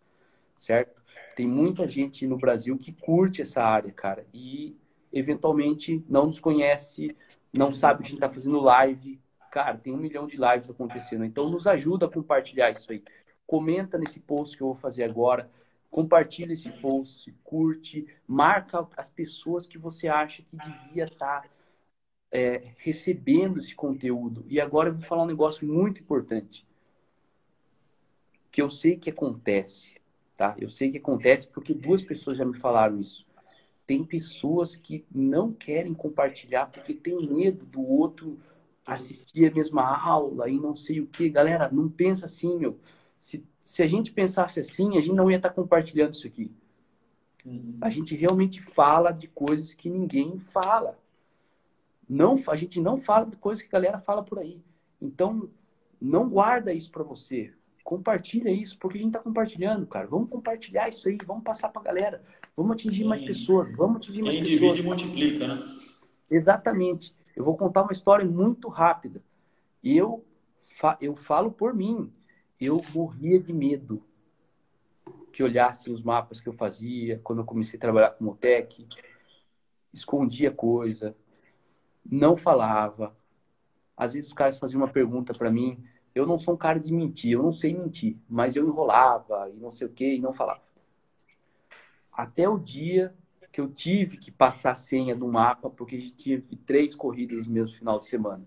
Certo? 0.57 1.00
Tem 1.41 1.47
muita 1.47 1.89
gente 1.89 2.27
no 2.27 2.37
Brasil 2.37 2.77
que 2.77 2.91
curte 2.91 3.41
essa 3.41 3.63
área, 3.63 3.91
cara. 3.91 4.27
E, 4.31 4.77
eventualmente, 5.11 6.05
não 6.07 6.27
nos 6.27 6.39
conhece, 6.39 7.17
não 7.51 7.71
sabe 7.71 8.03
que 8.03 8.09
a 8.09 8.11
gente 8.11 8.19
tá 8.19 8.29
fazendo 8.29 8.59
live. 8.59 9.19
Cara, 9.51 9.75
tem 9.75 9.91
um 9.91 9.97
milhão 9.97 10.27
de 10.27 10.37
lives 10.37 10.69
acontecendo. 10.69 11.25
Então, 11.25 11.49
nos 11.49 11.65
ajuda 11.65 12.05
a 12.05 12.11
compartilhar 12.11 12.69
isso 12.69 12.91
aí. 12.91 13.03
Comenta 13.47 13.97
nesse 13.97 14.19
post 14.19 14.55
que 14.55 14.61
eu 14.61 14.67
vou 14.67 14.75
fazer 14.75 15.03
agora 15.03 15.49
compartilha 15.89 16.53
esse 16.53 16.69
post, 16.69 17.35
curte, 17.43 18.05
marca 18.27 18.87
as 18.95 19.09
pessoas 19.09 19.65
que 19.65 19.79
você 19.79 20.07
acha 20.07 20.43
que 20.43 20.55
devia 20.55 21.05
estar 21.05 21.41
tá, 21.41 21.49
é, 22.31 22.75
recebendo 22.77 23.57
esse 23.57 23.73
conteúdo. 23.73 24.45
E 24.47 24.61
agora 24.61 24.89
eu 24.89 24.93
vou 24.93 25.01
falar 25.01 25.23
um 25.23 25.25
negócio 25.25 25.67
muito 25.67 26.01
importante, 26.01 26.63
que 28.51 28.61
eu 28.61 28.69
sei 28.69 28.95
que 28.95 29.09
acontece, 29.09 30.00
tá? 30.41 30.55
Eu 30.57 30.69
sei 30.69 30.89
que 30.91 30.97
acontece 30.97 31.47
porque 31.47 31.71
duas 31.71 32.01
pessoas 32.01 32.35
já 32.35 32.43
me 32.43 32.57
falaram 32.57 32.99
isso. 32.99 33.23
Tem 33.85 34.03
pessoas 34.03 34.75
que 34.75 35.05
não 35.13 35.53
querem 35.53 35.93
compartilhar 35.93 36.65
porque 36.65 36.95
tem 36.95 37.27
medo 37.27 37.63
do 37.63 37.85
outro 37.85 38.39
assistir 38.83 39.45
a 39.45 39.53
mesma 39.53 39.83
aula 39.83 40.49
e 40.49 40.57
não 40.57 40.75
sei 40.75 40.99
o 40.99 41.05
que. 41.05 41.29
Galera, 41.29 41.69
não 41.71 41.87
pensa 41.87 42.25
assim, 42.25 42.57
meu. 42.57 42.79
Se 43.19 43.45
se 43.61 43.83
a 43.83 43.87
gente 43.87 44.11
pensasse 44.11 44.59
assim, 44.59 44.97
a 44.97 45.01
gente 45.01 45.13
não 45.13 45.29
ia 45.29 45.37
estar 45.37 45.51
compartilhando 45.51 46.13
isso 46.13 46.25
aqui. 46.25 46.51
Uhum. 47.45 47.77
A 47.79 47.91
gente 47.91 48.15
realmente 48.15 48.59
fala 48.59 49.11
de 49.11 49.27
coisas 49.27 49.75
que 49.75 49.87
ninguém 49.87 50.39
fala. 50.39 50.97
Não, 52.09 52.41
a 52.47 52.55
gente 52.55 52.81
não 52.81 52.99
fala 52.99 53.27
de 53.27 53.37
coisas 53.37 53.61
que 53.61 53.69
a 53.69 53.79
galera 53.79 53.99
fala 53.99 54.23
por 54.23 54.39
aí. 54.39 54.59
Então, 54.99 55.47
não 56.01 56.27
guarda 56.27 56.73
isso 56.73 56.89
para 56.89 57.03
você. 57.03 57.53
Compartilha 57.83 58.49
isso, 58.49 58.77
porque 58.77 58.97
a 58.97 59.01
gente 59.01 59.09
está 59.09 59.19
compartilhando, 59.19 59.87
cara. 59.87 60.07
Vamos 60.07 60.29
compartilhar 60.29 60.89
isso 60.89 61.07
aí, 61.07 61.17
vamos 61.25 61.43
passar 61.43 61.69
para 61.69 61.81
a 61.81 61.85
galera. 61.85 62.23
Vamos 62.55 62.73
atingir 62.73 63.03
Sim. 63.03 63.09
mais 63.09 63.21
pessoas, 63.21 63.75
vamos 63.75 63.97
atingir 63.97 64.21
mais 64.21 64.35
pessoas. 64.35 64.59
Quem 64.59 64.59
divide 64.59 64.83
multiplica, 64.83 65.47
né? 65.47 65.79
Exatamente. 66.29 67.15
Eu 67.35 67.43
vou 67.43 67.57
contar 67.57 67.83
uma 67.83 67.91
história 67.91 68.25
muito 68.25 68.67
rápida. 68.67 69.21
Eu, 69.83 70.23
eu 70.99 71.15
falo 71.15 71.51
por 71.51 71.73
mim 71.73 72.11
eu 72.61 72.79
morria 72.93 73.39
de 73.39 73.51
medo 73.51 74.03
que 75.33 75.41
olhassem 75.41 75.91
os 75.91 76.03
mapas 76.03 76.39
que 76.39 76.47
eu 76.47 76.53
fazia 76.53 77.19
quando 77.23 77.39
eu 77.39 77.45
comecei 77.45 77.75
a 77.77 77.81
trabalhar 77.81 78.11
com 78.11 78.23
Motec, 78.23 78.87
escondia 79.91 80.51
coisa, 80.51 81.15
não 82.05 82.37
falava. 82.37 83.17
Às 83.97 84.13
vezes 84.13 84.27
os 84.27 84.33
caras 84.33 84.59
faziam 84.59 84.79
uma 84.79 84.87
pergunta 84.87 85.33
para 85.33 85.49
mim, 85.49 85.83
eu 86.13 86.25
não 86.25 86.37
sou 86.37 86.53
um 86.53 86.57
cara 86.57 86.79
de 86.79 86.93
mentir, 86.93 87.31
eu 87.31 87.43
não 87.43 87.51
sei 87.51 87.73
mentir, 87.73 88.17
mas 88.29 88.55
eu 88.55 88.67
enrolava 88.67 89.49
e 89.49 89.57
não 89.57 89.71
sei 89.71 89.87
o 89.87 89.91
que 89.91 90.15
e 90.15 90.19
não 90.19 90.33
falava. 90.33 90.61
Até 92.11 92.47
o 92.47 92.59
dia 92.59 93.13
que 93.51 93.59
eu 93.59 93.69
tive 93.69 94.17
que 94.17 94.31
passar 94.31 94.71
a 94.71 94.75
senha 94.75 95.15
do 95.15 95.27
mapa, 95.27 95.69
porque 95.69 95.95
a 95.95 95.99
gente 95.99 96.13
tive 96.13 96.55
três 96.57 96.95
corridas 96.95 97.47
no 97.47 97.53
mesmo 97.53 97.77
final 97.77 97.99
de 97.99 98.07
semana. 98.07 98.45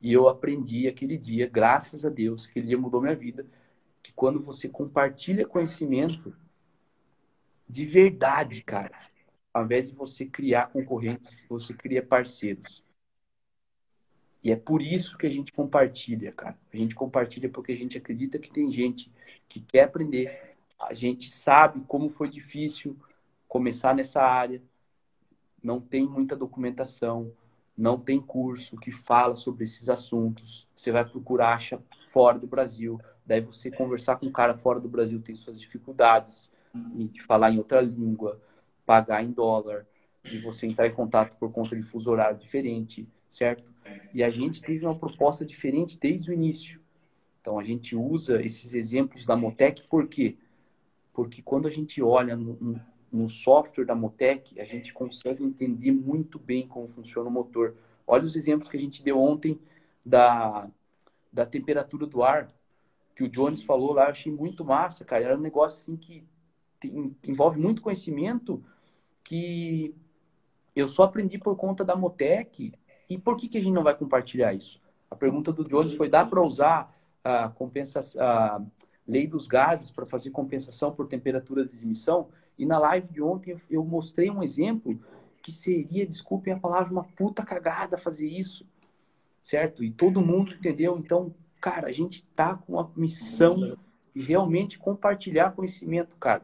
E 0.00 0.12
eu 0.12 0.28
aprendi 0.28 0.86
aquele 0.86 1.18
dia, 1.18 1.48
graças 1.48 2.04
a 2.04 2.08
Deus, 2.08 2.46
aquele 2.46 2.66
dia 2.66 2.78
mudou 2.78 3.00
minha 3.00 3.16
vida, 3.16 3.46
que 4.02 4.12
quando 4.12 4.40
você 4.40 4.68
compartilha 4.68 5.46
conhecimento 5.46 6.34
de 7.68 7.84
verdade, 7.84 8.62
cara, 8.62 8.98
ao 9.52 9.64
invés 9.64 9.90
de 9.90 9.96
você 9.96 10.24
criar 10.24 10.68
concorrentes, 10.68 11.44
você 11.48 11.74
cria 11.74 12.02
parceiros. 12.02 12.85
E 14.46 14.52
é 14.52 14.56
por 14.56 14.80
isso 14.80 15.18
que 15.18 15.26
a 15.26 15.30
gente 15.30 15.52
compartilha, 15.52 16.30
cara. 16.30 16.56
A 16.72 16.76
gente 16.76 16.94
compartilha 16.94 17.48
porque 17.48 17.72
a 17.72 17.76
gente 17.76 17.98
acredita 17.98 18.38
que 18.38 18.48
tem 18.48 18.70
gente 18.70 19.10
que 19.48 19.60
quer 19.60 19.82
aprender. 19.82 20.56
A 20.78 20.94
gente 20.94 21.32
sabe 21.32 21.82
como 21.88 22.08
foi 22.08 22.28
difícil 22.28 22.96
começar 23.48 23.92
nessa 23.92 24.22
área. 24.22 24.62
Não 25.60 25.80
tem 25.80 26.06
muita 26.06 26.36
documentação 26.36 27.32
não 27.76 27.98
tem 27.98 28.18
curso 28.20 28.76
que 28.76 28.90
fala 28.90 29.36
sobre 29.36 29.64
esses 29.64 29.88
assuntos. 29.88 30.66
Você 30.74 30.90
vai 30.90 31.04
procurar, 31.04 31.54
acha 31.54 31.78
fora 32.10 32.38
do 32.38 32.46
Brasil. 32.46 32.98
Daí 33.24 33.40
você 33.40 33.70
conversar 33.70 34.16
com 34.16 34.26
um 34.26 34.32
cara 34.32 34.54
fora 34.54 34.80
do 34.80 34.88
Brasil 34.88 35.20
tem 35.20 35.34
suas 35.34 35.60
dificuldades 35.60 36.50
de 36.74 37.22
falar 37.22 37.50
em 37.50 37.58
outra 37.58 37.80
língua, 37.80 38.40
pagar 38.86 39.22
em 39.22 39.30
dólar, 39.30 39.86
de 40.22 40.38
você 40.38 40.66
entrar 40.66 40.86
em 40.86 40.92
contato 40.92 41.36
por 41.36 41.52
conta 41.52 41.76
de 41.76 41.82
fuso 41.82 42.10
horário 42.10 42.38
diferente, 42.38 43.06
certo? 43.28 43.75
E 44.12 44.22
a 44.22 44.30
gente 44.30 44.62
teve 44.62 44.84
uma 44.84 44.98
proposta 44.98 45.44
diferente 45.44 45.98
desde 45.98 46.30
o 46.30 46.34
início. 46.34 46.80
Então 47.40 47.58
a 47.58 47.64
gente 47.64 47.94
usa 47.94 48.42
esses 48.42 48.74
exemplos 48.74 49.24
da 49.24 49.36
Motec 49.36 49.82
por 49.88 50.08
quê? 50.08 50.36
Porque 51.12 51.42
quando 51.42 51.68
a 51.68 51.70
gente 51.70 52.02
olha 52.02 52.36
no, 52.36 52.80
no 53.12 53.28
software 53.28 53.84
da 53.84 53.94
Motec, 53.94 54.60
a 54.60 54.64
gente 54.64 54.92
consegue 54.92 55.42
entender 55.42 55.92
muito 55.92 56.38
bem 56.38 56.66
como 56.66 56.88
funciona 56.88 57.28
o 57.28 57.32
motor. 57.32 57.76
Olha 58.06 58.24
os 58.24 58.36
exemplos 58.36 58.68
que 58.68 58.76
a 58.76 58.80
gente 58.80 59.02
deu 59.02 59.18
ontem 59.18 59.58
da, 60.04 60.68
da 61.32 61.46
temperatura 61.46 62.06
do 62.06 62.22
ar, 62.22 62.48
que 63.14 63.24
o 63.24 63.28
Jones 63.28 63.62
falou 63.62 63.92
lá, 63.92 64.04
eu 64.04 64.10
achei 64.10 64.30
muito 64.30 64.64
massa, 64.64 65.04
cara. 65.04 65.24
Era 65.24 65.36
um 65.36 65.40
negócio 65.40 65.80
assim 65.80 65.96
que, 65.96 66.22
tem, 66.78 67.16
que 67.22 67.30
envolve 67.30 67.58
muito 67.58 67.82
conhecimento 67.82 68.62
que 69.24 69.94
eu 70.74 70.86
só 70.86 71.04
aprendi 71.04 71.38
por 71.38 71.56
conta 71.56 71.84
da 71.84 71.96
Motec. 71.96 72.72
E 73.08 73.16
por 73.16 73.36
que, 73.36 73.48
que 73.48 73.58
a 73.58 73.60
gente 73.60 73.74
não 73.74 73.82
vai 73.82 73.96
compartilhar 73.96 74.52
isso? 74.54 74.80
A 75.10 75.16
pergunta 75.16 75.52
do 75.52 75.64
Jones 75.64 75.94
foi: 75.94 76.08
dá 76.08 76.24
para 76.24 76.42
usar 76.42 76.94
a, 77.22 77.48
compensa, 77.48 78.00
a 78.18 78.60
lei 79.06 79.26
dos 79.26 79.46
gases 79.46 79.90
para 79.90 80.06
fazer 80.06 80.30
compensação 80.30 80.92
por 80.92 81.06
temperatura 81.06 81.64
de 81.64 81.76
emissão? 81.76 82.28
E 82.58 82.64
na 82.64 82.78
live 82.78 83.08
de 83.08 83.22
ontem 83.22 83.56
eu 83.70 83.84
mostrei 83.84 84.30
um 84.30 84.42
exemplo 84.42 84.98
que 85.42 85.52
seria, 85.52 86.06
desculpem 86.06 86.52
a 86.52 86.58
palavra, 86.58 86.92
uma 86.92 87.04
puta 87.04 87.44
cagada 87.44 87.96
fazer 87.96 88.26
isso, 88.26 88.66
certo? 89.40 89.84
E 89.84 89.92
todo 89.92 90.20
mundo 90.20 90.52
entendeu. 90.52 90.98
Então, 90.98 91.32
cara, 91.60 91.88
a 91.88 91.92
gente 91.92 92.24
tá 92.34 92.56
com 92.56 92.80
a 92.80 92.88
missão 92.96 93.76
de 94.14 94.22
realmente 94.22 94.78
compartilhar 94.78 95.52
conhecimento, 95.52 96.16
cara. 96.16 96.42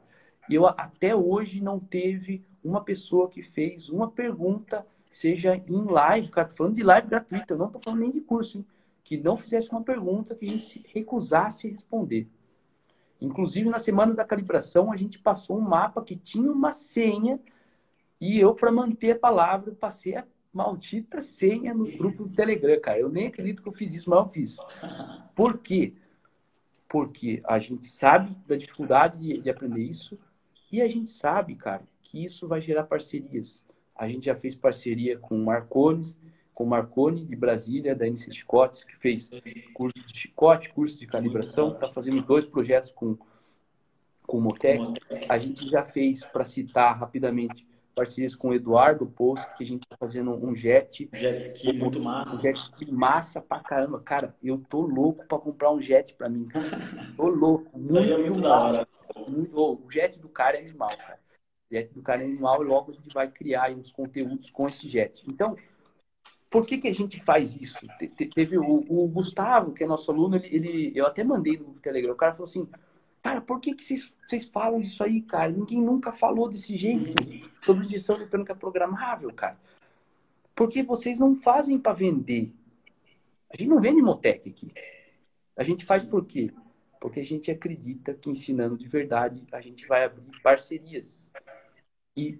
E 0.48 0.54
eu 0.54 0.66
até 0.66 1.16
hoje 1.16 1.60
não 1.60 1.80
teve 1.80 2.44
uma 2.62 2.82
pessoa 2.82 3.28
que 3.28 3.42
fez 3.42 3.88
uma 3.88 4.10
pergunta, 4.10 4.86
seja 5.12 5.54
em 5.56 5.84
live, 5.84 6.28
cara, 6.28 6.48
falando 6.48 6.74
de 6.74 6.82
live 6.82 7.06
gratuita, 7.06 7.54
eu 7.54 7.58
não 7.58 7.70
tô 7.70 7.78
falando 7.78 8.00
nem 8.00 8.10
de 8.10 8.20
curso, 8.20 8.58
hein? 8.58 8.66
que 9.04 9.16
não 9.16 9.36
fizesse 9.36 9.70
uma 9.70 9.82
pergunta 9.82 10.34
que 10.34 10.44
a 10.44 10.48
gente 10.48 10.64
se 10.64 10.84
recusasse 10.88 11.68
responder. 11.68 12.28
Inclusive, 13.20 13.68
na 13.68 13.78
semana 13.78 14.14
da 14.14 14.24
calibração, 14.24 14.92
a 14.92 14.96
gente 14.96 15.18
passou 15.18 15.58
um 15.58 15.60
mapa 15.60 16.02
que 16.02 16.16
tinha 16.16 16.50
uma 16.50 16.72
senha 16.72 17.38
e 18.20 18.38
eu, 18.38 18.54
para 18.54 18.72
manter 18.72 19.12
a 19.12 19.18
palavra, 19.18 19.72
passei 19.72 20.16
a 20.16 20.24
maldita 20.52 21.20
senha 21.20 21.74
no 21.74 21.84
grupo 21.96 22.24
do 22.24 22.34
Telegram, 22.34 22.80
cara. 22.80 22.98
Eu 22.98 23.08
nem 23.08 23.26
acredito 23.26 23.62
que 23.62 23.68
eu 23.68 23.72
fiz 23.72 23.94
isso, 23.94 24.10
mas 24.10 24.18
eu 24.18 24.28
fiz. 24.28 24.56
Por 25.34 25.58
quê? 25.58 25.94
Porque 26.88 27.42
a 27.44 27.58
gente 27.58 27.86
sabe 27.86 28.36
da 28.46 28.56
dificuldade 28.56 29.18
de, 29.18 29.40
de 29.40 29.50
aprender 29.50 29.82
isso 29.82 30.18
e 30.70 30.80
a 30.80 30.88
gente 30.88 31.10
sabe, 31.10 31.54
cara, 31.54 31.82
que 32.02 32.24
isso 32.24 32.46
vai 32.46 32.60
gerar 32.60 32.84
parcerias. 32.84 33.64
A 33.94 34.08
gente 34.08 34.26
já 34.26 34.34
fez 34.34 34.54
parceria 34.54 35.18
com 35.18 35.36
o 35.36 35.44
Marcones, 35.44 36.16
com 36.54 36.64
o 36.64 36.66
Marconi, 36.66 37.24
de 37.24 37.36
Brasília, 37.36 37.94
da 37.94 38.06
NC 38.06 38.32
Chicotes, 38.32 38.84
que 38.84 38.96
fez 38.96 39.30
curso 39.72 40.06
de 40.06 40.18
chicote, 40.18 40.72
curso 40.72 40.98
de 40.98 41.06
calibração, 41.06 41.72
está 41.72 41.88
fazendo 41.90 42.22
dois 42.22 42.44
projetos 42.44 42.90
com, 42.90 43.16
com 44.26 44.38
o 44.38 44.40
Motec. 44.40 44.82
A 45.28 45.38
gente 45.38 45.68
já 45.68 45.84
fez, 45.84 46.24
para 46.24 46.44
citar 46.44 46.98
rapidamente, 46.98 47.66
parcerias 47.94 48.34
com 48.34 48.48
o 48.48 48.54
Eduardo 48.54 49.06
Poço, 49.06 49.46
que 49.56 49.64
a 49.64 49.66
gente 49.66 49.82
está 49.82 49.96
fazendo 49.96 50.32
um 50.32 50.54
jet. 50.54 51.08
Jet 51.12 51.40
ski 51.40 51.72
muito 51.72 52.00
massa. 52.00 52.36
Um 52.36 52.40
jet 52.40 52.58
ski 52.58 52.90
massa 52.90 53.40
pra 53.40 53.60
caramba. 53.60 54.00
Cara, 54.00 54.34
eu 54.42 54.58
tô 54.68 54.80
louco 54.80 55.24
para 55.26 55.38
comprar 55.38 55.72
um 55.72 55.80
jet 55.80 56.14
para 56.14 56.28
mim. 56.28 56.48
Tô 57.16 57.28
louco. 57.28 57.78
Muito, 57.78 58.12
é 58.12 58.18
muito 58.18 58.40
da 58.40 58.60
hora. 58.60 58.88
Muito, 59.28 59.56
o 59.56 59.90
jet 59.90 60.18
do 60.18 60.28
cara 60.28 60.56
é 60.56 60.60
animal, 60.60 60.90
cara. 60.96 61.21
Jet 61.72 61.90
do 61.92 62.10
é 62.10 62.14
animal 62.14 62.62
e 62.62 62.66
logo 62.66 62.92
a 62.92 62.94
gente 62.94 63.14
vai 63.14 63.30
criar 63.30 63.70
uns 63.70 63.90
conteúdos 63.90 64.50
com 64.50 64.68
esse 64.68 64.88
jet. 64.88 65.24
Então, 65.26 65.56
por 66.50 66.66
que, 66.66 66.76
que 66.76 66.88
a 66.88 66.94
gente 66.94 67.18
faz 67.24 67.56
isso? 67.56 67.80
Te, 67.98 68.08
teve 68.26 68.58
o, 68.58 68.84
o, 68.86 69.08
Gustavo, 69.08 69.72
que 69.72 69.82
é 69.82 69.86
nosso 69.86 70.10
aluno, 70.10 70.36
ele, 70.36 70.54
ele, 70.54 70.92
eu 70.94 71.06
até 71.06 71.24
mandei 71.24 71.56
no 71.56 71.72
Telegram, 71.74 72.12
o 72.12 72.16
cara 72.16 72.32
falou 72.32 72.44
assim, 72.44 72.68
cara, 73.22 73.40
por 73.40 73.58
que, 73.58 73.74
que 73.74 73.82
vocês, 73.82 74.44
falam 74.52 74.80
isso 74.80 75.02
aí, 75.02 75.22
cara? 75.22 75.50
Ninguém 75.50 75.80
nunca 75.80 76.12
falou 76.12 76.48
desse 76.48 76.76
jeito 76.76 77.14
sobre 77.62 77.86
injeção 77.86 78.16
eletrônica 78.16 78.54
programável, 78.54 79.32
cara. 79.32 79.56
Porque 80.54 80.82
vocês 80.82 81.18
não 81.18 81.34
fazem 81.34 81.78
para 81.78 81.94
vender. 81.94 82.52
A 83.50 83.56
gente 83.56 83.68
não 83.68 83.80
vende 83.80 84.02
Motec 84.02 84.48
aqui. 84.50 84.72
A 85.56 85.62
gente 85.62 85.86
faz 85.86 86.04
por 86.04 86.26
quê? 86.26 86.52
Porque 87.00 87.20
a 87.20 87.24
gente 87.24 87.50
acredita 87.50 88.14
que 88.14 88.30
ensinando 88.30 88.76
de 88.76 88.86
verdade, 88.86 89.42
a 89.52 89.60
gente 89.60 89.86
vai 89.86 90.04
abrir 90.04 90.22
parcerias. 90.42 91.30
E 92.16 92.38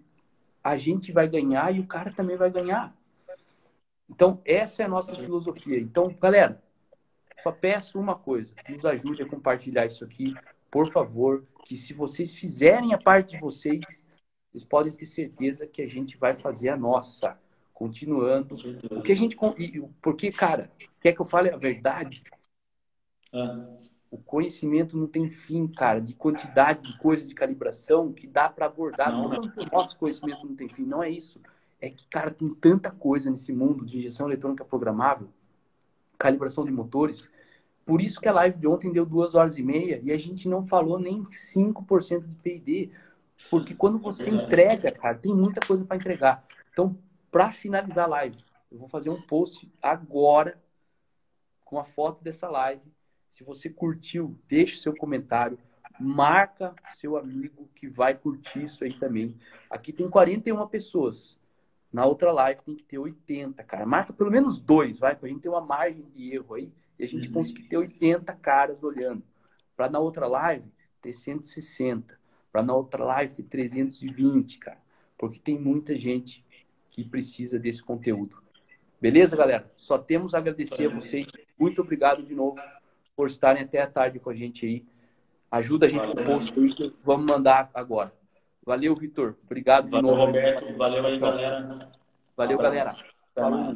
a 0.63 0.77
gente 0.77 1.13
vai 1.13 1.29
ganhar 1.29 1.75
e 1.75 1.81
o 1.81 1.87
cara 1.87 2.13
também 2.13 2.37
vai 2.37 2.51
ganhar. 2.51 2.95
Então, 4.09 4.41
essa 4.45 4.83
é 4.83 4.87
a 4.87 4.89
nossa 4.89 5.15
filosofia. 5.15 5.79
Então, 5.79 6.15
galera, 6.21 6.63
só 7.43 7.51
peço 7.51 7.99
uma 7.99 8.15
coisa: 8.15 8.53
nos 8.69 8.85
ajude 8.85 9.23
a 9.23 9.29
compartilhar 9.29 9.87
isso 9.87 10.05
aqui, 10.05 10.35
por 10.71 10.91
favor. 10.91 11.45
Que 11.65 11.77
se 11.77 11.93
vocês 11.95 12.35
fizerem 12.35 12.93
a 12.93 12.99
parte 12.99 13.35
de 13.35 13.41
vocês, 13.41 14.05
vocês 14.51 14.65
podem 14.65 14.93
ter 14.93 15.07
certeza 15.07 15.67
que 15.67 15.81
a 15.81 15.87
gente 15.87 16.17
vai 16.17 16.37
fazer 16.37 16.69
a 16.69 16.77
nossa. 16.77 17.39
Continuando. 17.73 18.55
O 18.91 19.03
que 19.03 19.13
a 19.13 19.17
gente. 19.17 19.37
Porque, 20.01 20.31
cara, 20.31 20.71
quer 21.01 21.13
que 21.13 21.21
eu 21.21 21.25
fale 21.25 21.51
a 21.51 21.57
verdade? 21.57 22.23
Ah. 23.33 23.79
O 24.13 24.19
conhecimento 24.19 24.97
não 24.97 25.09
tem 25.09 25.29
fim, 25.29 25.67
cara, 25.67 26.01
de 26.01 26.15
quantidade 26.15 26.93
de 26.93 26.99
coisa 26.99 27.27
de 27.27 27.35
calibração 27.35 28.13
que 28.13 28.29
dá 28.29 28.49
para 28.49 28.67
abordar. 28.67 29.11
Não, 29.11 29.23
não 29.23 29.41
o 29.41 29.73
nosso 29.73 29.99
conhecimento 29.99 30.47
não 30.47 30.55
tem 30.55 30.69
fim, 30.69 30.85
não 30.85 31.03
é 31.03 31.11
isso 31.11 31.41
é 31.83 31.91
que, 31.91 32.07
cara, 32.07 32.31
tem 32.31 32.49
tanta 32.55 32.93
coisa 32.93 33.29
nesse 33.29 33.53
mundo 33.53 33.85
de 33.85 33.99
injeção 33.99 34.29
eletrônica 34.29 34.65
programável, 34.65 35.29
calibração 36.17 36.65
de 36.65 36.71
motores. 36.71 37.29
Por 37.85 38.01
isso 38.01 38.21
que 38.21 38.29
a 38.29 38.33
live 38.33 38.57
de 38.57 38.69
ontem 38.69 38.93
deu 38.93 39.05
duas 39.05 39.35
horas 39.35 39.59
e 39.59 39.65
meia 39.65 40.01
e 40.01 40.13
a 40.13 40.17
gente 40.17 40.49
não 40.49 40.65
falou 40.65 40.97
nem 40.97 41.25
5% 41.25 42.25
de 42.25 42.37
P&D. 42.37 42.93
Porque 43.51 43.75
quando 43.75 43.99
você 43.99 44.31
entrega, 44.31 44.93
cara, 44.93 45.19
tem 45.19 45.35
muita 45.35 45.61
coisa 45.67 45.85
para 45.85 45.97
entregar. 45.97 46.45
Então, 46.73 46.97
para 47.33 47.51
finalizar 47.51 48.05
a 48.05 48.09
live, 48.09 48.37
eu 48.71 48.79
vou 48.79 48.89
fazer 48.89 49.11
um 49.11 49.21
post 49.21 49.69
agora 49.83 50.63
com 51.65 51.81
a 51.81 51.85
foto 51.85 52.23
dessa 52.23 52.49
live. 52.49 52.92
Se 53.33 53.43
você 53.43 53.71
curtiu, 53.71 54.39
deixe 54.47 54.77
seu 54.77 54.95
comentário, 54.95 55.59
marca 55.99 56.75
seu 56.93 57.17
amigo 57.17 57.69
que 57.75 57.89
vai 57.89 58.15
curtir 58.15 58.65
isso 58.65 58.85
aí 58.85 58.93
também. 58.93 59.35
Aqui 59.71 59.91
tem 59.91 60.09
41 60.09 60.69
pessoas. 60.69 61.41
Na 61.91 62.05
outra 62.05 62.31
live 62.31 62.63
tem 62.63 62.77
que 62.77 62.85
ter 62.85 62.99
80, 62.99 63.63
cara. 63.65 63.87
Marca 63.87 64.13
pelo 64.13 64.31
menos 64.31 64.59
dois, 64.59 64.99
vai, 64.99 65.17
pra 65.17 65.29
gente 65.29 65.41
ter 65.41 65.49
uma 65.49 65.63
margem 65.63 66.05
de 66.11 66.35
erro 66.35 66.55
aí 66.55 66.71
e 66.99 67.05
a 67.05 67.09
gente 67.09 67.29
uhum. 67.29 67.35
conseguir 67.35 67.63
ter 67.65 67.79
80 67.79 68.33
caras 68.35 68.83
olhando. 68.83 69.23
Para 69.75 69.89
na 69.89 69.99
outra 69.99 70.27
live 70.27 70.71
ter 71.01 71.15
160. 71.15 72.19
Para 72.53 72.63
na 72.63 72.75
outra 72.75 73.03
live 73.03 73.35
ter 73.35 73.45
320, 73.45 74.59
cara. 74.59 74.81
Porque 75.17 75.39
tem 75.39 75.59
muita 75.59 75.97
gente 75.97 76.45
que 76.91 77.03
precisa 77.03 77.59
desse 77.59 77.83
conteúdo. 77.83 78.43
Beleza, 79.01 79.35
galera? 79.35 79.73
Só 79.75 79.97
temos 79.97 80.35
a 80.35 80.39
agradecer 80.39 80.87
a 80.87 80.95
vocês. 80.95 81.27
Muito 81.59 81.81
obrigado 81.81 82.23
de 82.23 82.35
novo 82.35 82.61
por 83.17 83.29
estarem 83.29 83.63
até 83.63 83.81
a 83.81 83.87
tarde 83.87 84.19
com 84.19 84.31
a 84.31 84.35
gente 84.35 84.67
aí. 84.67 84.85
Ajuda 85.51 85.87
a 85.87 85.89
gente 85.89 86.07
no 86.07 86.25
post 86.25 86.59
aí 86.59 86.73
que 86.73 86.95
vamos 87.05 87.31
mandar 87.31 87.71
agora. 87.75 88.13
Valeu, 88.65 88.95
Vitor. 88.95 89.37
Obrigado 89.45 89.85
de 89.87 89.91
valeu, 89.91 90.11
novo. 90.11 90.27
Roberto. 90.27 90.77
Valeu 90.77 91.07
aí, 91.07 91.19
galera. 91.19 91.91
Valeu, 92.37 92.59
galera. 92.59 92.91
Falou. 93.35 93.75